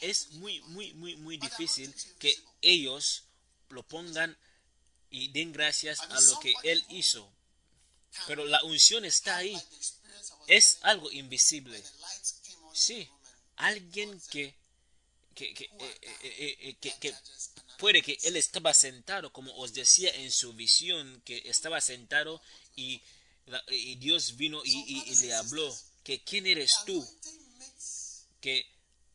es 0.00 0.30
muy, 0.32 0.60
muy, 0.62 0.92
muy, 0.94 1.16
muy 1.16 1.38
difícil 1.38 1.94
que 2.18 2.36
ellos 2.60 3.24
lo 3.70 3.82
pongan 3.82 4.36
y 5.10 5.28
den 5.28 5.52
gracias 5.52 6.00
a 6.00 6.20
lo 6.20 6.38
que 6.40 6.54
él 6.64 6.84
hizo. 6.90 7.32
Pero 8.26 8.44
la 8.44 8.62
unción 8.64 9.04
está 9.04 9.36
ahí. 9.36 9.60
Es 10.46 10.78
algo 10.82 11.10
invisible. 11.10 11.82
Sí, 12.76 13.08
alguien 13.56 14.20
que, 14.30 14.54
que, 15.34 15.46
eh, 15.50 15.98
eh, 16.22 16.56
eh, 16.60 16.76
que- 16.80 16.94
que 17.00 17.14
puede 17.78 18.02
que 18.02 18.18
él 18.24 18.36
estaba 18.36 18.74
sentado, 18.74 19.32
como 19.32 19.50
os 19.56 19.72
decía 19.72 20.10
en 20.14 20.30
su 20.30 20.52
visión, 20.52 21.22
que 21.24 21.42
estaba 21.46 21.80
sentado 21.80 22.40
y, 22.74 23.00
y 23.68 23.94
Dios 23.96 24.36
vino 24.36 24.62
y, 24.64 24.72
y- 24.86 25.10
y 25.10 25.14
le 25.16 25.34
habló, 25.34 25.74
que 26.04 26.22
quién 26.22 26.46
eres 26.46 26.74
tú, 26.84 27.06
que 28.40 28.66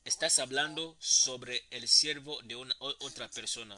estás 0.05 0.39
hablando 0.39 0.97
sobre 0.99 1.63
el 1.69 1.87
siervo 1.87 2.41
de 2.43 2.55
una 2.55 2.75
otra 2.79 3.29
persona. 3.29 3.75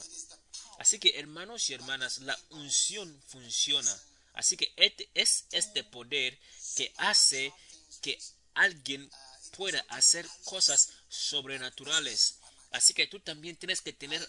Así 0.78 0.98
que 0.98 1.18
hermanos 1.18 1.68
y 1.70 1.74
hermanas, 1.74 2.18
la 2.18 2.38
unción 2.50 3.22
funciona. 3.28 3.94
Así 4.32 4.56
que 4.56 4.72
este 4.76 5.08
es 5.14 5.44
este 5.52 5.84
poder 5.84 6.38
que 6.74 6.92
hace 6.96 7.52
que 8.00 8.18
alguien 8.54 9.08
pueda 9.56 9.84
hacer 9.88 10.26
cosas 10.44 10.90
sobrenaturales. 11.08 12.36
Así 12.70 12.92
que 12.94 13.06
tú 13.06 13.20
también 13.20 13.56
tienes 13.56 13.80
que 13.80 13.92
tener 13.92 14.26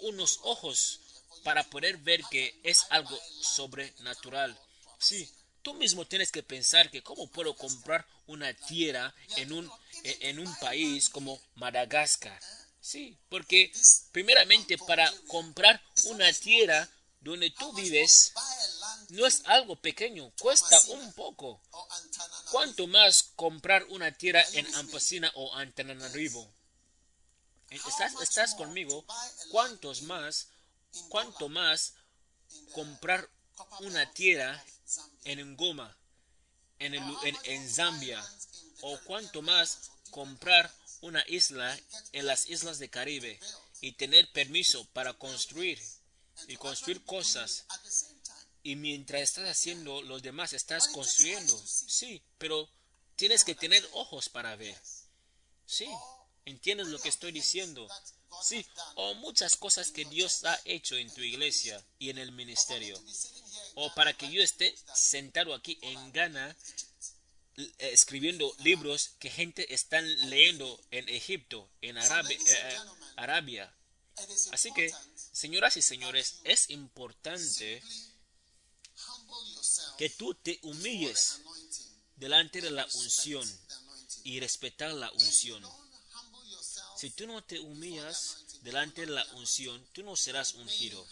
unos 0.00 0.40
ojos 0.42 1.00
para 1.44 1.64
poder 1.64 1.96
ver 1.98 2.22
que 2.30 2.54
es 2.62 2.84
algo 2.90 3.18
sobrenatural. 3.40 4.56
Sí, 4.98 5.28
tú 5.62 5.74
mismo 5.74 6.06
tienes 6.06 6.30
que 6.32 6.42
pensar 6.42 6.90
que 6.90 7.02
cómo 7.02 7.26
puedo 7.28 7.54
comprar 7.56 8.06
una 8.26 8.52
tierra 8.54 9.14
en 9.36 9.52
un, 9.52 9.70
e- 10.04 10.18
en 10.28 10.38
un 10.38 10.54
país 10.56 11.08
como 11.08 11.40
Madagascar. 11.56 12.40
Sí, 12.80 13.16
porque 13.28 13.72
primeramente 14.10 14.76
para 14.78 15.12
comprar 15.28 15.80
una 16.04 16.32
tierra 16.32 16.88
donde 17.22 17.50
tú 17.50 17.72
vives 17.72 18.32
no 19.10 19.26
es 19.26 19.42
algo 19.46 19.76
pequeño, 19.76 20.32
cuesta 20.40 20.78
un 20.88 21.12
poco. 21.12 21.60
¿Cuánto 22.50 22.86
más 22.86 23.22
comprar 23.36 23.84
una 23.90 24.12
tierra 24.12 24.44
en 24.52 24.66
Ampasina 24.74 25.30
o 25.34 25.54
Antananarivo? 25.54 26.52
¿Estás, 27.70 28.14
estás 28.20 28.54
conmigo? 28.54 29.04
¿Cuántos 29.50 30.02
más, 30.02 30.48
cuánto 31.08 31.48
más 31.48 31.94
comprar 32.72 33.28
una 33.80 34.10
tierra 34.12 34.62
en 35.24 35.52
Ngoma, 35.54 35.96
en, 36.78 36.94
el- 36.94 37.16
en, 37.24 37.36
en 37.44 37.70
Zambia? 37.70 38.22
¿O 38.82 38.98
cuánto 39.04 39.42
más 39.42 39.90
comprar 40.10 40.70
una 41.00 41.24
isla 41.28 41.78
en 42.12 42.26
las 42.26 42.48
islas 42.48 42.78
de 42.78 42.90
Caribe 42.90 43.40
y 43.80 43.92
tener 43.92 44.30
permiso 44.32 44.84
para 44.92 45.14
construir 45.14 45.80
y 46.48 46.56
construir 46.56 47.04
cosas? 47.04 47.64
Y 48.62 48.76
mientras 48.76 49.22
estás 49.22 49.48
haciendo, 49.48 50.02
los 50.02 50.22
demás 50.22 50.52
estás 50.52 50.88
construyendo. 50.88 51.60
Sí, 51.66 52.22
pero 52.38 52.68
tienes 53.16 53.44
que 53.44 53.54
tener 53.54 53.86
ojos 53.92 54.28
para 54.28 54.54
ver. 54.56 54.80
Sí, 55.66 55.88
¿entiendes 56.44 56.88
lo 56.88 56.98
que 56.98 57.08
estoy 57.08 57.32
diciendo? 57.32 57.88
Sí, 58.42 58.64
o 58.94 59.14
muchas 59.14 59.56
cosas 59.56 59.90
que 59.90 60.04
Dios 60.04 60.44
ha 60.44 60.58
hecho 60.64 60.96
en 60.96 61.12
tu 61.12 61.20
iglesia 61.20 61.84
y 61.98 62.10
en 62.10 62.18
el 62.18 62.32
ministerio. 62.32 63.00
O 63.74 63.92
para 63.94 64.12
que 64.12 64.30
yo 64.30 64.42
esté 64.42 64.74
sentado 64.94 65.54
aquí 65.54 65.78
en 65.82 66.12
Ghana 66.12 66.56
eh, 67.56 67.72
escribiendo 67.78 68.54
libros 68.60 69.10
que 69.18 69.30
gente 69.30 69.74
están 69.74 70.06
leyendo 70.30 70.80
en 70.90 71.08
Egipto, 71.08 71.68
en 71.82 71.98
Arabia. 71.98 72.38
eh, 72.46 72.78
Arabia. 73.16 73.74
Así 74.52 74.72
que, 74.72 74.92
señoras 75.32 75.76
y 75.76 75.82
señores, 75.82 76.36
es 76.44 76.70
importante 76.70 77.82
que 79.98 80.10
tú 80.10 80.34
te 80.34 80.58
humilles 80.62 81.40
delante 82.16 82.60
de 82.60 82.70
la 82.70 82.86
unción 82.94 83.60
y 84.24 84.40
respetar 84.40 84.92
la 84.92 85.10
unción. 85.12 85.64
Si 86.96 87.10
tú 87.10 87.26
no 87.26 87.42
te 87.42 87.58
humillas 87.58 88.44
delante 88.62 89.02
de 89.02 89.12
la 89.12 89.26
unción, 89.32 89.84
tú 89.92 90.02
no 90.02 90.14
serás 90.14 90.54
ungido. 90.54 91.04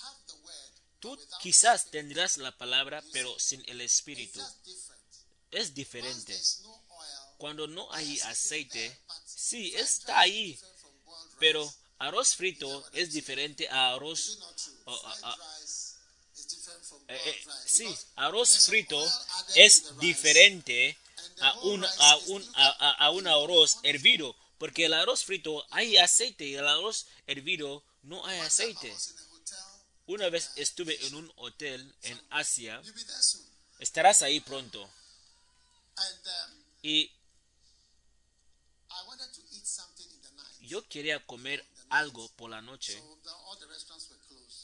Tú 1.01 1.18
quizás 1.40 1.90
tendrás 1.90 2.36
la 2.36 2.56
palabra, 2.56 3.02
pero 3.12 3.38
sin 3.38 3.62
el 3.68 3.80
espíritu. 3.80 4.40
Es 5.51 5.74
diferente. 5.74 6.40
Cuando 7.38 7.66
no 7.66 7.90
hay 7.92 8.20
aceite, 8.20 9.01
sí, 9.24 9.74
está 9.74 10.20
ahí, 10.20 10.60
pero 11.38 11.72
arroz 12.01 12.35
frito 12.35 12.85
es 12.93 13.12
diferente 13.12 13.68
a 13.68 13.93
arroz. 13.94 14.39
eh, 17.09 17.20
eh, 17.27 17.44
sí, 17.66 17.94
arroz 18.16 18.66
frito 18.66 19.01
es 19.55 19.98
diferente 19.98 20.98
a 21.40 21.59
un, 21.60 21.85
a 21.85 22.16
un, 22.28 22.52
a, 22.56 23.10
un 23.10 23.27
arroz 23.27 23.78
hervido, 23.82 24.35
porque 24.59 24.86
el 24.86 24.94
arroz 24.94 25.24
frito 25.24 25.64
hay 25.70 25.98
aceite 25.98 26.47
y 26.47 26.55
el 26.55 26.66
arroz 26.66 27.06
hervido 27.27 27.85
no 28.02 28.24
hay 28.27 28.40
aceite. 28.40 28.94
Una 30.06 30.28
vez 30.31 30.51
estuve 30.56 30.98
en 31.06 31.14
un 31.14 31.32
hotel 31.36 31.94
en 32.02 32.20
Asia, 32.31 32.82
estarás 33.78 34.22
ahí 34.22 34.40
pronto, 34.40 34.90
y 36.82 37.12
yo 40.62 40.86
quería 40.89 41.24
comer 41.27 41.64
algo 41.91 42.29
por 42.37 42.51
la 42.51 42.62
noche 42.62 43.01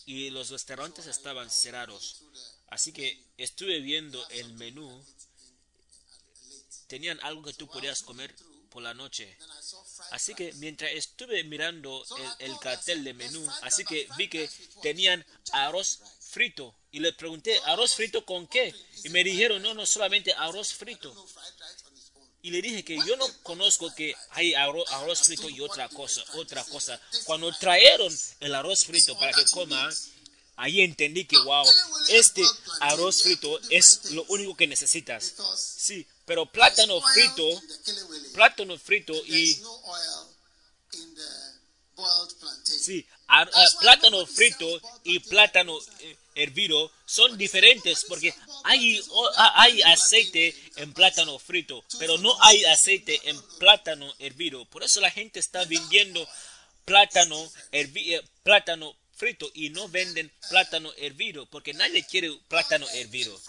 y 0.06 0.30
los 0.30 0.50
restaurantes 0.50 1.06
estaban 1.06 1.50
cerrados. 1.50 2.22
Así 2.68 2.92
que 2.92 3.22
estuve 3.36 3.80
viendo 3.80 4.26
el 4.30 4.52
menú, 4.54 4.88
late. 4.88 6.86
tenían 6.86 7.18
algo 7.22 7.42
que 7.42 7.52
tú 7.52 7.66
podías 7.66 8.02
comer 8.02 8.34
por 8.70 8.82
la 8.82 8.94
noche. 8.94 9.36
Así 10.10 10.34
que 10.34 10.52
mientras 10.54 10.92
estuve 10.92 11.42
mirando 11.44 12.04
el, 12.38 12.50
el 12.50 12.58
cartel 12.58 13.04
de 13.04 13.14
menú, 13.14 13.48
así 13.62 13.84
que 13.84 14.08
vi 14.16 14.28
que 14.28 14.48
tenían 14.82 15.24
arroz 15.52 16.00
frito. 16.20 16.74
Y 16.92 17.00
le 17.00 17.12
pregunté, 17.12 17.58
¿arroz 17.64 17.94
frito 17.94 18.24
con 18.24 18.46
qué? 18.46 18.74
Y 19.04 19.08
me 19.08 19.24
dijeron, 19.24 19.62
no, 19.62 19.74
no, 19.74 19.86
solamente 19.86 20.32
arroz 20.34 20.72
frito. 20.72 21.14
Y 22.46 22.50
le 22.50 22.62
dije 22.62 22.84
que 22.84 22.96
yo 23.04 23.16
no 23.16 23.26
conozco 23.42 23.92
que 23.92 24.14
hay 24.30 24.54
arroz, 24.54 25.18
frito 25.24 25.50
y 25.50 25.60
otra 25.60 25.88
cosa, 25.88 26.22
otra 26.34 26.62
cosa. 26.62 27.00
Cuando 27.24 27.52
trajeron 27.58 28.16
el 28.38 28.54
arroz 28.54 28.84
frito 28.84 29.18
para 29.18 29.32
que 29.32 29.44
coma, 29.46 29.92
ahí 30.54 30.80
entendí 30.82 31.24
que, 31.24 31.36
wow, 31.38 31.66
este 32.08 32.44
arroz 32.82 33.24
frito 33.24 33.58
es 33.70 34.12
lo 34.12 34.22
único 34.28 34.56
que 34.56 34.68
necesitas. 34.68 35.34
Sí, 35.56 36.06
pero 36.24 36.46
plátano 36.46 37.00
frito, 37.00 37.62
plátano 38.32 38.78
frito 38.78 39.12
y 39.26 39.60
Sí, 42.66 43.06
ah, 43.28 43.46
plátano 43.80 44.26
frito 44.26 44.66
y 45.04 45.18
plátano 45.20 45.78
eh, 46.00 46.16
hervido 46.34 46.90
son 47.06 47.38
diferentes 47.38 48.04
porque 48.04 48.34
hay, 48.64 49.00
hay 49.54 49.82
aceite 49.82 50.54
en 50.76 50.92
plátano 50.92 51.38
frito, 51.38 51.84
pero 51.98 52.18
no 52.18 52.36
hay 52.42 52.64
aceite 52.64 53.20
en 53.24 53.40
plátano 53.58 54.12
hervido. 54.18 54.64
Por 54.66 54.82
eso 54.82 55.00
la 55.00 55.10
gente 55.10 55.38
está 55.40 55.64
vendiendo 55.64 56.28
plátano, 56.84 57.36
hervi- 57.72 58.14
eh, 58.18 58.22
plátano 58.42 58.96
frito 59.16 59.50
y 59.54 59.70
no 59.70 59.88
venden 59.88 60.30
plátano 60.50 60.92
hervido 60.96 61.46
porque 61.46 61.72
nadie 61.72 62.04
quiere 62.04 62.36
plátano 62.48 62.88
hervido. 62.90 63.40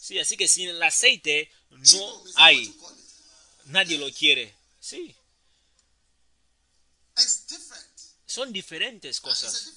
Sí, 0.00 0.18
así 0.18 0.36
que 0.36 0.48
sin 0.48 0.68
el 0.68 0.82
aceite 0.82 1.50
no 1.70 2.24
hay, 2.36 2.74
nadie 3.66 3.98
lo 3.98 4.10
quiere. 4.12 4.54
Sí. 4.80 5.14
Son 8.32 8.52
diferentes 8.52 9.16
It's 9.16 9.18
a 9.18 9.22
cosas. 9.28 9.72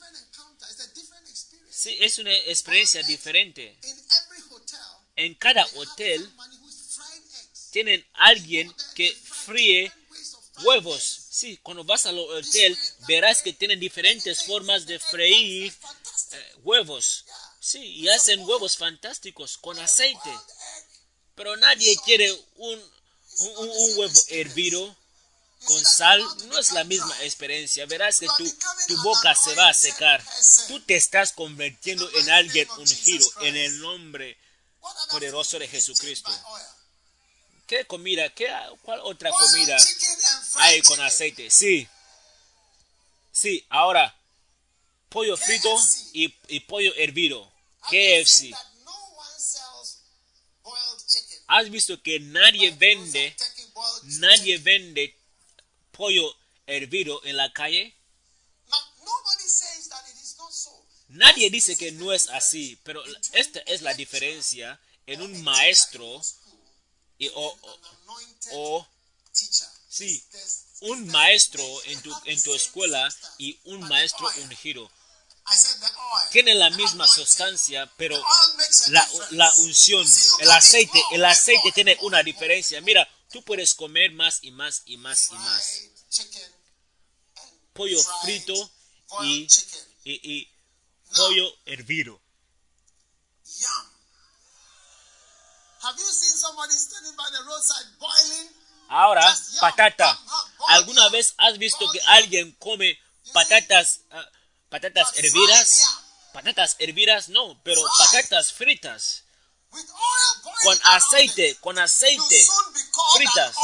Sí, 1.69 1.97
es 1.99 2.17
una 2.19 2.33
experiencia 2.33 3.03
diferente. 3.03 3.77
In 3.83 3.89
every 3.91 4.41
hotel, 4.49 4.79
En 5.17 5.35
cada 5.35 5.65
hotel 5.75 6.29
tienen 7.71 8.05
alguien 8.13 8.73
que 8.95 9.13
fríe 9.13 9.91
huevos. 10.63 11.03
Sí, 11.29 11.57
cuando 11.61 11.83
vas 11.83 12.05
al 12.05 12.17
hotel 12.17 12.77
verás 13.07 13.41
que 13.41 13.51
tienen 13.53 13.79
diferentes 13.79 14.43
formas 14.45 14.85
de 14.85 14.99
freír 14.99 15.73
eh, 16.31 16.53
huevos. 16.63 17.25
Sí, 17.59 17.79
y 17.83 18.07
hacen 18.09 18.41
huevos 18.47 18.77
fantásticos 18.77 19.57
con 19.57 19.77
aceite. 19.79 20.31
Pero 21.35 21.57
nadie 21.57 21.95
quiere 22.05 22.31
un, 22.55 22.79
un, 23.39 23.57
un- 23.57 23.69
un 23.69 23.97
huevo 23.97 24.21
hervido 24.29 24.95
con 25.65 25.83
sal. 25.83 26.23
No 26.47 26.59
es 26.59 26.71
la 26.71 26.83
misma 26.83 27.15
experiencia. 27.23 27.85
Verás 27.85 28.19
que 28.19 28.27
tu, 28.37 28.49
tu 28.87 29.03
boca 29.03 29.35
se 29.35 29.53
va 29.55 29.69
a 29.69 29.73
secar. 29.73 30.23
Tú 30.67 30.79
te 30.81 30.95
estás 30.95 31.31
convirtiendo 31.33 32.09
en 32.15 32.29
alguien 32.29 32.67
ungido 32.77 33.27
en 33.41 33.55
el 33.55 33.79
nombre 33.79 34.37
poderoso 35.09 35.59
de 35.59 35.67
Jesucristo. 35.67 36.31
¿Qué 37.67 37.85
comida? 37.85 38.29
¿Qué, 38.29 38.47
¿Cuál 38.83 38.99
otra 39.01 39.31
comida 39.31 39.77
hay 40.55 40.81
con 40.81 41.01
aceite? 41.01 41.49
Sí. 41.49 41.87
Sí, 43.31 43.65
ahora, 43.69 44.15
pollo 45.09 45.35
frito 45.35 45.75
y, 46.13 46.33
y 46.47 46.59
pollo 46.61 46.93
hervido. 46.95 47.51
KFC. 47.89 48.51
¿Has 51.47 51.69
visto 51.69 52.01
que 52.01 52.19
nadie 52.19 52.71
vende, 52.71 53.35
nadie 54.03 54.57
vende 54.57 55.15
pollo 55.97 56.35
hervido 56.67 57.21
en 57.25 57.37
la 57.37 57.51
calle? 57.53 57.95
Nadie 61.09 61.49
dice 61.49 61.75
que 61.77 61.91
no 61.91 62.11
es 62.13 62.29
así, 62.29 62.79
pero 62.83 63.03
esta 63.33 63.59
es 63.61 63.81
la 63.81 63.93
diferencia 63.93 64.79
en 65.05 65.21
un 65.21 65.43
maestro 65.43 66.21
y, 67.17 67.29
o, 67.33 67.59
o- 68.51 68.87
sí, 69.89 70.23
un 70.81 71.07
maestro 71.07 71.63
en 71.85 72.01
tu, 72.01 72.13
en 72.25 72.41
tu 72.41 72.53
escuela 72.55 73.07
y 73.37 73.57
un 73.65 73.79
maestro 73.87 74.27
ungido. 74.43 74.91
Tienen 76.31 76.57
la 76.57 76.71
misma 76.71 77.07
sustancia, 77.07 77.89
pero 77.97 78.17
la, 78.89 79.07
la 79.31 79.53
unción, 79.57 80.05
el 80.39 80.51
aceite, 80.51 80.99
el 81.11 81.23
aceite 81.23 81.71
tiene 81.71 81.97
una 82.01 82.23
diferencia. 82.23 82.81
Mira, 82.81 83.07
tú 83.35 83.43
puedes 83.43 83.75
comer 83.75 84.13
más 84.13 84.39
y 84.43 84.51
más 84.51 84.83
y 84.85 84.95
más 84.95 85.29
y 85.29 85.35
más. 85.35 85.81
Pollo 87.73 88.01
frito 88.21 88.71
y, 89.23 89.45
chicken. 89.45 89.79
y, 90.05 90.33
y 90.33 90.51
pollo 91.13 91.53
hervido. 91.65 92.21
Ahora, 98.87 99.37
patata. 99.59 100.17
¿Alguna 100.69 101.09
vez 101.09 101.33
has 101.37 101.57
visto 101.57 101.91
que 101.91 101.99
alguien 102.07 102.53
come 102.53 102.97
patatas, 103.33 103.99
ah, 104.11 104.31
patatas 104.69 105.11
hervidas? 105.17 105.83
Patatas 106.31 106.77
hervidas 106.79 107.27
no, 107.27 107.61
pero 107.63 107.83
patatas 107.97 108.53
fritas. 108.53 109.24
Con 110.63 110.79
aceite, 110.83 111.49
it. 111.49 111.59
con 111.59 111.77
aceite. 111.79 112.47
fritas. 113.15 113.55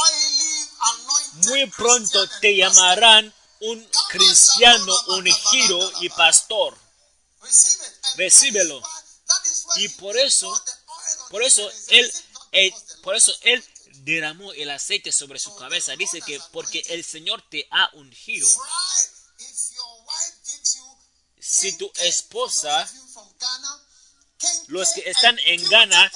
Muy 1.47 1.65
pronto 1.67 2.27
te 2.41 2.55
llamarán 2.55 3.33
un 3.61 3.89
cristiano 4.09 4.93
ungido 5.07 5.91
y 6.01 6.09
pastor. 6.09 6.77
Recíbelo. 8.15 8.81
Y 9.77 9.89
por 9.89 10.17
eso, 10.17 10.49
on 10.49 10.61
por 11.29 11.43
eso 11.43 11.69
él, 11.87 12.05
"Is 12.05 12.19
it 12.19 12.25
not 12.33 12.47
eh, 12.51 12.71
the 12.71 12.97
por 13.01 13.15
eso 13.15 13.33
él 13.41 13.63
derramó 14.03 14.51
el 14.53 14.69
aceite 14.69 15.11
sobre 15.11 15.39
su 15.39 15.55
cabeza. 15.55 15.95
Dice 15.95 16.21
que 16.21 16.39
porque 16.51 16.83
el 16.87 17.03
Señor 17.03 17.41
te 17.49 17.67
ha 17.71 17.89
ungido. 17.93 18.47
Si 21.39 21.77
tu 21.77 21.91
esposa, 21.95 22.89
los 24.67 24.89
que 24.89 25.09
están 25.09 25.39
en 25.45 25.69
Ghana, 25.69 26.11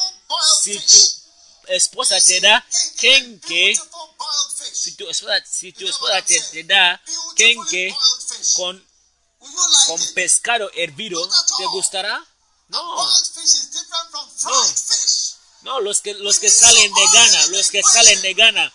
si 0.62 0.80
tu 0.80 1.72
esposa 1.72 2.20
te 2.22 2.40
da 2.42 2.66
Kenke 2.98 3.76
si 4.86 4.96
tu 4.96 5.10
esposa, 5.10 5.44
si 5.46 5.72
tu 5.72 5.88
esposa 5.88 6.22
te, 6.22 6.64
da 6.64 7.02
kenke 7.36 7.96
con, 8.56 8.86
con 9.88 10.14
pescado 10.14 10.70
hervido, 10.76 11.28
¿te 11.58 11.66
gustará? 11.68 12.24
No, 12.68 13.08
fish. 13.34 15.36
no, 15.62 15.80
los 15.80 16.02
que, 16.02 16.14
los 16.16 16.40
que 16.40 16.50
salen 16.50 16.94
de 16.94 17.02
Ghana, 17.14 17.48
los 17.48 17.72
que 17.72 17.82
salen 17.84 18.22
de 18.22 18.34
Ghana, 18.34 18.74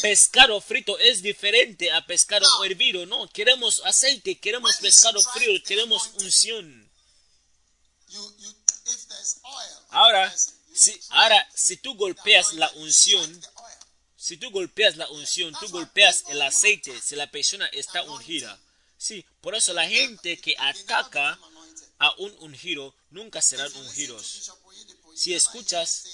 pescado 0.00 0.60
frito 0.60 0.98
es 0.98 1.22
diferente 1.22 1.92
a 1.92 2.04
pescado 2.06 2.46
hervido. 2.64 3.06
No, 3.06 3.28
queremos 3.28 3.82
aceite, 3.84 4.40
queremos 4.40 4.76
pescado 4.76 5.22
frío, 5.22 5.62
queremos 5.64 6.10
unción. 6.14 6.90
You, 8.08 8.34
you, 8.38 8.50
if 8.86 9.08
there's 9.08 9.40
oil, 9.44 9.81
Ahora, 9.92 10.34
si, 10.72 10.98
ahora, 11.10 11.48
si 11.54 11.76
tú 11.76 11.94
golpeas 11.94 12.54
la 12.54 12.70
unción, 12.72 13.40
si 14.16 14.36
tú 14.38 14.50
golpeas 14.50 14.96
la 14.96 15.08
unción, 15.10 15.54
tú 15.60 15.68
golpeas 15.68 16.24
el 16.28 16.40
aceite, 16.40 16.98
si 17.00 17.14
la 17.14 17.30
persona 17.30 17.66
está 17.66 18.02
ungida. 18.02 18.58
Sí, 18.96 19.24
por 19.40 19.54
eso 19.54 19.72
la 19.72 19.86
gente 19.86 20.40
que 20.40 20.54
ataca 20.58 21.38
a 21.98 22.14
un 22.18 22.34
ungido, 22.40 22.94
nunca 23.10 23.42
serán 23.42 23.72
ungidos. 23.76 24.52
Si 25.14 25.34
escuchas-. 25.34 26.04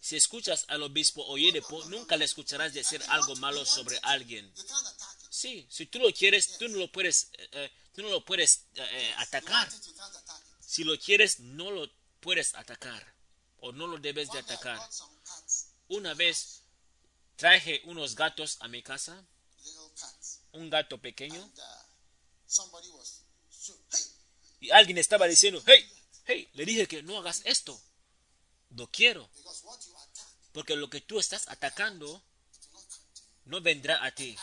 Si 0.00 0.16
escuchas 0.16 0.66
al 0.68 0.82
obispo 0.82 1.24
Oyedepo, 1.24 1.82
nunca 1.86 2.18
le 2.18 2.26
escucharás 2.26 2.74
decir 2.74 3.02
algo 3.08 3.36
malo 3.36 3.64
sobre 3.64 3.98
alguien. 4.02 4.52
Sí, 5.30 5.66
si 5.70 5.86
tú 5.86 5.98
lo 5.98 6.12
quieres, 6.12 6.58
tú 6.58 6.68
no 6.68 6.76
lo 6.76 6.92
puedes, 6.92 7.30
eh, 7.38 7.48
eh, 7.52 7.72
tú 7.94 8.02
no 8.02 8.10
lo 8.10 8.22
puedes 8.22 8.66
eh, 8.74 9.14
atacar. 9.16 9.66
Si 10.60 10.84
lo 10.84 10.98
quieres, 10.98 11.40
no 11.40 11.70
lo 11.70 11.90
puedes 12.24 12.54
atacar 12.54 13.02
o 13.58 13.70
no 13.72 13.86
lo 13.86 13.98
debes 13.98 14.30
de 14.30 14.38
atacar. 14.38 14.78
Una 15.88 16.14
vez 16.14 16.62
traje 17.36 17.82
unos 17.84 18.14
gatos 18.14 18.56
a 18.60 18.68
mi 18.68 18.82
casa, 18.82 19.14
un 20.52 20.70
gato 20.70 20.96
pequeño, 21.00 21.42
uh, 21.44 21.50
y 24.60 24.70
alguien 24.70 24.96
estaba 24.98 25.26
diciendo, 25.26 25.62
hey, 25.66 25.82
hey, 26.26 26.48
le 26.54 26.64
dije 26.64 26.88
que 26.88 27.02
no 27.02 27.18
hagas 27.18 27.42
esto. 27.44 27.78
No 28.70 28.90
quiero, 28.90 29.28
porque 30.52 30.74
lo 30.76 30.88
que 30.88 31.00
tú 31.02 31.18
estás 31.20 31.46
atacando 31.48 32.22
no 33.44 33.60
vendrá 33.60 34.02
a 34.04 34.10
ti. 34.14 34.36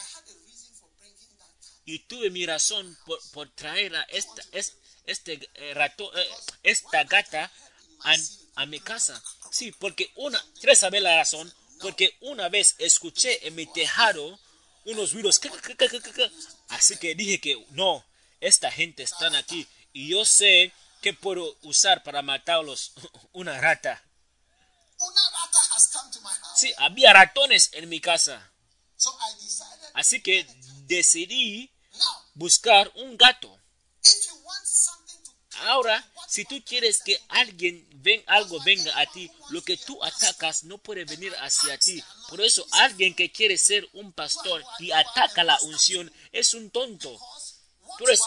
Y 1.86 2.00
tuve 2.08 2.30
mi 2.30 2.46
razón 2.46 2.96
por, 3.08 3.20
por 3.32 3.50
traer 3.56 3.96
a 3.96 4.04
esta, 4.04 4.42
es- 4.52 4.78
este, 5.06 5.50
eh, 5.56 5.74
rato- 5.74 6.16
eh, 6.16 6.30
esta 6.64 7.04
gata 7.06 7.52
a, 8.04 8.16
a 8.56 8.66
mi 8.66 8.80
casa. 8.80 9.22
Sí, 9.52 9.72
porque 9.74 10.12
una, 10.16 10.44
¿quieres 10.60 10.80
saber 10.80 11.02
la 11.02 11.16
razón? 11.16 11.54
Porque 11.80 12.16
una 12.22 12.50
vez 12.50 12.76
escuché 12.78 13.48
en 13.48 13.56
mi 13.56 13.66
tejado 13.66 14.40
unos 14.86 15.14
ruidos. 15.14 15.40
Así 16.70 16.98
que 16.98 17.16
dije 17.16 17.40
que 17.40 17.66
no, 17.72 18.06
esta 18.40 18.72
gente 18.72 19.04
están 19.04 19.36
aquí 19.36 19.68
y 19.94 20.10
yo 20.10 20.26
sé 20.26 20.74
que 21.02 21.14
puedo 21.14 21.58
usar 21.64 22.04
para 22.04 22.22
matarlos 22.22 22.94
una 23.34 23.60
rata. 23.60 24.04
Sí, 26.56 26.74
había 26.78 27.14
ratones 27.14 27.70
en 27.74 27.90
mi 27.90 28.00
casa. 28.00 28.52
So 28.96 29.10
I 29.10 29.44
decided, 29.44 29.90
Así 29.96 30.22
que 30.22 30.46
decidí 30.86 31.72
buscar 32.36 32.92
un 32.96 33.18
gato. 33.18 33.60
Ahora, 35.62 36.08
si 36.32 36.46
tú 36.46 36.64
quieres 36.64 37.02
que 37.04 37.20
alguien 37.28 37.86
ven 37.96 38.24
algo 38.26 38.58
venga 38.64 38.98
a 38.98 39.06
ti, 39.06 39.30
lo 39.50 39.62
que 39.62 39.76
tú 39.76 40.02
atacas 40.02 40.64
no 40.64 40.78
puede 40.78 41.04
venir 41.04 41.36
hacia 41.42 41.78
ti. 41.78 42.02
Por 42.30 42.40
eso, 42.40 42.66
alguien 42.72 43.14
que 43.14 43.34
quiere 43.34 43.58
ser 43.58 43.86
un 43.92 44.14
pastor 44.14 44.64
y 44.80 44.92
ataca 44.92 45.44
la 45.44 45.60
unción 45.64 46.10
es 46.32 46.54
un 46.54 46.70
tonto. 46.70 47.20
Tú 47.98 48.06
eres, 48.08 48.22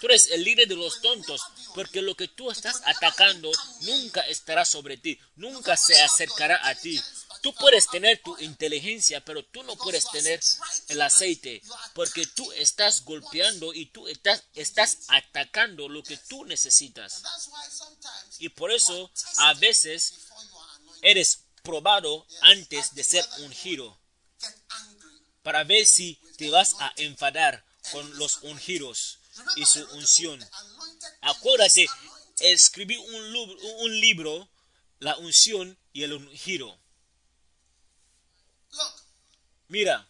tú 0.00 0.06
eres 0.06 0.30
el 0.30 0.42
líder 0.42 0.68
de 0.68 0.76
los 0.76 1.02
tontos, 1.02 1.42
porque 1.74 2.00
lo 2.00 2.14
que 2.14 2.28
tú 2.28 2.50
estás 2.50 2.80
atacando 2.86 3.52
nunca 3.82 4.22
estará 4.22 4.64
sobre 4.64 4.96
ti, 4.96 5.20
nunca 5.36 5.76
se 5.76 6.00
acercará 6.00 6.66
a 6.66 6.74
ti. 6.74 6.98
Tú 7.42 7.54
puedes 7.54 7.88
tener 7.88 8.20
tu 8.22 8.36
inteligencia, 8.38 9.24
pero 9.24 9.44
tú 9.44 9.62
no 9.62 9.76
puedes 9.76 10.10
tener 10.10 10.40
el 10.88 11.00
aceite, 11.00 11.62
porque 11.94 12.26
tú 12.26 12.50
estás 12.52 13.04
golpeando 13.04 13.72
y 13.72 13.86
tú 13.86 14.08
estás, 14.08 14.44
estás 14.54 14.98
atacando 15.08 15.88
lo 15.88 16.02
que 16.02 16.16
tú 16.16 16.44
necesitas. 16.44 17.22
Y 18.38 18.50
por 18.50 18.72
eso, 18.72 19.10
a 19.38 19.54
veces, 19.54 20.14
eres 21.02 21.44
probado 21.62 22.26
antes 22.42 22.94
de 22.94 23.04
ser 23.04 23.24
ungido, 23.38 23.98
para 25.42 25.64
ver 25.64 25.86
si 25.86 26.20
te 26.36 26.50
vas 26.50 26.74
a 26.78 26.92
enfadar 26.96 27.64
con 27.92 28.18
los 28.18 28.38
ungidos 28.42 29.18
y 29.56 29.64
su 29.64 29.82
unción. 29.92 30.46
Acuérdate, 31.22 31.86
escribí 32.40 32.96
un, 32.96 33.36
un 33.80 34.00
libro, 34.00 34.48
La 34.98 35.16
unción 35.16 35.78
y 35.92 36.02
el 36.02 36.12
ungido. 36.12 36.79
Cats. 39.70 40.06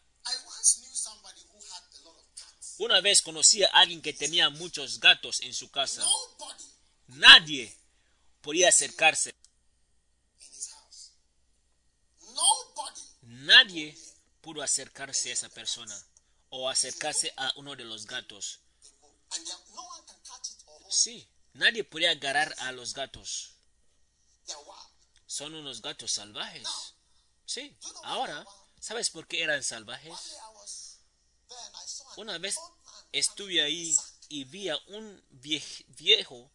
una 2.79 3.01
vez 3.01 3.21
conocí 3.23 3.63
a 3.63 3.69
alguien 3.69 4.01
que 4.01 4.13
tenía 4.13 4.49
muchos 4.51 5.01
gatos 5.01 5.41
en 5.43 5.53
su 5.53 5.71
casa. 5.71 6.03
Nadie 7.09 7.77
podía 8.41 8.69
acercarse. 8.69 9.35
Nadie 13.23 13.97
pudo 14.41 14.63
acercarse 14.63 15.31
a 15.31 15.33
esa 15.33 15.49
persona 15.51 15.97
o 16.49 16.69
acercarse 16.69 17.33
a 17.37 17.53
uno 17.57 17.77
de 17.77 17.85
los 17.85 18.07
gatos. 18.07 18.61
Sí, 20.91 21.29
nadie 21.53 21.85
podía 21.85 22.11
agarrar 22.11 22.55
a 22.59 22.73
los 22.73 22.95
gatos. 22.95 23.53
Son 25.27 25.55
unos 25.55 25.81
gatos 25.81 26.13
salvajes. 26.13 26.67
Sí, 27.47 27.77
ahora, 28.05 28.45
¿sabes 28.81 29.11
por 29.11 29.27
qué 29.27 29.43
eran 29.43 29.63
salvajes? 29.63 30.15
Una 32.17 32.39
vez 32.39 32.57
estuve 33.13 33.63
ahí 33.63 33.97
y 34.29 34.45
vi 34.45 34.69
a 34.69 34.77
un 34.89 35.23
vie- 35.31 35.85
viejo 35.89 36.51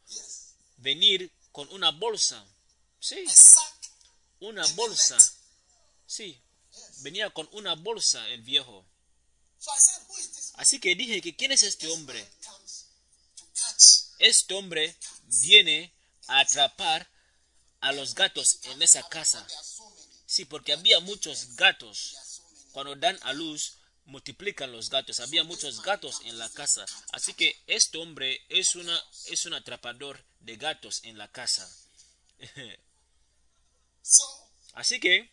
venir 0.77 1.31
con 1.51 1.67
una 1.73 1.91
bolsa. 1.91 2.45
Sí, 2.99 3.25
una 4.39 4.65
bolsa. 4.73 5.17
Sí, 6.07 6.41
venía 6.97 7.29
con 7.31 7.47
una 7.51 7.75
bolsa 7.75 8.27
el 8.29 8.41
viejo. 8.41 8.85
Así 10.55 10.79
que 10.79 10.95
dije 10.95 11.21
que 11.21 11.35
¿quién 11.35 11.51
es 11.51 11.63
este 11.63 11.87
hombre? 11.87 12.27
Este 14.19 14.53
hombre 14.53 14.95
viene 15.41 15.93
a 16.27 16.39
atrapar 16.39 17.09
a 17.81 17.91
los 17.91 18.15
gatos 18.15 18.59
en 18.63 18.81
esa 18.81 19.03
casa. 19.09 19.45
Sí, 20.35 20.43
porque 20.43 20.73
había 20.73 20.99
muchos 20.99 21.55
gatos. 21.55 22.41
Cuando 22.73 22.93
dan 22.97 23.17
a 23.21 23.31
luz, 23.31 23.77
multiplican 24.03 24.69
los 24.69 24.89
gatos. 24.89 25.21
Había 25.21 25.45
muchos 25.45 25.81
gatos 25.81 26.19
en 26.25 26.37
la 26.37 26.49
casa. 26.49 26.85
Así 27.13 27.33
que 27.33 27.55
este 27.67 27.97
hombre 27.99 28.41
es, 28.49 28.75
una, 28.75 29.01
es 29.27 29.45
un 29.45 29.53
atrapador 29.53 30.21
de 30.41 30.57
gatos 30.57 30.99
en 31.05 31.17
la 31.17 31.29
casa. 31.29 31.65
Así 34.73 34.99
que 34.99 35.31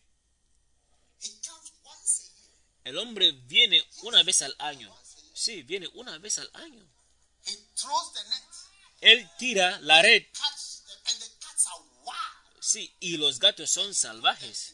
el 2.85 2.97
hombre 2.97 3.33
viene 3.33 3.85
una 4.03 4.23
vez 4.23 4.41
al 4.43 4.55
año. 4.61 4.97
Sí, 5.35 5.65
viene 5.65 5.89
una 5.95 6.16
vez 6.19 6.39
al 6.39 6.49
año. 6.53 6.89
Él 9.01 9.29
tira 9.37 9.81
la 9.81 10.01
red. 10.01 10.23
Sí, 12.63 12.95
y 13.01 13.17
los 13.17 13.41
gatos 13.41 13.71
son 13.71 13.93
salvajes. 13.95 14.73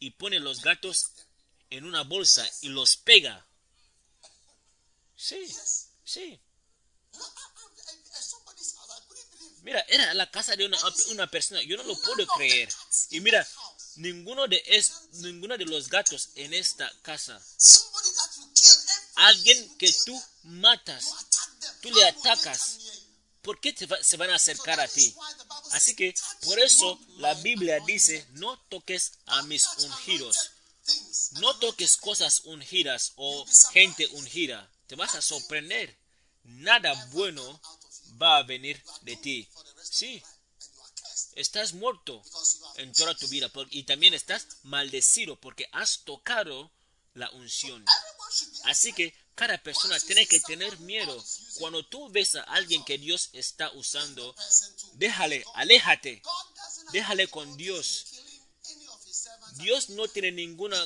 Y 0.00 0.10
pone 0.10 0.40
los 0.40 0.60
gatos 0.60 1.06
en 1.70 1.84
una 1.84 2.02
bolsa 2.02 2.46
y 2.62 2.68
los 2.68 2.96
pega. 2.96 3.46
Sí, 5.16 5.46
sí. 6.04 6.40
Mira, 9.62 9.80
era 9.88 10.12
la 10.14 10.28
casa 10.28 10.56
de 10.56 10.66
una, 10.66 10.76
una 11.10 11.30
persona. 11.30 11.62
Yo 11.62 11.76
no 11.76 11.84
lo 11.84 11.96
puedo 12.00 12.26
creer. 12.36 12.68
Y 13.10 13.20
mira, 13.20 13.46
ninguno 13.96 14.48
de, 14.48 14.60
es, 14.66 14.92
ninguno 15.12 15.56
de 15.56 15.64
los 15.66 15.88
gatos 15.88 16.30
en 16.34 16.52
esta 16.52 16.90
casa. 17.02 17.40
Alguien 19.14 19.78
que 19.78 19.92
tú 20.04 20.20
matas. 20.42 21.04
Tú 21.80 21.92
le 21.92 22.04
atacas. 22.08 22.78
¿Por 23.42 23.60
qué 23.60 23.72
te 23.72 23.86
va- 23.86 24.02
se 24.02 24.16
van 24.16 24.30
a 24.30 24.36
acercar 24.36 24.80
a 24.80 24.88
ti? 24.88 25.14
Así 25.72 25.94
que 25.94 26.12
"Touch 26.12 26.44
por 26.44 26.58
eso 26.60 26.98
la 27.18 27.34
Biblia 27.34 27.78
dice, 27.86 28.26
no 28.32 28.58
toques 28.68 29.12
a 29.26 29.42
mis 29.42 29.66
ungidos. 29.78 30.50
No 31.40 31.58
toques 31.58 31.96
cosas 31.96 32.42
ungidas 32.44 33.12
o 33.16 33.46
gente 33.72 34.06
ungida. 34.08 34.70
Te 34.86 34.96
vas 34.96 35.14
a 35.14 35.22
sorprender. 35.22 35.96
Nada 36.44 36.92
bueno 37.12 37.60
va 38.20 38.38
a 38.38 38.42
venir 38.42 38.82
de 39.02 39.16
ti. 39.16 39.48
Sí, 39.82 40.22
estás 41.34 41.72
muerto 41.72 42.22
en 42.76 42.92
toda 42.92 43.14
tu 43.14 43.28
vida 43.28 43.50
y 43.70 43.84
también 43.84 44.14
estás 44.14 44.46
maldecido 44.64 45.40
porque 45.40 45.68
has 45.72 46.00
tocado 46.04 46.72
la 47.14 47.30
unción. 47.30 47.84
Así 48.64 48.92
que 48.92 49.14
cada 49.34 49.62
persona 49.62 49.98
tiene 50.00 50.26
que 50.26 50.40
tener 50.40 50.78
miedo. 50.80 51.24
Cuando 51.58 51.84
tú 51.84 52.08
ves 52.10 52.34
a 52.34 52.42
alguien 52.42 52.84
que 52.84 52.98
Dios 52.98 53.30
está 53.32 53.70
usando, 53.72 54.34
déjale, 54.94 55.44
aléjate, 55.54 56.22
déjale 56.92 57.28
con 57.28 57.56
Dios. 57.56 58.06
Dios 59.56 59.90
no 59.90 60.08
tiene 60.08 60.32
ninguna, 60.32 60.76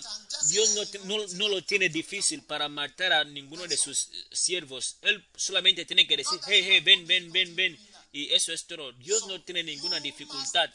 Dios 0.49 0.71
no, 0.71 0.83
no, 1.05 1.27
no 1.35 1.49
lo 1.49 1.63
tiene 1.65 1.89
difícil 1.89 2.43
para 2.43 2.69
matar 2.69 3.13
a 3.13 3.25
ninguno 3.25 3.67
de 3.67 3.77
sus 3.77 4.07
eh, 4.07 4.25
siervos. 4.33 4.97
Él 5.03 5.25
solamente 5.37 5.85
tiene 5.85 6.07
que 6.07 6.17
decir, 6.17 6.41
hey, 6.49 6.63
hey, 6.65 6.81
ven, 6.81 7.07
ven, 7.07 7.31
ven, 7.31 7.55
ven. 7.55 7.79
Y 8.13 8.33
eso 8.33 8.53
es 8.53 8.67
todo. 8.67 8.93
Dios 8.93 9.27
no 9.29 9.43
tiene 9.43 9.63
ninguna 9.63 10.01
dificultad 10.01 10.71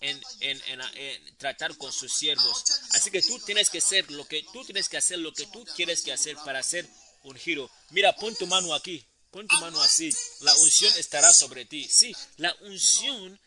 en, 0.00 0.20
en, 0.40 0.60
en, 0.66 0.80
en 0.94 1.36
tratar 1.38 1.76
con 1.76 1.92
sus 1.92 2.12
siervos. 2.12 2.64
Así 2.90 3.10
que 3.10 3.22
tú 3.22 3.38
tienes 3.38 3.70
que 3.70 3.80
ser 3.80 4.10
lo 4.10 4.26
que 4.26 4.44
tú 4.52 4.64
tienes 4.64 4.88
que 4.88 4.96
hacer 4.96 5.18
lo 5.18 5.32
que 5.32 5.46
tú 5.46 5.64
quieres 5.76 6.02
que 6.02 6.12
hacer 6.12 6.36
para 6.44 6.62
ser 6.62 6.88
un 7.22 7.36
giro. 7.36 7.70
Mira, 7.90 8.14
pon 8.16 8.34
tu 8.34 8.46
mano 8.46 8.74
aquí. 8.74 9.06
Pon 9.30 9.46
tu 9.46 9.56
mano 9.58 9.80
así. 9.82 10.12
La 10.40 10.54
unción 10.56 10.92
estará 10.98 11.32
sobre 11.32 11.64
ti. 11.64 11.88
Sí, 11.88 12.14
la 12.36 12.54
unción 12.62 13.40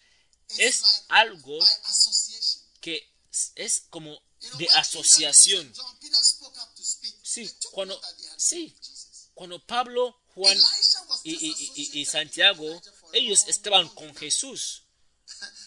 es 0.58 1.04
algo 1.10 1.60
que 2.80 3.12
es 3.56 3.84
como 3.90 4.22
de 4.58 4.68
asociación. 4.74 5.74
Sí, 7.24 7.52
cuando, 7.72 8.00
sí, 8.38 8.76
cuando 9.34 9.66
Pablo, 9.66 10.20
Juan 10.36 10.58
y, 11.24 12.06
Santiago, 12.06 12.82
ellos 13.14 13.46
estaban 13.48 13.90
con. 13.90 14.16
Jesús. 14.16 14.84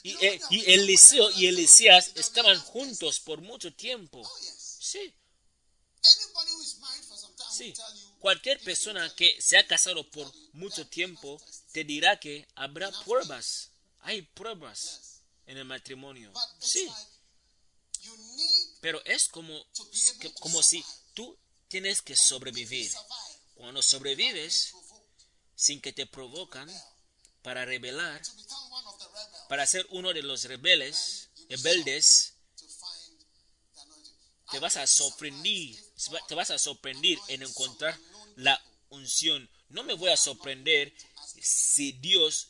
Y, 0.03 0.13
eh, 0.25 0.41
y 0.51 0.73
Eliseo 0.73 1.31
y 1.33 1.47
Elías 1.47 2.13
estaban 2.15 2.59
juntos 2.61 3.21
por 3.21 3.41
mucho 3.41 3.75
tiempo. 3.75 4.23
Sí, 4.79 5.13
sí. 7.53 7.75
Cualquier 8.27 8.59
persona 8.59 9.09
que 9.15 9.41
se 9.41 9.57
ha 9.57 9.65
casado 9.69 10.03
por 10.11 10.35
mucho 10.53 10.85
tiempo 10.85 11.41
te 11.71 11.85
dirá 11.85 12.19
que 12.19 12.45
habrá 12.57 12.91
pruebas. 13.05 13.71
Hay 14.01 14.23
pruebas 14.23 15.21
en 15.47 15.59
el 15.59 15.65
matrimonio. 15.65 16.33
Sí, 16.59 16.91
pero 18.81 19.01
es 19.05 19.29
como, 19.29 19.65
como 20.41 20.61
si 20.61 20.85
tú 21.15 21.39
tienes 21.69 22.03
que 22.03 22.17
sobrevivir. 22.17 22.91
Cuando 23.55 23.81
sobrevives 23.81 24.75
sin 25.55 25.81
que 25.81 25.93
te 25.93 26.07
provocan 26.07 26.69
para 27.43 27.65
rebelar, 27.65 28.21
para 29.49 29.69
ser 29.69 29.87
uno 29.91 30.13
de 30.13 30.23
los 30.23 30.43
rebeldes, 30.43 31.29
rebeldes, 31.49 32.35
te 34.51 34.59
vas 34.59 34.77
a 34.77 34.87
sorprender, 34.89 35.77
te 36.27 36.35
vas 36.35 36.51
a 36.51 36.59
sorprender 36.59 37.19
en 37.29 37.45
encontrar 37.45 37.97
la 38.37 38.61
unción. 38.91 39.51
No 39.69 39.83
me 39.83 39.95
voy 39.95 40.11
a 40.11 40.17
sorprender 40.17 40.95
si 41.43 41.93
Dios 41.93 42.49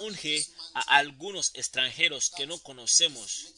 unge 0.00 0.44
a 0.72 0.80
algunos 0.96 1.50
extranjeros 1.54 2.30
que 2.30 2.46
no 2.46 2.58
conocemos 2.60 3.52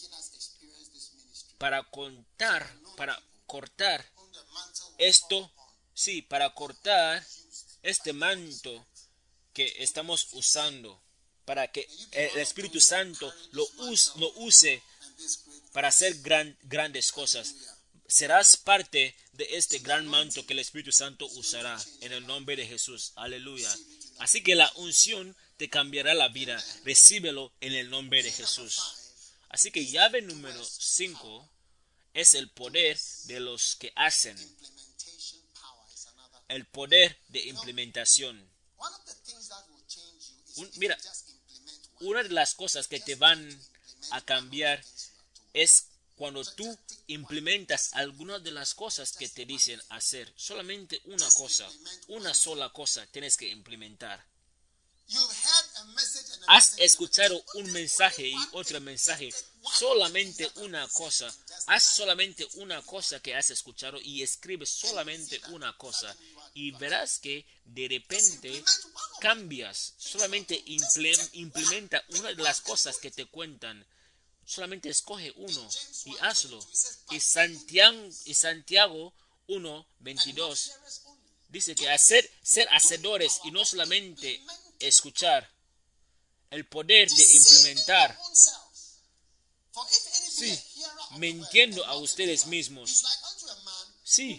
para 1.58 1.82
contar, 1.84 2.76
para 2.96 3.22
cortar 3.46 4.04
esto, 4.98 5.50
sí, 5.94 6.22
para 6.22 6.52
cortar 6.54 7.24
este 7.82 8.12
manto 8.12 8.86
que 9.52 9.72
estamos 9.78 10.28
usando, 10.32 11.00
para 11.44 11.70
que 11.70 11.88
el 12.12 12.38
Espíritu 12.38 12.80
Santo 12.80 13.32
lo, 13.52 13.64
us- 13.90 14.12
lo 14.16 14.30
use 14.34 14.82
para 15.72 15.88
hacer 15.88 16.20
gran- 16.20 16.58
grandes 16.62 17.12
cosas. 17.12 17.54
Serás 18.08 18.56
parte 18.56 19.16
de 19.32 19.48
este 19.56 19.80
gran 19.80 20.06
manto 20.06 20.46
que 20.46 20.52
el 20.52 20.60
Espíritu 20.60 20.92
Santo 20.92 21.26
usará 21.26 21.82
en 22.00 22.12
el 22.12 22.26
nombre 22.26 22.56
de 22.56 22.66
Jesús. 22.66 23.12
Aleluya. 23.16 23.72
Así 24.18 24.42
que 24.42 24.54
la 24.54 24.70
unción 24.76 25.36
te 25.56 25.68
cambiará 25.68 26.14
la 26.14 26.28
vida. 26.28 26.62
Recíbelo 26.84 27.52
en 27.60 27.72
el 27.72 27.90
nombre 27.90 28.22
de 28.22 28.30
Jesús. 28.30 28.78
Así 29.48 29.70
que 29.70 29.86
llave 29.86 30.22
número 30.22 30.64
5 30.64 31.48
es 32.14 32.34
el 32.34 32.48
poder 32.48 32.98
de 33.24 33.40
los 33.40 33.76
que 33.76 33.92
hacen. 33.96 34.36
El 36.48 36.64
poder 36.66 37.18
de 37.28 37.46
implementación. 37.46 38.48
Mira. 40.76 40.96
Una 42.00 42.22
de 42.22 42.28
las 42.28 42.54
cosas 42.54 42.88
que 42.88 43.00
te 43.00 43.14
van 43.14 43.58
a 44.10 44.20
cambiar 44.20 44.84
es 45.54 45.86
cuando 46.16 46.42
tú 46.44 46.76
implementas 47.06 47.90
algunas 47.92 48.42
de 48.42 48.50
las 48.50 48.74
cosas 48.74 49.12
que 49.12 49.28
te 49.28 49.44
dicen 49.44 49.80
hacer. 49.90 50.32
Solamente 50.36 51.00
una 51.04 51.30
cosa, 51.32 51.68
una 52.08 52.32
sola 52.34 52.70
cosa 52.70 53.06
tienes 53.08 53.36
que 53.36 53.48
implementar. 53.50 54.24
Has 56.48 56.78
escuchado 56.78 57.40
un 57.54 57.70
mensaje 57.72 58.26
y 58.26 58.36
otro 58.52 58.80
mensaje. 58.80 59.32
Solamente 59.78 60.50
una 60.56 60.88
cosa. 60.88 61.32
Haz 61.66 61.84
solamente 61.96 62.46
una 62.54 62.82
cosa 62.82 63.20
que 63.20 63.34
has 63.34 63.50
escuchado 63.50 63.98
y 64.02 64.22
escribes 64.22 64.68
solamente 64.70 65.40
una 65.50 65.76
cosa. 65.76 66.16
Y 66.54 66.72
verás 66.72 67.18
que 67.18 67.46
de 67.64 67.86
repente 67.88 68.64
cambias. 69.20 69.94
Solamente 69.96 70.64
imple- 70.64 71.28
implementa 71.34 72.02
una 72.08 72.30
de 72.32 72.42
las 72.42 72.60
cosas 72.60 72.98
que 72.98 73.10
te 73.12 73.26
cuentan. 73.26 73.86
Solamente 74.46 74.88
escoge 74.88 75.32
uno 75.36 75.68
y 76.04 76.16
hazlo. 76.20 76.64
Y 77.10 77.20
Santiago, 77.20 78.08
y 78.24 78.34
Santiago 78.34 79.12
1, 79.48 79.86
22 79.98 80.66
Hearers 80.68 81.02
only. 81.06 81.22
dice 81.48 81.74
que 81.74 81.90
hacer, 81.90 82.30
ser 82.42 82.68
hacedores 82.70 83.40
y 83.44 83.50
no 83.50 83.64
solamente 83.64 84.40
escuchar. 84.78 85.50
El 86.50 86.64
poder 86.64 87.10
de 87.10 87.24
implementar. 87.34 88.16
Sí, 90.30 90.58
mintiendo 91.16 91.84
a 91.84 91.96
ustedes 91.96 92.46
mismos. 92.46 93.04
Sí. 94.04 94.38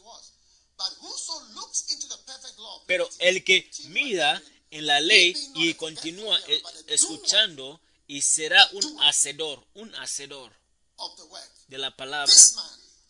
who 0.00 0.37
Pero 2.86 3.08
el 3.18 3.44
que 3.44 3.70
mira 3.86 4.42
en 4.70 4.86
la 4.86 5.00
ley 5.00 5.34
y 5.54 5.74
continúa 5.74 6.38
escuchando 6.86 7.80
y 8.06 8.22
será 8.22 8.66
un 8.72 9.02
hacedor, 9.02 9.66
un 9.74 9.94
hacedor 9.96 10.52
de 11.68 11.78
la 11.78 11.94
palabra. 11.96 12.32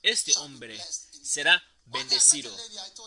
Este 0.02 0.36
hombre 0.38 0.80
será 1.22 1.62
bendecido. 1.86 2.54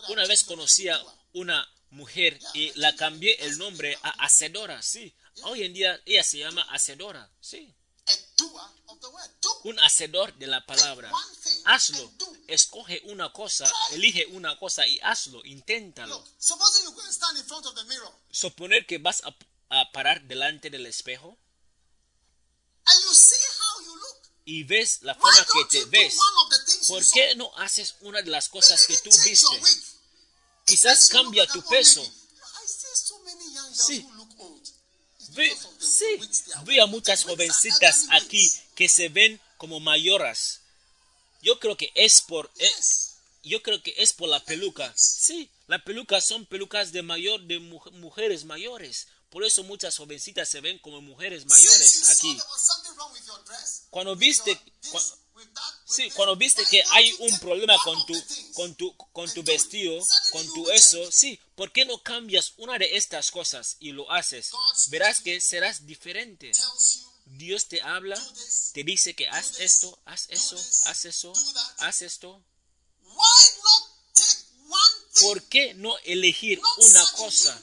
Una 0.08 0.26
vez 0.26 0.44
conocí 0.44 0.88
a 0.88 1.02
una 1.32 1.68
mujer 1.90 2.38
y 2.54 2.72
la 2.78 2.94
cambié 2.96 3.36
el 3.44 3.58
nombre 3.58 3.98
a 4.02 4.10
Hacedora, 4.24 4.82
sí. 4.82 5.14
Hoy 5.44 5.62
en 5.62 5.72
día 5.72 6.00
ella 6.04 6.24
se 6.24 6.38
llama 6.38 6.62
Hacedora, 6.70 7.30
sí. 7.40 7.74
Un 9.64 9.78
hacedor 9.80 10.34
de 10.34 10.46
la 10.46 10.64
palabra. 10.66 11.10
Hazlo. 11.64 12.12
Escoge 12.48 13.00
una 13.04 13.32
cosa, 13.32 13.70
elige 13.92 14.26
una 14.26 14.58
cosa 14.58 14.86
y 14.86 14.98
hazlo, 15.00 15.44
inténtalo. 15.44 16.24
Suponer 18.30 18.86
que 18.86 18.98
vas 18.98 19.22
a, 19.24 19.34
a 19.70 19.92
parar 19.92 20.22
delante 20.22 20.70
del 20.70 20.86
espejo 20.86 21.38
and 22.84 23.04
you 23.04 23.14
see 23.14 23.36
how 23.58 23.84
you 23.84 23.94
look. 23.94 24.18
y 24.44 24.64
ves 24.64 25.02
la 25.02 25.14
forma 25.14 25.46
que 25.52 25.64
te 25.70 25.84
ves. 25.86 26.16
¿Por 26.88 27.04
qué 27.10 27.34
no 27.36 27.56
haces 27.56 27.94
una 28.00 28.22
de 28.22 28.30
las 28.30 28.48
cosas 28.48 28.84
que 28.86 28.96
tú 28.98 29.10
viste? 29.24 29.62
Quizás 30.66 31.08
cambia 31.08 31.46
tu 31.46 31.62
peso. 31.62 32.02
Sí. 33.72 34.06
Ve, 35.34 35.56
sí, 35.78 36.20
vi 36.64 36.78
a 36.80 36.86
muchas 36.86 37.24
jovencitas 37.24 38.06
aquí 38.10 38.52
que 38.74 38.88
se 38.88 39.08
ven 39.08 39.40
como 39.56 39.80
mayoras. 39.80 40.60
Yo 41.42 41.58
creo 41.58 41.76
que 41.76 41.90
es 41.94 42.20
por 42.20 42.50
eh, 42.58 42.70
yo 43.44 43.62
creo 43.62 43.82
que 43.82 43.94
es 43.98 44.12
por 44.12 44.28
la 44.28 44.44
peluca. 44.44 44.92
Sí, 44.96 45.50
las 45.66 45.82
pelucas 45.82 46.24
son 46.24 46.46
pelucas 46.46 46.92
de 46.92 47.02
mayor 47.02 47.40
de 47.42 47.58
mu- 47.58 47.80
mujeres 47.92 48.44
mayores. 48.44 49.08
Por 49.30 49.44
eso 49.44 49.62
muchas 49.64 49.96
jovencitas 49.96 50.48
se 50.48 50.60
ven 50.60 50.78
como 50.78 51.00
mujeres 51.00 51.46
mayores 51.46 52.08
aquí. 52.10 52.36
Cuando 53.90 54.14
viste 54.14 54.60
Sí, 55.94 56.10
cuando 56.10 56.36
viste 56.36 56.62
que 56.70 56.82
hay 56.90 57.12
un 57.18 57.38
problema 57.38 57.76
con 57.84 58.06
tu, 58.06 58.14
con 58.54 58.74
tu, 58.74 58.96
con 58.96 59.32
tu 59.32 59.42
vestido, 59.42 60.02
con 60.30 60.46
tu 60.54 60.70
eso, 60.70 61.12
sí, 61.12 61.38
¿por 61.54 61.70
qué 61.70 61.84
no 61.84 62.02
cambias 62.02 62.54
una 62.56 62.78
de 62.78 62.96
estas 62.96 63.30
cosas 63.30 63.76
y 63.78 63.92
lo 63.92 64.10
haces? 64.10 64.50
Verás 64.88 65.20
que 65.20 65.40
serás 65.40 65.86
diferente. 65.86 66.52
Dios 67.26 67.68
te 67.68 67.82
habla, 67.82 68.20
te 68.72 68.84
dice 68.84 69.14
que 69.14 69.28
haz 69.28 69.60
esto, 69.60 69.98
haz 70.06 70.26
eso, 70.30 70.56
haz 70.86 71.04
eso, 71.04 71.32
haz 71.78 72.02
esto. 72.02 72.42
¿Por 75.20 75.42
qué 75.44 75.74
no 75.74 75.98
elegir 76.04 76.58
una 76.78 77.00
17 77.00 77.16
cosa? 77.16 77.62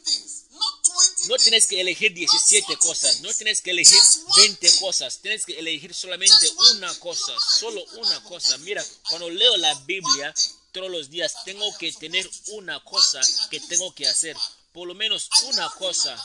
Things, 1.37 1.37
not 1.37 1.37
20 1.37 1.37
No 1.37 1.37
tienes 1.37 1.67
que 1.67 1.81
elegir 1.81 2.13
17 2.13 2.77
cosas, 2.77 3.21
no 3.21 3.33
tienes 3.33 3.61
que 3.61 3.71
elegir 3.71 3.99
20 4.37 4.79
cosas, 4.79 5.19
tienes 5.21 5.45
que 5.45 5.59
elegir 5.59 5.93
solamente 5.93 6.33
una 6.75 6.93
cosa, 6.99 7.33
solo 7.59 7.83
una 7.97 8.23
cosa. 8.23 8.57
Mira, 8.59 8.85
cuando 9.09 9.29
leo 9.29 9.57
la 9.57 9.73
Biblia 9.85 10.33
todos 10.71 10.89
los 10.89 11.09
días, 11.09 11.33
tengo 11.45 11.77
que 11.77 11.91
tener 11.93 12.29
una 12.47 12.83
cosa 12.83 13.21
que 13.49 13.59
tengo 13.59 13.93
que 13.93 14.07
hacer, 14.07 14.35
por 14.71 14.87
lo 14.87 14.95
menos 14.95 15.29
una 15.45 15.69
cosa. 15.71 16.17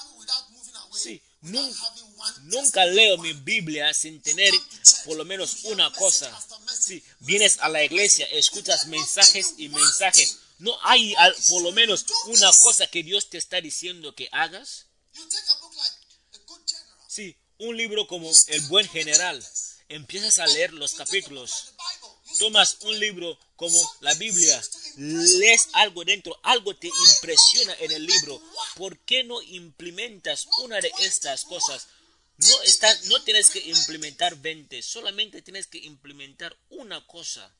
Sí, 0.93 1.23
Nunca 2.45 2.87
leo 2.87 3.19
mi 3.19 3.35
Biblia 3.35 3.93
sin 3.93 4.23
tener 4.23 4.53
por 5.05 5.17
lo 5.17 5.27
menos 5.27 5.65
una 5.65 5.93
cosa. 5.93 6.33
Sí, 6.81 7.03
vienes 7.21 7.59
a 7.61 7.69
la 7.69 7.85
iglesia, 7.85 8.27
escuchas 8.27 8.87
mensajes 8.87 9.55
y 9.59 9.69
mensajes. 9.69 10.39
No 10.59 10.79
hay 10.83 11.15
por 11.51 11.63
lo 11.63 11.73
menos 11.73 12.07
una 12.27 12.51
cosa 12.61 12.87
que 12.87 13.03
Dios 13.03 13.29
te 13.29 13.37
está 13.37 13.61
diciendo 13.61 14.15
que 14.15 14.29
hagas. 14.33 14.87
Sí, 17.09 17.37
un 17.59 17.77
libro 17.77 18.07
como 18.07 18.31
El 18.49 18.61
Buen 18.63 18.89
General. 18.89 19.45
Empiezas 19.89 20.39
a 20.39 20.47
leer 20.47 20.73
los 20.73 20.95
capítulos. 20.95 21.75
tomas 22.39 22.79
un 22.81 22.99
libro 22.99 23.39
como 23.55 23.79
la 24.01 24.13
Biblia, 24.15 24.61
lees 24.97 25.69
algo 25.75 26.05
dentro, 26.05 26.37
algo 26.43 26.75
te 26.75 26.89
impresiona 26.89 27.75
en 27.79 27.93
el 27.93 28.05
libro, 28.05 28.43
¿por 28.75 28.99
qué 29.01 29.23
no 29.23 29.41
implementas 29.43 30.49
una 30.63 30.81
de 30.81 30.91
estas 31.01 31.45
cosas? 31.45 31.87
No, 32.37 32.63
estás, 32.63 33.05
no 33.05 33.23
tienes 33.23 33.51
que 33.51 33.61
implementar 33.61 34.35
20, 34.37 34.83
solamente 34.83 35.43
tienes 35.43 35.69
que 35.69 35.79
implementar 35.79 36.57
una 36.71 37.07
cosa. 37.07 37.55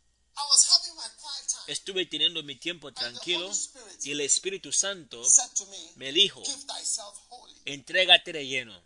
Estuve 1.67 2.07
teniendo 2.07 2.43
mi 2.43 2.57
tiempo 2.57 2.93
tranquilo 2.93 3.51
y 4.03 4.13
el 4.13 4.21
Espíritu 4.21 4.73
Santo 4.73 5.23
me, 5.97 6.13
dijo, 6.13 6.43
entrégate 7.65 8.33
de 8.33 8.47
lleno 8.47 8.83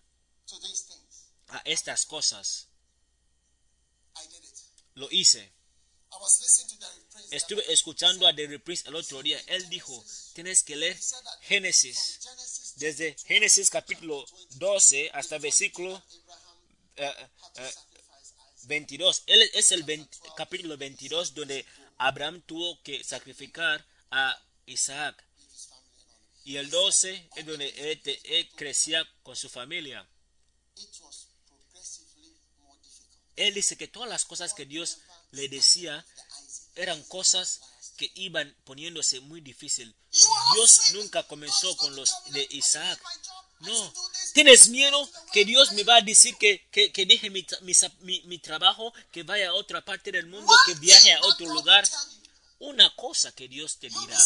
a 1.49 1.59
estas 1.65 2.07
cosas. 2.07 2.69
Lo 4.95 5.09
hice. 5.11 5.53
Estuve 7.31 7.73
escuchando 7.73 8.27
a 8.27 8.33
Derry 8.33 8.59
Prince 8.59 8.89
el 8.89 8.95
otro 8.95 9.23
día. 9.23 9.41
Él 9.47 9.69
dijo, 9.69 10.05
tienes 10.35 10.63
que 10.63 10.77
leer 10.77 10.99
Génesis, 11.43 12.21
Genesis 12.23 12.73
desde 12.77 13.17
Génesis 13.27 13.71
capítulo 13.71 14.25
12 14.51 15.11
hasta 15.13 15.39
versículo 15.39 16.03
eh, 16.97 17.15
eh, 17.57 17.71
sacrificed 17.71 18.37
Isaac. 18.55 18.67
22. 18.67 19.23
Él 19.27 19.51
es 19.55 19.73
el 19.73 19.83
20 19.83 20.19
capítulo 20.37 20.77
22 20.77 21.35
donde 21.35 21.65
Abraham 21.99 22.41
tuvo 22.43 22.81
que 22.83 23.03
sacrificar 23.05 23.85
a 24.11 24.41
Isaac. 24.67 25.25
Y 26.45 26.57
el 26.57 26.71
12 26.71 27.31
es 27.37 27.47
donde 27.47 27.69
él, 27.93 28.21
él 28.25 28.49
crecía 28.55 29.07
con 29.23 29.37
su 29.37 29.49
familia. 29.49 30.09
Él 33.37 33.55
dice 33.55 33.77
que 33.77 33.87
todas 33.87 34.09
las 34.09 34.25
cosas 34.25 34.55
que 34.55 34.65
Dios 34.65 34.99
le 35.33 35.49
decía 35.49 36.05
eran 36.75 37.03
cosas 37.05 37.61
que 37.97 38.11
iban 38.15 38.57
poniéndose 38.65 39.21
muy 39.21 39.41
difícil. 39.41 39.95
Dios 40.55 40.93
nunca 40.95 41.25
comenzó 41.25 41.77
con 41.77 41.95
los 41.97 42.11
de 42.31 42.47
Isaac. 42.51 43.01
No. 43.61 43.95
¿Tienes 44.35 44.69
miedo 44.69 45.09
que 45.33 45.45
Dios 45.45 45.73
me 45.73 45.83
va 45.85 45.97
a 45.97 46.01
decir 46.01 46.37
que, 46.37 46.67
que, 46.71 47.07
deje 47.07 47.29
mi, 47.31 47.45
mi, 48.03 48.21
mi- 48.23 48.39
trabajo, 48.39 48.93
que 49.11 49.23
vaya 49.25 49.49
a 49.51 49.55
otra 49.55 49.85
parte 49.85 50.13
del 50.13 50.27
mundo, 50.27 50.53
que 50.67 50.75
viaje 50.75 51.13
a 51.13 51.21
otro 51.23 51.47
lugar? 51.47 51.89
Una 52.61 52.95
cosa 52.97 53.33
que 53.33 53.49
Dios 53.49 53.79
te 53.79 53.89
dirá, 53.89 54.19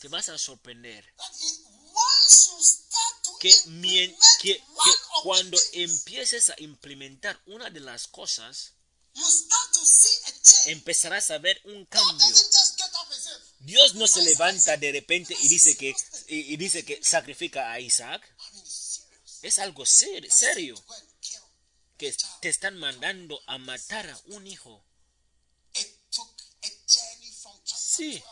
te 0.00 0.08
vas 0.08 0.28
a 0.28 0.38
sorprender. 0.38 1.04
Que, 3.40 3.52
que, 3.62 4.16
que 4.42 4.62
cuando 5.22 5.58
empieces 5.72 6.50
a 6.50 6.54
implementar 6.58 7.40
una 7.46 7.70
de 7.70 7.80
las 7.80 8.06
cosas, 8.06 8.72
empezarás 10.66 11.30
a 11.30 11.38
ver 11.38 11.60
un 11.64 11.84
cambio. 11.86 12.26
Dios 13.60 13.94
no 13.94 14.06
se 14.06 14.22
levanta 14.22 14.76
de 14.76 14.92
repente 14.92 15.36
y 15.40 15.48
dice 15.48 15.76
que, 15.76 15.94
y 16.28 16.56
dice 16.56 16.84
que 16.84 17.02
sacrifica 17.02 17.72
a 17.72 17.80
Isaac. 17.80 18.22
Es 19.42 19.58
algo 19.58 19.86
ser- 19.86 20.30
serio 20.30 20.74
que 21.96 22.14
te 22.40 22.48
están 22.48 22.76
mandando 22.78 23.40
a 23.46 23.58
matar 23.58 24.08
a 24.08 24.20
un 24.26 24.46
hijo. 24.46 24.84
Sí. 27.64 28.20
12, 28.20 28.22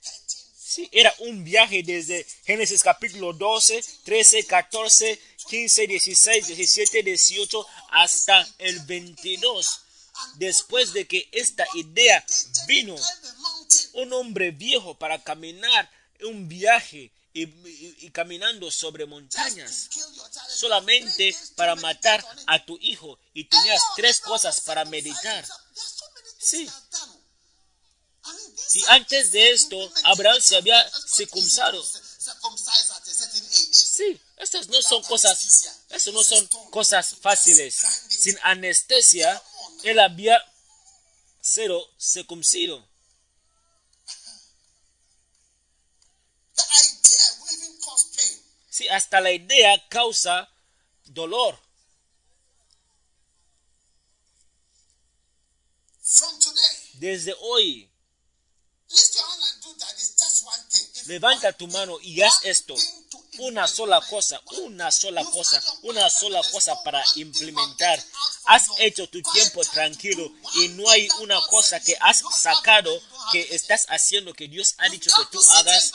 13, 0.00 0.38
Sí, 0.56 0.88
era 0.92 1.12
un 1.18 1.42
viaje 1.42 1.82
desde 1.82 2.24
Génesis 2.44 2.82
capítulo 2.82 3.32
12, 3.32 3.82
13, 4.04 4.44
14, 4.46 5.20
15, 5.48 5.86
16, 5.88 6.46
17, 6.46 7.02
18 7.02 7.66
hasta 7.90 8.46
el 8.58 8.78
22. 8.80 9.80
Después 10.36 10.92
de 10.92 11.08
que 11.08 11.28
esta 11.32 11.66
idea 11.74 12.24
vino, 12.68 12.94
un 13.94 14.12
hombre 14.12 14.52
viejo 14.52 14.96
para 14.96 15.22
caminar 15.22 15.90
un 16.22 16.48
viaje 16.48 17.10
y, 17.32 17.42
y- 17.44 17.96
y 18.00 18.10
caminando 18.10 18.70
sobre 18.70 19.06
montañas. 19.06 19.88
Solamente 20.48 21.36
para 21.56 21.74
matar 21.76 22.24
a 22.46 22.64
tu 22.64 22.76
hijo 22.80 23.18
y 23.34 23.44
tenías 23.44 23.82
tres 23.96 24.20
cosas 24.20 24.60
para 24.60 24.84
meditar. 24.84 25.46
Sí. 26.38 26.68
Y 28.72 28.84
antes 28.88 29.32
de 29.32 29.50
esto, 29.50 29.76
Abraham 30.04 30.40
se 30.40 30.56
había 30.56 30.78
circuncidado. 31.08 31.82
Sí, 33.72 34.20
estas 34.36 34.68
no 34.68 34.80
son 34.82 35.02
cosas, 35.04 35.80
eso 35.88 36.12
no 36.12 36.22
son 36.22 36.46
cosas 36.70 37.16
fáciles. 37.20 37.74
Sin 38.08 38.38
anestesia, 38.42 39.42
él 39.82 39.98
había 39.98 40.38
cero 41.40 41.82
circuncido. 41.98 42.86
Sí, 48.80 48.88
hasta 48.88 49.20
la 49.20 49.30
idea 49.30 49.86
causa 49.90 50.48
dolor. 51.04 51.60
From 56.02 56.38
today, 56.40 56.76
Desde 56.94 57.34
hoy, 57.40 57.90
levanta 61.08 61.52
tu 61.52 61.68
mano 61.68 61.98
y 62.00 62.22
haz 62.22 62.34
esto. 62.44 62.74
Una 63.40 63.68
sola 63.68 64.00
cosa, 64.00 64.40
una 64.62 64.90
sola 64.90 65.24
cosa, 65.24 65.62
una 65.82 66.08
sola 66.08 66.40
cosa 66.50 66.82
para 66.82 67.04
implementar. 67.16 68.02
Has 68.46 68.66
hecho 68.78 69.08
tu 69.10 69.20
tiempo 69.20 69.62
tranquilo 69.64 70.32
y 70.54 70.68
no 70.68 70.88
hay 70.88 71.06
una 71.20 71.38
cosa 71.50 71.78
que 71.80 71.98
has 72.00 72.22
sacado 72.34 72.90
que 73.30 73.54
estás 73.54 73.84
haciendo 73.90 74.32
que 74.32 74.48
Dios 74.48 74.74
ha 74.78 74.88
dicho 74.88 75.10
que 75.16 75.26
tú 75.30 75.42
hagas. 75.50 75.92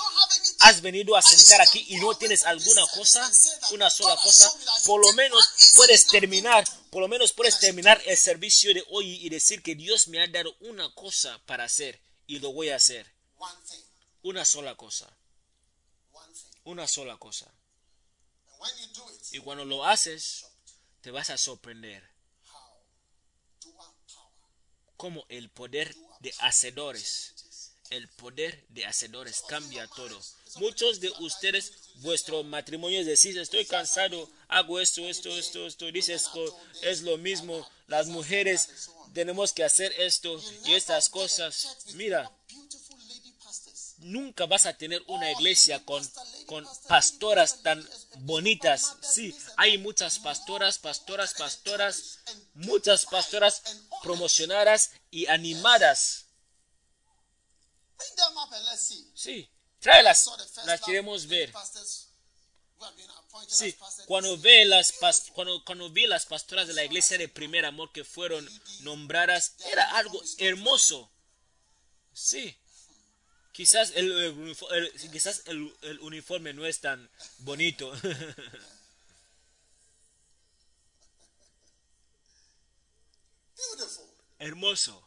Has 0.60 0.82
venido 0.82 1.16
a 1.16 1.22
sentar 1.22 1.62
aquí 1.62 1.86
y 1.90 1.98
no 1.98 2.16
tienes 2.18 2.44
alguna 2.44 2.86
cosa, 2.88 3.30
una 3.72 3.90
sola 3.90 4.16
cosa. 4.18 4.52
Por 4.86 5.06
lo 5.06 5.14
menos 5.14 5.74
puedes 5.76 6.08
terminar, 6.08 6.68
por 6.90 7.02
lo 7.02 7.08
menos 7.08 7.34
puedes 7.34 7.60
terminar 7.60 8.02
el 8.06 8.18
servicio 8.18 8.74
de 8.74 8.84
hoy 8.90 9.26
y 9.26 9.30
decir 9.30 9.62
que 9.62 9.76
Dios 9.76 10.08
me 10.08 10.22
ha 10.22 10.28
dado 10.28 10.56
una 10.62 10.94
cosa 10.96 11.40
para 11.46 11.66
hacer 11.66 12.00
y 12.28 12.40
lo 12.40 12.54
voy 12.54 12.70
a 12.70 12.78
hacer. 12.78 13.14
Una 14.24 14.46
sola 14.46 14.76
cosa, 14.76 15.08
una 16.64 16.88
sola 16.88 17.18
cosa. 17.18 17.52
Y 19.32 19.40
cuando 19.40 19.66
lo 19.66 19.86
haces, 19.86 20.46
te 21.02 21.12
vas 21.12 21.30
a 21.30 21.38
sorprender 21.38 22.16
como 24.98 25.26
el 25.30 25.50
poder 25.50 25.96
de 26.20 26.34
hacedores, 26.40 27.34
el 27.90 28.08
poder 28.10 28.66
de 28.70 28.86
hacedores 28.86 29.44
cambia 29.48 29.88
todo. 29.88 30.20
Muchos 30.58 31.00
de 31.00 31.10
ustedes, 31.20 31.74
vuestro 31.96 32.44
matrimonio 32.44 33.00
es 33.00 33.06
decir, 33.06 33.38
estoy 33.38 33.66
cansado, 33.66 34.30
hago 34.48 34.80
esto, 34.80 35.08
esto, 35.08 35.30
esto, 35.30 35.66
esto, 35.68 35.92
dices 35.92 36.30
es 36.82 37.02
lo 37.02 37.18
mismo, 37.18 37.68
las 37.88 38.08
mujeres 38.08 38.90
tenemos 39.14 39.54
que 39.54 39.64
hacer 39.64 39.94
esto 39.98 40.42
y 40.66 40.74
estas 40.74 41.10
cosas. 41.10 41.78
Mira, 41.94 42.32
nunca 44.00 44.46
vas 44.46 44.66
a 44.66 44.78
tener 44.78 45.02
una 45.08 45.32
iglesia 45.32 45.84
con, 45.84 46.04
con 46.46 46.66
pastoras 46.88 47.62
tan 47.64 47.88
bonitas. 48.20 48.96
Sí, 49.02 49.36
hay 49.58 49.78
muchas 49.78 50.20
pastoras, 50.20 50.80
pastoras, 50.80 51.34
pastoras, 51.34 52.20
muchas 52.54 53.06
pastoras 53.06 53.62
promocionadas 54.04 54.92
y 55.12 55.28
animadas. 55.28 56.25
Sí, 59.14 59.50
tráelas, 59.80 60.24
las 60.66 60.80
queremos 60.86 61.28
ver. 61.28 61.52
Sí, 63.48 63.76
cuando 64.08 64.38
ve 64.38 64.66
las 64.66 64.92
cuando, 65.34 65.64
cuando 65.66 65.90
vi 65.90 66.08
las 66.08 66.26
pastoras 66.26 66.68
de 66.68 66.74
la 66.74 66.84
iglesia 66.84 67.18
de 67.18 67.28
primer 67.30 67.66
amor 67.66 67.92
que 67.92 68.04
fueron 68.04 68.48
nombradas, 68.82 69.54
era 69.72 69.98
algo 69.98 70.22
hermoso. 70.38 71.10
Sí. 72.14 72.56
Quizás 73.54 73.92
el, 73.96 74.12
el 74.12 74.36
unifo- 74.36 74.72
el- 74.74 74.92
quizás 75.12 75.44
el- 75.46 75.74
el 75.82 76.00
uniforme 76.02 76.54
no 76.54 76.66
es 76.66 76.82
tan 76.82 77.10
bonito. 77.40 77.92
Hermoso. 84.40 85.05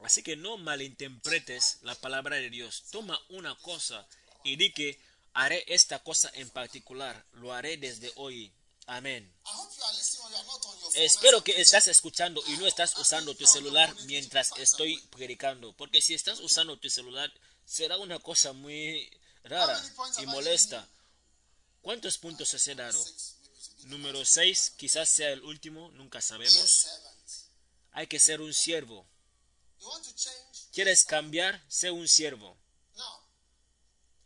Así 0.00 0.22
que 0.22 0.36
no 0.36 0.56
malinterpretes 0.58 1.78
la 1.82 1.94
palabra 1.94 2.36
de 2.36 2.50
Dios. 2.50 2.84
Toma 2.90 3.20
una 3.28 3.54
cosa 3.56 4.06
y 4.44 4.56
di 4.56 4.72
que 4.72 5.00
haré 5.32 5.64
esta 5.68 5.98
cosa 6.00 6.30
en 6.34 6.50
particular. 6.50 7.24
Lo 7.32 7.52
haré 7.52 7.76
desde 7.76 8.12
hoy. 8.16 8.52
Amén. 8.86 9.34
Espero 10.94 11.42
que 11.42 11.60
estás 11.60 11.88
escuchando 11.88 12.42
y 12.46 12.56
no 12.56 12.66
estás 12.66 12.96
usando 12.98 13.34
tu 13.34 13.46
celular 13.46 13.92
mientras 14.04 14.52
estoy 14.58 14.98
predicando. 15.10 15.72
Porque 15.72 16.00
si 16.00 16.14
estás 16.14 16.38
usando 16.40 16.78
tu 16.78 16.88
celular, 16.88 17.32
será 17.64 17.98
una 17.98 18.20
cosa 18.20 18.52
muy 18.52 19.10
rara 19.44 19.82
y 20.18 20.26
molesta. 20.26 20.88
¿Cuántos 21.82 22.18
puntos 22.18 22.52
os 22.54 22.66
he 22.68 22.74
dado? 22.74 23.04
Número 23.84 24.24
6, 24.24 24.74
quizás 24.76 25.08
sea 25.08 25.30
el 25.30 25.42
último, 25.42 25.90
nunca 25.92 26.20
sabemos. 26.20 26.86
Hay 27.92 28.06
que 28.06 28.20
ser 28.20 28.40
un 28.40 28.54
siervo. 28.54 29.06
¿Quieres 30.72 31.04
cambiar? 31.04 31.64
Sé 31.68 31.90
un 31.90 32.08
siervo. 32.08 32.56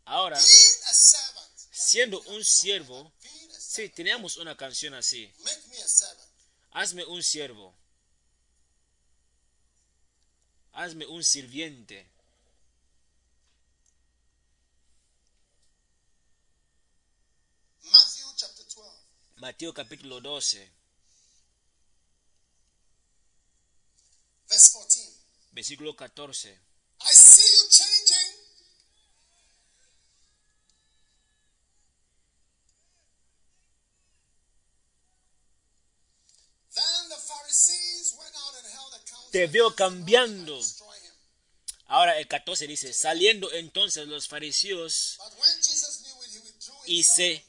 Ahora, 0.05 0.39
siendo 1.71 2.21
un 2.23 2.43
siervo, 2.43 3.13
sí, 3.57 3.89
teníamos 3.89 4.37
una 4.37 4.57
canción 4.57 4.93
así. 4.93 5.31
Hazme 6.71 7.05
un 7.05 7.23
siervo. 7.23 7.73
Hazme 10.73 11.05
un 11.05 11.23
sirviente. 11.23 12.09
Matthew 17.83 18.27
chapter 18.35 18.65
12. 18.65 19.11
Mateo 19.37 19.73
capítulo 19.73 20.21
12, 20.21 20.71
Verse 24.47 24.69
14. 24.73 25.00
Versículo 25.51 25.95
14. 25.95 26.49
I 27.03 27.13
see 27.13 27.41
you 27.41 27.69
changing. 27.69 28.41
Then 36.73 37.09
the 37.09 37.15
Pharisees 37.15 38.15
went 38.17 38.33
out 38.35 38.55
and 38.55 38.67
held 38.71 38.93
a 38.93 38.99
council 39.03 39.31
Te 39.31 39.47
veo 39.47 39.75
cambiando. 39.75 40.59
Ahora 41.87 42.17
el 42.17 42.27
14 42.27 42.67
dice, 42.67 42.93
saliendo 42.93 43.51
entonces 43.51 44.07
los 44.07 44.29
fariseos 44.29 45.19
Y 46.85 47.03
se 47.03 47.43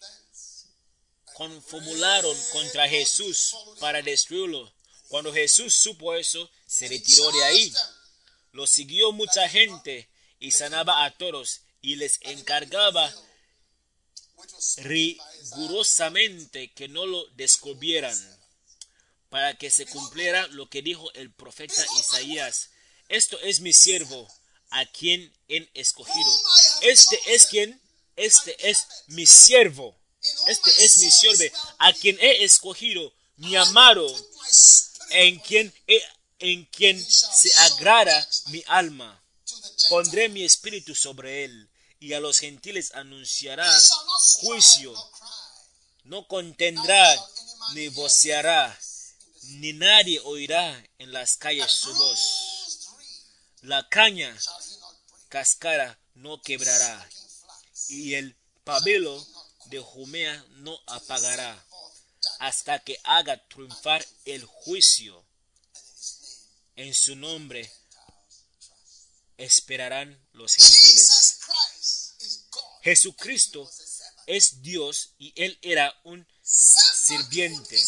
confabularon 1.35 2.37
contra 2.51 2.89
Jesús 2.89 3.55
para 3.79 4.03
destruirlo. 4.03 4.73
Cuando 5.09 5.33
Jesús 5.33 5.75
supo 5.75 6.15
eso, 6.15 6.51
se 6.83 6.89
retiró 6.89 7.31
de 7.33 7.45
ahí. 7.45 7.73
Lo 8.53 8.67
siguió 8.67 9.13
mucha 9.13 9.49
gente 9.49 10.09
y 10.39 10.51
sanaba 10.51 11.05
a 11.05 11.17
todos 11.17 11.61
y 11.81 11.97
les 11.97 12.19
encargaba 12.23 13.13
rigurosamente 14.79 16.73
que 16.73 16.89
no 16.89 17.07
lo 17.07 17.27
descubrieran 17.31 18.17
para 19.29 19.57
que 19.57 19.71
se 19.71 19.87
cumpliera 19.87 20.47
lo 20.49 20.69
que 20.69 20.83
dijo 20.83 21.11
el 21.15 21.33
profeta 21.33 21.85
Isaías. 21.99 22.71
Esto 23.09 23.39
es 23.41 23.61
mi 23.61 23.73
siervo, 23.73 24.29
a 24.71 24.85
quien 24.87 25.33
he 25.49 25.69
escogido. 25.75 26.41
Este 26.83 27.19
es 27.29 27.47
quien, 27.47 27.81
este 28.17 28.69
es 28.69 28.87
mi 29.07 29.27
siervo. 29.27 29.97
Este 30.47 30.85
es 30.85 30.99
mi 30.99 31.11
siervo, 31.11 31.57
a 31.79 31.93
quien 31.93 32.17
he 32.21 32.45
escogido, 32.45 33.13
mi 33.37 33.57
amado, 33.57 34.07
en 35.11 35.39
quien, 35.41 35.75
he- 35.89 36.03
en 36.43 36.65
quien 36.67 37.01
se 37.01 37.55
agrada 37.61 38.29
mi 38.47 38.63
alma. 38.67 39.23
Pondré 39.89 40.29
mi 40.29 40.45
espíritu 40.45 40.95
sobre 40.95 41.45
él, 41.45 41.71
y 42.01 42.15
a 42.15 42.21
los 42.21 42.41
gentiles 42.41 42.93
anunciará 42.95 43.71
juicio. 44.41 44.93
No 46.05 46.27
contendrá 46.27 47.17
ni 47.75 47.89
voceará, 47.89 48.77
ni 49.61 49.73
nadie 49.73 50.21
oirá 50.25 50.85
en 50.99 51.13
las 51.13 51.37
calles 51.37 51.71
su 51.71 51.95
voz. 51.95 52.89
La 53.61 53.89
caña 53.89 54.37
cascara 55.29 55.97
no 56.15 56.43
quebrará, 56.43 57.09
y 57.89 58.15
el 58.15 58.37
pabilo 58.65 59.25
de 59.67 59.79
Jumea 59.79 60.45
no 60.57 60.77
apagará, 60.87 61.65
hasta 62.41 62.81
que 62.81 62.99
haga 63.05 63.37
triunfar 63.47 64.05
el 64.25 64.45
juicio. 64.45 65.25
En 66.77 66.95
su 66.95 67.15
nombre 67.17 67.71
esperarán 69.37 70.19
los 70.33 70.55
gentiles. 70.55 71.39
Jesucristo 72.83 73.71
es 74.27 74.63
Dios 74.63 75.11
y 75.19 75.33
él 75.37 75.59
era 75.63 75.95
un 76.05 76.27
sirviente. 76.43 77.79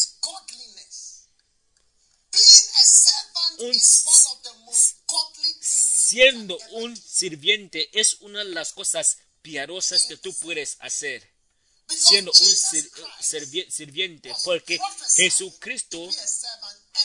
Un 3.57 3.73
siendo 5.61 6.57
un 6.71 6.95
sirviente 6.95 7.89
es 7.99 8.15
una 8.21 8.39
de 8.39 8.51
las 8.51 8.73
cosas 8.73 9.17
piadosas 9.41 10.03
que 10.03 10.17
tú 10.17 10.33
puedes 10.35 10.77
hacer. 10.79 11.33
Siendo 11.87 12.31
un 12.31 12.55
sir- 12.55 12.91
sirviente, 13.71 14.33
porque 14.43 14.79
Jesucristo 15.15 16.09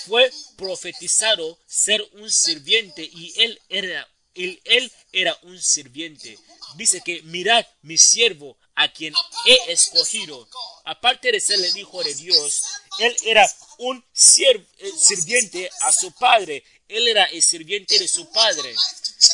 fue 0.07 0.31
profetizado 0.57 1.59
ser 1.67 2.07
un 2.13 2.31
sirviente 2.31 3.03
y 3.03 3.33
él 3.41 3.61
era 3.69 4.09
él, 4.35 4.61
él 4.65 4.93
era 5.13 5.37
un 5.43 5.61
sirviente. 5.61 6.39
Dice 6.77 7.03
que 7.05 7.23
mirad 7.23 7.67
mi 7.83 7.99
siervo 7.99 8.57
a 8.77 8.93
quien 8.93 9.13
he 9.45 9.73
escogido. 9.73 10.49
Aparte 10.85 11.33
de 11.33 11.41
ser 11.41 11.63
el 11.63 11.77
hijo 11.77 12.03
de 12.03 12.15
Dios, 12.15 12.63
él 12.99 13.15
era 13.25 13.51
un 13.79 13.99
eh, 13.99 14.67
sirviente 14.97 15.69
a 15.81 15.93
su 15.93 16.13
padre. 16.13 16.65
Él 16.89 17.09
era 17.09 17.25
el 17.25 17.43
sirviente 17.43 17.99
de 17.99 18.09
su 18.09 18.31
padre. 18.31 18.75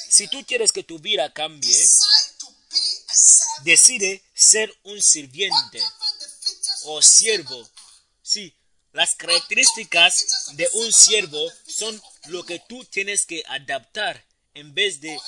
Si 0.09 0.29
tú 0.29 0.45
quieres 0.47 0.73
que 0.73 0.83
tu 0.83 0.99
vida 0.99 1.33
cambie, 1.33 1.77
Decide 3.63 4.23
ser 4.35 4.73
un 4.85 5.01
sirviente 5.01 5.83
o 6.85 7.01
siervo. 7.03 7.69
Sí, 8.23 8.55
las 8.97 9.15
características 9.15 10.57
de 10.57 10.67
un 10.73 10.91
siervo 10.91 11.53
son 11.67 12.03
lo 12.29 12.45
que 12.47 12.61
tú 12.61 12.83
tienes 12.87 13.27
que 13.27 13.43
adaptar 13.47 14.25
en 14.55 14.75
vez 14.75 15.03
de 15.03 15.21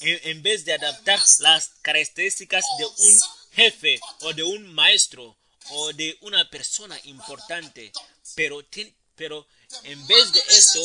en, 0.00 0.42
vez 0.42 0.64
de 0.64 0.74
adaptar 0.74 1.20
las 1.38 1.70
características 1.82 2.64
de 2.78 2.84
un 2.84 3.20
jefe 3.52 4.00
o 4.22 4.32
de 4.32 4.42
un 4.42 4.74
maestro 4.74 5.38
o 5.70 5.92
de 5.92 6.18
una 6.22 6.50
persona 6.50 6.98
importante. 7.04 7.92
Pero, 8.34 8.66
pero 9.14 9.46
en 9.84 10.04
vez 10.08 10.32
de 10.32 10.42
esto, 10.48 10.82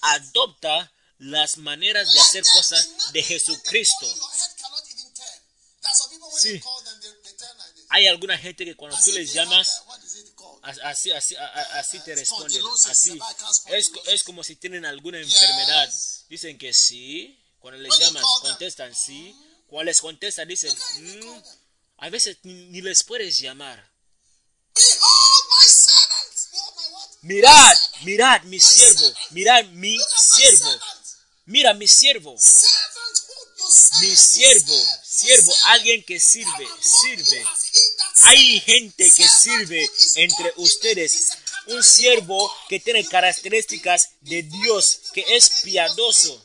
adopta 0.00 0.92
las 1.18 1.58
maneras 1.58 2.12
de 2.12 2.18
hacer 2.18 2.42
cosas 2.42 3.12
de 3.12 3.22
Jesucristo. 3.22 4.06
Sí. 6.36 6.60
Hay 7.90 8.08
alguna 8.08 8.36
gente 8.38 8.64
que 8.64 8.74
cuando 8.74 8.98
tú 9.04 9.12
les 9.12 9.32
llamas, 9.32 9.84
así, 10.62 11.10
así, 11.10 11.36
así 11.36 12.00
te 12.00 12.14
responden. 12.14 12.62
Así. 12.88 13.18
Es, 13.66 13.90
es 14.06 14.22
como 14.24 14.44
si 14.44 14.56
tienen 14.56 14.84
alguna 14.84 15.18
enfermedad. 15.18 15.92
Dicen 16.28 16.56
que 16.58 16.72
sí. 16.72 17.38
Cuando 17.58 17.80
les 17.80 17.96
llamas, 17.98 18.22
them, 18.22 18.50
contestan 18.50 18.94
sí. 18.94 19.36
Cuando 19.68 19.84
les 19.84 20.00
contestan, 20.00 20.48
dicen, 20.48 20.74
"Mm". 20.98 21.42
a 21.98 22.10
veces 22.10 22.38
ni, 22.42 22.80
les 22.80 23.02
puedes 23.04 23.38
llamar. 23.38 23.90
Mirad, 27.22 27.76
mirad 28.02 28.42
mi 28.42 28.58
siervo, 28.58 29.14
mirad 29.30 29.64
mi 29.66 29.96
siervo, 30.18 30.80
mira 31.44 31.72
mi 31.72 31.86
siervo, 31.86 32.36
mi 34.00 34.16
siervo, 34.16 34.86
siervo, 35.02 35.54
alguien 35.64 36.02
que 36.04 36.18
sirve, 36.18 36.66
sirve. 36.80 37.44
Hay 38.22 38.60
gente 38.60 39.10
que 39.10 39.28
sirve 39.28 39.88
entre 40.16 40.52
ustedes. 40.56 41.30
Un 41.66 41.82
siervo 41.82 42.52
que 42.68 42.80
tiene 42.80 43.06
características 43.06 44.10
de 44.20 44.42
Dios, 44.42 45.00
que 45.12 45.24
es 45.36 45.50
piadoso. 45.62 46.42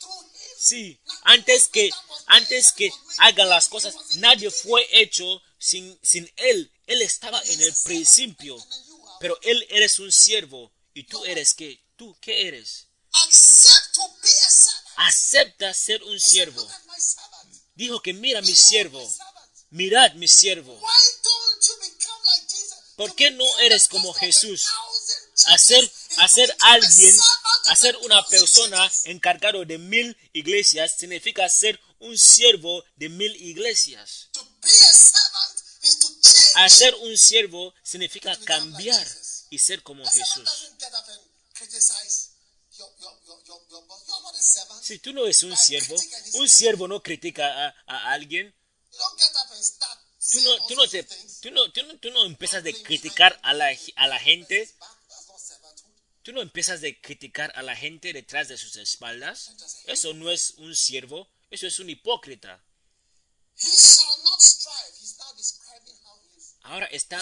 Sí, 0.60 1.00
antes 1.24 1.68
que, 1.68 1.90
antes 2.28 2.72
que 2.72 2.92
hagan 3.18 3.50
las 3.50 3.68
cosas, 3.68 3.96
nadie 4.16 4.52
fue 4.52 4.88
hecho 4.92 5.42
sin, 5.58 5.98
sin 6.04 6.32
Él. 6.38 6.72
Él 6.86 7.02
estaba 7.02 7.42
en 7.42 7.62
el 7.62 7.74
principio. 7.84 8.58
Pero 9.20 9.38
Él 9.42 9.66
eres 9.70 10.00
un 10.00 10.12
siervo. 10.12 10.72
¿Y 10.94 11.04
tú 11.04 11.24
eres 11.26 11.54
qué? 11.54 11.80
¿Tú 11.96 12.16
qué 12.22 12.48
eres? 12.48 12.88
Acepta 14.98 15.74
ser 15.74 16.04
un 16.04 16.20
siervo. 16.20 16.68
Dijo 17.78 18.02
que 18.02 18.12
mira 18.12 18.42
mi 18.42 18.56
siervo. 18.56 19.02
Mirad 19.70 20.14
mi 20.14 20.28
siervo. 20.28 20.82
¿Por 22.96 23.14
qué 23.14 23.30
no 23.30 23.46
eres 23.60 23.88
como 23.88 24.12
Jesús? 24.14 24.66
Hacer, 25.46 25.92
hacer 26.18 26.58
alguien, 26.62 27.16
hacer 27.66 27.96
una 27.98 28.26
persona 28.26 28.92
encargado 29.04 29.64
de 29.64 29.78
mil 29.78 30.18
iglesias 30.34 30.96
significa 30.98 31.48
ser 31.48 31.80
un 32.00 32.18
siervo 32.18 32.84
de 32.96 33.10
mil 33.10 33.36
iglesias. 33.36 34.30
Hacer 36.56 36.96
un 36.96 37.16
siervo 37.16 37.76
significa 37.84 38.36
cambiar 38.44 39.08
y 39.52 39.60
ser 39.60 39.84
como 39.84 40.04
Jesús. 40.04 40.50
Si 44.84 45.00
tú 45.00 45.14
no 45.14 45.24
eres 45.24 45.44
un 45.44 45.56
siervo, 45.58 45.96
un 46.34 46.50
siervo 46.50 46.88
no 46.88 47.02
critica 47.02 47.68
a, 47.68 47.76
a 47.88 48.12
alguien, 48.14 48.54
start 49.64 50.00
tú 50.32 50.42
no, 50.42 50.68
tú 50.68 50.76
no, 50.76 50.88
te, 50.88 51.04
tú 51.42 51.52
no, 51.52 51.72
tú 51.72 51.84
no, 51.84 52.00
tú 52.00 52.12
no 52.12 52.26
empiezas 52.26 52.64
de 52.64 52.74
criticar 52.84 53.40
a 53.44 53.54
la, 53.54 53.68
a 53.96 54.08
la 54.08 54.20
gente, 54.20 54.70
tú 56.24 56.34
no 56.34 56.42
empiezas 56.42 56.82
de 56.82 57.00
criticar 57.00 57.52
a 57.56 57.62
la 57.62 57.76
gente 57.76 58.12
detrás 58.14 58.48
de 58.50 58.58
sus 58.58 58.76
espaldas. 58.76 59.52
Eso 59.86 60.14
no 60.14 60.30
es 60.32 60.52
un 60.58 60.76
siervo, 60.76 61.30
eso 61.50 61.68
es 61.68 61.80
un 61.80 61.90
hipócrita. 61.90 62.62
Ahora 66.64 66.86
está, 66.88 67.18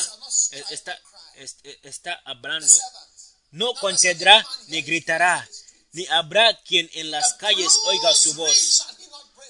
está, 0.71 0.99
es- 1.35 1.57
eh, 1.63 1.79
está 1.83 2.13
hablando. 2.25 2.65
No 3.51 3.73
contendrá 3.75 4.45
ni 4.67 4.81
gritará, 4.81 5.47
ni 5.95 6.05
habrá 6.07 6.55
quien 6.63 6.89
en 6.93 7.09
las 7.09 7.33
calles 7.35 7.71
oiga 7.85 8.13
su 8.13 8.33
voz. 8.35 8.85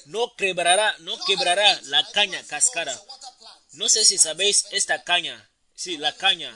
No 0.05 0.35
quebrará, 0.35 0.95
no 0.99 1.17
quebrará 1.25 1.81
la 1.85 2.03
caña 2.11 2.39
know 2.39 2.41
if 2.41 2.45
you 2.45 2.47
know 2.47 2.49
cascara. 2.49 2.91
it's 2.93 3.01
a 3.01 3.05
water 3.05 3.29
plant. 3.39 3.73
No 3.73 3.89
sé 3.89 4.05
si 4.05 4.17
sabéis 4.17 4.65
esta 4.71 5.03
caña. 5.03 5.49
Sí, 5.75 5.97
la 5.97 6.15
caña. 6.15 6.55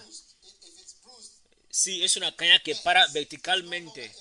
Sí, 1.70 2.04
es 2.04 2.16
una 2.18 2.36
caña 2.36 2.62
que 2.62 2.76
para 2.76 3.06
verticalmente. 3.08 4.14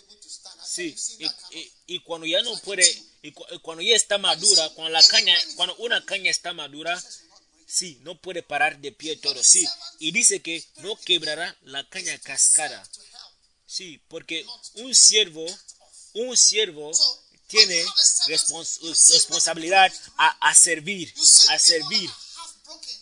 Sí, 0.64 0.94
y, 1.18 1.72
y- 1.94 2.00
cuando 2.00 2.26
ya 2.26 2.40
no 2.42 2.56
puede, 2.60 2.84
y 3.22 3.32
cu- 3.32 3.46
y 3.50 3.58
cuando 3.60 3.82
ya 3.82 3.96
está 3.96 4.18
madura, 4.18 4.68
cuando 4.70 4.90
la 4.92 5.02
caña, 5.02 5.34
cuando 5.56 5.74
una 5.76 6.04
caña 6.04 6.30
está 6.30 6.52
madura, 6.52 7.02
sí, 7.66 7.98
no 8.02 8.18
puede 8.20 8.42
parar 8.42 8.78
de 8.78 8.92
pie 8.92 9.16
todo, 9.16 9.42
sí. 9.42 9.66
Y 9.98 10.12
dice 10.12 10.40
que 10.40 10.62
no 10.76 10.96
quebrará 10.96 11.56
la 11.62 11.88
caña 11.88 12.18
cascara. 12.18 12.82
Sí, 13.68 14.00
porque 14.08 14.46
un 14.76 14.94
siervo, 14.94 15.44
un 16.14 16.36
siervo 16.36 16.90
tiene 17.48 17.84
respons- 18.26 18.80
responsabilidad 19.12 19.92
a, 20.16 20.48
a 20.48 20.54
servir, 20.54 21.12
a 21.50 21.58
servir. 21.58 22.10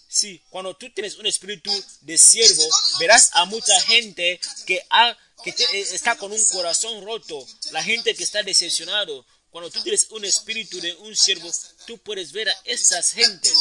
Sí, 0.09 0.43
cuando 0.51 0.75
tú 0.77 0.91
tienes 0.93 1.17
un 1.19 1.27
espíritu 1.27 1.71
de 2.01 2.19
siervo, 2.19 2.65
verás 2.99 3.31
a 3.35 3.45
mucha 3.45 3.81
gente 3.83 4.41
que, 4.67 4.85
ha, 4.91 5.17
que 5.45 5.51
eh, 5.51 5.81
está 5.93 6.17
con 6.17 6.33
un 6.33 6.45
corazón 6.47 7.05
roto, 7.05 7.47
la 7.71 7.83
gente 7.85 8.15
que 8.17 8.25
está 8.25 8.43
decepcionado. 8.43 9.25
Cuando 9.51 9.71
tú 9.71 9.81
tienes 9.83 10.07
un 10.11 10.25
espíritu 10.25 10.81
de 10.81 10.95
un 10.97 11.17
siervo, 11.17 11.51
tú 11.87 11.97
puedes 11.99 12.33
ver 12.33 12.49
a 12.49 12.57
estas 12.65 13.13
gentes. 13.13 13.55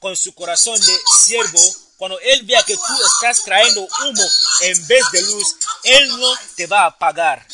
con 0.00 0.16
su 0.16 0.34
corazón 0.34 0.80
de 0.80 0.98
siervo, 1.24 1.60
cuando 2.00 2.18
él 2.20 2.44
vea 2.44 2.62
que 2.62 2.74
tú 2.74 2.94
estás 3.14 3.44
trayendo 3.44 3.82
humo 3.82 4.24
en 4.62 4.86
vez 4.86 5.04
de 5.12 5.20
luz, 5.20 5.56
él 5.84 6.08
no 6.18 6.32
te 6.56 6.66
va 6.66 6.84
a 6.84 6.86
apagar, 6.86 7.46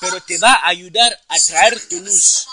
pero 0.00 0.20
te 0.22 0.36
va 0.36 0.52
a 0.52 0.68
ayudar 0.68 1.18
a 1.28 1.36
traer 1.38 1.88
tu 1.88 1.98
luz, 2.00 2.46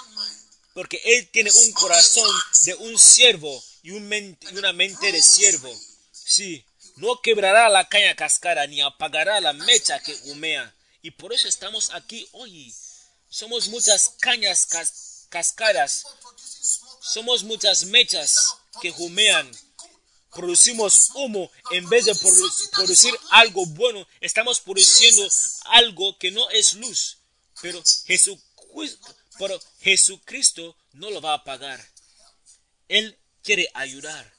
porque 0.73 1.01
él 1.03 1.29
tiene 1.33 1.51
un 1.51 1.71
corazón 1.73 2.31
de 2.61 2.75
un 2.75 2.97
siervo 2.97 3.61
y, 3.83 3.91
un 3.91 4.07
mente- 4.07 4.47
y 4.53 4.57
una 4.57 4.71
mente 4.71 5.11
de 5.11 5.21
siervo. 5.21 5.69
Sí, 6.13 6.65
no 6.95 7.19
quebrará 7.21 7.67
la 7.67 7.89
caña 7.89 8.15
cascara 8.15 8.65
ni 8.65 8.79
apagará 8.79 9.41
la 9.41 9.51
mecha 9.51 9.99
que 9.99 10.15
humea. 10.27 10.73
Y 11.01 11.11
por 11.11 11.33
eso 11.33 11.49
estamos 11.49 11.89
aquí 11.91 12.25
hoy. 12.31 12.73
Somos 13.29 13.67
muchas 13.67 14.11
cañas 14.21 14.65
cas- 14.65 15.27
smoke. 15.43 16.99
somos 17.01 17.43
muchas 17.43 17.83
mechas 17.83 18.55
que 18.81 18.91
humean. 18.97 19.51
Producimos 20.31 21.09
humo 21.15 21.51
en 21.71 21.87
vez 21.89 22.05
de 22.05 22.13
produ- 22.13 22.69
producir 22.71 23.13
algo 23.31 23.65
bueno, 23.67 24.07
estamos 24.21 24.59
produciendo 24.59 25.27
algo 25.65 26.17
que 26.17 26.31
no 26.31 26.49
es 26.51 26.73
luz. 26.73 27.17
Pero 27.61 27.81
Jesucristo, 28.05 29.15
pero 29.37 29.59
Jesucristo 29.81 30.75
no 30.93 31.09
lo 31.09 31.19
va 31.21 31.33
a 31.33 31.43
pagar. 31.43 31.83
Él 32.87 33.17
quiere 33.43 33.69
ayudar, 33.73 34.33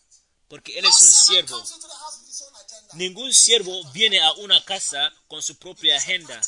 porque 0.49 0.79
Él 0.79 0.85
es 0.85 1.03
un 1.03 1.13
siervo. 1.13 1.65
Ningún 2.95 3.33
siervo 3.33 3.85
viene 3.93 4.21
a 4.21 4.33
una 4.35 4.65
casa 4.65 5.13
con 5.29 5.43
su 5.43 5.57
propia 5.57 5.97
agenda. 5.97 6.41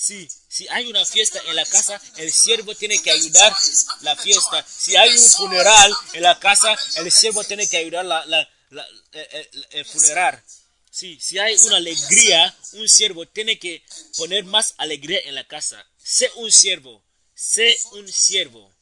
Sí, 0.00 0.26
si 0.48 0.66
hay 0.68 0.86
una 0.86 1.04
fiesta 1.04 1.38
en 1.46 1.54
la 1.56 1.66
casa, 1.66 2.00
el 2.16 2.32
siervo 2.32 2.74
tiene 2.74 3.00
que 3.02 3.10
ayudar 3.10 3.54
la 4.00 4.16
fiesta. 4.16 4.64
Si 4.66 4.96
hay 4.96 5.10
un 5.10 5.28
funeral 5.30 5.94
en 6.14 6.22
la 6.22 6.38
casa, 6.40 6.74
el 6.96 7.12
siervo 7.12 7.44
tiene 7.44 7.68
que 7.68 7.76
ayudar 7.76 8.04
la, 8.06 8.24
la- 8.26 8.48
el, 8.70 9.48
el- 9.52 9.66
el 9.72 9.84
funeral. 9.84 10.42
Sí, 10.90 11.18
si 11.20 11.38
hay 11.38 11.54
una 11.66 11.76
alegría, 11.76 12.56
un 12.72 12.88
siervo 12.88 13.26
tiene 13.26 13.58
que 13.58 13.84
poner 14.16 14.44
más 14.44 14.74
alegría 14.78 15.20
en 15.24 15.34
la 15.34 15.46
casa. 15.46 15.86
Sé 16.02 16.30
un 16.36 16.50
siervo, 16.50 17.04
sé 17.34 17.78
un 17.92 18.10
siervo. 18.10 18.72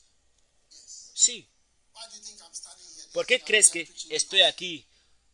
Sí? 1.15 1.49
¿por 3.12 3.27
qué 3.27 3.40
crees 3.40 3.70
que 3.70 3.90
estoy 4.11 4.43
aquí? 4.43 4.86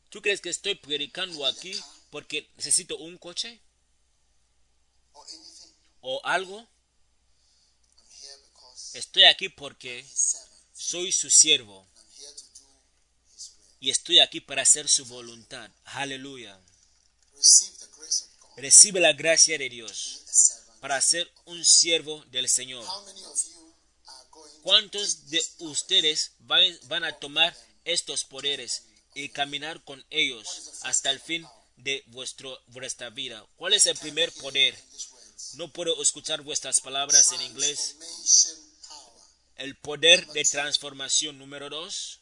¿Tú 0.09 0.23
crees 0.23 0.40
que 0.40 0.48
estoy 0.48 0.77
predicando 0.77 1.44
aquí 1.44 1.78
porque 2.11 2.48
necesito 2.56 2.97
un 2.97 3.19
coche? 3.19 3.61
O 6.06 6.20
algo? 6.24 6.66
Estoy 8.93 9.24
aquí 9.24 9.48
porque 9.48 10.06
soy 10.74 11.10
su 11.10 11.31
siervo 11.31 11.86
y 13.81 13.90
estoy 13.90 14.20
aquí 14.20 14.40
para 14.40 14.62
hacer 14.62 14.89
su 14.89 15.06
voluntad. 15.06 15.70
Aleluya. 15.85 16.60
Recibe 18.56 19.01
la 19.01 19.14
gracia 19.14 19.56
de 19.59 19.68
Dios 19.70 20.20
para 20.81 21.01
ser 21.01 21.31
un 21.47 21.64
siervo 21.64 22.22
del 22.26 22.48
Señor. 22.51 22.86
¿Cuántos 24.62 25.31
de 25.31 25.43
ustedes 25.59 26.32
van, 26.40 26.78
van 26.85 27.05
a 27.05 27.18
tomar 27.18 27.56
estos 27.85 28.24
poderes 28.24 28.82
y 29.14 29.31
caminar 29.31 29.82
con 29.85 30.05
ellos 30.10 30.72
hasta 30.82 31.10
el 31.10 31.20
fin 31.20 31.47
de 31.78 32.05
vuestro, 32.09 32.60
vuestra 32.66 33.09
vida? 33.09 33.47
¿Cuál 33.56 33.72
es 33.72 33.86
el 33.86 33.97
primer 33.97 34.31
poder? 34.32 34.78
No 35.56 35.72
puedo 35.72 36.01
escuchar 36.02 36.43
vuestras 36.43 36.81
palabras 36.81 37.32
en 37.32 37.43
inglés. 37.43 37.97
El 39.56 39.76
poder 39.78 40.26
de 40.28 40.44
transformación 40.44 41.39
número 41.39 41.70
dos. 41.70 42.20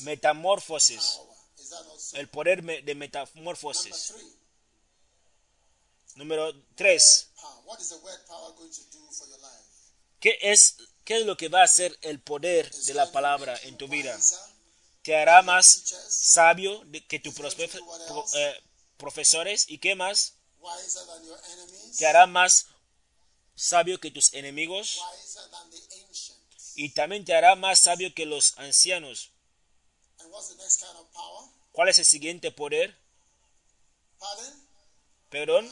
Metamorfosis. 0.00 1.20
El 2.12 2.28
poder 2.28 2.62
de 2.62 2.94
metamorfosis. 2.94 4.14
Número 6.14 6.52
tres. 6.74 7.28
Power. 7.40 7.64
What 7.66 7.80
is 7.80 7.88
the 7.88 7.96
word 7.96 8.26
power 8.26 8.52
going 8.54 8.70
to 8.70 8.82
do 8.92 9.10
for 9.12 9.28
your 9.28 9.38
life? 9.40 9.64
¿Qué 10.20 10.38
es, 10.40 10.76
¿Qué 11.04 11.18
es 11.18 11.26
lo 11.26 11.36
que 11.36 11.48
va 11.48 11.60
a 11.60 11.64
hacer 11.64 11.96
el 12.02 12.20
poder 12.20 12.70
de 12.72 12.94
la 12.94 13.10
palabra 13.12 13.58
en 13.64 13.76
tu 13.76 13.86
vida? 13.88 14.18
Te 15.02 15.14
hará 15.16 15.42
más 15.42 15.66
sabio 16.08 16.82
que 17.08 17.20
tus 17.20 17.34
profe- 17.34 17.68
pro- 17.68 18.24
eh, 18.34 18.62
profesores 18.96 19.66
y 19.68 19.78
qué 19.78 19.94
más? 19.94 20.34
Te 21.98 22.06
hará 22.06 22.26
más 22.26 22.66
sabio 23.54 23.98
que 24.00 24.10
tus 24.10 24.32
enemigos 24.34 25.00
y 26.74 26.90
también 26.90 27.24
te 27.24 27.34
hará 27.34 27.54
más 27.56 27.80
sabio 27.80 28.12
que 28.14 28.26
los 28.26 28.56
ancianos. 28.58 29.30
¿Cuál 31.72 31.88
es 31.88 31.98
el 31.98 32.04
siguiente 32.04 32.50
poder? 32.50 32.96
Perdón, 35.28 35.66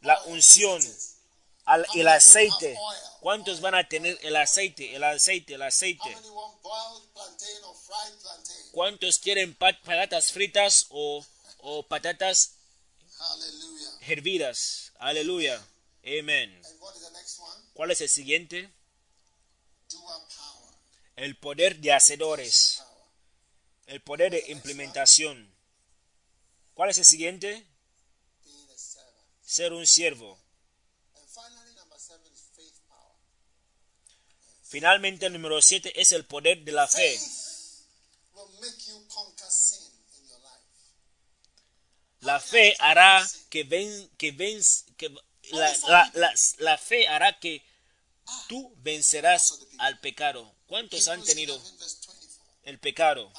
la 0.00 0.20
unción, 0.24 0.80
el 1.94 2.08
aceite. 2.08 2.78
¿Cuántos 3.20 3.60
van 3.60 3.74
a 3.74 3.88
tener 3.88 4.18
el 4.22 4.36
aceite? 4.36 4.94
El 4.94 5.02
aceite, 5.04 5.54
el 5.54 5.62
aceite. 5.62 6.16
¿Cuántos 8.72 9.18
quieren 9.18 9.54
pat- 9.54 9.80
patatas 9.84 10.32
fritas 10.32 10.86
o, 10.90 11.24
o 11.58 11.86
patatas 11.86 12.54
hervidas? 14.00 14.92
Aleluya. 14.98 15.64
Amén. 16.02 16.60
¿Cuál 17.74 17.90
es 17.90 18.00
el 18.00 18.08
siguiente? 18.08 18.70
El 21.16 21.36
poder 21.36 21.76
de 21.80 21.92
hacedores. 21.92 22.82
El 23.86 24.00
poder 24.02 24.32
de 24.32 24.44
implementación. 24.48 25.52
¿Cuál 26.74 26.90
es 26.90 26.98
el 26.98 27.04
siguiente? 27.04 27.66
Ser 29.44 29.72
un 29.72 29.86
siervo. 29.86 30.38
Finalmente, 34.62 35.26
el 35.26 35.32
número 35.32 35.62
7 35.62 35.98
es 36.00 36.12
el 36.12 36.26
poder 36.26 36.62
de 36.62 36.72
la 36.72 36.86
fe. 36.86 37.18
La 42.20 42.40
fe 42.40 42.74
hará 42.80 43.26
que 43.48 43.62
ven, 43.64 44.10
que 44.18 44.32
ven, 44.32 44.60
que 44.96 45.08
la, 45.50 45.76
la- 45.88 46.10
la- 46.14 46.34
la 46.58 46.76
fe 46.78 47.06
hará 47.08 47.38
que 47.38 47.62
tú 48.48 48.72
vencerás 48.78 49.60
al 49.78 49.98
pecado. 50.00 50.54
¿Cuántos 50.66 51.08
han 51.08 51.22
tenido 51.24 51.54
11, 51.54 51.76
verse 51.78 51.96
24. 52.06 52.62
el 52.64 52.78
pecado? 52.80 53.32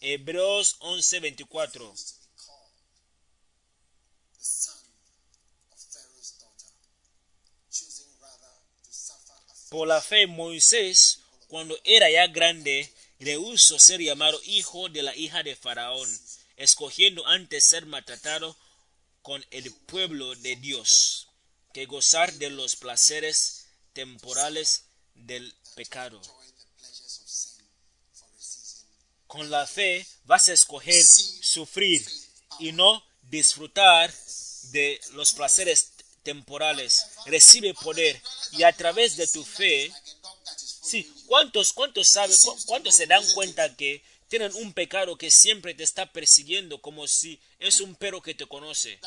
Hebreos 0.00 0.76
11:24. 0.80 1.72
to 1.72 1.84
be 1.84 2.28
called 2.36 2.72
the 4.38 4.44
son 4.44 4.74
of 5.72 5.78
Pharaoh's 5.78 6.32
daughter, 6.38 6.72
choosing 7.70 8.06
rather 8.20 8.52
to 8.84 8.90
suffer 8.92 9.32
affliction 9.50 9.70
Por 9.70 9.86
la 9.88 10.00
fe, 10.00 10.26
Moisés, 10.26 11.18
cuando 11.48 11.76
era 11.84 12.10
ya 12.10 12.26
grande, 12.28 12.90
rehusó 13.18 13.78
ser 13.78 14.00
llamado 14.00 14.40
hijo 14.44 14.88
de 14.88 15.02
la 15.02 15.14
hija 15.16 15.42
de 15.42 15.56
Faraón, 15.56 16.08
escogiendo 16.56 17.26
antes 17.26 17.64
ser 17.64 17.86
maltratado 17.86 18.56
con 19.22 19.44
el 19.50 19.72
pueblo 19.72 20.34
de 20.36 20.56
Dios, 20.56 21.28
que 21.72 21.86
gozar 21.86 22.32
de 22.34 22.50
los 22.50 22.76
placeres 22.76 23.66
temporales 23.92 24.84
del 25.14 25.54
pecado. 25.74 26.20
Con 29.26 29.50
la 29.50 29.66
fe 29.66 30.06
vas 30.24 30.48
a 30.48 30.54
escoger 30.54 31.04
sufrir 31.04 32.06
y 32.58 32.72
no 32.72 33.04
disfrutar 33.22 34.12
de 34.70 35.00
los 35.12 35.32
placeres 35.32 35.92
temporales. 36.22 37.04
Recibe 37.26 37.74
poder 37.74 38.20
y 38.52 38.62
a 38.62 38.72
través 38.72 39.16
de 39.16 39.26
tu 39.26 39.44
fe, 39.44 39.92
¿cuántos, 41.28 41.72
cuántos 41.72 42.08
saben, 42.08 42.36
cu- 42.42 42.58
cuántos 42.66 42.96
se 42.96 43.06
dan 43.06 43.24
cuenta 43.34 43.76
que 43.76 44.02
tienen 44.28 44.52
un 44.54 44.72
pecado 44.72 45.16
que 45.16 45.30
siempre 45.30 45.74
te 45.74 45.84
está 45.84 46.12
persiguiendo 46.12 46.80
como 46.80 47.06
si 47.06 47.40
es 47.60 47.80
un 47.80 47.94
perro 47.94 48.20
que 48.22 48.34
te 48.34 48.46
conoce? 48.46 48.98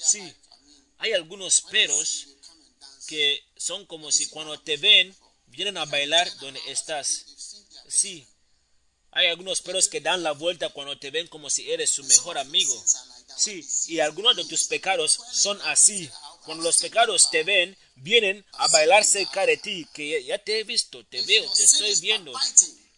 Sí. 0.00 0.22
Hay 0.98 1.12
algunos 1.12 1.60
perros 1.62 2.26
que 3.06 3.42
son 3.56 3.86
como 3.86 4.12
si 4.12 4.26
cuando 4.26 4.60
te 4.60 4.76
ven 4.76 5.14
vienen 5.46 5.76
a 5.78 5.84
bailar 5.86 6.28
donde 6.38 6.60
estás. 6.68 7.24
Sí, 7.88 8.26
hay 9.12 9.26
algunos 9.28 9.62
perros 9.62 9.88
que 9.88 10.00
dan 10.00 10.22
la 10.22 10.32
vuelta 10.32 10.68
cuando 10.70 10.98
te 10.98 11.10
ven 11.10 11.26
como 11.28 11.48
si 11.50 11.70
eres 11.70 11.90
su 11.90 12.04
mejor 12.04 12.36
amigo. 12.38 12.84
Sí, 13.36 13.66
y 13.86 14.00
algunos 14.00 14.36
de 14.36 14.44
tus 14.44 14.64
pecados 14.64 15.18
son 15.32 15.60
así. 15.62 16.10
Cuando 16.44 16.64
los 16.64 16.78
pecados 16.78 17.30
te 17.30 17.44
ven, 17.44 17.76
vienen 18.00 18.44
a 18.52 18.68
bailar 18.68 19.04
cerca 19.04 19.46
de 19.46 19.56
ti, 19.56 19.86
que 19.92 20.22
ya- 20.24 20.38
te 20.42 20.60
he 20.60 20.64
visto, 20.64 21.04
te 21.06 21.22
veo, 21.22 21.50
te 21.52 21.64
estoy 21.64 21.94
viendo. 22.00 22.32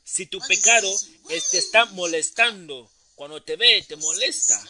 Si 0.05 0.27
tu 0.27 0.41
pecado 0.41 0.89
te 1.51 1.59
está 1.59 1.85
molestando, 1.87 2.91
cuando 3.15 3.43
te 3.43 3.57
ve, 3.57 3.83
te 3.87 3.97
molesta. 3.97 4.61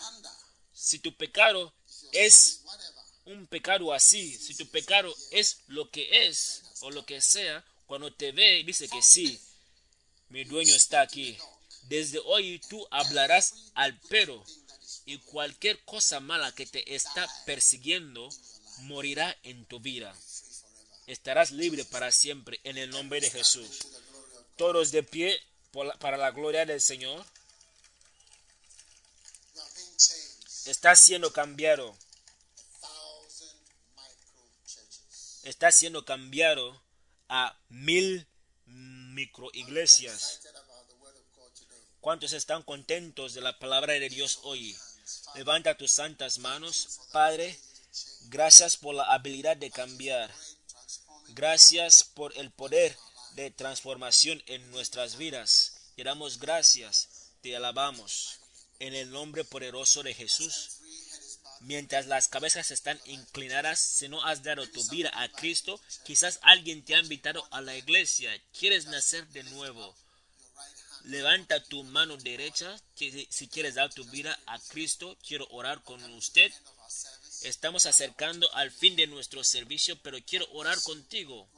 Si 0.72 0.98
tu 0.98 1.14
pecado 1.16 1.72
es 2.12 2.60
un 3.24 3.46
pecado 3.46 3.92
así, 3.92 4.36
si 4.36 4.54
tu 4.54 4.66
pecado 4.68 5.14
es 5.30 5.58
lo 5.68 5.90
que 5.90 6.26
es 6.26 6.62
o 6.80 6.90
lo 6.90 7.04
que 7.06 7.20
sea, 7.20 7.64
cuando 7.86 8.12
te 8.12 8.32
ve, 8.32 8.62
dice 8.64 8.88
que 8.88 9.02
sí, 9.02 9.40
mi 10.28 10.44
dueño 10.44 10.74
está 10.74 11.00
aquí. 11.02 11.36
Desde 11.82 12.18
hoy 12.24 12.60
tú 12.68 12.86
hablarás 12.90 13.54
al 13.74 13.98
perro 14.02 14.44
y 15.06 15.18
cualquier 15.18 15.82
cosa 15.84 16.20
mala 16.20 16.54
que 16.54 16.66
te 16.66 16.94
está 16.94 17.26
persiguiendo 17.46 18.28
morirá 18.82 19.36
en 19.42 19.64
tu 19.66 19.80
vida. 19.80 20.14
Estarás 21.06 21.50
libre 21.50 21.84
para 21.84 22.12
siempre 22.12 22.60
en 22.64 22.78
el 22.78 22.90
nombre 22.90 23.20
de 23.20 23.30
Jesús. 23.30 23.80
Todos 24.56 24.92
de 24.92 25.02
pie 25.02 25.38
para 25.98 26.16
la 26.16 26.30
gloria 26.30 26.66
del 26.66 26.80
Señor. 26.80 27.24
Estás 30.66 31.00
siendo 31.00 31.32
cambiado. 31.32 31.96
Está 35.42 35.72
siendo 35.72 36.04
cambiado 36.04 36.82
a 37.28 37.58
mil 37.68 38.26
microiglesias. 38.66 40.40
¿Cuántos 42.00 42.32
están 42.32 42.62
contentos 42.62 43.34
de 43.34 43.40
la 43.40 43.58
palabra 43.58 43.94
de 43.94 44.08
Dios 44.08 44.40
hoy? 44.42 44.76
Levanta 45.34 45.76
tus 45.76 45.92
santas 45.92 46.38
manos. 46.38 47.00
Padre, 47.12 47.58
gracias 48.28 48.76
por 48.76 48.94
la 48.94 49.04
habilidad 49.04 49.56
de 49.56 49.70
cambiar. 49.70 50.32
Gracias 51.28 52.04
por 52.04 52.36
el 52.36 52.50
poder 52.50 52.96
de 53.34 53.50
transformación 53.50 54.42
en 54.46 54.70
nuestras 54.70 55.16
vidas. 55.16 55.74
Te 55.96 56.04
damos 56.04 56.38
gracias, 56.38 57.08
te 57.40 57.54
alabamos. 57.54 58.38
En 58.78 58.94
el 58.94 59.10
nombre 59.10 59.44
poderoso 59.44 60.02
de 60.02 60.14
Jesús. 60.14 60.80
Mientras 61.60 62.06
las 62.06 62.28
cabezas 62.28 62.70
están 62.70 62.98
inclinadas, 63.04 63.78
si 63.78 64.08
no 64.08 64.24
has 64.24 64.42
dado 64.42 64.66
tu 64.66 64.82
vida 64.88 65.10
a 65.14 65.28
Cristo, 65.28 65.78
quizás 66.04 66.38
alguien 66.42 66.82
te 66.82 66.94
ha 66.94 67.00
invitado 67.00 67.46
a 67.50 67.60
la 67.60 67.76
iglesia. 67.76 68.32
¿Quieres 68.58 68.86
nacer 68.86 69.28
de 69.28 69.42
nuevo? 69.44 69.94
Levanta 71.04 71.62
tu 71.62 71.82
mano 71.84 72.16
derecha 72.16 72.80
si 72.94 73.48
quieres 73.48 73.74
dar 73.74 73.92
tu 73.92 74.04
vida 74.06 74.38
a 74.46 74.58
Cristo. 74.58 75.16
Quiero 75.26 75.46
orar 75.50 75.82
con 75.82 76.02
usted. 76.14 76.50
Estamos 77.42 77.86
acercando 77.86 78.52
al 78.54 78.70
fin 78.70 78.96
de 78.96 79.06
nuestro 79.06 79.42
servicio, 79.44 79.98
pero 80.02 80.18
quiero 80.26 80.46
orar 80.52 80.80
contigo. 80.82 81.48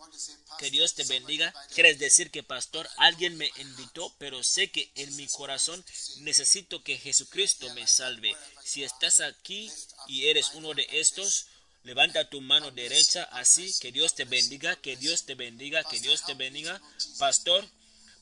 Que 0.59 0.71
Dios 0.71 0.95
te 0.95 1.05
bendiga. 1.05 1.53
Quieres 1.75 1.99
decir 1.99 2.31
que, 2.31 2.43
pastor, 2.43 2.89
alguien 2.99 3.37
me 3.37 3.51
invitó, 3.57 4.15
pero 4.19 4.43
sé 4.45 4.71
que 4.71 4.91
en 4.95 5.15
mi 5.17 5.27
corazón 5.27 5.85
necesito 6.19 6.83
que 6.83 6.99
Jesucristo 6.99 7.73
me 7.75 7.87
salve. 7.87 8.37
Si 8.65 8.85
estás 8.85 9.21
aquí 9.21 9.71
y 10.07 10.29
eres 10.29 10.51
uno 10.55 10.73
de 10.75 10.87
estos, 10.93 11.47
levanta 11.83 12.29
tu 12.29 12.41
mano 12.41 12.71
derecha 12.71 13.25
así. 13.33 13.75
Que 13.81 13.91
Dios 13.91 14.15
te 14.15 14.25
bendiga, 14.25 14.77
que 14.77 14.97
Dios 14.97 15.25
te 15.25 15.35
bendiga, 15.35 15.83
que 15.85 15.99
Dios 16.01 16.25
te 16.25 16.35
bendiga. 16.35 16.81
Pastor, 17.19 17.69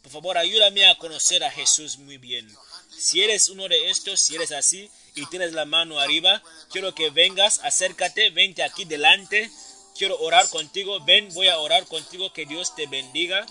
por 0.03 0.13
favor, 0.13 0.39
ayúdame 0.39 0.89
a 0.89 0.97
conocer 0.97 1.45
a 1.45 1.51
Jesús 1.51 1.99
muy 1.99 2.17
bien. 2.17 2.51
Si 3.01 3.23
eres 3.23 3.49
uno 3.49 3.67
de 3.67 3.91
estos, 3.91 4.21
si 4.21 4.35
eres 4.35 4.53
así 4.53 4.91
y 5.15 5.25
tienes 5.27 5.55
la 5.55 5.65
mano 5.65 5.99
arriba, 5.99 6.43
quiero 6.71 6.95
que 6.95 7.09
vengas, 7.09 7.61
acércate, 7.65 8.29
vente 8.29 8.63
aquí 8.63 8.85
delante. 8.85 9.51
Quiero 9.97 10.19
orar 10.19 10.47
contigo. 10.51 11.03
Ven, 11.07 11.33
voy 11.33 11.49
a 11.49 11.59
orar 11.59 11.87
contigo. 11.87 12.31
Que 12.35 12.45
Dios 12.45 12.77
te 12.77 12.87
bendiga. 12.87 13.47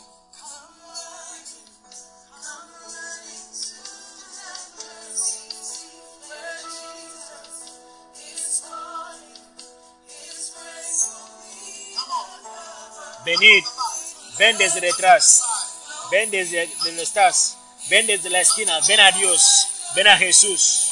Venid, 13.25 13.63
ven 14.37 14.57
desde 14.57 14.81
detrás, 14.81 15.41
ven 16.09 16.31
desde 16.31 16.67
donde 16.83 17.03
estás, 17.03 17.58
ven 17.89 18.07
desde 18.07 18.29
la 18.29 18.41
esquina, 18.41 18.79
ven 18.87 18.99
a 18.99 19.11
Dios, 19.11 19.67
ven 19.95 20.07
a 20.07 20.17
Jesús. 20.17 20.88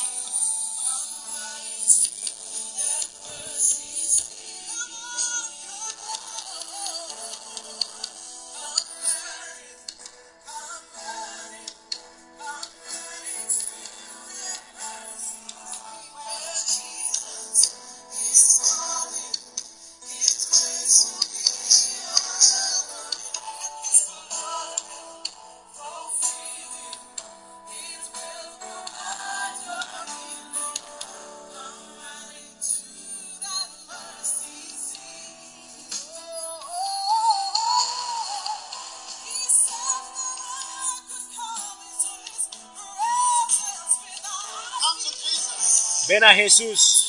Ven 46.18 46.24
a 46.24 46.34
Jesús. 46.34 47.08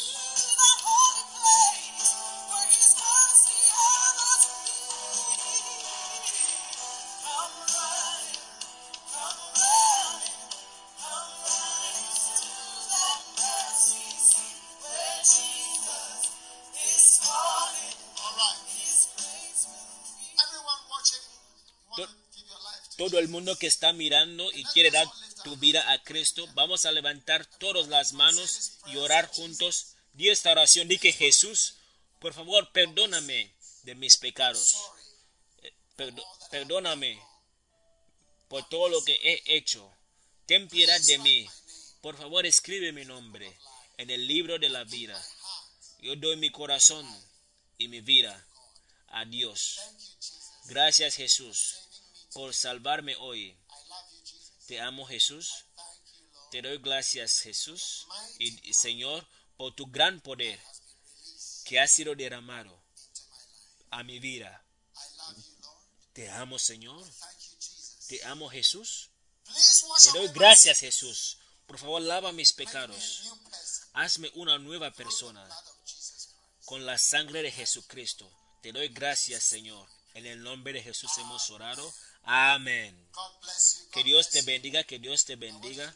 todo 22.99 23.21
el 23.21 23.29
mundo 23.29 23.57
que 23.57 23.69
está 23.69 23.93
mirando 23.93 24.51
y 24.53 24.65
quiere 24.65 24.91
dar 24.91 25.07
tu 25.49 25.57
vida 25.57 25.93
a 25.93 26.03
Cristo, 26.03 26.47
vamos 26.55 26.85
a 26.85 26.93
levantar 26.93 27.47
todas 27.59 27.89
las 27.89 28.13
manos 28.13 28.73
y 28.87 28.97
orar 28.97 29.29
juntos. 29.29 29.95
Di 30.13 30.29
esta 30.29 30.51
oración, 30.53 30.89
di 30.89 30.99
que 30.99 31.13
Jesús, 31.13 31.77
por 32.19 32.35
favor, 32.35 32.71
perdóname 32.73 33.51
de 33.85 33.95
mis 33.95 34.19
pecados. 34.19 34.77
Eh, 35.63 35.73
perdóname 36.51 37.19
por 38.49 38.69
todo 38.69 38.91
lo 38.91 39.03
que 39.05 39.15
he 39.15 39.57
hecho. 39.57 39.91
Ten 40.45 40.69
piedad 40.69 41.01
de 41.01 41.19
mí. 41.19 41.49
Por 42.03 42.19
favor, 42.19 42.45
escribe 42.45 42.93
mi 42.93 43.07
nombre 43.07 43.51
en 43.97 44.11
el 44.11 44.27
libro 44.27 44.59
de 44.59 44.69
la 44.69 44.85
vida. 44.85 45.19
Yo 46.01 46.15
doy 46.17 46.37
mi 46.37 46.51
corazón 46.51 47.07
y 47.79 47.89
mi 47.89 48.03
vida 48.03 48.47
a 49.09 49.25
Dios. 49.25 49.81
Gracias 50.67 51.15
Jesús 51.15 51.77
por 52.35 52.55
salvarme 52.55 53.17
hoy. 53.17 53.57
Te 54.69 54.81
amo 54.81 55.07
Jesús. 55.07 55.65
Te 56.51 56.63
doy 56.63 56.79
gracias 56.79 57.41
Jesús 57.41 58.07
y 58.39 58.73
Señor 58.75 59.27
por 59.57 59.75
tu 59.75 59.87
gran 59.87 60.21
poder 60.21 60.61
que 61.65 61.81
ha 61.81 61.89
sido 61.89 62.15
derramado 62.15 62.81
a 63.91 64.03
mi 64.03 64.19
vida. 64.19 64.63
Te 66.13 66.31
amo 66.31 66.59
Señor. 66.59 67.03
Te 68.09 68.23
amo 68.25 68.51
Jesús. 68.51 69.11
Te 70.03 70.19
doy 70.19 70.29
gracias 70.29 70.81
Jesús. 70.81 71.39
Por 71.67 71.79
favor, 71.79 72.03
lava 72.03 72.33
mis 72.33 72.53
pecados. 72.53 73.23
Hazme 73.95 74.31
una 74.35 74.59
nueva 74.59 74.91
persona 74.91 75.49
con 76.67 76.85
la 76.85 76.99
sangre 76.99 77.43
de 77.43 77.53
Jesucristo. 77.53 78.31
Te 78.63 78.73
doy 78.73 78.89
gracias, 78.89 79.45
Señor. 79.45 79.89
En 80.13 80.27
el 80.27 80.43
nombre 80.43 80.75
de 80.75 80.83
Jesús 80.83 81.11
hemos 81.19 81.49
orado. 81.51 81.91
Amén. 82.23 83.09
Que 83.99 84.05
Dios 84.05 84.31
te 84.31 84.43
bendiga, 84.43 84.85
que 84.85 85.01
Dios 85.01 85.25
te 85.25 85.35
bendiga. 85.35 85.93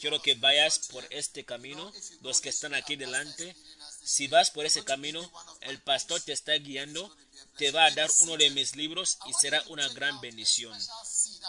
Quiero 0.00 0.20
que 0.20 0.34
vayas 0.34 0.80
por 0.90 1.06
este 1.10 1.44
camino, 1.44 1.92
los 2.22 2.40
que 2.40 2.48
están 2.48 2.74
aquí 2.74 2.96
delante. 2.96 3.54
Si 4.02 4.26
vas 4.26 4.50
por 4.50 4.66
ese 4.66 4.82
camino, 4.82 5.30
el 5.60 5.78
pastor 5.78 6.20
te 6.22 6.32
está 6.32 6.54
guiando, 6.54 7.16
te 7.56 7.70
va 7.70 7.84
a 7.84 7.90
dar 7.92 8.10
uno 8.22 8.36
de 8.36 8.50
mis 8.50 8.74
libros 8.74 9.16
y 9.28 9.32
será 9.34 9.62
una 9.68 9.88
gran 9.90 10.20
bendición. 10.20 10.76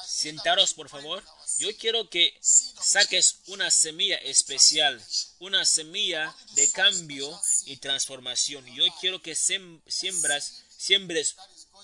Sentaros, 0.06 0.76
por 0.76 0.88
favor. 0.88 1.24
Yo 1.58 1.76
quiero 1.78 2.08
que 2.12 2.38
saques 2.42 3.40
una 3.48 3.72
semilla 3.72 4.18
especial, 4.18 5.04
una 5.40 5.66
semilla 5.66 6.36
de 6.54 6.70
cambio 6.70 7.42
y 7.66 7.78
transformación. 7.78 8.64
Yo 8.76 8.84
quiero 9.00 9.20
que 9.24 9.34
siembras, 9.34 10.62
siembres 10.78 11.38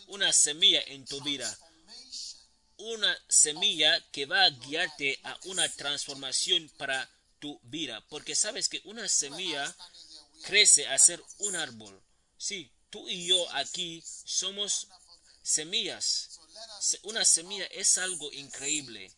una 0.06 0.32
semilla 0.32 0.84
en 0.86 1.04
tu 1.04 1.20
vida. 1.22 1.58
Una 2.78 3.18
semilla 3.28 4.00
que 4.12 4.26
va 4.26 4.44
a 4.44 4.50
guiarte 4.50 5.20
a 5.24 5.38
una 5.46 5.68
transformación 5.70 6.70
para 6.78 7.10
tu 7.40 7.60
vida. 7.64 8.04
Porque 8.10 8.36
sabes 8.36 8.70
que 8.70 8.82
una 8.86 9.08
semilla 9.10 9.76
crece 10.44 10.88
a 10.88 10.98
ser 10.98 11.24
un 11.40 11.56
árbol. 11.56 12.02
Sí, 12.38 12.72
tú 12.90 13.08
y 13.10 13.28
yo 13.28 13.50
aquí 13.56 14.04
somos 14.26 14.88
semillas. 15.42 16.40
Una 17.04 17.26
semilla 17.26 17.66
es 17.66 17.98
algo 17.98 18.32
increíble. 18.34 19.12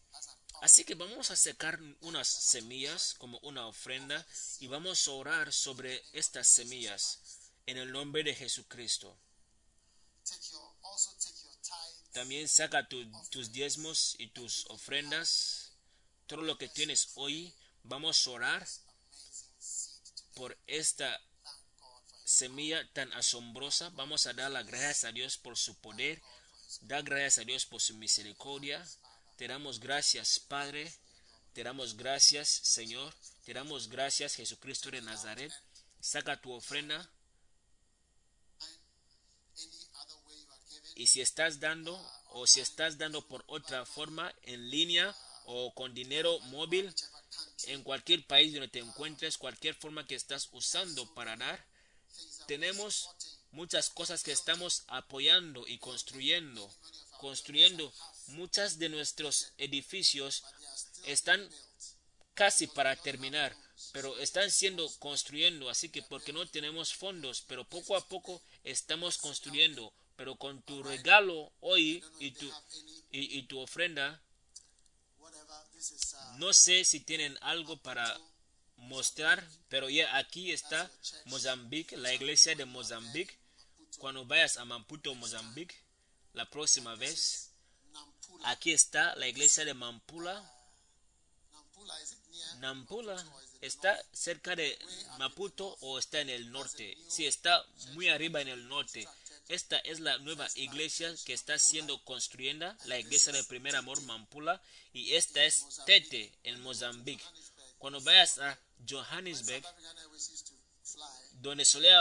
Así 0.62 0.84
que 0.84 0.96
vamos 0.96 1.32
a 1.32 1.38
secar 1.38 1.80
unas 2.02 2.28
semillas 2.28 3.16
como 3.18 3.40
una 3.40 3.68
ofrenda 3.68 4.26
y 4.60 4.68
vamos 4.68 5.08
a 5.08 5.12
orar 5.12 5.54
sobre 5.54 6.04
estas 6.12 6.48
semillas 6.48 7.20
en 7.66 7.78
el 7.78 7.92
nombre 7.92 8.24
de 8.24 8.36
Jesucristo. 8.36 9.18
También 12.20 12.50
saca 12.50 12.86
tu- 12.86 13.10
tus 13.30 13.50
diezmos 13.54 14.18
y 14.20 14.28
tus 14.28 14.66
ofrendas. 14.66 15.72
Todo 16.28 16.42
lo 16.42 16.58
que 16.58 16.68
tienes 16.68 17.12
hoy, 17.16 17.54
vamos 17.84 18.28
a 18.28 18.32
orar 18.32 18.68
por 20.36 20.58
esta 20.68 21.18
semilla 22.26 22.86
tan 22.92 23.10
asombrosa. 23.14 23.88
Vamos 23.92 24.28
a 24.28 24.34
dar 24.34 24.52
las 24.52 24.66
gracias 24.66 25.06
a 25.06 25.14
Dios 25.14 25.38
por 25.38 25.58
su 25.58 25.76
poder. 25.76 26.22
Da 26.82 27.02
gracias 27.02 27.38
a 27.38 27.46
Dios 27.46 27.66
por 27.66 27.80
su 27.82 27.94
misericordia. 27.96 28.86
Te 29.38 29.48
damos 29.48 29.80
gracias, 29.80 30.40
Padre. 30.42 30.94
Te 31.54 31.64
damos 31.64 31.96
gracias, 31.96 32.50
Señor. 32.50 33.16
Te 33.46 33.54
damos 33.54 33.88
gracias, 33.88 34.36
Jesucristo 34.36 34.92
de 34.92 35.02
Nazaret. 35.02 35.54
Saca 36.02 36.42
tu 36.42 36.52
ofrenda. 36.52 37.10
Y 41.00 41.08
si 41.08 41.22
estás 41.22 41.62
dando 41.62 41.98
o 42.32 42.46
si 42.46 42.60
estás 42.60 42.98
dando 42.98 43.26
por 43.26 43.46
otra 43.48 43.86
forma, 43.86 44.36
en 44.44 44.70
línea 44.70 45.16
o 45.46 45.74
con 45.74 45.94
dinero 45.94 46.38
móvil, 46.52 46.94
en 47.68 47.84
cualquier 47.84 48.28
país 48.28 48.52
donde 48.52 48.68
te 48.68 48.80
encuentres, 48.80 49.38
cualquier 49.38 49.76
forma 49.76 50.06
que 50.06 50.16
estás 50.16 50.50
usando 50.52 51.06
para 51.14 51.38
dar, 51.38 51.66
tenemos 52.48 53.12
muchas 53.52 53.90
cosas 53.90 54.24
que 54.24 54.34
estamos 54.34 54.84
apoyando 54.88 55.66
y 55.70 55.78
construyendo, 55.78 56.70
construyendo. 57.22 57.94
Muchas 58.28 58.78
de 58.78 58.90
nuestros 58.90 59.54
edificios 59.58 60.44
están 61.06 61.50
casi 62.34 62.68
para 62.68 62.98
terminar, 62.98 63.56
pero 63.94 64.20
están 64.20 64.52
siendo 64.52 64.90
construyendo, 65.00 65.70
así 65.70 65.88
que 65.88 66.04
porque 66.04 66.34
no 66.34 66.46
tenemos 66.46 66.94
fondos, 66.94 67.42
pero 67.48 67.64
poco 67.64 67.96
a 67.96 68.06
poco 68.06 68.42
estamos 68.66 69.18
construyendo, 69.18 69.94
pero 70.20 70.36
con 70.36 70.62
tu 70.64 70.84
regalo 70.84 71.50
hoy 71.62 72.04
y 72.20 72.32
tu, 72.32 72.52
y, 73.10 73.42
tu 73.44 73.58
ofrenda, 73.58 74.22
no 76.40 76.52
sé 76.52 76.84
si 76.84 77.00
tienen 77.00 77.38
algo 77.40 77.78
para 77.78 78.20
mostrar, 78.76 79.42
pero 79.70 79.90
ya 79.90 80.18
aquí 80.18 80.52
está 80.52 80.92
Mozambique, 81.24 81.96
la 81.96 82.14
iglesia 82.14 82.54
de 82.54 82.66
Mozambique. 82.66 83.34
Cuando 83.98 84.26
vayas 84.26 84.58
a 84.58 84.66
Maputo, 84.66 85.16
Mozambique, 85.16 85.78
la 86.34 86.50
próxima 86.50 86.96
vez, 86.96 87.52
aquí 88.44 88.74
está 88.74 89.16
la 89.16 89.30
iglesia 89.30 89.64
de 89.64 89.74
Mampula. 89.74 90.54
Nampula 92.58 93.26
está 93.62 93.98
cerca 94.12 94.54
de 94.54 94.78
Maputo 95.18 95.78
o 95.80 95.98
está 95.98 96.20
en 96.20 96.30
el 96.30 96.52
norte. 96.52 96.98
Sí, 97.08 97.26
está 97.26 97.66
muy 97.94 98.10
arriba 98.10 98.42
en 98.42 98.50
el 98.50 98.68
norte. 98.68 99.08
Esta 99.50 99.80
es 99.80 100.00
la 100.00 100.16
nueva 100.20 100.48
iglesia 100.54 101.12
que 101.26 101.34
está 101.34 101.58
siendo 101.58 102.04
construida, 102.06 102.78
la 102.86 103.00
iglesia 103.00 103.34
del 103.34 103.48
primer 103.48 103.76
amor 103.76 104.00
Mampula, 104.04 104.62
y 104.94 105.16
esta 105.16 105.44
es 105.44 105.66
Tete 105.88 106.32
en 106.44 106.62
Mozambique. 106.62 107.26
Cuando 107.80 108.00
vayas 108.02 108.38
a 108.38 108.60
Johannesburg, 108.88 109.66
donde 111.34 111.66
solía 111.66 112.00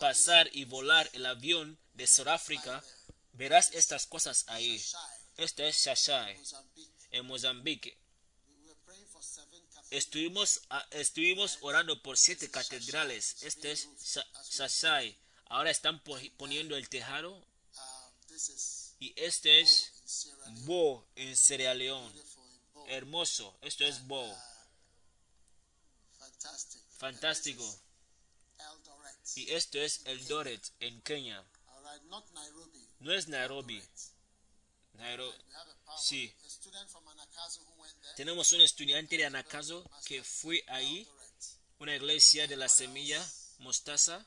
pasar 0.00 0.50
y 0.52 0.64
volar 0.64 1.08
el 1.12 1.24
avión 1.26 1.78
de 1.94 2.08
Sudáfrica, 2.08 2.82
verás 3.32 3.70
estas 3.74 4.04
cosas 4.06 4.44
ahí. 4.48 4.82
Esta 5.36 5.64
es 5.66 5.76
Shashai 5.76 6.36
en 7.12 7.26
Mozambique. 7.26 7.96
Estuvimos, 9.90 11.58
orando 11.60 12.02
por 12.02 12.18
siete 12.18 12.50
catedrales. 12.50 13.36
Este 13.44 13.70
es 13.70 13.88
Shashai. 14.50 15.16
Ahora 15.48 15.70
están 15.70 16.00
po- 16.02 16.18
poniendo 16.36 16.76
el 16.76 16.88
tejado. 16.88 17.42
Y 19.00 19.12
este 19.16 19.60
es. 19.60 19.92
Bo 20.64 21.06
en 21.16 21.36
Sierra 21.36 21.74
Bo. 21.74 22.12
Hermoso. 22.88 23.56
Esto 23.62 23.84
es 23.84 24.06
Bo. 24.06 24.36
Fantástico. 26.98 27.64
Y 29.36 29.52
esto 29.52 29.78
es 29.78 30.00
Eldoret 30.04 30.72
en 30.80 31.00
Kenia. 31.02 31.44
No 33.00 33.12
es 33.12 33.28
Nairobi. 33.28 33.82
Nairobi. 34.94 35.36
Sí. 36.00 36.34
Tenemos 38.16 38.52
un 38.52 38.60
estudiante 38.62 39.16
de 39.16 39.26
Anakazo 39.26 39.88
que 40.06 40.22
fue 40.24 40.64
ahí, 40.68 41.06
una 41.78 41.94
iglesia 41.94 42.46
de 42.46 42.56
la 42.56 42.68
semilla 42.68 43.24
mostaza. 43.58 44.24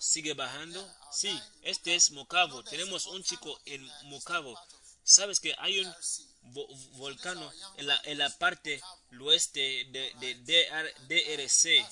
Sigue 0.00 0.34
bajando. 0.34 0.80
Sí, 1.12 1.40
este 1.62 1.94
es 1.94 2.10
Mocavo. 2.10 2.62
Tenemos 2.64 3.06
un 3.06 3.22
chico 3.22 3.58
en 3.64 3.84
Mocavo. 4.04 4.58
Sabes 5.02 5.40
que 5.40 5.54
hay 5.58 5.80
un 5.80 5.92
vo- 6.52 6.68
volcán 6.96 7.38
en 7.76 7.86
la, 7.86 8.00
en 8.04 8.18
la 8.18 8.30
parte 8.38 8.80
oeste 9.20 9.60
de, 9.90 10.12
de 10.20 10.34
DR 10.36 10.94
DRC. 11.08 11.84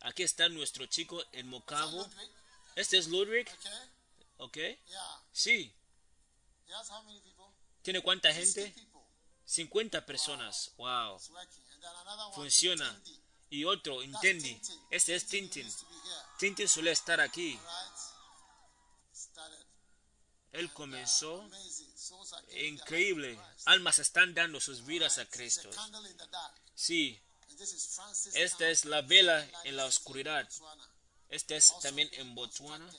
Aquí 0.00 0.22
está 0.22 0.48
nuestro 0.48 0.86
chico 0.86 1.22
en 1.32 1.48
Mocavo. 1.48 2.08
Este 2.76 2.98
es 2.98 3.08
Ludwig. 3.08 3.48
¿ok? 4.38 4.58
Sí. 5.32 5.72
¿Tiene 7.82 8.00
cuánta 8.02 8.32
50 8.32 8.60
gente? 8.62 8.80
people. 8.80 9.00
50 9.44 10.06
personas. 10.06 10.72
Wow. 10.76 11.18
Funciona. 12.34 13.00
Y 13.50 13.64
otro, 13.64 14.02
Intendi. 14.02 14.60
Este 14.90 15.14
es 15.14 15.26
Tintin. 15.26 15.68
Tintin 16.40 16.68
suele 16.68 16.90
estar 16.90 17.20
aquí. 17.20 17.58
Él 20.52 20.72
comenzó 20.72 21.46
increíble. 22.62 23.38
Almas 23.66 23.98
están 23.98 24.34
dando 24.34 24.58
sus 24.58 24.86
vidas 24.86 25.18
a 25.18 25.26
Cristo. 25.26 25.70
Sí, 26.74 27.20
Francis 27.94 28.34
esta 28.34 28.70
es 28.70 28.86
la 28.86 29.02
vela 29.02 29.46
en 29.64 29.76
la 29.76 29.84
oscuridad. 29.84 30.48
Esta 31.28 31.56
es 31.56 31.74
también 31.82 32.08
en 32.14 32.34
Botswana. 32.34 32.90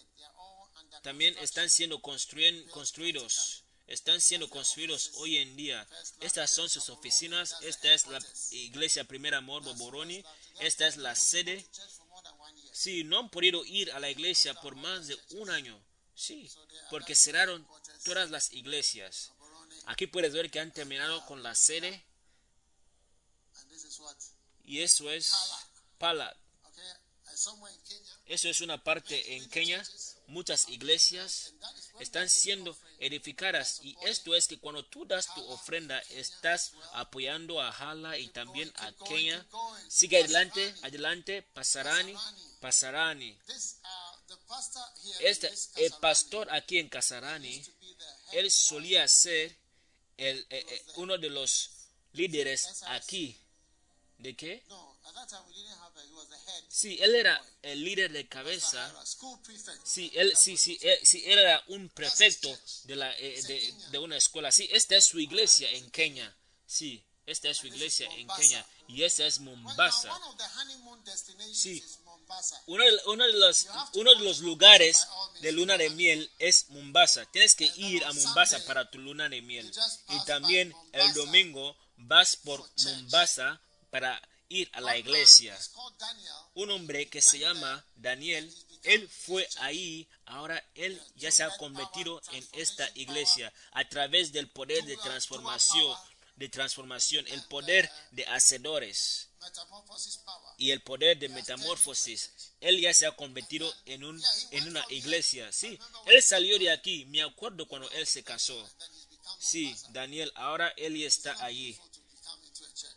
También 1.01 1.35
están 1.39 1.69
siendo 1.69 1.99
construidos. 1.99 3.63
Están 3.87 4.21
siendo 4.21 4.49
construidos 4.49 5.13
hoy 5.15 5.37
en 5.37 5.55
día. 5.57 5.87
Estas 6.19 6.51
son 6.51 6.69
sus 6.69 6.89
oficinas. 6.89 7.57
Esta 7.61 7.91
es 7.91 8.05
la 8.05 8.19
iglesia 8.51 9.03
Primer 9.03 9.33
Amor 9.33 9.63
Boboroni. 9.63 10.23
Esta 10.59 10.87
es 10.87 10.97
la 10.97 11.15
sede. 11.15 11.65
Sí, 12.81 13.03
no 13.03 13.19
han 13.19 13.29
podido 13.29 13.63
ir 13.63 13.91
a 13.91 13.99
la 13.99 14.09
iglesia 14.09 14.55
por 14.55 14.75
más 14.75 15.05
de 15.05 15.15
un 15.35 15.51
año. 15.51 15.79
Sí, 16.15 16.49
porque 16.89 17.13
cerraron 17.13 17.67
todas 18.03 18.31
las 18.31 18.51
iglesias. 18.53 19.31
Aquí 19.85 20.07
puedes 20.07 20.33
ver 20.33 20.49
que 20.49 20.59
han 20.59 20.73
terminado 20.73 21.23
con 21.27 21.43
la 21.43 21.53
sede 21.53 22.03
y 24.63 24.81
eso 24.81 25.11
es 25.11 25.31
Pala. 25.99 26.35
Eso 28.25 28.49
es 28.49 28.61
una 28.61 28.83
parte 28.83 29.35
en 29.35 29.47
Kenia. 29.51 29.83
Muchas 30.25 30.67
iglesias 30.69 31.53
Están 31.99 32.29
siendo 32.29 32.75
edificadas 32.99 33.79
y 33.83 33.95
esto 34.03 34.33
es 34.35 34.47
que 34.47 34.57
cuando 34.59 34.85
tú 34.85 35.05
das 35.05 35.33
tu 35.33 35.43
ofrenda 35.49 35.99
estás 36.09 36.73
apoyando 36.93 37.61
a 37.61 37.69
Hala 37.69 38.17
y 38.17 38.27
también 38.29 38.71
a 38.77 38.91
Kenia. 39.05 39.45
Sigue 39.87 40.17
adelante, 40.23 40.73
adelante, 40.83 41.41
Pasarani, 41.41 42.15
Pasarani. 42.59 43.37
Este, 45.19 45.51
el 45.75 45.91
pastor 45.99 46.51
aquí 46.51 46.79
en 46.79 46.89
Casarani, 46.89 47.63
él 48.31 48.49
solía 48.49 49.07
ser 49.07 49.55
el, 50.17 50.39
eh, 50.49 50.65
eh, 50.69 50.83
uno 50.95 51.17
de 51.17 51.29
los 51.29 51.71
líderes 52.13 52.83
aquí. 52.87 53.37
¿De 54.17 54.35
qué? 54.35 54.63
Sí, 56.67 56.97
él 57.01 57.15
era 57.15 57.41
el 57.61 57.83
líder 57.83 58.11
de 58.11 58.27
cabeza. 58.27 58.93
Sí, 59.83 60.11
él, 60.15 60.35
sí, 60.35 60.57
él, 60.81 60.99
sí, 61.03 61.23
él 61.25 61.39
era 61.39 61.63
un 61.67 61.89
prefecto 61.89 62.55
de, 62.85 62.95
la, 62.95 63.13
eh, 63.17 63.73
de, 63.91 63.99
una 63.99 64.17
escuela. 64.17 64.51
Sí, 64.51 64.69
esta 64.71 64.95
es 64.95 65.05
su 65.05 65.19
iglesia 65.19 65.69
en 65.71 65.89
Kenia. 65.91 66.35
Sí, 66.65 67.05
esta 67.25 67.49
es 67.49 67.57
su 67.57 67.67
iglesia 67.67 68.09
en 68.15 68.27
Kenia. 68.27 68.65
Y 68.87 69.03
esta 69.03 69.25
es 69.25 69.39
Mombasa. 69.39 70.11
Sí. 71.53 71.83
Uno 72.67 72.83
de, 72.83 72.99
uno 73.07 73.25
de 73.25 73.33
los, 73.33 73.67
uno 73.93 74.15
de 74.15 74.23
los 74.23 74.39
lugares 74.39 75.07
de 75.41 75.51
luna 75.51 75.77
de 75.77 75.89
miel 75.89 76.31
es 76.39 76.69
Mombasa. 76.69 77.25
Tienes 77.31 77.55
que 77.55 77.71
ir 77.75 78.03
a 78.05 78.13
Mombasa 78.13 78.63
para 78.65 78.89
tu 78.89 78.97
luna 78.97 79.29
de 79.29 79.41
miel. 79.41 79.71
Y 80.09 80.25
también 80.25 80.73
el 80.93 81.13
domingo 81.13 81.75
vas 81.97 82.35
por 82.35 82.67
Mombasa 82.83 83.61
para 83.89 84.21
ir 84.49 84.69
a 84.73 84.81
la 84.81 84.97
iglesia. 84.97 85.57
Un 86.53 86.69
hombre 86.71 87.07
que 87.07 87.21
se 87.21 87.39
llama 87.39 87.85
Daniel, 87.95 88.53
él 88.83 89.07
fue 89.07 89.47
ahí, 89.59 90.07
ahora 90.25 90.63
él 90.75 91.01
ya 91.15 91.31
se 91.31 91.43
ha 91.43 91.57
convertido 91.57 92.21
en 92.31 92.45
esta 92.53 92.89
iglesia 92.95 93.53
a 93.71 93.87
través 93.87 94.31
del 94.31 94.49
poder 94.49 94.83
de 94.85 94.97
transformación, 94.97 95.95
de 96.35 96.49
transformación, 96.49 97.25
el 97.27 97.43
poder 97.43 97.89
de 98.11 98.25
hacedores 98.25 99.29
y 100.57 100.71
el 100.71 100.81
poder 100.81 101.17
de 101.19 101.29
metamorfosis. 101.29 102.31
Él 102.59 102.81
ya 102.81 102.93
se 102.93 103.05
ha 103.05 103.15
convertido 103.15 103.71
en 103.85 104.03
un 104.03 104.21
en 104.51 104.67
una 104.67 104.85
iglesia. 104.89 105.51
Sí, 105.51 105.79
él 106.07 106.21
salió 106.21 106.57
de 106.59 106.71
aquí, 106.71 107.05
me 107.05 107.21
acuerdo 107.21 107.67
cuando 107.67 107.89
él 107.91 108.05
se 108.05 108.23
casó. 108.23 108.69
Sí, 109.39 109.75
Daniel, 109.89 110.31
ahora 110.35 110.73
él 110.77 111.01
está 111.03 111.35
allí. 111.43 111.79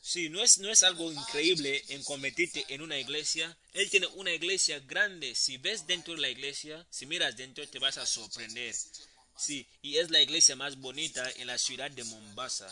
Sí, 0.07 0.29
no 0.29 0.45
es, 0.45 0.59
no 0.59 0.71
es 0.71 0.83
algo 0.83 1.11
increíble 1.11 1.83
en 1.89 2.05
convertirte 2.05 2.63
en 2.69 2.83
una 2.83 2.99
iglesia. 2.99 3.57
Él 3.73 3.89
tiene 3.89 4.07
una 4.09 4.33
iglesia 4.33 4.79
grande. 4.81 5.35
Si 5.35 5.57
ves 5.57 5.87
dentro 5.87 6.13
de 6.13 6.21
la 6.21 6.29
iglesia, 6.29 6.87
si 6.91 7.07
miras 7.07 7.35
dentro, 7.39 7.67
te 7.67 7.79
vas 7.79 7.97
a 7.97 8.05
sorprender. 8.05 8.77
Sí, 9.39 9.67
y 9.81 9.97
es 9.97 10.11
la 10.11 10.21
iglesia 10.21 10.57
más 10.57 10.77
bonita 10.77 11.29
en 11.37 11.47
la 11.47 11.57
ciudad 11.57 11.91
de 11.91 12.05
Mombasa. 12.05 12.69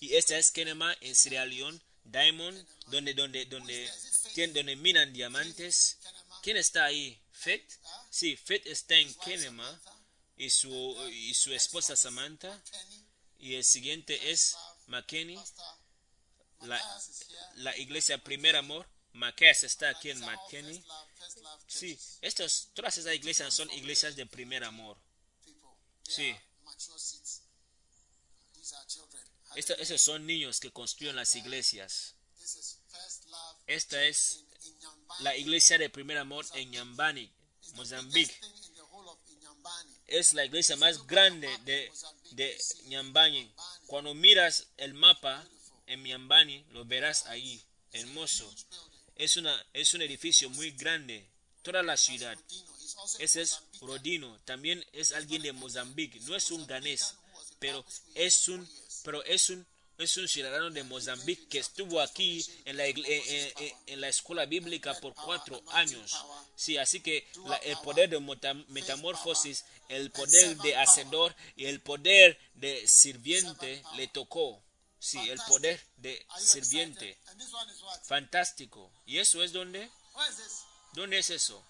Y 0.00 0.16
esta 0.16 0.36
es 0.36 0.50
Kenema 0.50 0.96
en 1.00 1.14
Sierra 1.14 1.46
Leone, 1.46 1.80
Diamond, 2.02 2.66
donde, 2.88 3.14
donde, 3.14 3.46
donde, 3.46 3.88
donde 4.52 4.74
minan 4.74 5.12
diamantes. 5.12 5.98
¿Quién 6.42 6.56
está 6.56 6.86
ahí? 6.86 7.16
¿Fet? 7.30 7.62
Sí, 8.10 8.36
Fet 8.36 8.66
está 8.66 8.96
en 8.96 9.14
Kenema 9.14 9.80
y 10.36 10.50
su, 10.50 11.08
y 11.12 11.34
su 11.34 11.52
esposa 11.52 11.94
Samantha. 11.94 12.60
Y 13.38 13.54
el 13.54 13.64
siguiente 13.64 14.32
es 14.32 14.56
McKinney. 14.88 15.38
La, 16.66 17.76
iglesia 17.78 18.18
Primer 18.18 18.56
Amor, 18.56 18.86
Maqueas 19.12 19.64
está 19.64 19.90
aquí 19.90 20.10
en 20.10 20.20
McKinney. 20.20 20.82
Sí, 21.66 21.98
estos, 22.20 22.70
todas 22.74 22.98
esas 22.98 23.14
iglesias 23.14 23.54
son 23.54 23.70
iglesias 23.70 24.16
de 24.16 24.26
primer 24.26 24.64
amor. 24.64 24.98
Sí. 26.02 26.34
Estos, 29.54 30.00
son 30.00 30.26
niños 30.26 30.60
que 30.60 30.72
construyen 30.72 31.16
las 31.16 31.34
iglesias. 31.36 32.14
Esta 33.66 34.04
es 34.04 34.44
la 35.20 35.36
iglesia 35.36 35.78
de 35.78 35.88
primer 35.90 36.18
amor 36.18 36.44
en 36.54 36.70
Nyambani, 36.70 37.32
Mozambique. 37.74 38.34
Es 40.06 40.34
la 40.34 40.44
iglesia 40.44 40.76
más 40.76 41.06
grande 41.06 41.48
de, 41.64 41.90
de 42.32 42.60
Nyambani. 42.86 43.54
Cuando 43.86 44.14
miras 44.14 44.66
el 44.76 44.94
mapa 44.94 45.46
en 45.86 46.02
Nyambani, 46.02 46.64
lo 46.70 46.84
verás 46.84 47.26
ahí, 47.26 47.60
hermoso. 47.92 48.52
Es, 49.16 49.36
una, 49.36 49.54
es 49.72 49.94
un 49.94 50.02
edificio 50.02 50.50
muy 50.50 50.72
grande, 50.72 51.26
toda 51.62 51.82
la 51.82 51.96
ciudad. 51.96 52.36
Ese 53.18 53.42
es. 53.42 53.60
Rodino, 53.80 54.38
también 54.44 54.84
es 54.92 55.12
alguien 55.12 55.42
de 55.42 55.52
Mozambique, 55.52 56.18
no 56.20 56.34
es 56.36 56.50
un 56.50 56.66
ganés, 56.66 57.14
pero 57.58 57.84
es 58.14 58.48
un, 58.48 58.66
pero 59.04 59.22
es 59.24 59.50
un, 59.50 59.66
es 59.98 60.16
un 60.16 60.26
ciudadano 60.26 60.70
de 60.70 60.82
Mozambique 60.84 61.46
que 61.48 61.58
estuvo 61.58 62.00
aquí 62.00 62.44
en 62.64 62.76
la, 62.78 62.86
en, 62.86 62.96
en- 63.06 63.72
en 63.86 64.00
la 64.00 64.08
escuela 64.08 64.46
bíblica 64.46 64.98
por 65.00 65.14
cuatro 65.14 65.62
años. 65.72 66.12
Sí, 66.56 66.78
así 66.78 67.00
que 67.00 67.26
la- 67.46 67.56
el 67.58 67.76
poder 67.78 68.08
de 68.10 68.18
metamorfosis, 68.68 69.64
el 69.88 70.10
poder 70.10 70.56
de 70.58 70.76
hacedor 70.76 71.36
y 71.56 71.66
el 71.66 71.80
poder 71.80 72.38
de 72.54 72.88
sirviente 72.88 73.82
le 73.96 74.08
tocó. 74.08 74.63
Sí, 75.04 75.18
el 75.28 75.38
poder 75.42 75.78
de 75.98 76.26
sirviente. 76.38 77.18
Fantástico. 78.04 78.90
¿Y 79.04 79.18
eso 79.18 79.42
es 79.42 79.52
dónde? 79.52 79.90
¿Dónde 80.94 81.18
es 81.18 81.28
eso? 81.28 81.62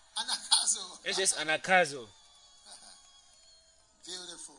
Ese 1.03 1.25
es 1.25 1.33
Anacazo. 1.33 2.09
Beautiful. 4.07 4.57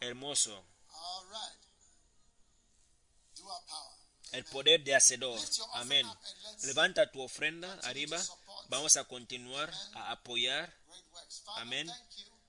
Hermoso. 0.00 0.64
El 4.32 4.44
poder 4.46 4.82
de 4.82 4.96
hacedor. 4.96 5.40
Amén. 5.74 6.04
Levanta 6.64 7.12
tu 7.12 7.22
ofrenda 7.22 7.72
arriba. 7.84 8.20
Vamos 8.70 8.96
a 8.96 9.04
continuar 9.04 9.72
a 9.94 10.10
apoyar. 10.10 10.76
Amén. 11.58 11.88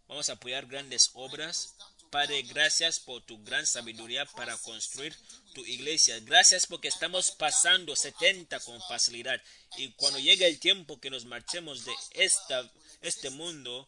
Vamos 0.07 0.27
a 0.29 0.33
apoyar 0.33 0.65
grandes 0.65 1.11
obras. 1.13 1.75
Padre, 2.11 2.41
gracias 2.41 2.99
por 2.99 3.21
tu 3.21 3.41
gran 3.41 3.65
sabiduría 3.65 4.25
para 4.25 4.57
construir 4.57 5.15
tu 5.53 5.65
iglesia. 5.65 6.19
Gracias 6.19 6.67
porque 6.67 6.89
estamos 6.89 7.31
pasando 7.31 7.95
70 7.95 8.59
con 8.59 8.81
facilidad. 8.81 9.41
Y 9.77 9.93
cuando 9.93 10.19
llegue 10.19 10.45
el 10.45 10.59
tiempo 10.59 10.99
que 10.99 11.09
nos 11.09 11.23
marchemos 11.23 11.85
de 11.85 11.93
esta, 12.11 12.69
este 13.01 13.29
mundo, 13.29 13.87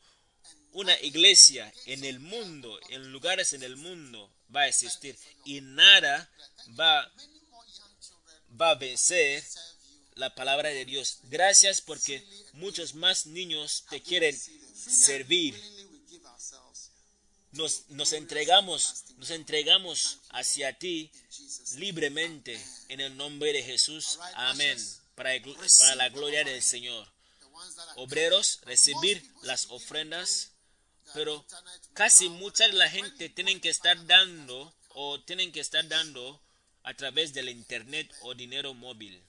una 0.72 0.98
iglesia 1.02 1.72
en 1.86 2.06
el 2.06 2.22
mundo, 2.22 2.80
en 2.88 3.12
lugares 3.12 3.52
en 3.52 3.62
el 3.62 3.76
mundo, 3.76 4.34
va 4.56 4.62
a 4.62 4.68
existir. 4.70 5.18
Y 5.44 5.60
nada 5.60 6.32
va, 6.80 7.12
va 8.60 8.70
a 8.70 8.76
vencer 8.76 9.44
la 10.16 10.34
palabra 10.34 10.70
de 10.70 10.86
Dios. 10.86 11.20
Gracias 11.24 11.82
porque 11.82 12.26
muchos 12.54 12.96
más 12.96 13.26
niños 13.26 13.84
te 13.90 14.02
quieren 14.02 14.34
servir. 14.76 15.60
Nos, 17.54 17.90
nos 17.90 18.14
entregamos, 18.14 19.06
nos 19.18 19.30
entregamos 19.30 20.20
hacia 20.30 20.78
ti 20.78 21.12
libremente 21.78 22.60
en 22.90 23.00
el 23.00 23.16
nombre 23.16 23.54
de 23.54 23.64
Jesús. 23.64 24.20
Amén. 24.36 24.78
Para, 25.16 25.32
para 25.80 25.96
la 25.96 26.10
gloria 26.10 26.44
del 26.44 26.62
Señor. 26.62 27.08
Obreros, 27.96 28.60
recibir 28.64 29.24
las 29.44 29.68
ofrendas, 29.70 30.52
pero 31.14 31.46
casi 31.94 32.28
mucha 32.30 32.68
de 32.68 32.74
la 32.74 32.90
gente 32.90 33.30
tienen 33.30 33.62
que 33.62 33.70
estar 33.70 34.04
dando 34.08 34.74
o 34.90 35.22
tienen 35.22 35.52
que 35.52 35.60
estar 35.60 35.88
dando 35.88 36.42
a 36.84 36.94
través 36.96 37.34
del 37.34 37.50
internet 37.50 38.12
o 38.22 38.34
dinero 38.34 38.74
móvil. 38.74 39.24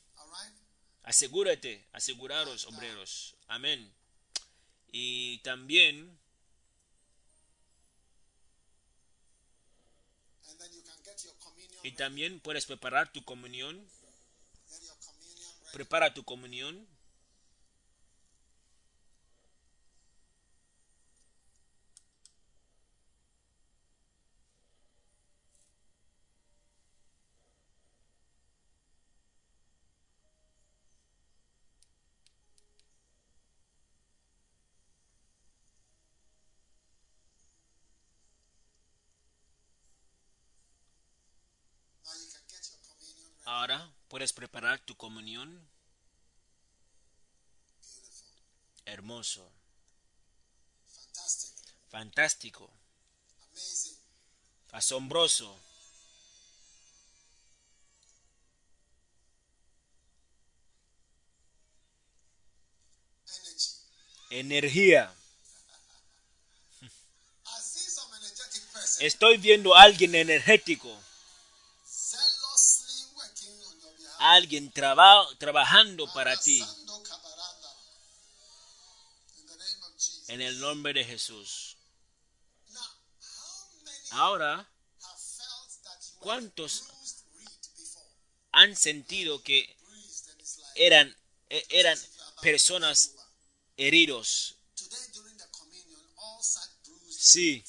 Asegúrate, 1.03 1.87
aseguraros, 1.93 2.65
obreros. 2.67 3.37
Amén. 3.49 3.95
Y 4.91 5.39
también 5.39 6.19
Y 11.85 11.93
también 11.93 12.41
puedes 12.41 12.65
preparar 12.65 13.13
tu 13.13 13.23
comunión. 13.25 13.79
Prepara 15.75 16.15
tu 16.15 16.25
comunión. 16.25 16.87
Ahora 43.45 43.91
puedes 44.09 44.33
preparar 44.33 44.81
tu 44.81 44.97
comunión. 44.97 45.69
Hermoso, 48.87 49.51
fantástico, 51.89 52.71
asombroso. 54.73 55.59
Energía. 64.31 65.15
Estoy 69.01 69.39
viendo 69.39 69.75
a 69.75 69.83
alguien 69.83 70.15
energético. 70.15 70.99
Alguien 74.25 74.71
traba- 74.73 75.29
trabajando 75.39 76.11
para 76.13 76.37
ti. 76.37 76.65
En 80.29 80.41
el 80.41 80.59
nombre 80.59 80.93
de 80.95 81.05
Jesús. 81.05 81.77
Ahora, 84.11 84.67
¿cuántos 86.21 86.85
han 88.53 88.77
sentido 88.77 89.43
que 89.43 89.77
eran, 90.77 91.15
e- 91.51 91.67
eran 91.71 91.99
personas 92.41 93.13
heridos. 93.77 94.57
Sí. 97.11 97.65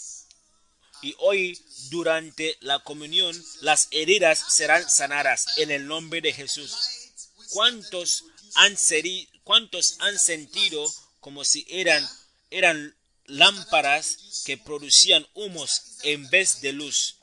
Y 1.01 1.15
hoy, 1.19 1.59
durante 1.89 2.57
la 2.61 2.79
comunión, 2.79 3.35
las 3.61 3.87
heridas 3.91 4.43
serán 4.53 4.89
sanadas 4.89 5.45
en 5.57 5.71
el 5.71 5.87
nombre 5.87 6.21
de 6.21 6.33
Jesús. 6.33 6.71
light 6.71 7.11
which 7.37 7.49
¿Cuántos 7.51 8.23
han, 8.55 8.75
seri- 8.75 9.29
cuántos 9.43 9.95
han 9.99 10.17
sentido 10.19 10.93
como 11.19 11.43
si 11.45 11.65
eran, 11.69 12.07
eran 12.49 12.95
lámparas 13.25 14.43
que 14.45 14.57
producían 14.57 15.27
humos 15.33 15.81
en 16.03 16.29
vez 16.29 16.61
de 16.61 16.73
luz? 16.73 17.17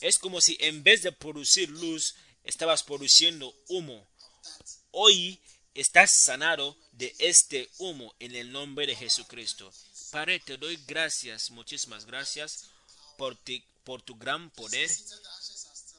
Es 0.00 0.18
como 0.18 0.40
si 0.40 0.56
en 0.60 0.82
vez 0.82 1.02
de 1.02 1.12
producir 1.12 1.68
luz, 1.68 2.14
estabas 2.44 2.82
produciendo 2.82 3.54
humo. 3.68 4.06
Hoy 4.92 5.40
estás 5.74 6.10
sanado 6.10 6.76
de 6.92 7.14
este 7.18 7.68
humo 7.78 8.14
en 8.18 8.34
el 8.34 8.50
nombre 8.50 8.86
de 8.86 8.96
Jesucristo. 8.96 9.72
Padre, 10.10 10.40
te 10.40 10.56
doy 10.56 10.78
gracias, 10.86 11.50
muchísimas 11.50 12.04
gracias 12.06 12.64
por, 13.18 13.36
ti- 13.36 13.62
por 13.84 14.02
tu 14.02 14.16
gran 14.16 14.50
poder. 14.50 14.90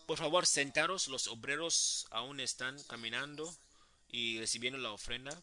Por 0.06 0.18
favor, 0.18 0.46
sentaros, 0.46 1.08
los 1.08 1.28
obreros 1.28 2.06
aún 2.12 2.40
están 2.40 2.82
caminando 2.84 3.54
y 4.10 4.40
recibiendo 4.40 4.78
la 4.78 4.92
ofrenda. 4.92 5.42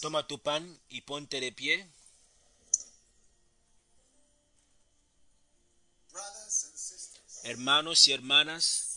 Toma 0.00 0.26
tu 0.26 0.38
pan 0.38 0.80
y 0.88 1.00
ponte 1.00 1.40
de 1.40 1.50
pie. 1.52 1.88
Hermanos 7.42 8.06
y 8.06 8.12
hermanas, 8.12 8.87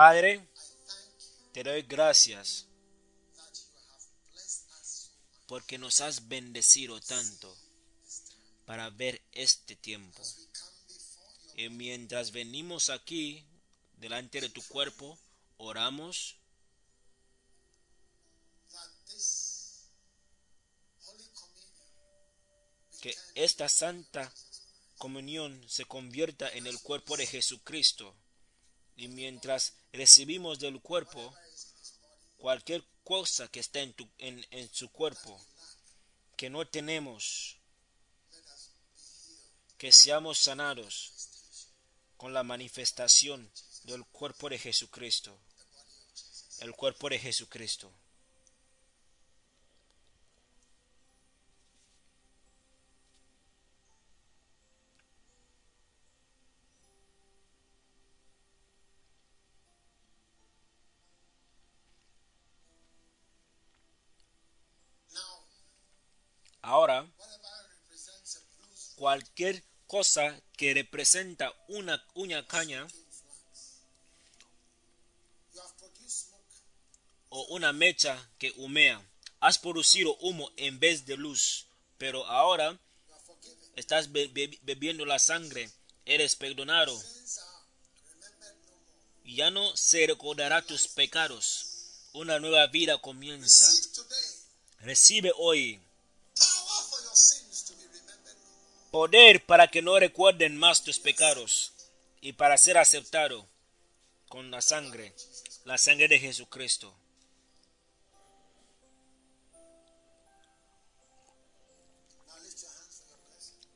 Padre, 0.00 0.48
te 1.52 1.62
doy 1.62 1.82
gracias 1.82 2.64
porque 5.46 5.76
nos 5.76 6.00
has 6.00 6.26
bendecido 6.26 6.98
tanto 7.02 7.54
para 8.64 8.88
ver 8.88 9.20
este 9.32 9.76
tiempo. 9.76 10.22
Y 11.54 11.68
mientras 11.68 12.32
venimos 12.32 12.88
aquí, 12.88 13.44
delante 13.98 14.40
de 14.40 14.48
tu 14.48 14.62
cuerpo, 14.62 15.18
oramos 15.58 16.38
que 23.02 23.14
esta 23.34 23.68
santa 23.68 24.32
comunión 24.96 25.62
se 25.68 25.84
convierta 25.84 26.48
en 26.48 26.66
el 26.66 26.80
cuerpo 26.80 27.18
de 27.18 27.26
Jesucristo. 27.26 28.16
Y 29.00 29.08
mientras 29.08 29.72
recibimos 29.94 30.58
del 30.58 30.78
cuerpo 30.82 31.34
cualquier 32.36 32.84
cosa 33.02 33.48
que 33.48 33.60
está 33.60 33.80
en, 33.80 33.94
en 34.18 34.74
su 34.74 34.90
cuerpo 34.90 35.40
que 36.36 36.50
no 36.50 36.66
tenemos, 36.66 37.56
que 39.78 39.90
seamos 39.90 40.38
sanados 40.38 41.14
con 42.18 42.34
la 42.34 42.42
manifestación 42.42 43.50
del 43.84 44.04
cuerpo 44.04 44.50
de 44.50 44.58
Jesucristo. 44.58 45.34
El 46.58 46.72
cuerpo 46.72 47.08
de 47.08 47.18
Jesucristo. 47.18 47.90
Ahora, 66.70 67.04
cualquier 68.94 69.64
cosa 69.88 70.40
que 70.56 70.72
representa 70.72 71.52
una 71.66 72.00
uña 72.14 72.46
caña 72.46 72.86
o 77.28 77.42
una 77.56 77.72
mecha 77.72 78.14
que 78.38 78.52
humea. 78.56 79.04
Has 79.40 79.58
producido 79.58 80.16
humo 80.18 80.48
en 80.56 80.78
vez 80.78 81.06
de 81.06 81.16
luz, 81.16 81.66
pero 81.98 82.24
ahora 82.26 82.78
estás 83.74 84.12
be- 84.12 84.28
be- 84.28 84.56
bebiendo 84.62 85.04
la 85.04 85.18
sangre. 85.18 85.68
Eres 86.06 86.36
perdonado 86.36 86.96
ya 89.24 89.50
no 89.50 89.76
se 89.76 90.06
recordará 90.06 90.62
tus 90.62 90.86
pecados. 90.86 91.66
Una 92.12 92.38
nueva 92.38 92.66
vida 92.68 93.00
comienza. 93.00 93.64
Recibe 94.80 95.32
hoy 95.36 95.80
poder 98.90 99.44
para 99.46 99.68
que 99.68 99.82
no 99.82 99.98
recuerden 99.98 100.56
más 100.56 100.82
tus 100.82 100.98
pecados 100.98 101.72
y 102.20 102.32
para 102.32 102.58
ser 102.58 102.78
aceptado 102.78 103.46
con 104.28 104.50
la 104.50 104.60
sangre, 104.60 105.14
la 105.64 105.78
sangre 105.78 106.08
de 106.08 106.18
Jesucristo. 106.18 106.94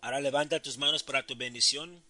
Ahora 0.00 0.20
levanta 0.20 0.60
tus 0.60 0.76
manos 0.76 1.02
para 1.02 1.26
tu 1.26 1.34
bendición. 1.34 2.02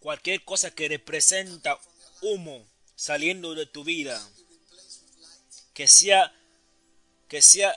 Cualquier 0.00 0.42
cosa 0.44 0.70
que 0.70 0.88
representa 0.88 1.78
humo 2.22 2.66
saliendo 2.94 3.54
de 3.54 3.66
tu 3.66 3.84
vida, 3.84 4.26
que 5.74 5.86
sea 5.86 6.35
que 7.28 7.42
sea 7.42 7.74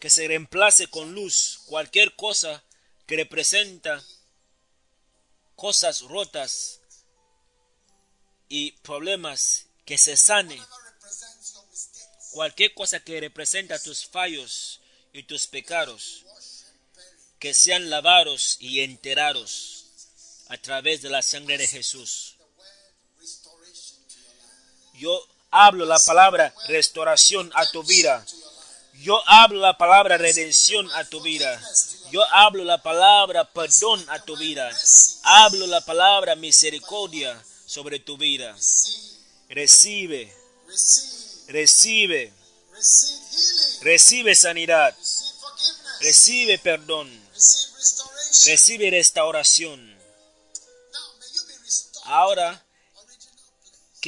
que 0.00 0.10
se 0.10 0.28
reemplace 0.28 0.86
con 0.88 1.12
luz, 1.12 1.60
cualquier 1.66 2.14
cosa 2.14 2.62
que 3.06 3.16
representa 3.16 4.04
cosas 5.56 6.02
rotas 6.02 6.80
y 8.48 8.72
problemas 8.82 9.66
que 9.84 9.98
se 9.98 10.16
sane, 10.16 10.60
cualquier 12.30 12.74
cosa 12.74 13.00
que 13.00 13.20
representa 13.20 13.82
tus 13.82 14.06
fallos 14.06 14.80
y 15.12 15.24
tus 15.24 15.48
pecados, 15.48 16.24
que 17.40 17.52
sean 17.54 17.90
lavados 17.90 18.56
y 18.60 18.80
enterados 18.80 19.86
a 20.48 20.58
través 20.58 21.02
de 21.02 21.10
la 21.10 21.22
sangre 21.22 21.58
de 21.58 21.66
Jesús. 21.66 22.36
Yo 24.94 25.26
hablo 25.50 25.84
la 25.84 25.98
palabra 25.98 26.54
restauración 26.68 27.50
a 27.54 27.70
tu 27.70 27.82
vida. 27.82 28.24
Yo 28.94 29.20
hablo 29.26 29.60
la 29.60 29.78
palabra 29.78 30.18
redención 30.18 30.90
a 30.94 31.04
tu 31.04 31.20
vida. 31.20 31.60
Yo 32.10 32.24
hablo 32.32 32.64
la 32.64 32.82
palabra 32.82 33.44
perdón 33.44 34.04
a 34.08 34.22
tu 34.24 34.36
vida. 34.36 34.70
Hablo 35.22 35.66
la 35.66 35.80
palabra 35.82 36.34
misericordia 36.34 37.40
sobre 37.66 38.00
tu 38.00 38.16
vida. 38.16 38.56
Recibe, 39.48 40.34
recibe, 41.46 42.32
recibe 43.82 44.34
sanidad, 44.34 44.96
recibe 46.00 46.58
perdón, 46.58 47.08
recibe 48.46 48.90
restauración. 48.90 49.96
Ahora 52.04 52.67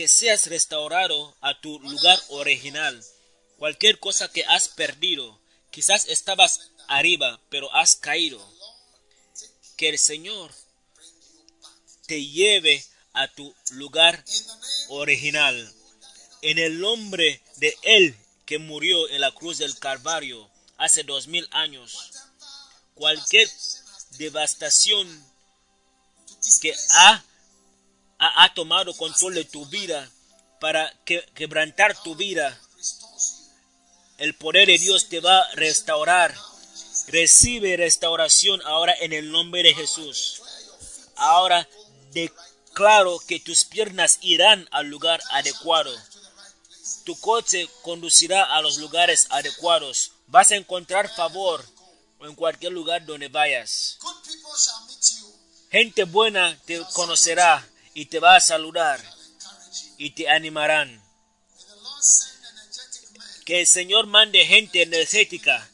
que 0.01 0.09
seas 0.09 0.47
restaurado 0.47 1.37
a 1.43 1.61
tu 1.61 1.79
lugar 1.81 2.19
original. 2.29 3.05
Cualquier 3.59 3.99
cosa 3.99 4.33
que 4.33 4.47
has 4.47 4.67
perdido, 4.67 5.39
quizás 5.71 6.09
estabas 6.09 6.71
arriba, 6.89 7.39
pero 7.51 7.71
has 7.75 7.97
caído. 7.97 8.41
Que 9.77 9.91
el 9.91 9.99
Señor 9.99 10.55
te 12.07 12.25
lleve 12.25 12.83
a 13.13 13.29
tu 13.29 13.55
lugar 13.73 14.25
original. 14.89 15.71
En 16.41 16.59
el 16.59 16.81
nombre 16.81 17.43
de 17.57 17.77
Él 17.83 18.17
que 18.47 18.57
murió 18.59 19.07
en 19.11 19.21
la 19.21 19.33
cruz 19.33 19.59
del 19.59 19.79
Calvario 19.79 20.51
hace 20.79 21.03
dos 21.03 21.27
mil 21.27 21.47
años. 21.51 22.11
Cualquier 22.95 23.51
devastación 24.13 25.07
que 26.63 26.75
ha, 26.93 27.23
ha, 28.21 28.53
tomado 28.55 28.95
control 28.97 29.35
de 29.35 29.45
tu 29.45 29.65
vida 29.67 30.11
para 30.61 30.93
que, 31.05 31.25
quebrantar 31.35 32.01
tu 32.03 32.15
vida, 32.15 32.61
el 34.19 34.35
poder 34.35 34.67
de 34.67 34.79
Dios 34.79 35.09
te 35.09 35.21
va 35.21 35.41
a 35.41 35.51
restaurar. 35.53 36.37
Recibe 37.07 37.79
restauración 37.79 38.61
ahora 38.67 38.95
en 39.01 39.15
el 39.15 39.33
nombre 39.33 39.63
de 39.63 39.75
Jesús. 39.75 40.43
Ahora 41.17 41.67
declaro 42.13 43.19
que 43.21 43.41
tus 43.41 43.65
piernas 43.65 44.19
irán 44.21 44.69
al 44.71 44.89
lugar 44.89 45.23
adecuado. 45.31 45.91
Tu 47.05 47.19
coche 47.21 47.69
conducirá 47.81 48.55
a 48.55 48.61
los 48.61 48.77
lugares 48.77 49.29
adecuados. 49.31 50.13
Vas 50.27 50.51
a 50.51 50.57
encontrar 50.57 51.09
favor 51.09 51.65
en 52.21 52.35
cualquier 52.35 52.73
lugar 52.73 53.07
donde 53.07 53.29
vayas. 53.29 53.99
Gente 55.71 56.05
buena 56.05 56.61
te 56.67 56.83
conocerá 56.93 57.67
y 57.95 58.07
te 58.07 58.19
va 58.21 58.37
a 58.37 58.41
saludar 58.41 59.01
y 59.99 60.11
te 60.11 60.29
animarán. 60.29 61.03
Que 63.45 63.61
el 63.61 63.67
Señor 63.67 64.07
mande 64.07 64.47
gente 64.47 64.83
energética 64.83 65.69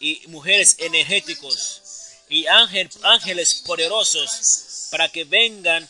y 0.00 0.22
mujeres 0.28 0.76
energéticos 0.78 1.82
y 2.28 2.46
ángel- 2.46 2.90
ángeles 3.02 3.54
poderosos 3.66 4.88
para 4.90 5.08
que 5.10 5.24
vengan 5.24 5.88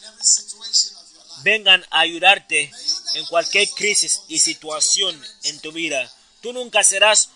vengan 1.42 1.84
a 1.90 2.00
ayudarte 2.00 2.72
en 3.14 3.24
cualquier 3.26 3.68
crisis 3.70 4.22
y 4.26 4.40
situación 4.40 5.24
en 5.44 5.60
tu 5.60 5.70
vida. 5.70 6.12
Tú 6.40 6.52
nunca 6.52 6.82
serás, 6.82 7.30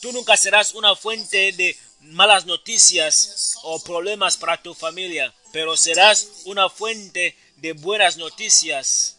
tú 0.00 0.12
nunca 0.12 0.36
serás 0.36 0.72
una 0.74 0.94
fuente 0.94 1.52
de 1.52 1.76
malas 2.00 2.46
noticias 2.46 3.54
o 3.62 3.82
problemas 3.82 4.36
para 4.36 4.62
tu 4.62 4.74
familia, 4.74 5.34
pero 5.52 5.76
serás 5.76 6.26
una 6.44 6.68
fuente 6.68 7.36
de 7.56 7.72
buenas 7.74 8.16
noticias 8.16 9.16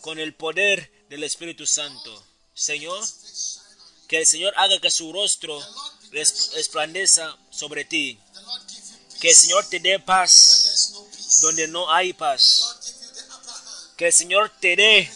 con 0.00 0.18
el 0.18 0.34
poder 0.34 0.90
del 1.08 1.24
Espíritu 1.24 1.66
Santo. 1.66 2.24
Señor, 2.54 3.04
que 4.08 4.18
el 4.18 4.26
Señor 4.26 4.54
haga 4.56 4.80
que 4.80 4.90
su 4.90 5.12
rostro 5.12 5.60
res- 6.12 6.52
resplandezca 6.54 7.36
sobre 7.50 7.84
ti. 7.84 8.18
Que 9.20 9.30
el 9.30 9.34
Señor 9.36 9.66
te 9.68 9.80
dé 9.80 9.98
paz 9.98 10.92
donde 11.42 11.68
no 11.68 11.90
hay 11.92 12.12
paz. 12.12 12.76
Que 13.96 14.06
el 14.06 14.12
Señor 14.12 14.52
te 14.60 14.76
dé 14.76 15.10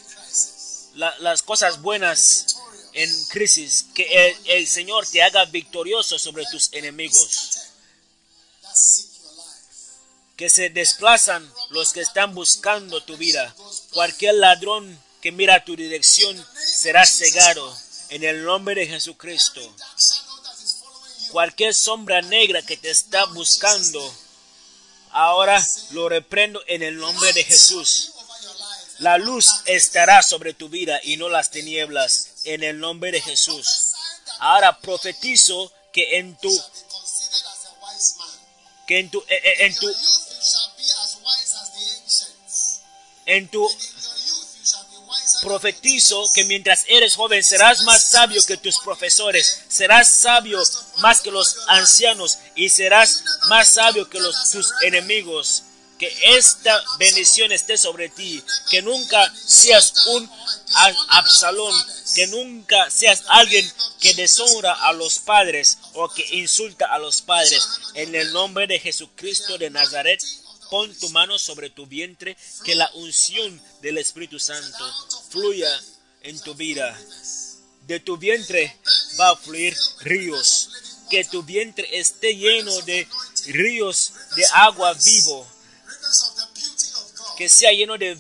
las 0.95 1.43
cosas 1.43 1.81
buenas 1.81 2.57
en 2.95 3.25
crisis. 3.27 3.87
Que 3.95 4.37
el 4.47 4.67
Señor 4.67 5.07
te 5.07 5.23
haga 5.23 5.45
victorioso 5.47 6.19
sobre 6.19 6.45
tus 6.51 6.73
enemigos. 6.73 7.59
Que 10.41 10.49
se 10.49 10.71
desplazan 10.71 11.47
los 11.69 11.93
que 11.93 12.01
están 12.01 12.35
buscando 12.35 13.03
tu 13.03 13.19
vida. 13.19 13.55
Cualquier 13.93 14.37
ladrón 14.37 14.99
que 15.21 15.33
mira 15.33 15.67
tu 15.67 15.77
dirección 15.77 16.35
será 16.57 17.05
cegado 17.05 17.77
en 18.09 18.25
el 18.25 18.43
nombre 18.45 18.75
de 18.75 18.87
Jesucristo. 18.87 19.61
Cualquier 21.31 21.75
sombra 21.75 22.23
negra 22.23 22.63
que 22.63 22.79
te 22.79 22.89
está 22.89 23.27
buscando, 23.27 24.01
ahora 25.11 25.63
lo 25.91 26.09
reprendo 26.09 26.63
en 26.69 26.85
el 26.85 26.97
nombre 26.97 27.35
de 27.35 27.45
Jesús. 27.45 28.13
La 29.01 29.19
luz 29.19 29.47
estará 29.67 30.23
sobre 30.23 30.55
tu 30.55 30.71
vida 30.71 31.01
y 31.05 31.19
no 31.19 31.29
las 31.29 31.51
tinieblas 31.51 32.31
en 32.45 32.65
el 32.65 32.81
nombre 32.81 33.13
de 33.13 33.21
Jesús. 33.21 33.93
Ahora 34.39 34.81
profetizo 34.81 35.71
que 35.93 36.17
en 36.17 36.35
tu 36.39 36.51
que 38.87 39.01
en 39.01 39.11
tu 39.11 39.23
en 39.29 39.75
tu 39.75 39.95
wiser. 43.27 43.47
than 43.51 43.71
profetizo 45.43 46.31
que 46.35 46.45
mientras 46.45 46.85
eres 46.89 47.15
joven 47.17 47.43
serás 47.43 47.83
más 47.85 48.11
sabio 48.11 48.45
que 48.45 48.57
tus 48.57 48.79
profesores, 48.79 49.63
serás 49.69 50.11
sabio 50.11 50.63
más 50.99 51.21
que 51.21 51.31
los 51.31 51.57
ancianos 51.69 52.39
y 52.55 52.69
serás 52.69 53.23
más 53.49 53.69
sabio 53.69 54.09
que 54.09 54.21
los 54.21 54.51
tus 54.51 54.73
enemigos. 54.83 55.65
Que 55.99 56.11
esta 56.39 56.83
bendición 56.99 57.53
esté 57.53 57.77
sobre 57.77 58.09
ti, 58.09 58.43
que 58.71 58.81
nunca 58.81 59.31
seas 59.37 60.07
un 60.07 60.31
Absalón, 61.11 61.75
que 62.15 62.27
nunca 62.29 62.91
seas 62.91 63.23
alguien 63.29 63.71
que 64.01 64.15
deshonra 64.15 64.73
a 64.73 64.95
los 64.95 65.19
padres 65.19 65.77
o 65.93 66.09
que 66.09 66.25
insulta 66.37 66.87
a 66.87 66.99
los 66.99 67.21
padres. 67.21 67.69
En 67.93 68.15
el 68.15 68.33
nombre 68.33 68.67
de 68.67 68.81
Jesucristo 68.81 69.59
de 69.59 69.69
Nazaret, 69.69 70.23
pon 70.71 70.95
tu 70.95 71.09
mano 71.11 71.39
sobre 71.39 71.69
tu 71.69 71.87
vientre, 71.87 72.37
que 72.65 72.75
la 72.75 72.91
unción 72.95 73.61
del 73.83 73.99
Espíritu 73.99 74.39
Santo 74.39 74.85
fluya 75.31 75.69
en 76.23 76.39
tu 76.41 76.55
vida. 76.55 76.99
De 77.87 77.99
tu 78.01 78.17
vientre 78.17 78.79
va 79.19 79.31
a 79.31 79.37
fluir 79.37 79.77
ríos. 80.01 80.71
Que 81.11 81.25
tu 81.25 81.43
vientre 81.43 81.99
esté 81.99 82.37
lleno 82.37 82.81
de 82.83 83.07
ríos 83.47 84.13
de 84.37 84.47
agua 84.53 84.95
vivo. 84.95 85.47
Que 87.37 87.49
sea 87.49 87.73
lleno 87.73 87.99
de 87.99 88.17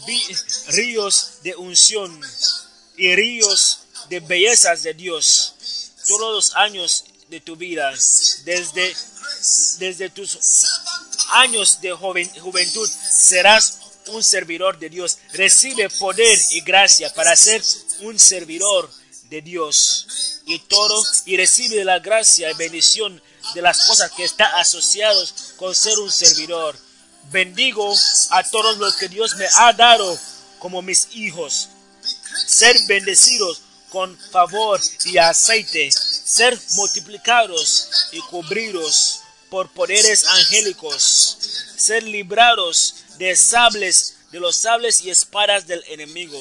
ríos 0.69 1.43
de 1.43 1.55
unción 1.55 2.21
y 2.97 3.15
ríos 3.15 3.81
de 4.09 4.21
bellezas 4.21 4.83
de 4.83 4.95
Dios. 4.95 5.55
Todos 6.09 6.35
los 6.35 6.57
años 6.57 7.05
de 7.29 7.41
tu 7.41 7.55
vida, 7.55 7.93
desde, 8.45 8.97
desde 9.79 10.11
tus 10.11 10.37
años 11.33 11.81
de 11.81 11.93
juventud, 11.93 12.89
serás 12.89 13.79
un 14.09 14.23
servidor 14.23 14.79
de 14.79 14.89
Dios. 14.89 15.19
Recibe 15.33 15.89
poder 15.91 16.39
y 16.51 16.61
gracia 16.63 17.13
para 17.15 17.37
ser 17.37 17.63
un 18.01 18.19
servidor 18.19 18.91
de 19.29 19.43
Dios. 19.43 20.41
Y 20.47 20.59
todo, 20.61 21.03
y 21.27 21.37
recibe 21.37 21.85
la 21.85 21.99
gracia 22.01 22.51
y 22.51 22.55
bendición 22.55 23.23
de 23.55 23.63
las 23.63 23.87
cosas 23.87 24.11
que 24.13 24.25
está 24.25 24.59
asociados 24.59 25.55
con 25.57 25.75
ser 25.75 25.99
un 25.99 26.11
servidor. 26.11 26.77
Bendigo 27.31 27.95
a 28.31 28.43
todos 28.45 28.79
los 28.79 28.97
que 28.97 29.09
Dios 29.09 29.37
me 29.37 29.47
ha 29.59 29.73
dado 29.73 30.19
como 30.59 30.83
mis 30.83 31.09
hijos. 31.13 31.69
Ser 32.47 32.77
bendecidos 32.87 33.63
con 33.91 34.17
favor 34.31 34.81
y 35.05 35.19
aceite. 35.19 35.91
Ser 35.93 36.59
multiplicados 36.75 37.89
y 38.13 38.21
cubridos 38.21 39.21
por 39.51 39.69
poderes 39.71 40.27
angélicos. 40.27 41.37
Ser 41.77 42.05
librados 42.05 42.95
de 43.19 43.37
sables, 43.37 44.17
de 44.33 44.41
los 44.41 44.57
sables 44.57 45.03
y 45.03 45.11
espadas 45.11 45.67
del 45.67 45.85
enemigo. 45.89 46.39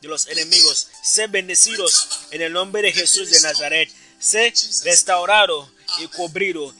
De 0.00 0.08
los 0.08 0.26
enemigos. 0.28 0.88
Ser 1.02 1.28
bendecidos 1.28 2.08
en 2.30 2.40
el 2.42 2.52
nombre 2.52 2.82
de 2.82 2.92
Jesús 2.92 3.30
de 3.30 3.40
Nazaret. 3.40 3.90
Ser 4.18 4.54
restaurado 4.84 5.70
y 5.98 6.06
cubrido 6.06 6.74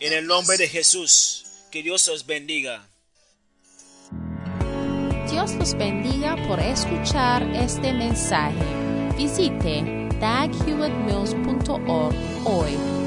en 0.00 0.12
el 0.12 0.26
nombre 0.26 0.58
de 0.58 0.68
Jesús. 0.68 1.44
Que 1.70 1.82
Dios 1.82 2.08
os 2.08 2.26
bendiga. 2.26 2.86
Dios 5.30 5.52
los 5.54 5.74
bendiga 5.74 6.36
por 6.46 6.60
escuchar 6.60 7.42
este 7.54 7.92
mensaje. 7.92 8.64
Visite 9.16 9.82
daghewittmills.org 10.20 12.25